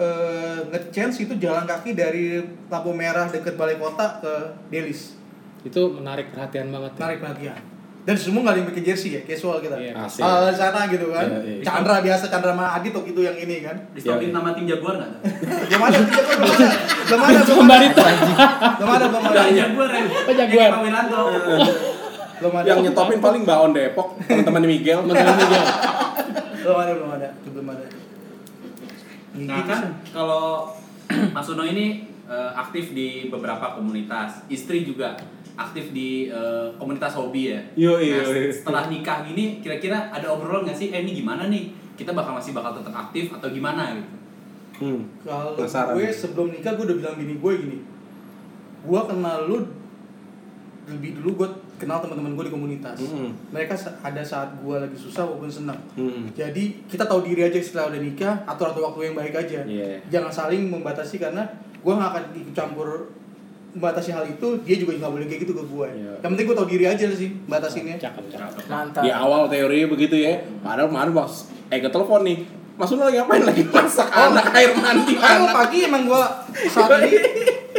eh, 0.00 0.58
nge-chance 0.72 1.20
itu 1.20 1.36
jalan 1.36 1.68
kaki 1.68 1.92
dari 1.92 2.40
lampu 2.72 2.96
merah 2.96 3.28
deket 3.28 3.60
balai 3.60 3.76
kota 3.76 4.24
ke 4.24 4.34
Delis 4.72 5.12
Itu 5.60 6.00
menarik 6.00 6.32
perhatian 6.32 6.72
banget. 6.72 6.96
ya. 6.96 7.00
tarik 7.04 7.18
perhatian 7.20 7.73
dan 8.04 8.14
semua 8.14 8.40
nggak 8.40 8.52
ada 8.52 8.60
yang 8.60 8.68
pakai 8.68 8.84
jersey 8.84 9.10
ya 9.12 9.20
casual 9.24 9.58
kita. 9.58 9.74
Iya. 9.74 9.92
Al 9.96 10.52
sana 10.52 10.84
gitu 10.86 11.08
kan. 11.08 11.24
Iya, 11.24 11.40
iya. 11.40 11.62
Chandra 11.62 11.98
biasa 11.98 12.28
Chandra 12.28 12.52
sama 12.52 12.66
Adit 12.70 12.92
tuh 12.92 13.02
itu 13.02 13.20
yang 13.20 13.32
ini 13.34 13.60
kan. 13.60 13.76
Di 13.90 14.00
stopin 14.00 14.28
nama 14.28 14.52
tim 14.52 14.64
Jaguar 14.64 14.94
nggak? 14.96 15.10
belum 15.64 15.82
ada 15.82 15.98
belum 15.98 16.50
ada 16.52 16.68
belum 17.08 17.22
ada 17.24 17.24
belum 17.24 17.24
ada 17.24 17.40
belum 17.40 17.58
Kembali 17.58 17.86
ada 17.86 17.94
tuh. 17.94 18.04
belum 18.76 18.90
ada 18.90 19.04
belum 19.06 19.24
ada 19.24 19.40
Ada 19.40 19.52
Jaguar. 19.56 19.80
ya. 19.80 20.32
Jaguar. 20.36 20.68
Belum 22.34 22.52
ada 22.52 22.66
Yang 22.66 22.78
nyetopin 22.82 23.18
paling 23.18 23.42
Baon 23.42 23.70
Depok, 23.72 24.08
teman-teman 24.20 24.62
Miguel. 24.64 24.98
Teman-teman 25.00 25.36
Miguel. 25.38 25.64
belum 26.60 26.76
ada 26.76 26.92
belum 26.92 27.10
ada. 27.10 27.28
Itu 27.34 27.48
belum 27.50 27.68
ada. 27.70 27.84
Nah 29.34 29.62
kan 29.64 29.82
kalau 30.10 30.44
Mas 31.34 31.48
Uno 31.48 31.62
ini 31.62 31.86
eh, 32.24 32.50
aktif 32.54 32.92
di 32.92 33.08
beberapa 33.28 33.72
komunitas. 33.72 34.44
Istri 34.46 34.84
juga 34.84 35.16
aktif 35.54 35.94
di 35.94 36.28
eh, 36.28 36.66
komunitas 36.78 37.14
hobi 37.14 37.54
ya. 37.54 37.60
Yo, 37.78 37.98
iya, 38.02 38.22
Nah, 38.22 38.34
iya. 38.34 38.50
setelah 38.50 38.90
nikah 38.90 39.22
gini, 39.22 39.62
kira-kira 39.62 40.10
ada 40.10 40.26
obrolan 40.34 40.66
nggak 40.66 40.74
sih? 40.74 40.90
Eh 40.90 41.06
ini 41.06 41.14
gimana 41.14 41.46
nih? 41.46 41.70
Kita 41.94 42.10
bakal 42.10 42.34
masih 42.34 42.50
bakal 42.50 42.74
tetap 42.74 42.90
aktif 42.90 43.30
atau 43.30 43.46
gimana 43.50 43.94
gitu? 43.94 44.14
Hmm. 44.74 45.06
Kalau 45.22 45.54
gue 45.54 46.10
sebelum 46.10 46.50
nikah 46.50 46.74
gue 46.74 46.84
udah 46.90 46.96
bilang 46.98 47.14
bini 47.14 47.38
gue 47.38 47.52
gini. 47.54 47.78
Gue 48.82 49.00
kenal 49.06 49.46
lu 49.46 49.62
lebih 50.84 51.16
dulu 51.16 51.30
gue 51.40 51.48
kenal 51.80 52.02
teman-teman 52.02 52.34
gue 52.36 52.44
di 52.50 52.52
komunitas. 52.52 52.98
Mm-mm. 53.00 53.30
Mereka 53.54 53.72
ada 54.04 54.20
saat 54.20 54.52
gue 54.58 54.76
lagi 54.76 54.98
susah 54.98 55.24
maupun 55.24 55.48
senang. 55.48 55.78
Hmm. 55.96 56.28
Jadi 56.34 56.84
kita 56.90 57.06
tahu 57.06 57.24
diri 57.24 57.46
aja 57.46 57.56
setelah 57.62 57.94
udah 57.94 58.00
nikah 58.02 58.34
atur 58.44 58.74
atur 58.74 58.90
waktu 58.92 59.14
yang 59.14 59.16
baik 59.16 59.34
aja. 59.38 59.62
Iya. 59.64 60.02
Jangan 60.10 60.32
saling 60.34 60.68
membatasi 60.68 61.22
karena 61.22 61.46
gue 61.80 61.92
nggak 61.94 62.10
akan 62.10 62.24
ikut 62.36 62.54
campur 62.54 62.88
membatasi 63.74 64.10
hal 64.10 64.24
itu. 64.24 64.48
Dia 64.62 64.76
juga 64.76 64.94
nggak 64.96 65.10
boleh 65.10 65.26
kayak 65.26 65.40
gitu 65.42 65.52
ke 65.52 65.64
gue. 65.64 65.86
Iya. 65.92 66.12
Yang 66.18 66.30
penting 66.30 66.46
gue 66.46 66.56
tahu 66.56 66.68
diri 66.68 66.84
aja 66.86 67.04
sih 67.10 67.30
batasinnya. 67.44 67.96
Cakep, 67.96 68.24
cakep. 68.30 68.64
Mantap. 68.66 69.02
Di 69.02 69.10
awal 69.10 69.46
teorinya 69.46 69.86
begitu 69.88 70.16
ya. 70.16 70.32
Padahal 70.60 70.88
kemarin 70.88 71.12
bos, 71.12 71.34
eh 71.68 71.78
ke 71.78 71.88
telepon 71.88 72.22
nih. 72.22 72.38
Mas 72.74 72.90
Uno 72.90 73.04
lagi 73.04 73.14
ngapain 73.16 73.38
lagi 73.40 73.62
masak 73.64 74.10
anak 74.10 74.50
air 74.50 74.74
mandi 74.74 75.14
Karena 75.14 75.46
anak. 75.46 75.54
pagi 75.54 75.86
emang 75.86 76.02
gue 76.04 76.22
saat 76.66 76.90
ini 76.98 77.22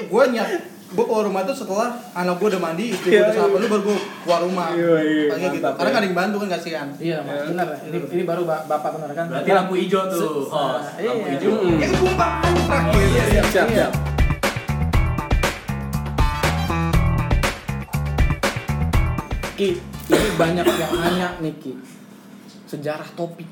gue 0.02 0.24
nyat 0.32 0.50
gue 0.88 1.04
keluar 1.04 1.28
rumah 1.28 1.44
tuh 1.44 1.52
setelah 1.52 1.92
anak 2.16 2.40
gue 2.40 2.48
udah 2.48 2.62
mandi, 2.64 2.96
istri 2.96 3.12
gue 3.12 3.20
udah 3.20 3.36
sarapan 3.36 3.60
dulu 3.60 3.68
baru 3.68 3.84
gue 3.84 3.98
keluar 4.24 4.40
rumah. 4.48 4.72
Iya, 4.72 4.96
iya, 5.04 5.24
Paling 5.28 5.44
gitu. 5.44 5.60
mantap, 5.60 5.74
Karena 5.76 5.84
ya. 5.84 5.92
kan 5.92 6.00
ada 6.00 6.08
yang 6.08 6.16
bantu 6.16 6.36
kan 6.40 6.50
kasihan. 6.50 6.88
Iya, 6.96 7.18
Mas. 7.20 7.44
Benar. 7.52 7.68
Ini 7.84 7.98
ini 8.08 8.24
baru 8.24 8.42
ba- 8.48 8.64
Bapak 8.64 8.90
benar 8.96 9.12
kan? 9.12 9.26
Berarti 9.28 9.52
lampu 9.52 9.74
hijau 9.76 10.08
tuh, 10.08 10.48
iya. 10.96 11.12
Lampu 11.12 11.28
hijau. 11.28 11.52
Ya 11.76 11.88
kan 11.92 11.98
gue 12.00 12.14
terakhir. 12.16 13.04
Siap, 13.28 13.46
siap, 13.52 13.68
siap. 13.68 13.92
Ki, 19.56 19.72
ini 20.06 20.30
banyak 20.36 20.66
yang 20.68 20.92
nanya 20.94 21.30
nih 21.40 21.56
Ki. 21.56 21.74
Sejarah 22.66 23.08
topi. 23.16 23.48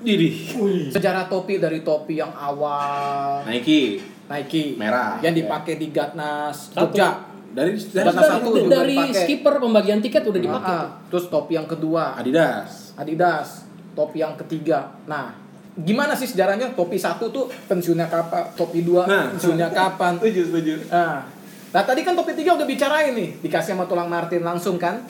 Didi. 0.00 0.46
Sejarah 0.88 1.26
topi 1.26 1.58
dari 1.58 1.82
topi 1.82 2.16
yang 2.16 2.32
awal 2.32 3.44
Nike. 3.44 4.00
Nike 4.24 4.78
Merah. 4.78 5.18
yang 5.20 5.34
dipakai 5.34 5.74
di 5.74 5.90
Gatnas. 5.90 6.70
Jogja. 6.72 7.26
Dari 7.50 7.74
dari, 7.74 8.06
Gatnas 8.06 8.30
satu 8.30 8.48
juga 8.54 8.78
dari 8.78 8.94
dipakai. 8.94 9.18
skipper 9.18 9.54
pembagian 9.58 9.98
tiket 9.98 10.22
udah 10.22 10.40
dipakai. 10.40 10.70
Ah, 10.72 10.80
ah. 10.80 10.88
Terus 11.10 11.26
topi 11.26 11.52
yang 11.52 11.66
kedua 11.66 12.14
Adidas. 12.14 12.94
Adidas. 12.94 13.66
Topi 13.90 14.22
yang 14.22 14.38
ketiga. 14.38 14.86
Nah, 15.04 15.34
gimana 15.76 16.14
sih 16.14 16.24
sejarahnya? 16.24 16.72
Topi 16.72 16.94
satu 16.94 17.26
tuh 17.28 17.50
pensiunnya 17.66 18.06
kapan? 18.06 18.54
Topi 18.54 18.80
dua 18.80 19.02
Nah. 19.04 19.34
pensiunnya 19.34 19.66
kapan? 19.68 20.14
Setuju, 20.16 20.42
setuju. 20.46 20.74
Nah, 20.88 21.26
nah 21.70 21.82
tadi 21.86 22.02
kan 22.02 22.18
topi 22.18 22.34
tiga 22.34 22.58
udah 22.58 22.66
bicarain 22.66 23.14
nih, 23.14 23.38
dikasih 23.46 23.78
sama 23.78 23.86
tulang 23.86 24.10
Martin 24.10 24.42
langsung 24.42 24.74
kan 24.74 25.06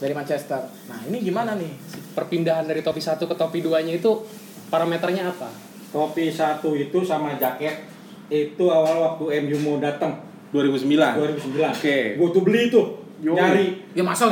dari 0.00 0.16
Manchester. 0.16 0.64
Nah 0.88 1.00
ini 1.10 1.20
gimana 1.20 1.54
nih? 1.54 1.70
Perpindahan 2.16 2.64
dari 2.64 2.80
topi 2.80 2.98
satu 2.98 3.28
ke 3.28 3.36
topi 3.36 3.60
duanya 3.60 3.92
itu 3.94 4.24
parameternya 4.72 5.28
apa? 5.30 5.52
Topi 5.92 6.32
satu 6.32 6.72
itu 6.78 7.04
sama 7.04 7.36
jaket 7.36 7.90
itu 8.30 8.64
awal 8.70 8.96
waktu 9.02 9.42
MU 9.44 9.58
mau 9.60 9.76
datang 9.82 10.22
2009. 10.54 11.18
2009. 11.52 11.78
Oke. 11.78 11.98
Gue 12.18 12.28
tuh 12.30 12.42
beli 12.42 12.62
tuh, 12.70 12.86
Yo. 13.22 13.34
nyari. 13.34 13.90
Ya 13.94 14.02
masa 14.06 14.26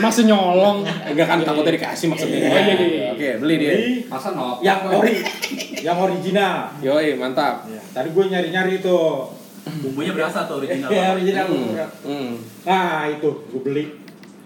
Masih 0.00 0.24
nyolong. 0.28 0.84
Enggak 0.84 1.28
kan 1.28 1.38
takutnya 1.44 1.72
dikasih 1.76 2.08
maksudnya. 2.08 2.40
Oh, 2.40 2.56
iya, 2.56 2.72
iya, 2.72 2.86
iya. 2.88 3.04
Oke, 3.12 3.28
beli 3.40 3.54
dia. 3.60 3.72
Beli 3.76 3.92
Masa 4.08 4.28
no? 4.32 4.60
yang 4.64 4.80
ori, 4.88 5.20
yang 5.84 5.98
original. 6.00 6.72
Yoi, 6.80 7.16
mantap. 7.20 7.68
Tadi 7.92 8.08
gue 8.12 8.24
nyari-nyari 8.28 8.80
tuh. 8.80 9.28
Bumbunya 9.62 10.12
berasa 10.12 10.42
tuh 10.42 10.58
original. 10.58 10.88
Ya, 10.88 11.12
original. 11.12 11.46
Hmm. 11.46 11.74
Hmm. 12.02 12.30
Nah 12.62 13.06
itu 13.06 13.28
gue 13.46 13.60
beli. 13.60 13.84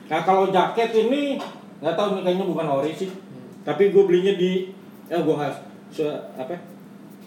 Nah 0.06 0.20
kalau 0.22 0.48
jaket 0.48 0.92
ini 0.94 1.40
nggak 1.76 1.94
tahu 1.94 2.08
nih 2.14 2.22
kayaknya 2.22 2.44
bukan 2.44 2.66
ori 2.70 2.92
sih. 2.92 3.08
Tapi 3.62 3.88
gue 3.88 4.02
belinya 4.02 4.34
di 4.34 4.70
ya 5.06 5.18
gue 5.18 5.34
nggak 5.34 5.52
se- 5.88 6.04
apa? 6.34 6.54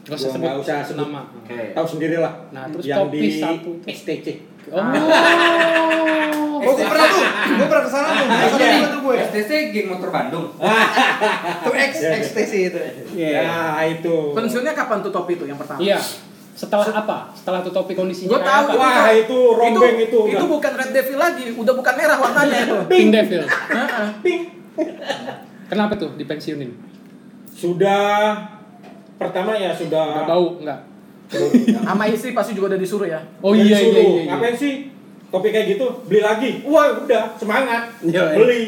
Gak 0.02 0.16
usah 0.16 0.30
sebut 0.32 0.42
nggak 0.42 0.58
usah 0.60 0.78
sebut. 0.82 1.02
nama. 1.04 1.22
Oke. 1.36 1.60
Tahu 1.72 1.86
sendiri 1.88 2.18
lah. 2.18 2.34
Nah, 2.50 2.66
terus 2.68 2.84
yang 2.84 3.04
topi 3.04 3.18
di 3.20 3.30
satu. 3.36 3.72
STC. 3.84 4.28
Oh. 4.70 4.80
Oh, 6.60 6.72
gue 6.76 6.86
pernah 6.86 7.08
tuh, 7.08 7.24
gue 7.56 7.68
pernah 7.68 7.84
ke 7.84 7.90
sana 7.90 8.08
tuh, 8.12 8.26
ke 8.28 8.48
sana 8.50 8.60
Iya. 8.60 8.88
tuh 8.90 9.02
gue. 9.02 9.16
STC 9.22 9.52
geng 9.72 9.88
motor 9.88 10.10
Bandung. 10.10 10.46
Tuh 11.66 11.74
X, 11.74 11.92
XTC 12.02 12.54
itu. 12.70 12.80
Iya. 13.16 13.40
Nah 13.44 13.82
itu. 13.84 14.16
pensiunnya 14.32 14.74
kapan 14.74 15.00
tuh 15.00 15.10
topi 15.10 15.36
itu 15.36 15.46
yang 15.46 15.56
pertama? 15.56 15.80
Iya. 15.80 15.98
Setelah 16.60 16.92
apa? 16.92 17.18
Setelah 17.32 17.64
tuh 17.64 17.72
topi 17.72 17.96
kondisinya 17.96 18.36
Gue 18.36 18.44
kayak 18.44 18.52
tahu 18.52 18.66
apa? 18.68 18.84
Wah 18.84 19.08
itu 19.16 19.40
rombeng 19.56 19.96
itu. 19.96 20.20
itu, 20.28 20.36
udah. 20.36 20.44
bukan 20.44 20.72
red 20.76 20.92
devil 20.92 21.16
lagi, 21.16 21.46
udah 21.56 21.74
bukan 21.80 21.94
merah 21.96 22.18
warnanya 22.20 22.58
itu. 22.68 22.78
Pink 22.92 23.10
Devil. 23.16 23.44
Heeh. 23.48 24.08
Kenapa 25.72 25.96
tuh 25.96 26.20
dipensiunin? 26.20 26.76
Sudah 27.56 28.36
pertama 29.16 29.56
ya 29.56 29.72
Gak 29.72 29.88
sudah. 29.88 30.28
bau, 30.28 30.60
enggak? 30.60 30.80
Sama 31.80 32.04
istri 32.12 32.36
pasti 32.36 32.52
juga 32.52 32.76
udah 32.76 32.80
disuruh 32.82 33.08
ya. 33.08 33.24
Oh 33.40 33.56
iya 33.56 33.64
iya 33.64 33.78
disuruh, 33.80 34.04
iya. 34.04 34.22
iya. 34.28 34.32
Ngapain 34.36 34.56
sih? 34.60 34.74
Topi 35.32 35.48
kayak 35.54 35.80
gitu, 35.80 35.88
beli 36.12 36.20
lagi. 36.20 36.50
Wah 36.68 36.92
udah 36.92 37.40
semangat. 37.40 37.88
Iya, 38.04 38.36
iya. 38.36 38.36
Beli, 38.36 38.62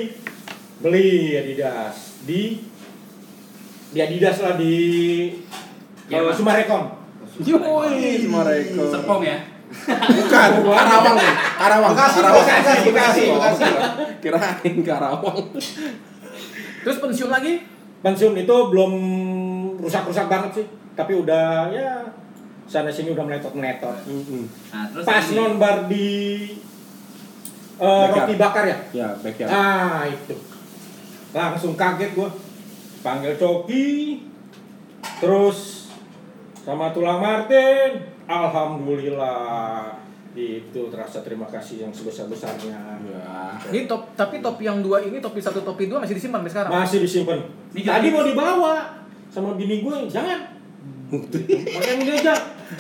beli 0.80 1.08
Adidas 1.36 2.24
di 2.24 2.64
di 3.92 4.00
Adidas 4.00 4.38
lah 4.40 4.56
di 4.56 4.76
Ya, 6.12 6.20
Mas. 6.20 6.36
Sumarekon. 6.36 7.01
Yoi, 7.42 8.26
Mareko. 8.28 8.84
Serpong 8.88 9.22
ya. 9.22 9.38
Bukan, 9.72 10.50
Karawang 10.68 11.16
nih. 11.16 11.36
Karawang. 11.56 11.92
Bekasi, 11.96 12.18
Karawang. 12.20 12.46
Bekasi, 12.46 12.88
Bekasi, 12.92 13.22
Bekasi. 13.32 13.70
Kirain 14.20 14.76
Karawang. 14.84 15.48
Terus 16.82 16.98
pensiun 17.00 17.32
lagi? 17.32 17.54
Pensiun 18.02 18.34
itu 18.36 18.56
belum 18.68 18.94
rusak-rusak 19.78 20.26
banget 20.26 20.52
sih, 20.58 20.66
tapi 20.94 21.14
udah 21.14 21.70
ya 21.70 22.10
sana 22.66 22.90
sini 22.90 23.14
udah 23.14 23.22
meletot-meletot. 23.22 23.94
Nah, 24.74 24.86
terus 24.90 25.06
Pas 25.06 25.22
ini- 25.24 25.38
nonbar 25.38 25.86
di 25.86 26.10
eh, 27.78 27.86
Backyard. 27.86 28.26
roti 28.26 28.34
bakar 28.36 28.64
ya. 28.66 28.78
Ya, 28.92 29.08
backyard. 29.18 29.50
Ah 29.50 30.04
itu 30.04 30.36
langsung 31.32 31.80
kaget 31.80 32.12
gua 32.12 32.28
panggil 33.02 33.34
Coki 33.38 34.20
terus 35.18 35.81
sama 36.62 36.94
tulang 36.94 37.18
Martin 37.18 38.06
alhamdulillah 38.30 39.98
itu 40.32 40.82
terasa 40.88 41.20
terima 41.20 41.44
kasih 41.50 41.84
yang 41.84 41.92
sebesar 41.92 42.30
besarnya 42.30 42.78
Ya. 43.02 43.58
Ini 43.74 43.90
top, 43.90 44.14
tapi 44.16 44.40
topi 44.40 44.64
yang 44.64 44.80
dua 44.80 45.02
ini, 45.04 45.20
topi 45.20 45.42
satu, 45.42 45.60
topi 45.66 45.90
dua 45.92 46.00
masih 46.00 46.16
disimpan 46.16 46.40
sampai 46.40 46.52
sekarang. 46.54 46.72
masih 46.72 46.98
disimpan 47.04 47.40
Ini 47.76 47.82
tadi 47.84 48.08
mau 48.14 48.24
dibawa 48.24 49.04
sama 49.28 49.58
bini 49.58 49.82
gue 49.84 49.96
jangan 50.08 50.40
makanya 51.12 52.14
aja 52.16 52.34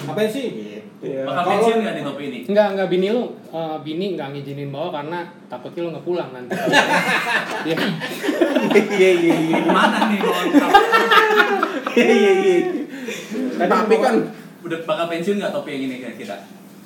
apa 0.07 0.23
sih 0.23 0.45
gitu. 0.55 0.79
bakal 1.27 1.43
pensiun 1.59 1.77
nggak 1.83 1.95
di 1.99 2.03
topi 2.05 2.23
ini? 2.31 2.39
Enggak, 2.47 2.67
enggak 2.77 2.87
bini 2.87 3.07
lu, 3.11 3.23
eh, 3.51 3.77
bini 3.83 4.05
enggak 4.15 4.27
ngizinin 4.31 4.69
bawa 4.71 4.87
karena 4.93 5.19
takutnya 5.51 5.81
lu 5.83 5.89
nggak 5.91 6.05
pulang 6.07 6.29
nanti. 6.31 6.53
Iya. 7.67 7.77
Iya, 8.71 9.09
iya, 9.19 9.35
iya. 9.37 9.59
Mana 9.67 10.07
nih 10.09 10.19
mau 10.23 10.33
Iya, 11.97 12.07
iya, 12.07 12.31
iya. 12.39 12.80
Tadi 13.61 13.71
Tapi 13.71 13.95
kan 14.01 14.15
udah 14.61 14.79
bakal 14.85 15.05
pensiun 15.09 15.35
nggak 15.41 15.53
topi 15.53 15.69
yang 15.77 15.83
ini 15.89 15.95
kita? 16.17 16.35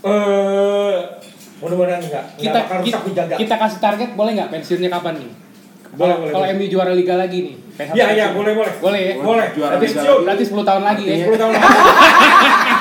eh 0.06 0.96
mudah-mudahan 1.58 1.98
enggak 2.04 2.26
Kita 2.38 2.60
enggak 2.62 2.84
kita, 2.86 2.98
dijaga 3.10 3.36
kita 3.42 3.56
kasih 3.58 3.80
target 3.82 4.10
boleh 4.14 4.32
nggak 4.38 4.50
pensiunnya 4.52 4.92
kapan 4.92 5.16
nih? 5.24 5.32
Boleh, 5.96 6.16
boleh, 6.20 6.32
kalau. 6.36 6.52
MU 6.60 6.68
juara 6.68 6.92
liga 6.92 7.16
lagi 7.16 7.40
nih. 7.40 7.56
Iya, 7.96 8.06
iya, 8.16 8.26
boleh, 8.36 8.52
boleh. 8.52 8.74
Boleh 8.84 9.00
ya? 9.00 9.14
boleh 9.16 9.48
Juara 9.56 9.80
Tapi 9.80 9.88
Liga. 9.88 10.12
Berarti 10.28 10.44
10 10.44 10.64
tahun 10.68 10.84
lagi 10.84 11.04
ya. 11.08 11.16
10 11.28 11.40
tahun 11.40 11.52
lagi 11.56 11.68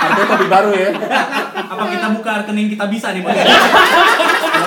artinya 0.04 0.26
topi 0.36 0.46
baru 0.46 0.70
ya. 0.74 0.90
Apa 1.54 1.84
kita 1.88 2.06
buka 2.14 2.30
rekening 2.44 2.68
kita 2.74 2.84
bisa 2.90 3.08
nih, 3.14 3.22
Pak? 3.24 3.34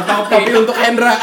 Topi. 0.08 0.32
Topi 0.32 0.52
untuk 0.56 0.78
Hendra. 0.80 1.14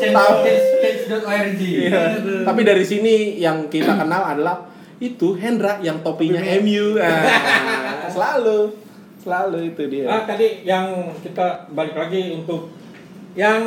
Change.org. 0.00 1.60
Iya. 1.60 2.00
Tapi 2.46 2.60
dari 2.64 2.84
sini 2.86 3.36
yang 3.36 3.68
kita 3.68 3.96
kenal 3.98 4.22
adalah 4.36 4.64
itu 5.00 5.28
Hendra 5.34 5.80
yang 5.80 6.04
topinya 6.04 6.38
MU. 6.60 7.00
Ah, 7.00 8.04
selalu, 8.14 8.76
selalu 9.16 9.72
itu 9.72 9.82
dia. 9.88 10.04
Ah, 10.06 10.22
tadi 10.28 10.60
yang 10.62 11.08
kita 11.24 11.64
balik 11.72 11.96
lagi 11.96 12.36
untuk 12.36 12.68
yang 13.32 13.64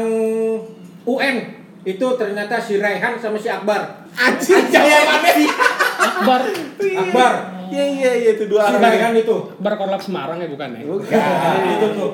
UN 1.03 1.35
itu 1.83 2.05
ternyata 2.15 2.61
si 2.61 2.77
Raihan 2.77 3.17
sama 3.17 3.35
si 3.35 3.49
Akbar. 3.49 4.05
Anjir, 4.13 4.61
jawabannya. 4.69 5.33
Akbar 6.07 6.41
Akbar. 6.79 7.33
Iya 7.73 7.85
iya 7.89 8.11
iya 8.13 8.29
itu 8.37 8.45
dua 8.45 8.69
Si 8.69 8.77
orang. 8.77 8.93
Raihan 8.93 9.13
itu. 9.17 9.35
Akbar 9.57 9.73
Korlap 9.75 10.01
Semarang 10.05 10.37
ya 10.37 10.45
bukan 10.45 10.69
ya? 10.77 10.81
Bukan. 10.85 11.17
itu 11.65 11.87
tuh. 11.97 12.11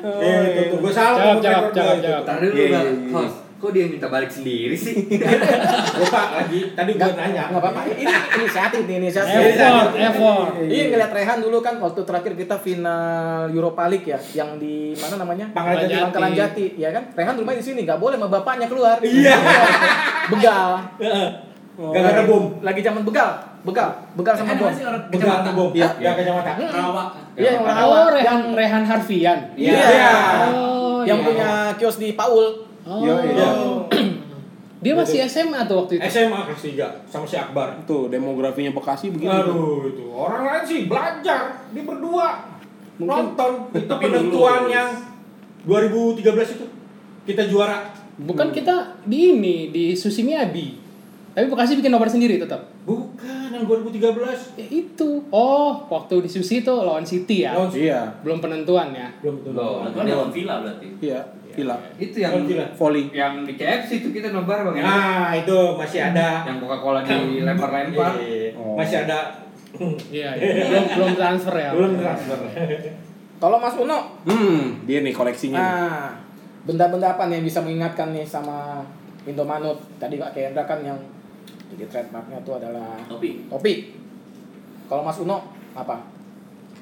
Eh, 0.00 0.40
itu 0.52 0.62
tuh 0.76 0.78
gue 0.84 0.92
salah. 0.92 1.16
Jawab, 1.16 1.36
gua 1.40 1.44
jawab, 1.44 1.64
jawab, 1.72 1.96
jawab. 2.04 2.22
Tadi 2.28 2.46
Iya, 2.52 2.64
iya, 2.68 2.80
iya. 2.84 2.92
host. 3.10 3.36
Kok 3.60 3.76
dia 3.76 3.84
minta 3.92 4.08
balik 4.08 4.32
sendiri 4.32 4.72
sih? 4.72 5.04
Lupa 6.00 6.22
lagi. 6.32 6.72
Tadi 6.72 6.96
gue 6.96 7.12
nanya. 7.12 7.52
nggak 7.52 7.60
apa-apa. 7.60 7.92
Ini 7.92 8.08
inisiatif 8.40 8.88
nih, 8.88 8.96
inisiatif. 9.04 9.36
Effort, 9.36 9.92
effort. 10.00 10.50
Iya 10.64 10.84
ngeliat 10.88 11.12
Rehan 11.12 11.38
dulu 11.44 11.60
kan 11.60 11.76
waktu 11.76 12.00
terakhir 12.08 12.32
kita 12.40 12.56
final 12.56 13.52
Europa 13.52 13.84
League 13.92 14.08
ya, 14.08 14.16
yang 14.32 14.56
di 14.56 14.96
mana 14.96 15.20
namanya? 15.20 15.52
Pangkalan 15.52 15.84
Jati. 15.84 16.00
Pangkalan 16.08 16.32
Jati, 16.32 16.66
ya 16.80 16.88
kan? 16.88 17.04
Rehan 17.12 17.36
rumah 17.36 17.52
di 17.52 17.60
sini, 17.60 17.84
nggak 17.84 18.00
boleh 18.00 18.16
sama 18.16 18.28
bapaknya 18.32 18.66
keluar. 18.72 18.96
Iya. 19.04 19.36
begal. 20.32 20.68
Gara-gara 21.76 22.22
bom. 22.24 22.44
Lagi 22.64 22.80
zaman 22.80 23.02
begal, 23.04 23.30
begal, 23.60 23.88
begal 24.16 24.34
sama 24.40 24.56
bom. 24.56 24.72
Begal 24.72 25.04
kecamatan. 25.12 25.52
bom. 25.52 25.70
Iya. 25.76 25.88
Ya 26.00 26.10
kacamata. 26.16 26.50
Rawa. 26.56 27.04
Iya 27.36 27.50
yang 27.60 27.64
orang 27.68 27.76
Oh, 27.84 28.08
Rehan 28.08 28.24
yang 28.24 28.40
Rehan 28.56 28.82
Harfian. 28.88 29.38
Iya. 29.52 30.12
Oh, 30.48 31.04
yang 31.04 31.20
iya. 31.20 31.26
punya 31.28 31.50
kios 31.76 32.00
di 32.00 32.16
Paul. 32.16 32.69
Oh. 32.82 33.00
Iya. 33.00 33.48
Dia 34.80 34.96
masih 34.96 35.20
SMA 35.22 35.60
tuh 35.64 35.76
waktu 35.78 35.92
itu. 35.94 36.02
SMA 36.02 36.40
kelas 36.42 36.62
3 37.04 37.12
sama 37.12 37.24
si 37.24 37.36
Akbar. 37.36 37.84
Tuh 37.84 38.08
demografinya 38.08 38.72
Bekasi 38.72 39.10
begitu. 39.10 39.28
Aduh 39.28 39.84
itu 39.86 40.04
orang 40.08 40.42
lain 40.42 40.64
sih 40.64 40.80
belajar 40.84 41.68
di 41.68 41.80
berdua 41.80 42.48
Mungkin- 42.96 43.36
nonton 43.36 43.52
itu 43.76 43.94
penentuan 43.94 44.62
yang 44.66 44.88
2013 45.60 46.24
itu 46.54 46.64
kita 47.26 47.44
juara 47.44 47.92
Bukan 48.16 48.48
kita 48.50 49.00
di 49.02 49.32
ini 49.34 49.56
di 49.68 49.92
Susi 49.94 50.20
Miyabi. 50.22 50.76
Tapi 51.30 51.46
Bekasi 51.46 51.72
bikin 51.74 51.88
nobar 51.88 52.08
sendiri 52.08 52.36
tetap. 52.36 52.68
bukan 52.82 53.48
yang 53.50 53.64
2013 53.64 54.56
Ya 54.56 54.66
itu. 54.66 55.24
Oh, 55.30 55.72
waktu 55.86 56.20
di 56.20 56.30
Susi 56.30 56.60
tuh 56.60 56.80
lawan 56.80 57.00
City 57.02 57.44
ya. 57.44 57.52
Lawan 57.54 57.68
Iya, 57.70 58.00
Belum 58.20 58.36
penentuan 58.38 58.90
ya. 58.90 59.08
belum 59.20 59.40
Itu 59.40 59.52
dia 60.02 60.16
lawan 60.16 60.28
Villa 60.30 60.54
berarti. 60.58 60.88
iya, 61.00 61.20
gila. 61.52 61.76
itu 61.96 62.16
yang 62.18 62.32
Oh. 62.32 62.46
Volley. 62.76 63.04
yang 63.10 63.42
di 63.42 63.54
KFC 63.54 64.00
itu 64.00 64.10
kita 64.10 64.30
nobar 64.30 64.62
bang 64.64 64.76
ya. 64.76 64.82
nah 64.82 65.28
itu 65.32 65.56
masih 65.74 66.00
ada 66.04 66.44
Yang 66.44 66.56
Coca 66.60 66.76
Cola 66.78 67.00
dilempar-lempar. 67.02 68.12
Iya, 68.16 68.54
Oh. 68.54 68.74
masih 68.74 69.04
ada 69.04 69.18
Iya, 70.08 70.34
iya. 70.34 70.52
belum 70.68 70.84
belum 70.92 71.12
transfer 71.14 71.54
ya. 71.54 71.70
belum 71.70 71.92
transfer 71.96 72.38
Kalau 73.38 73.56
Mas 73.56 73.72
Uno, 73.74 74.20
Hmm, 74.22 74.84
dia 74.84 75.00
nih 75.00 75.10
koleksinya. 75.10 75.56
nah 75.56 76.12
benda-benda 76.60 77.14
apa 77.14 77.24
nih 77.26 77.40
yang 77.40 77.46
bisa 77.46 77.60
mengingatkan 77.60 78.10
nih 78.10 78.22
sama 78.22 78.84
Indomanut? 79.22 79.80
Tadi 79.96 80.16
Kak 80.16 80.32
Kendra 80.32 80.64
kan 80.64 80.80
yang 80.80 80.98
jadi 81.68 81.86
trademarknya 81.86 82.36
tuh 82.40 82.56
adalah 82.56 83.00
Topi. 83.06 83.46
topi. 83.46 83.94
Kalau 84.84 85.00
Mas 85.00 85.16
Uno 85.16 85.40
apa? 85.70 86.02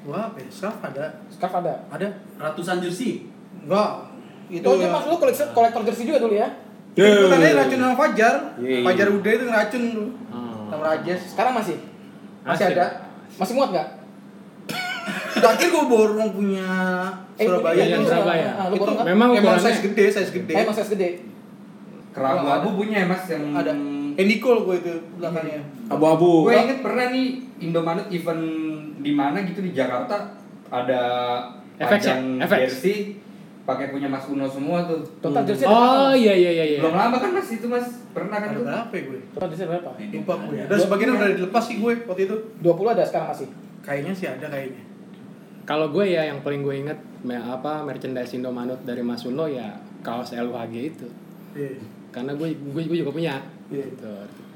Wah, 0.01 0.27
apa 0.27 0.35
ya? 0.35 0.49
Scarf 0.49 0.81
ada. 0.81 1.05
Scarf 1.29 1.53
ada. 1.55 1.73
Ada. 1.87 2.09
Ratusan 2.35 2.81
jersey. 2.81 3.29
Enggak. 3.61 4.08
Itu 4.49 4.59
Itu 4.59 4.69
aja 4.71 4.81
yang- 4.81 4.91
Mas 4.91 5.05
Uno 5.05 5.15
kolektor 5.15 5.47
kolektor 5.51 5.81
jersey 5.83 6.05
juga 6.05 6.19
dulu 6.19 6.33
ya. 6.33 6.49
Itu 6.91 7.25
katanya 7.25 7.53
racun 7.59 7.79
sama 7.79 7.95
Fajar. 7.95 8.35
Iya, 8.57 8.69
iya. 8.71 8.83
Fajar 8.83 9.07
udah 9.09 9.31
itu 9.31 9.43
ngeracun 9.45 9.83
tuh. 9.89 10.09
Oh. 10.27 10.65
Sama 10.67 10.83
Rajes. 10.85 11.21
Sekarang 11.27 11.53
masih? 11.53 11.77
Masih, 12.41 12.65
Masih. 12.65 12.75
ada? 12.75 12.85
Masih 13.35 13.53
muat 13.53 13.69
nggak? 13.71 13.87
Terakhir 15.31 15.67
gue 15.69 15.85
borong 15.85 16.31
punya 16.31 16.67
Eh, 17.33 17.45
Surabaya 17.45 17.73
punya 17.73 17.85
itu. 17.85 17.93
yang 17.95 18.03
Surabaya. 18.03 18.47
Ah, 18.51 18.65
lu 18.67 18.75
Itu? 18.75 18.91
Memang 19.07 19.29
emang 19.31 19.55
size 19.57 19.81
gede, 19.81 20.05
size 20.11 20.31
gede. 20.33 20.53
Eh, 20.53 20.65
masih 20.65 20.83
gede. 20.89 21.09
Kerabu 22.09 22.45
abu 22.45 22.69
punya 22.75 22.97
ya 22.99 23.07
mas 23.07 23.23
yang 23.25 23.53
Ada. 23.53 23.71
Endicol 24.17 24.67
gue 24.67 24.75
itu 24.77 24.91
belakangnya. 25.15 25.63
Abu-abu. 25.87 26.43
Gue 26.43 26.57
inget 26.59 26.83
pernah 26.83 27.07
nih 27.07 27.27
Indomaret 27.61 28.07
event 28.09 28.43
di 28.99 29.11
mana 29.13 29.39
gitu 29.41 29.61
di 29.61 29.71
Jakarta 29.71 30.35
ada 30.67 31.01
FX 31.77 31.79
ya? 31.79 31.87
pajang 31.87 32.21
FX. 32.41 32.59
jersey 32.67 32.97
pakai 33.69 33.85
punya 33.89 34.07
Mas 34.07 34.25
Uno 34.25 34.45
semua 34.45 34.81
tuh. 34.81 34.97
Total 35.19 35.43
jersey 35.43 35.63
ada 35.63 35.77
Oh 36.01 36.11
iya 36.11 36.33
iya 36.33 36.51
iya 36.51 36.65
iya. 36.67 36.79
Belum 36.79 36.95
lama 36.95 37.15
kan 37.15 37.29
Mas 37.29 37.49
itu 37.49 37.65
Mas 37.65 37.85
pernah 38.09 38.37
kan 38.37 38.49
Ada 38.49 38.57
tuh? 38.57 38.65
berapa 38.65 38.91
ya 38.91 39.01
gue? 39.05 39.19
Total 39.31 39.47
jersey 39.47 39.65
berapa? 39.65 39.89
Lupa 39.95 40.33
gue. 40.41 40.55
Dan 40.65 40.77
sebagian 40.79 41.09
udah 41.13 41.29
dilepas 41.31 41.63
sih 41.63 41.75
gue 41.77 41.93
waktu 42.03 42.21
itu. 42.25 42.35
20 42.59 42.65
ada 42.89 43.03
sekarang 43.03 43.27
masih. 43.29 43.47
Kayaknya 43.79 44.13
sih 44.13 44.27
ada 44.27 44.45
kayaknya. 44.45 44.81
Kalau 45.63 45.87
gue 45.87 46.01
ya 46.03 46.25
yang 46.25 46.41
paling 46.41 46.61
gue 46.61 46.75
inget 46.79 46.97
me- 47.21 47.37
apa 47.37 47.83
merchandise 47.83 48.33
Indomanut 48.33 48.81
dari 48.81 48.99
Mas 48.99 49.21
Uno 49.21 49.45
ya 49.45 49.69
kaos 50.01 50.33
LUHG 50.33 50.75
itu. 50.89 51.07
Iya. 51.53 51.77
Karena 52.09 52.33
gue 52.33 52.49
gue, 52.51 52.81
gue 52.83 52.97
juga 52.97 53.13
punya. 53.13 53.37
Iya. 53.69 53.85
Gitu. 53.85 54.09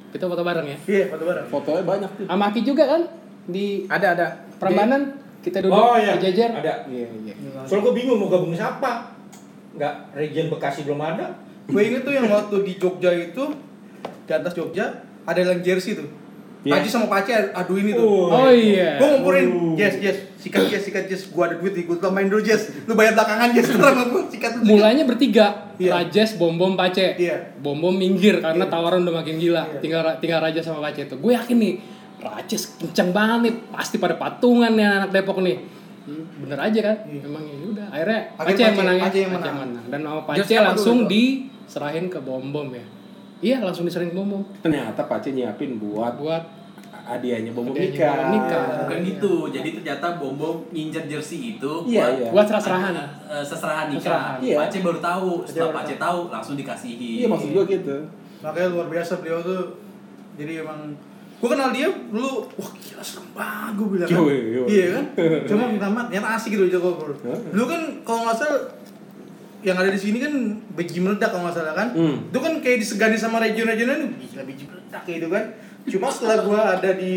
Kita 0.09 0.25
foto 0.25 0.41
bareng 0.41 0.65
ya. 0.65 0.77
Iya, 0.83 1.05
foto 1.07 1.23
bareng. 1.23 1.45
Fotonya 1.47 1.83
banyak 1.83 2.09
tuh. 2.15 2.25
Sama 2.25 2.45
Aki 2.49 2.61
juga 2.61 2.83
kan 2.87 3.01
di 3.45 3.85
Ada 3.85 4.07
ada. 4.13 4.27
Prambanan 4.57 5.22
kita 5.43 5.59
duduk 5.59 5.75
Oh, 5.75 5.93
iya. 5.93 6.15
berjejer. 6.15 6.49
Ada. 6.55 6.87
Iya 6.87 7.07
iya. 7.19 7.33
soalnya 7.63 7.83
gue 7.83 7.93
bingung 7.93 8.17
mau 8.17 8.27
gabung 8.27 8.51
siapa 8.51 9.11
nggak 9.73 9.93
region 10.13 10.47
Bekasi 10.47 10.83
belum 10.83 10.99
ada 10.99 11.27
Gue 11.63 11.79
inget 11.81 12.03
tuh 12.03 12.11
yang 12.11 12.27
waktu 12.27 12.55
di 12.61 12.73
Jogja 12.75 13.07
itu 13.09 13.43
di 14.21 14.31
atas 14.31 14.51
Jogja 14.51 14.83
ada 15.23 15.39
yang 15.39 15.59
jersey 15.59 15.95
tuh. 15.95 16.11
Iya. 16.61 16.75
Haji 16.75 16.87
sama 16.89 17.07
Pace 17.07 17.31
adu 17.49 17.75
ini 17.75 17.91
tuh. 17.91 18.27
Oh 18.27 18.47
iya. 18.47 18.95
Gue 18.95 19.07
ngumpurin, 19.09 19.47
Waduh. 19.47 19.75
Jess, 19.75 19.95
Jess, 19.97 20.17
sikat 20.37 20.63
Jess, 20.65 20.83
sikat 20.85 21.07
Jess, 21.07 21.27
gue 21.27 21.39
ada 21.39 21.55
duit 21.55 21.71
nih, 21.71 21.83
gue 21.83 21.95
tambahin 21.97 22.27
dulu 22.27 22.39
Jess, 22.39 22.71
lu 22.81 22.93
bayar 22.93 23.11
belakangan 23.13 23.51
Jess, 23.51 23.67
sekarang 23.69 24.07
gue 24.09 24.23
sikat. 24.29 24.51
Mulanya 24.59 25.03
bertiga, 25.03 25.71
Iya. 25.73 25.91
Rajes, 25.97 26.35
Bom 26.35 26.55
Bom, 26.55 26.75
Pace. 26.75 27.15
Iya. 27.17 27.51
Bom 27.57 27.75
Bom 27.77 27.91
minggir 27.91 28.39
karena 28.39 28.63
Iya. 28.63 28.71
tawaran 28.71 28.99
udah 29.01 29.15
makin 29.17 29.35
gila. 29.37 29.63
Iya. 29.65 29.79
Tinggal 29.79 30.03
tinggal 30.19 30.39
Raja 30.39 30.59
sama 30.59 30.79
Pace 30.81 31.03
tuh. 31.05 31.15
Gue 31.17 31.31
yakin 31.31 31.55
nih, 31.57 31.73
Rajes 32.23 32.63
kenceng 32.77 33.11
banget 33.11 33.39
nih, 33.43 33.53
pasti 33.69 33.95
pada 33.97 34.15
patungan 34.15 34.71
nih 34.71 34.85
anak 34.85 35.11
Depok 35.11 35.39
nih. 35.39 35.59
Hmm, 36.03 36.23
Bener 36.37 36.55
aja 36.57 36.79
kan? 36.81 36.97
Iya. 37.05 37.21
Emang 37.21 37.43
ya 37.43 37.55
udah. 37.65 37.85
Akhirnya 37.89 38.19
Pace 38.33 38.47
yang 38.53 38.59
Pace- 38.65 38.79
menang 38.79 38.95
ya. 38.95 39.03
Pace 39.05 39.19
yang 39.19 39.31
menang. 39.31 39.55
Dan 39.85 39.99
sama 40.01 40.19
Jersey 40.29 40.39
Pace 40.41 40.55
apa 40.55 40.67
langsung 40.69 40.97
dulu, 40.99 41.11
diserahin 41.11 42.05
ke 42.07 42.19
Bom 42.19 42.45
Bom 42.49 42.67
ya. 42.69 42.85
Iya, 43.39 43.57
langsung 43.59 43.83
diserahin 43.83 44.09
ke 44.09 44.17
Bom 44.17 44.27
Bom. 44.29 44.43
Ternyata 44.59 45.01
Pace 45.03 45.29
nyiapin 45.29 45.75
buat 45.77 46.15
Buat 46.15 46.43
hadiahnya 47.03 47.51
bobo 47.51 47.71
Hadiahnya 47.71 47.99
nikah. 47.99 48.15
nikah. 48.31 48.63
Bukan 48.81 48.99
gitu. 49.05 49.33
Jadi 49.49 49.69
ternyata 49.73 50.15
Bom 50.15 50.35
Bom 50.35 50.55
ngincer 50.69 51.03
jersey 51.05 51.39
itu 51.53 51.71
Iya, 51.85 51.99
buat 51.99 52.11
iya. 52.17 52.29
buat 52.31 52.45
serah-serahan. 52.45 52.93
eh, 52.95 53.43
seserahan 53.43 53.87
nikah. 53.87 53.99
Seserahan. 54.01 54.37
Iya. 54.39 54.55
Pace 54.57 54.77
baru 54.79 54.99
tahu. 55.01 55.29
Setelah 55.43 55.71
Pace 55.73 55.95
tahu 55.97 56.19
langsung 56.29 56.55
dikasihi. 56.55 57.11
Iya 57.19 57.27
maksud 57.27 57.51
gua 57.51 57.63
gitu. 57.65 57.97
Makanya 58.39 58.67
luar 58.69 58.87
biasa 58.89 59.19
beliau 59.19 59.39
tuh, 59.39 59.79
jadi 60.35 60.59
emang 60.59 60.91
gue 61.43 61.51
kenal 61.51 61.75
dia 61.75 61.91
dulu, 61.91 62.47
wah 62.55 62.71
gila 62.71 63.03
serem 63.03 63.27
banget 63.35 63.71
gue 63.75 63.87
bilang 63.91 64.07
kan. 64.07 64.23
Iya 64.63 64.85
kan, 64.95 65.05
cuma 65.43 65.63
minta 65.67 65.91
maaf, 65.91 66.07
ternyata 66.07 66.39
asik 66.39 66.55
gitu 66.55 66.71
Joko 66.71 66.95
Bro. 66.95 67.19
Dulu 67.51 67.65
kan 67.67 67.81
kalau 68.07 68.23
nggak 68.23 68.37
salah 68.39 68.63
yang 69.59 69.75
ada 69.75 69.91
di 69.91 69.99
sini 69.99 70.23
kan 70.23 70.31
biji 70.71 71.03
meledak 71.03 71.35
kalau 71.35 71.43
nggak 71.43 71.59
salah 71.59 71.75
kan, 71.75 71.91
Hmm. 71.91 72.31
itu 72.31 72.39
kan 72.39 72.53
kayak 72.63 72.79
disegani 72.79 73.19
sama 73.19 73.43
region-regionan, 73.43 74.15
gila 74.15 74.43
biji 74.47 74.71
meledak 74.71 75.03
kayak 75.03 75.17
gitu 75.19 75.27
kan. 75.27 75.43
Cuma 75.83 76.07
setelah 76.07 76.47
gue 76.47 76.59
ada 76.79 76.89
di 76.95 77.13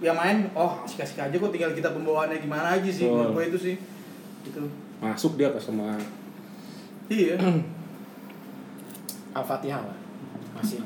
yang 0.00 0.16
main, 0.16 0.48
oh 0.56 0.80
asik-asik 0.88 1.20
aja 1.20 1.36
kok 1.36 1.52
tinggal 1.52 1.76
kita 1.76 1.92
pembawaannya 1.92 2.40
gimana 2.40 2.80
aja 2.80 2.88
sih, 2.88 3.04
menurut 3.04 3.36
gue 3.36 3.44
itu 3.52 3.58
sih. 3.60 3.76
Gitu. 4.48 4.64
Masuk 4.96 5.36
dia 5.36 5.52
ke 5.52 5.60
semua. 5.60 5.92
Iya. 7.12 7.36
Al-Fatihah 9.36 9.84
lah. 9.84 9.98
Masih. 10.56 10.80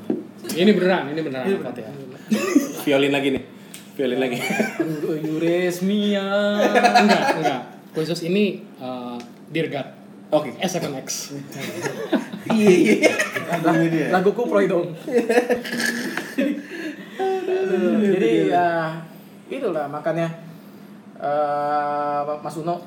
Ini 0.53 0.71
beneran, 0.77 1.09
ini 1.09 1.21
beneran 1.25 1.45
Ini 1.49 1.57
Fatih. 1.65 1.85
Violin 2.85 3.13
lagi 3.17 3.29
nih. 3.33 3.43
Violin 3.97 4.21
lagi. 4.21 4.39
Yuresmia. 5.25 6.27
enggak, 7.01 7.23
enggak. 7.41 7.61
Khusus 7.97 8.21
ini 8.29 8.61
uh, 8.83 9.17
Dirgat. 9.49 9.95
Oke. 10.35 10.53
S7X. 10.61 11.33
Iya 12.45 12.71
iya. 12.77 13.13
Lagunya 13.65 13.89
dia. 13.89 14.07
Lagu 14.13 14.31
kuproy 14.37 14.69
dong. 14.69 14.93
Aduh, 17.15 18.05
Jadi 18.05 18.53
ya 18.53 19.01
itulah 19.49 19.89
makanya 19.89 20.29
eh 21.17 22.21
Mas 22.45 22.57
Uno 22.61 22.85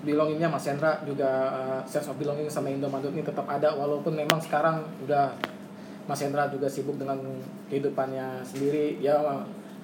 belongingnya 0.00 0.48
Mas 0.48 0.64
Hendra 0.64 1.00
juga 1.04 1.30
eh, 1.52 1.80
sense 1.88 2.08
of 2.08 2.16
belonging 2.16 2.48
sama 2.48 2.72
Indomaret 2.72 3.12
ini 3.12 3.20
tetap 3.20 3.44
ada 3.48 3.72
walaupun 3.76 4.16
memang 4.16 4.40
sekarang 4.40 4.80
udah 5.04 5.32
Mas 6.10 6.18
Hendra 6.18 6.50
juga 6.50 6.66
sibuk 6.66 6.98
dengan 6.98 7.14
kehidupannya 7.70 8.42
sendiri 8.42 8.98
ya 8.98 9.14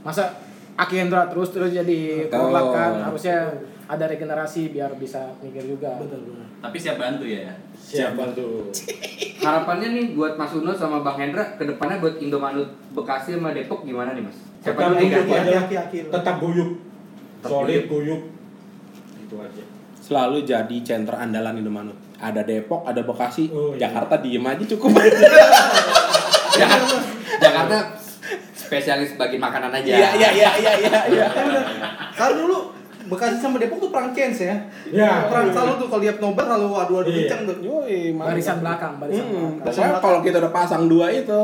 masa 0.02 0.34
Aki 0.74 0.94
Hendra 0.98 1.24
terus 1.26 1.48
terus 1.48 1.70
jadi 1.70 2.26
korlap 2.26 2.66
kan 2.68 2.92
harusnya 3.00 3.46
ada 3.86 4.04
regenerasi 4.04 4.68
biar 4.68 4.90
bisa 4.96 5.30
mikir 5.38 5.62
juga 5.64 5.94
Betul 5.96 6.26
betul. 6.26 6.42
Tapi 6.58 6.76
siap 6.76 6.98
bantu 6.98 7.22
ya. 7.22 7.54
siap 7.78 8.12
bantu 8.12 8.74
Harapannya 9.46 9.88
nih 9.88 10.04
buat 10.12 10.34
Mas 10.34 10.50
Uno 10.50 10.74
sama 10.74 11.00
Bang 11.00 11.14
Hendra 11.16 11.54
ke 11.54 11.62
depannya 11.62 12.02
buat 12.02 12.18
Indomaret 12.18 12.66
Bekasi 12.90 13.38
sama 13.38 13.54
Depok 13.54 13.86
gimana 13.86 14.10
nih 14.12 14.26
Mas? 14.26 14.34
Siapa 14.58 14.90
tetap 14.98 15.62
Aki-aki. 15.62 15.98
tetap 16.10 16.34
guyup 16.36 16.70
solid 17.40 17.86
guyup. 17.86 18.20
itu 19.16 19.36
aja 19.38 19.62
Selalu 19.96 20.42
jadi 20.42 20.76
center 20.82 21.14
andalan 21.14 21.58
Indomaret. 21.58 21.94
Ada 22.16 22.40
Depok, 22.40 22.86
ada 22.86 23.02
Bekasi, 23.02 23.50
Oh, 23.50 23.74
iya. 23.74 23.86
Jakarta 23.86 24.16
diem 24.16 24.40
aja 24.40 24.62
cukup. 24.64 24.94
Jakarta, 26.56 26.96
Jakarta 27.38 27.76
spesialis 28.56 29.14
bagi 29.14 29.36
makanan 29.36 29.70
aja. 29.70 29.90
Iya 29.92 30.08
iya 30.16 30.30
iya 30.32 30.50
iya 30.56 30.72
iya. 30.76 30.98
iya. 31.06 31.26
Karena 32.12 32.34
dulu 32.36 32.58
Bekasi 33.06 33.38
sama 33.38 33.62
Depok 33.62 33.78
tuh 33.78 33.94
perang 33.94 34.10
chance 34.10 34.42
ya. 34.42 34.56
Ya. 34.90 35.30
Perang 35.30 35.54
selalu 35.54 35.78
tuh 35.78 35.86
kalau 35.86 36.02
lihat 36.02 36.18
nobar 36.18 36.42
selalu 36.50 36.66
adu-adu 36.74 37.08
Iya. 37.08 37.18
kencang 37.22 37.40
tuh. 37.46 37.56
Yoi. 37.62 37.98
Barisan 38.18 38.58
belakang, 38.58 38.98
barisan 38.98 39.22
Hmm, 39.22 39.30
belakang. 39.30 39.62
biasanya 39.62 39.90
kalau 40.02 40.18
kita 40.26 40.36
udah 40.42 40.50
pasang 40.50 40.90
dua 40.90 41.06
itu, 41.14 41.40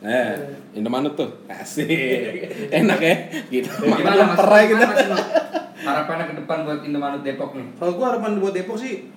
eh, 0.00 0.32
Indomaret 0.72 1.12
tuh, 1.12 1.28
asik, 1.52 2.48
enak 2.72 2.96
ya, 2.96 3.14
gitu. 3.52 3.68
Gimana 3.84 4.24
Mas, 4.24 4.40
Mas? 4.40 5.24
Harapannya 5.84 6.24
ke 6.32 6.34
depan 6.40 6.64
buat 6.64 6.80
Indomaret 6.80 7.20
Depok 7.20 7.60
nih. 7.60 7.66
Kalau 7.76 7.92
gua 7.92 8.16
harapan 8.16 8.40
buat 8.40 8.56
Depok 8.56 8.80
sih 8.80 9.12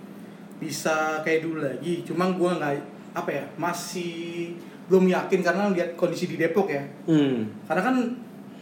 bisa 0.59 1.23
kayak 1.23 1.47
dulu 1.47 1.63
lagi. 1.63 2.03
Cuma 2.03 2.27
gua 2.35 2.59
nggak 2.59 2.75
apa 3.15 3.29
ya 3.31 3.43
masih 3.55 4.51
belum 4.85 5.05
yakin 5.07 5.39
karena 5.41 5.69
lihat 5.69 5.93
kondisi 5.93 6.25
di 6.25 6.37
Depok 6.37 6.69
ya. 6.69 6.83
Hmm. 7.05 7.49
Karena 7.65 7.81
kan 7.83 7.95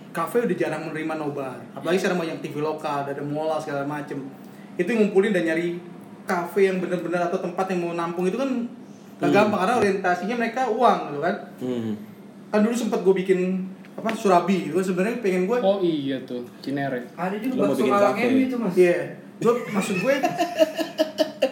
kafe 0.09 0.45
udah 0.45 0.55
jarang 0.55 0.87
menerima 0.87 1.13
nobar. 1.17 1.57
Apalagi 1.73 1.99
sekarang 1.99 2.19
banyak 2.19 2.37
TV 2.39 2.59
lokal, 2.59 3.03
ada 3.03 3.19
mola 3.19 3.59
segala 3.59 3.83
macem. 3.83 4.23
Itu 4.73 4.87
yang 4.87 5.09
ngumpulin 5.09 5.31
dan 5.31 5.43
nyari 5.43 5.77
kafe 6.23 6.65
yang 6.65 6.79
benar-benar 6.79 7.27
atau 7.27 7.37
tempat 7.37 7.65
yang 7.67 7.79
mau 7.81 7.93
nampung 7.93 8.23
itu 8.23 8.37
kan 8.37 8.49
gak 9.19 9.29
Hmm. 9.29 9.35
gampang 9.35 9.59
karena 9.61 9.75
orientasinya 9.77 10.35
mereka 10.37 10.61
uang 10.67 10.99
gitu 11.09 11.19
kan. 11.19 11.35
Hmm. 11.59 11.91
Kan 12.49 12.59
dulu 12.61 12.71
sempat 12.73 12.99
gue 13.01 13.15
bikin 13.15 13.39
apa 13.93 14.09
Surabi 14.09 14.69
itu 14.69 14.73
kan 14.73 14.85
sebenarnya 14.85 15.21
pengen 15.21 15.45
gue 15.45 15.57
Oh 15.59 15.77
iya 15.77 16.17
tuh, 16.23 16.41
Cinere. 16.59 17.05
Ada 17.13 17.37
Lo 17.53 17.73
juga 17.73 18.09
kafe? 18.09 18.25
MU 18.25 18.39
itu 18.41 18.57
mas. 18.57 18.73
Iya, 18.73 18.97
gue 19.43 19.53
maksud 19.69 19.95
gue 19.99 20.13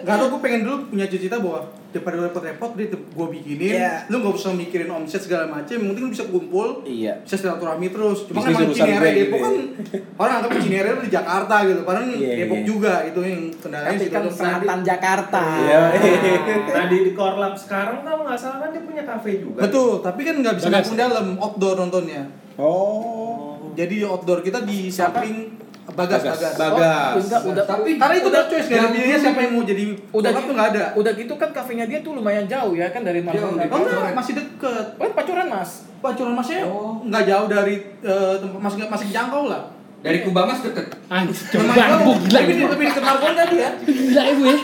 Gak 0.01 0.17
tau 0.17 0.33
gue 0.33 0.41
pengen 0.41 0.65
dulu 0.65 0.89
punya 0.89 1.05
cita 1.05 1.37
bahwa 1.37 1.61
daripada 1.93 2.25
repot-repot 2.25 2.73
dia 2.73 2.89
gue 2.89 3.27
bikinin, 3.37 3.73
Iya. 3.77 4.09
lu 4.09 4.17
gak 4.17 4.33
usah 4.33 4.49
mikirin 4.49 4.89
omset 4.89 5.21
segala 5.21 5.45
macem, 5.45 5.77
yang 5.77 5.93
penting 5.93 6.05
lu 6.07 6.11
bisa 6.11 6.25
kumpul, 6.25 6.81
Iya. 6.81 7.21
bisa 7.21 7.37
silaturahmi 7.37 7.91
terus. 7.93 8.25
Cuma 8.25 8.41
Bisnis 8.41 8.55
emang 8.57 8.73
Cinere 8.73 8.97
gue 9.05 9.13
Depok 9.13 9.37
gitu 9.37 9.45
kan 9.45 9.53
ya. 9.53 9.99
orang 10.17 10.33
anggap 10.41 10.51
Cinere 10.57 10.87
itu 10.89 11.01
di 11.05 11.11
Jakarta 11.13 11.55
gitu, 11.69 11.81
padahal 11.85 12.05
Iya, 12.09 12.33
Depok 12.33 12.57
iya. 12.57 12.65
juga 12.65 12.93
itu 13.05 13.19
yang 13.21 13.41
kendalanya 13.61 13.99
sih 13.99 14.09
kan 14.09 14.23
selatan 14.25 14.79
Jakarta. 14.81 15.43
Iya. 15.61 15.79
Nah 16.73 16.83
di, 16.89 16.97
di 17.05 17.11
Korlap 17.13 17.53
sekarang 17.53 17.97
kalau 18.01 18.25
nggak 18.25 18.39
salah 18.39 18.57
kan 18.57 18.69
dia 18.73 18.81
punya 18.81 19.03
kafe 19.05 19.31
juga. 19.37 19.59
Betul, 19.61 20.01
tapi 20.01 20.21
kan 20.25 20.35
nggak 20.41 20.55
bisa 20.57 20.67
nampung 20.73 20.97
dalam 20.97 21.25
outdoor 21.37 21.75
nontonnya. 21.77 22.23
Oh. 22.57 23.69
Jadi 23.77 24.01
outdoor 24.01 24.41
kita 24.41 24.65
di 24.65 24.89
samping 24.89 25.61
Bagas, 25.91 26.21
Bagas. 26.21 26.53
Bagas. 26.53 26.55
Bagas. 26.55 27.11
Oh, 27.11 27.19
enggak, 27.19 27.41
udah 27.45 27.63
Tapi 27.65 27.89
Karena 27.95 28.15
itu 28.15 28.27
udah 28.27 28.43
choice 28.45 28.67
yang- 28.67 28.89
pilihannya 28.89 29.17
siapa 29.17 29.39
yang 29.39 29.51
mau 29.51 29.63
jadi 29.63 29.83
udah 30.09 30.29
gitu 30.29 30.41
tuh 30.41 30.53
nggak 30.53 30.69
ada. 30.71 30.83
Udah 30.95 31.11
gitu 31.13 31.33
kan 31.35 31.49
kafenya 31.51 31.85
dia 31.85 31.99
tuh 31.99 32.11
lumayan 32.13 32.45
jauh 32.45 32.71
ya 32.71 32.87
kan 32.89 33.01
dari 33.01 33.19
Mampang. 33.19 33.59
Jauh, 33.59 33.69
Oh 33.69 33.79
enggak, 33.81 34.13
masih 34.13 34.33
deket. 34.33 34.85
Oh, 34.95 35.11
pacuran 35.11 35.47
mas. 35.47 35.69
Pacuran 35.97 36.33
masnya 36.33 36.63
Oh. 36.63 36.97
nggak 37.01 37.23
jauh 37.25 37.47
dari 37.47 37.75
eh, 38.01 38.33
tempat 38.37 38.59
masih 38.59 38.77
masih 38.85 39.05
dijangkau 39.07 39.45
lah. 39.45 39.61
Dari 40.01 40.23
Kubamas 40.23 40.59
deket. 40.59 40.87
Anjir, 41.07 41.37
Cuma 41.51 41.71
coba 41.71 41.95
bu 41.99 42.11
gila 42.19 42.33
tapi 42.35 42.51
ini. 42.51 42.57
di 42.57 42.65
lebih 42.65 42.85
deket 42.87 43.03
Margon 43.03 43.33
tadi 43.35 43.55
ya. 43.55 43.69
Gila 43.77 44.21
ya 44.23 44.33
gue. 44.33 44.55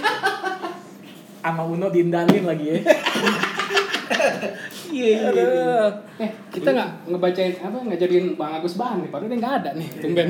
Sama 1.40 1.64
Uno 1.64 1.88
diindanin 1.88 2.44
lagi 2.44 2.66
ya. 2.68 2.78
Iya, 4.88 5.30
Aduh. 5.30 5.92
Eh, 6.18 6.32
kita 6.50 6.72
nggak 6.72 7.12
ngebacain 7.12 7.54
apa 7.60 7.78
nggak 7.78 8.00
jadiin 8.00 8.26
Bang 8.40 8.56
Agus 8.56 8.80
bahan 8.80 9.04
nih, 9.04 9.10
padahal 9.12 9.30
dia 9.30 9.40
nggak 9.40 9.56
ada 9.64 9.70
nih, 9.76 9.90
tumben. 10.00 10.30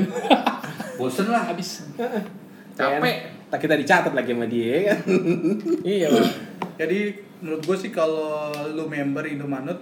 Bosen 0.98 1.30
lah. 1.30 1.46
Habis. 1.46 1.86
Capek. 2.74 3.16
Tak 3.48 3.58
kita 3.62 3.74
dicatat 3.78 4.12
lagi 4.12 4.34
sama 4.34 4.46
dia 4.50 4.92
kan. 4.92 4.98
Iya, 5.94 6.06
Bang. 6.10 6.28
Jadi 6.78 6.98
menurut 7.38 7.62
gue 7.62 7.76
sih 7.78 7.90
kalau 7.90 8.50
lu 8.74 8.90
member 8.90 9.22
Indomaret 9.22 9.78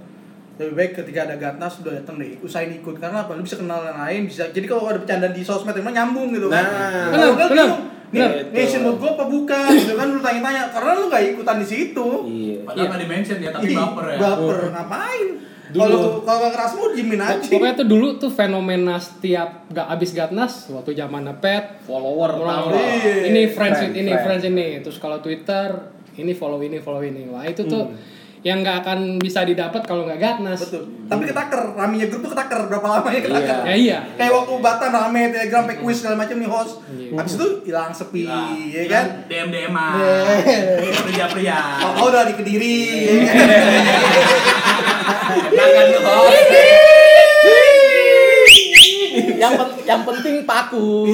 lebih 0.56 0.72
baik 0.72 0.92
ketika 0.96 1.28
ada 1.28 1.36
Gatnas 1.36 1.84
udah 1.84 2.00
dateng 2.00 2.16
deh 2.16 2.40
usahain 2.40 2.72
ikut 2.72 2.96
karena 2.96 3.28
apa 3.28 3.36
lu 3.36 3.44
bisa 3.44 3.60
kenal 3.60 3.76
yang 3.84 4.00
lain 4.00 4.24
bisa 4.24 4.48
jadi 4.48 4.64
kalau 4.64 4.88
ada 4.88 4.96
bercanda 4.96 5.28
di 5.28 5.44
sosmed 5.44 5.76
emang 5.76 5.92
nyambung 5.92 6.32
gitu 6.32 6.48
kan 6.48 6.64
Nah. 6.64 7.12
Benar, 7.12 7.28
bingung, 7.36 7.52
benar. 7.52 7.68
Nih 8.14 8.54
nation 8.54 8.80
menurut 8.86 8.98
gue 9.02 9.10
apa 9.18 9.24
bukan? 9.26 9.70
Gitu 9.74 9.94
kan 9.98 10.06
lu 10.14 10.20
tanya-tanya. 10.22 10.62
Karena 10.70 10.90
lu 10.98 11.04
gak 11.10 11.22
ikutan 11.26 11.56
di 11.58 11.66
situ. 11.66 12.08
Iya. 12.26 12.56
Padahal 12.62 12.86
nggak 12.92 13.00
di-mention 13.02 13.36
ya, 13.42 13.50
tapi 13.50 13.74
baper 13.74 14.04
ya. 14.14 14.18
baper. 14.22 14.58
Ngapain? 14.70 15.28
Kalau 15.66 16.22
kalau 16.22 16.38
gak 16.46 16.52
keras 16.54 16.72
mau 16.78 16.88
diemin 16.94 17.20
aja. 17.20 17.48
Pokoknya 17.50 17.74
tuh 17.74 17.88
dulu 17.90 18.06
tuh 18.22 18.30
fenomena 18.30 18.96
setiap 19.02 19.66
gak 19.74 19.86
abis 19.90 20.10
Gatnas 20.14 20.70
waktu 20.70 20.94
zaman 20.94 21.26
pet 21.42 21.82
Follower 21.82 22.30
follow 22.38 22.70
tahu. 22.70 22.78
Iya. 22.78 23.34
ini 23.34 23.42
friends 23.50 23.78
Friend, 23.82 23.94
ini 23.98 24.12
friend. 24.14 24.24
friends 24.24 24.44
ini. 24.46 24.68
Terus 24.86 24.98
kalau 25.02 25.18
Twitter 25.18 25.68
ini 26.16 26.32
follow 26.32 26.62
ini 26.62 26.78
follow 26.78 27.02
ini. 27.02 27.26
Wah 27.28 27.42
itu 27.42 27.66
tuh 27.66 27.90
yang 28.46 28.62
nggak 28.62 28.78
akan 28.80 29.18
bisa 29.18 29.42
didapat 29.42 29.82
kalau 29.82 30.06
nggak 30.06 30.16
Gatnas 30.16 30.60
betul 30.60 30.86
tapi 31.04 31.26
ketaker 31.26 31.74
raminya 31.74 32.06
grup 32.06 32.22
tuh 32.22 32.30
ketaker 32.30 32.60
berapa 32.68 32.86
lama 32.88 33.08
ya 33.08 33.18
ketaker 33.20 33.56
ya 33.64 33.74
iya 33.74 33.98
kayak 34.14 34.30
waktu 34.32 34.52
Batam 34.56 34.92
rame 34.92 35.22
telegram 35.28 35.66
pack 35.66 35.78
quiz 35.80 35.98
segala 35.98 36.14
macam 36.16 36.36
nih 36.36 36.46
host 36.46 36.74
Iya. 36.86 37.10
habis 37.16 37.34
itu 37.34 37.46
hilang 37.64 37.90
sepi 37.90 38.22
Nah, 38.24 38.54
ya 38.54 38.82
kan 38.86 39.06
DM 39.26 39.48
DM-an. 39.48 39.94
Iya. 39.98 40.90
Pria-pria. 40.96 41.58
Oh, 41.94 42.06
udah 42.06 42.22
di 42.24 42.34
kediri 42.34 42.78
ya 45.48 45.66
kan? 45.66 45.84
Tuh, 45.88 46.02
host. 46.02 46.50
yang 49.36 49.52
pen- 49.54 49.78
yang 49.84 50.00
penting 50.02 50.34
paku. 50.44 51.06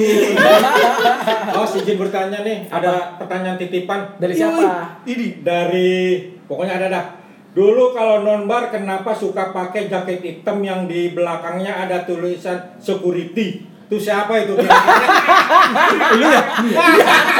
Oh, 1.53 1.65
izin 1.67 1.95
bertanya 1.95 2.41
nih, 2.41 2.65
ada 2.67 3.13
pertanyaan 3.15 3.55
titipan 3.55 4.17
Dari 4.17 4.33
siapa? 4.33 5.03
ini 5.05 5.37
dari 5.39 6.17
pokoknya 6.43 6.73
ada 6.75 6.87
dah. 6.89 7.05
Dulu 7.53 7.93
kalau 7.93 8.25
nonbar 8.25 8.73
kenapa 8.73 9.13
suka 9.13 9.53
pakai 9.53 9.85
jaket 9.85 10.25
hitam 10.25 10.65
yang 10.65 10.89
di 10.89 11.13
belakangnya 11.13 11.85
ada 11.85 12.01
tulisan 12.01 12.57
security? 12.81 13.69
Itu 13.85 14.01
siapa 14.01 14.41
itu? 14.41 14.57
Lu 16.17 16.25
ya? 16.33 16.41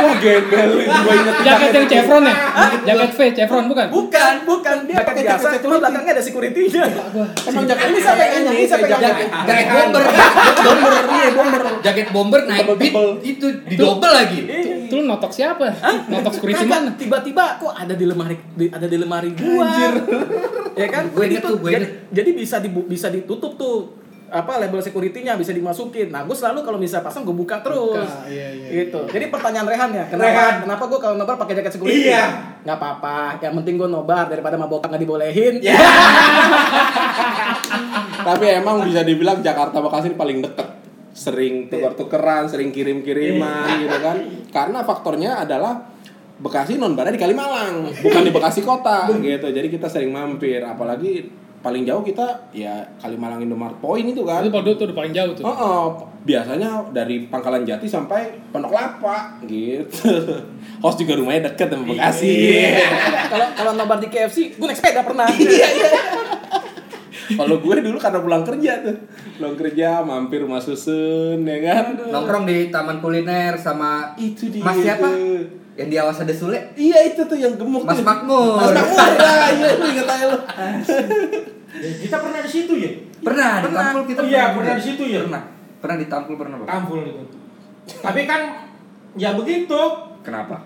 Oh, 0.06 0.14
gembel. 0.22 0.85
Gua 0.85 1.14
inget 1.18 1.35
jaket 1.41 1.69
yang 1.73 1.88
chevron 1.90 2.23
ya 2.30 2.35
jaket 2.85 3.11
V 3.15 3.19
chevron 3.34 3.65
bukan 3.65 3.85
Bukan, 3.90 4.34
bukan 4.45 4.77
dia 4.85 5.02
pakai 5.02 5.23
biasa, 5.26 5.57
cuma 5.65 5.81
belakangnya 5.81 6.14
ada 6.14 6.23
security-nya. 6.23 6.85
Emang 7.49 7.64
jaket 7.65 7.85
Ini 7.90 7.99
siapa 8.06 8.22
yang 8.22 8.34
nanya? 8.38 8.52
Ini 8.53 8.65
siapa 8.69 8.85
yang 8.85 9.02
jaket. 9.02 9.27
Jaket 9.34 9.68
bomber. 9.73 10.03
Bomber, 10.61 10.94
iya 11.10 11.30
bomber. 11.34 11.61
Jaket 11.81 12.07
bomber 12.14 12.41
naik 12.45 12.68
beat 12.77 12.94
itu 13.26 13.48
didobel 13.65 14.11
lagi. 14.14 14.40
Itu 14.94 15.02
lu 15.02 15.10
notok 15.10 15.34
siapa 15.34 15.74
notok 16.06 16.38
security 16.38 16.70
mana 16.70 16.94
tiba-tiba 16.94 17.57
kok 17.57 17.74
ada 17.74 17.98
di 17.98 18.06
lemari 18.06 18.38
di, 18.53 18.70
ada 18.70 18.86
di 18.86 18.98
lemari 19.02 19.34
gua. 19.34 19.65
ya 20.82 20.88
kan? 20.94 21.10
Gua 21.10 21.26
Jadi 21.26 21.34
inget 21.34 21.49
tuh, 21.49 21.57
gua 21.57 21.72
jadi, 21.74 21.86
jadi 22.14 22.30
bisa 22.38 22.61
dibu, 22.61 22.86
bisa 22.86 23.10
ditutup 23.10 23.57
tuh 23.57 23.76
apa 24.34 24.57
label 24.57 24.82
security-nya 24.82 25.38
bisa 25.38 25.53
dimasukin. 25.53 26.10
Nah, 26.10 26.26
gue 26.26 26.34
selalu 26.34 26.65
kalau 26.65 26.82
bisa 26.82 27.06
pasang 27.06 27.22
gue 27.22 27.38
buka 27.38 27.61
terus. 27.61 28.02
Buka, 28.02 28.26
iya, 28.26 28.49
iya. 28.49 28.82
Gitu. 28.82 28.98
Jadi 29.06 29.30
pertanyaan 29.30 29.70
Rehan 29.70 29.94
ya, 29.94 30.10
kenapa 30.10 30.34
Rehan. 30.34 30.56
kenapa 30.65 30.84
gue 30.90 30.99
kalau 31.06 31.15
nobar 31.22 31.38
pakai 31.38 31.53
jaket 31.61 31.78
security? 31.78 32.10
Iya. 32.10 32.57
Nggak 32.65 32.78
apa-apa, 32.82 33.38
yang 33.45 33.53
penting 33.61 33.78
gue 33.78 33.86
nobar 33.86 34.26
daripada 34.26 34.57
mabok 34.57 34.90
nggak 34.90 35.06
dibolehin. 35.06 35.61
Tapi 38.34 38.45
emang 38.57 38.82
bisa 38.82 39.06
dibilang 39.06 39.38
Jakarta 39.45 39.78
Bekasi 39.78 40.18
paling 40.18 40.41
deket 40.41 40.83
sering 41.14 41.69
tukar-tukeran, 41.69 42.49
sering 42.49 42.73
kirim-kiriman 42.73 43.85
gitu 43.85 43.98
kan. 44.02 44.18
Karena 44.49 44.81
faktornya 44.81 45.45
adalah 45.45 45.94
Bekasi 46.34 46.76
non 46.81 46.98
di 46.98 47.19
Kalimalang, 47.22 47.88
bukan 48.03 48.22
di 48.26 48.34
Bekasi 48.34 48.65
kota 48.65 49.07
gitu. 49.22 49.48
Jadi 49.48 49.68
kita 49.69 49.88
sering 49.88 50.11
mampir, 50.11 50.60
apalagi 50.65 51.30
paling 51.64 51.88
jauh 51.88 52.03
kita 52.03 52.52
ya 52.52 52.84
Kalimalang 52.99 53.40
Indomaret 53.40 53.80
Point 53.80 54.11
itu 54.11 54.27
kan. 54.27 54.44
itu 54.44 54.52
pada 54.52 54.68
tuh 54.76 54.85
udah 54.91 54.98
paling 54.99 55.14
jauh 55.15 55.31
tuh 55.31 55.48
Oh, 55.48 55.56
oh, 55.56 55.84
biasanya 56.27 56.91
dari 56.91 57.23
Pangkalan 57.31 57.64
Jati 57.64 57.88
sampai 57.88 58.35
Pondok 58.52 58.76
Lapa 58.76 59.40
gitu. 59.48 60.11
Host 60.84 60.99
juga 60.99 61.15
rumahnya 61.15 61.56
deket 61.56 61.72
sama 61.72 61.88
Bekasi. 61.88 62.35
Kalau 63.31 63.48
kalau 63.56 63.72
nobar 63.80 64.03
di 64.03 64.11
KFC, 64.11 64.60
gue 64.60 64.68
naik 64.68 64.76
sepeda 64.76 65.07
pernah. 65.07 65.31
Kalau 67.34 67.58
gue 67.58 67.76
dulu 67.82 67.98
karena 67.98 68.20
pulang 68.20 68.44
kerja 68.44 68.72
tuh, 68.80 68.96
pulang 69.36 69.56
kerja 69.56 70.02
mampir 70.02 70.42
rumah 70.42 70.60
susun 70.60 71.42
ya 71.42 71.58
kan. 71.60 71.86
Nongkrong 72.08 72.44
di 72.44 72.68
taman 72.68 72.98
kuliner 72.98 73.54
sama 73.54 74.14
Itu 74.16 74.48
dia 74.48 74.62
Mas 74.62 74.78
siapa? 74.78 75.10
Yang 75.74 75.88
di 75.90 75.98
awas 75.98 76.22
ada 76.22 76.30
Sule. 76.30 76.60
Iya 76.74 77.10
itu 77.10 77.22
tuh 77.24 77.34
yang 77.34 77.58
gemuk 77.58 77.82
Mas 77.82 77.98
tuh. 77.98 78.06
Makmur. 78.06 78.62
Mas 78.62 78.72
Makmur. 78.72 79.10
Nah, 79.18 79.50
iya 79.58 79.70
lu 79.74 79.86
inget 79.90 80.06
aja 80.06 80.26
lu. 80.30 80.38
Ya, 81.74 81.90
kita 81.98 82.16
pernah 82.22 82.40
di 82.40 82.52
situ 82.52 82.74
ya? 82.78 82.92
Pernah, 83.20 83.52
di 83.58 83.66
Pernah. 83.66 83.82
Tampul 83.82 84.04
kita 84.06 84.22
Iya, 84.22 84.30
juga. 84.30 84.54
pernah 84.54 84.74
di 84.78 84.84
situ 84.86 85.04
ya? 85.10 85.20
Pernah. 85.26 85.44
Pernah 85.82 85.98
di 85.98 86.06
Tampul 86.06 86.36
pernah, 86.38 86.56
Bang. 86.62 86.68
Tampul 86.70 87.00
itu. 87.02 87.24
Tapi 88.00 88.22
kan 88.24 88.42
ya 89.16 89.30
begitu. 89.34 89.82
Kenapa? 90.22 90.58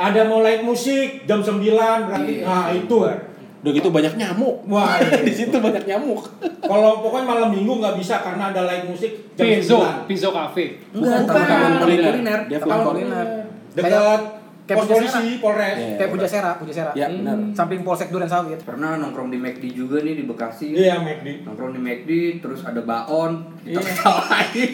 Ada 0.00 0.24
mau 0.24 0.40
live 0.40 0.64
musik 0.64 1.26
jam 1.26 1.42
9 1.42 1.60
berarti. 2.08 2.32
Iya. 2.40 2.46
Nah, 2.46 2.66
itu. 2.72 2.96
Udah 3.60 3.72
gitu 3.76 3.88
banyak 3.92 4.16
nyamuk. 4.16 4.64
Wah, 4.66 4.96
iya. 5.04 5.20
di 5.20 5.32
situ 5.32 5.52
banyak 5.52 5.84
nyamuk. 5.84 6.24
Kalau 6.64 7.04
pokoknya 7.04 7.26
malam 7.28 7.48
minggu 7.52 7.76
nggak 7.76 7.94
bisa 8.00 8.24
karena 8.24 8.48
ada 8.48 8.64
live 8.64 8.88
musik 8.88 9.12
jam 9.36 9.44
Pizzo 9.44 9.78
9. 9.84 10.08
Pizzo 10.08 10.28
Cafe 10.32 10.64
Enggak, 10.96 11.28
Taman 11.28 11.44
bukan. 11.44 11.70
kuliner. 11.84 12.12
kuliner. 12.16 12.40
Dia 12.48 12.58
kuliner. 12.64 13.26
Dekat 13.76 14.22
kayak 14.64 14.78
pos 14.80 14.86
polisi, 14.86 15.26
Polres. 15.42 15.76
Iya. 15.76 15.94
Kayak 15.98 16.10
Puja 16.14 16.28
Sera, 16.30 16.50
Puja 16.56 16.72
Sera. 16.72 16.90
Ya 16.94 17.06
benar. 17.10 17.36
Samping 17.52 17.82
Polsek 17.82 18.08
Duren 18.08 18.30
Sawit. 18.30 18.62
Pernah 18.62 18.96
nongkrong 18.96 19.28
di 19.28 19.36
McD 19.36 19.64
juga 19.74 19.98
nih 19.98 20.14
di 20.14 20.24
Bekasi. 20.24 20.70
Iya, 20.70 21.02
McD. 21.02 21.42
Nongkrong 21.42 21.74
di 21.74 21.80
McD, 21.82 22.10
terus 22.38 22.62
ada 22.62 22.78
baon, 22.80 23.50
kita 23.60 23.76
Iya. 23.76 23.80
ketawain. 23.82 24.70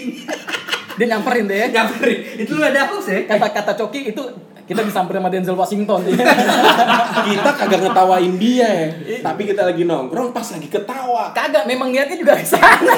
Dia 0.96 1.06
nyamperin 1.10 1.44
deh 1.44 1.58
ya. 1.58 1.66
Nyamperin. 1.80 2.18
Itu 2.38 2.52
lu 2.54 2.62
ada 2.62 2.80
hoax 2.86 3.04
ya? 3.08 3.18
Kata-kata 3.24 3.72
Coki 3.74 4.12
itu 4.12 4.22
kita 4.66 4.82
disamperin 4.82 5.22
sama 5.22 5.30
Denzel 5.30 5.54
Washington. 5.54 6.00
kita 7.26 7.50
kagak 7.54 7.80
ngetawain 7.86 8.34
dia 8.38 8.66
ya 8.66 8.88
tapi 9.22 9.46
kita 9.46 9.62
lagi 9.66 9.82
nongkrong 9.86 10.30
pas 10.30 10.46
lagi 10.46 10.68
ketawa 10.70 11.30
Kagak, 11.34 11.64
memang 11.66 11.90
niatnya 11.90 12.16
juga 12.18 12.34
ke 12.38 12.46
sana. 12.46 12.94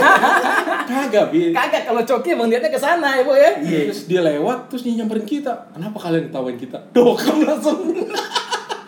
kagak 0.85 1.32
bi 1.32 1.53
Kagak 1.53 1.89
kalau 1.89 2.03
Coki 2.05 2.36
emang 2.36 2.49
niatnya 2.49 2.73
ke 2.73 2.81
sana 2.81 3.20
ya, 3.20 3.23
Bu 3.24 3.32
ya. 3.36 3.53
terus 3.61 4.09
dia 4.09 4.20
lewat 4.24 4.69
terus 4.73 4.82
dia 4.85 4.95
nyamperin 5.01 5.24
kita 5.24 5.53
kenapa 5.73 5.97
kalian 6.01 6.28
ngetawain 6.28 6.57
kita 6.57 6.78
dokem 6.93 7.45
langsung 7.45 7.78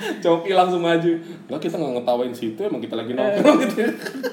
Coki 0.25 0.53
langsung 0.57 0.81
maju. 0.81 1.13
Lah 1.49 1.59
kita 1.61 1.77
nggak 1.77 1.93
ngetawain 2.01 2.33
situ 2.33 2.61
emang 2.65 2.81
kita 2.81 2.97
lagi 2.97 3.13
nongkrong 3.13 3.57
gitu. 3.69 3.83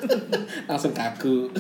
Langsung 0.70 0.92
kaku. 0.92 1.52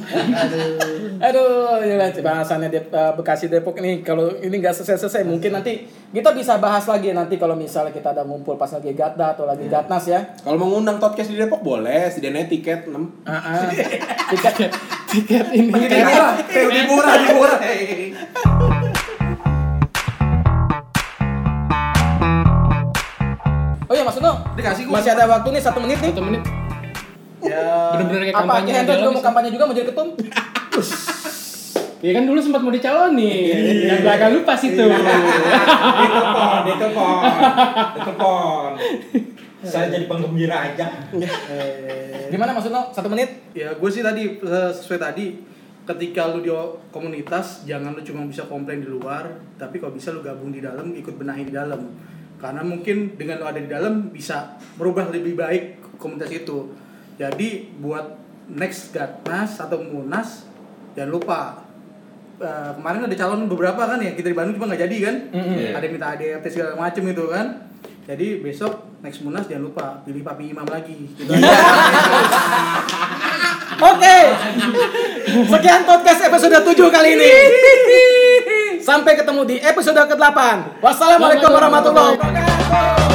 Aduh, 1.19 1.79
ya 1.83 1.95
bahasannya 2.19 2.67
di 2.71 2.79
eh, 2.79 3.11
Bekasi 3.15 3.47
Depok 3.51 3.79
ini 3.79 4.03
kalau 4.03 4.31
ini 4.39 4.59
nggak 4.59 4.75
selesai-selesai 4.75 5.23
mungkin 5.23 5.55
nanti 5.55 5.87
kita 6.11 6.31
bisa 6.31 6.59
bahas 6.59 6.87
lagi 6.87 7.11
nanti 7.11 7.35
kalau 7.35 7.55
misalnya 7.55 7.91
kita 7.91 8.15
ada 8.15 8.23
ngumpul 8.23 8.55
pas 8.55 8.71
lagi 8.71 8.95
Gatda 8.95 9.35
atau 9.35 9.43
lagi 9.47 9.67
Gatnas 9.67 10.05
ya. 10.07 10.19
kalau 10.43 10.55
mau 10.59 10.67
ngundang 10.71 10.99
podcast 10.99 11.31
di 11.31 11.37
Depok 11.39 11.63
boleh. 11.63 12.07
Sedianya 12.11 12.47
tiket 12.47 12.87
6 12.87 12.95
Ah, 13.27 13.31
ah. 13.35 13.69
tiket 14.31 14.71
tiket 15.07 15.45
ini 15.55 15.71
Lebih 15.71 16.83
murah, 16.87 17.13
lebih 17.15 17.35
murah. 17.35 17.59
Oh 23.87 23.93
iya 23.95 24.03
Mas 24.03 24.19
Uno, 24.19 24.33
Dikasih 24.59 24.83
gua. 24.83 24.99
masih 24.99 25.11
ada 25.15 25.23
waktu 25.31 25.47
nih 25.55 25.61
satu 25.63 25.79
menit 25.79 25.97
nih. 26.03 26.11
Satu 26.11 26.23
menit. 26.23 26.43
Ya. 27.39 27.63
Bener-bener 27.95 28.21
kayak 28.27 28.35
Apa 28.35 28.43
kampanye. 28.43 28.67
Ki 28.67 28.75
Hendro 28.75 28.93
juga 28.93 29.07
mau 29.07 29.15
sih. 29.15 29.25
kampanye 29.25 29.49
juga 29.55 29.63
mau 29.63 29.75
jadi 29.75 29.87
ketum? 29.87 30.07
Ya 31.97 32.13
kan 32.13 32.29
dulu 32.29 32.37
sempat 32.37 32.61
mau 32.61 32.69
dicalonin. 32.69 33.89
Yang 33.89 34.05
gak 34.05 34.15
agak 34.21 34.29
lupa 34.37 34.53
situ. 34.53 34.85
Ditelepon, 34.85 36.61
ditelepon, 36.61 37.21
ditelepon. 37.97 38.71
Saya 39.65 39.89
jadi 39.89 40.05
penggembira 40.05 40.57
aja. 40.61 40.85
Gimana 42.31 42.53
Mas 42.53 42.69
Uno? 42.69 42.93
Satu 42.93 43.09
menit? 43.09 43.49
Ya 43.57 43.73
gue 43.73 43.89
sih 43.89 44.05
tadi 44.05 44.29
eh, 44.29 44.71
sesuai 44.77 45.01
tadi 45.01 45.41
ketika 45.89 46.29
lu 46.29 46.45
di 46.45 46.53
komunitas 46.93 47.65
jangan 47.65 47.97
lu 47.97 48.05
cuma 48.05 48.29
bisa 48.29 48.45
komplain 48.45 48.77
di 48.77 48.93
luar 48.93 49.23
tapi 49.57 49.81
kalau 49.81 49.97
bisa 49.97 50.13
lu 50.13 50.21
gabung 50.21 50.53
di 50.53 50.61
dalam 50.61 50.93
ikut 50.93 51.17
benahi 51.17 51.49
di 51.49 51.55
dalam 51.55 51.81
karena 52.37 52.61
mungkin 52.61 53.17
dengan 53.17 53.41
lu 53.41 53.45
ada 53.49 53.61
di 53.61 53.69
dalam 53.69 54.13
bisa 54.13 54.57
merubah 54.77 55.09
lebih 55.09 55.33
baik 55.33 55.97
komunitas 55.97 56.29
itu. 56.29 56.69
Jadi 57.17 57.73
buat 57.81 58.13
next 58.53 58.93
Gatnas 58.93 59.57
atau 59.57 59.81
Munas 59.81 60.45
jangan 60.93 61.11
lupa 61.17 61.39
eh, 62.37 62.71
kemarin 62.77 63.09
ada 63.09 63.15
calon 63.17 63.49
beberapa 63.49 63.81
kan 63.89 63.99
ya 64.01 64.13
kita 64.13 64.29
di 64.29 64.37
Bandung 64.37 64.61
cuma 64.61 64.69
nggak 64.69 64.81
jadi 64.85 64.97
kan? 65.09 65.15
Ada 65.73 65.83
yang 65.83 65.93
minta 65.97 66.07
ADRT 66.13 66.45
segala 66.53 66.77
macem 66.77 67.03
itu 67.09 67.25
kan? 67.29 67.47
Jadi 68.07 68.39
besok 68.39 68.87
next 69.03 69.19
Munas 69.25 69.49
jangan 69.49 69.67
lupa 69.67 69.85
pilih 70.05 70.23
Papi 70.23 70.53
Imam 70.53 70.65
lagi. 70.69 70.95
Gitu. 70.95 71.27
Aja. 71.27 71.41
Oke. 73.93 74.17
Sekian 75.27 75.85
podcast 75.85 76.21
episode 76.25 76.57
7 76.65 76.89
kali 76.89 77.09
ini. 77.13 77.33
Sampai 78.87 79.19
ketemu 79.19 79.43
di 79.43 79.59
episode 79.59 79.99
ke-8. 79.99 80.39
Wassalamualaikum 80.79 81.51
warahmatullahi 81.51 82.15
wabarakatuh. 82.15 83.06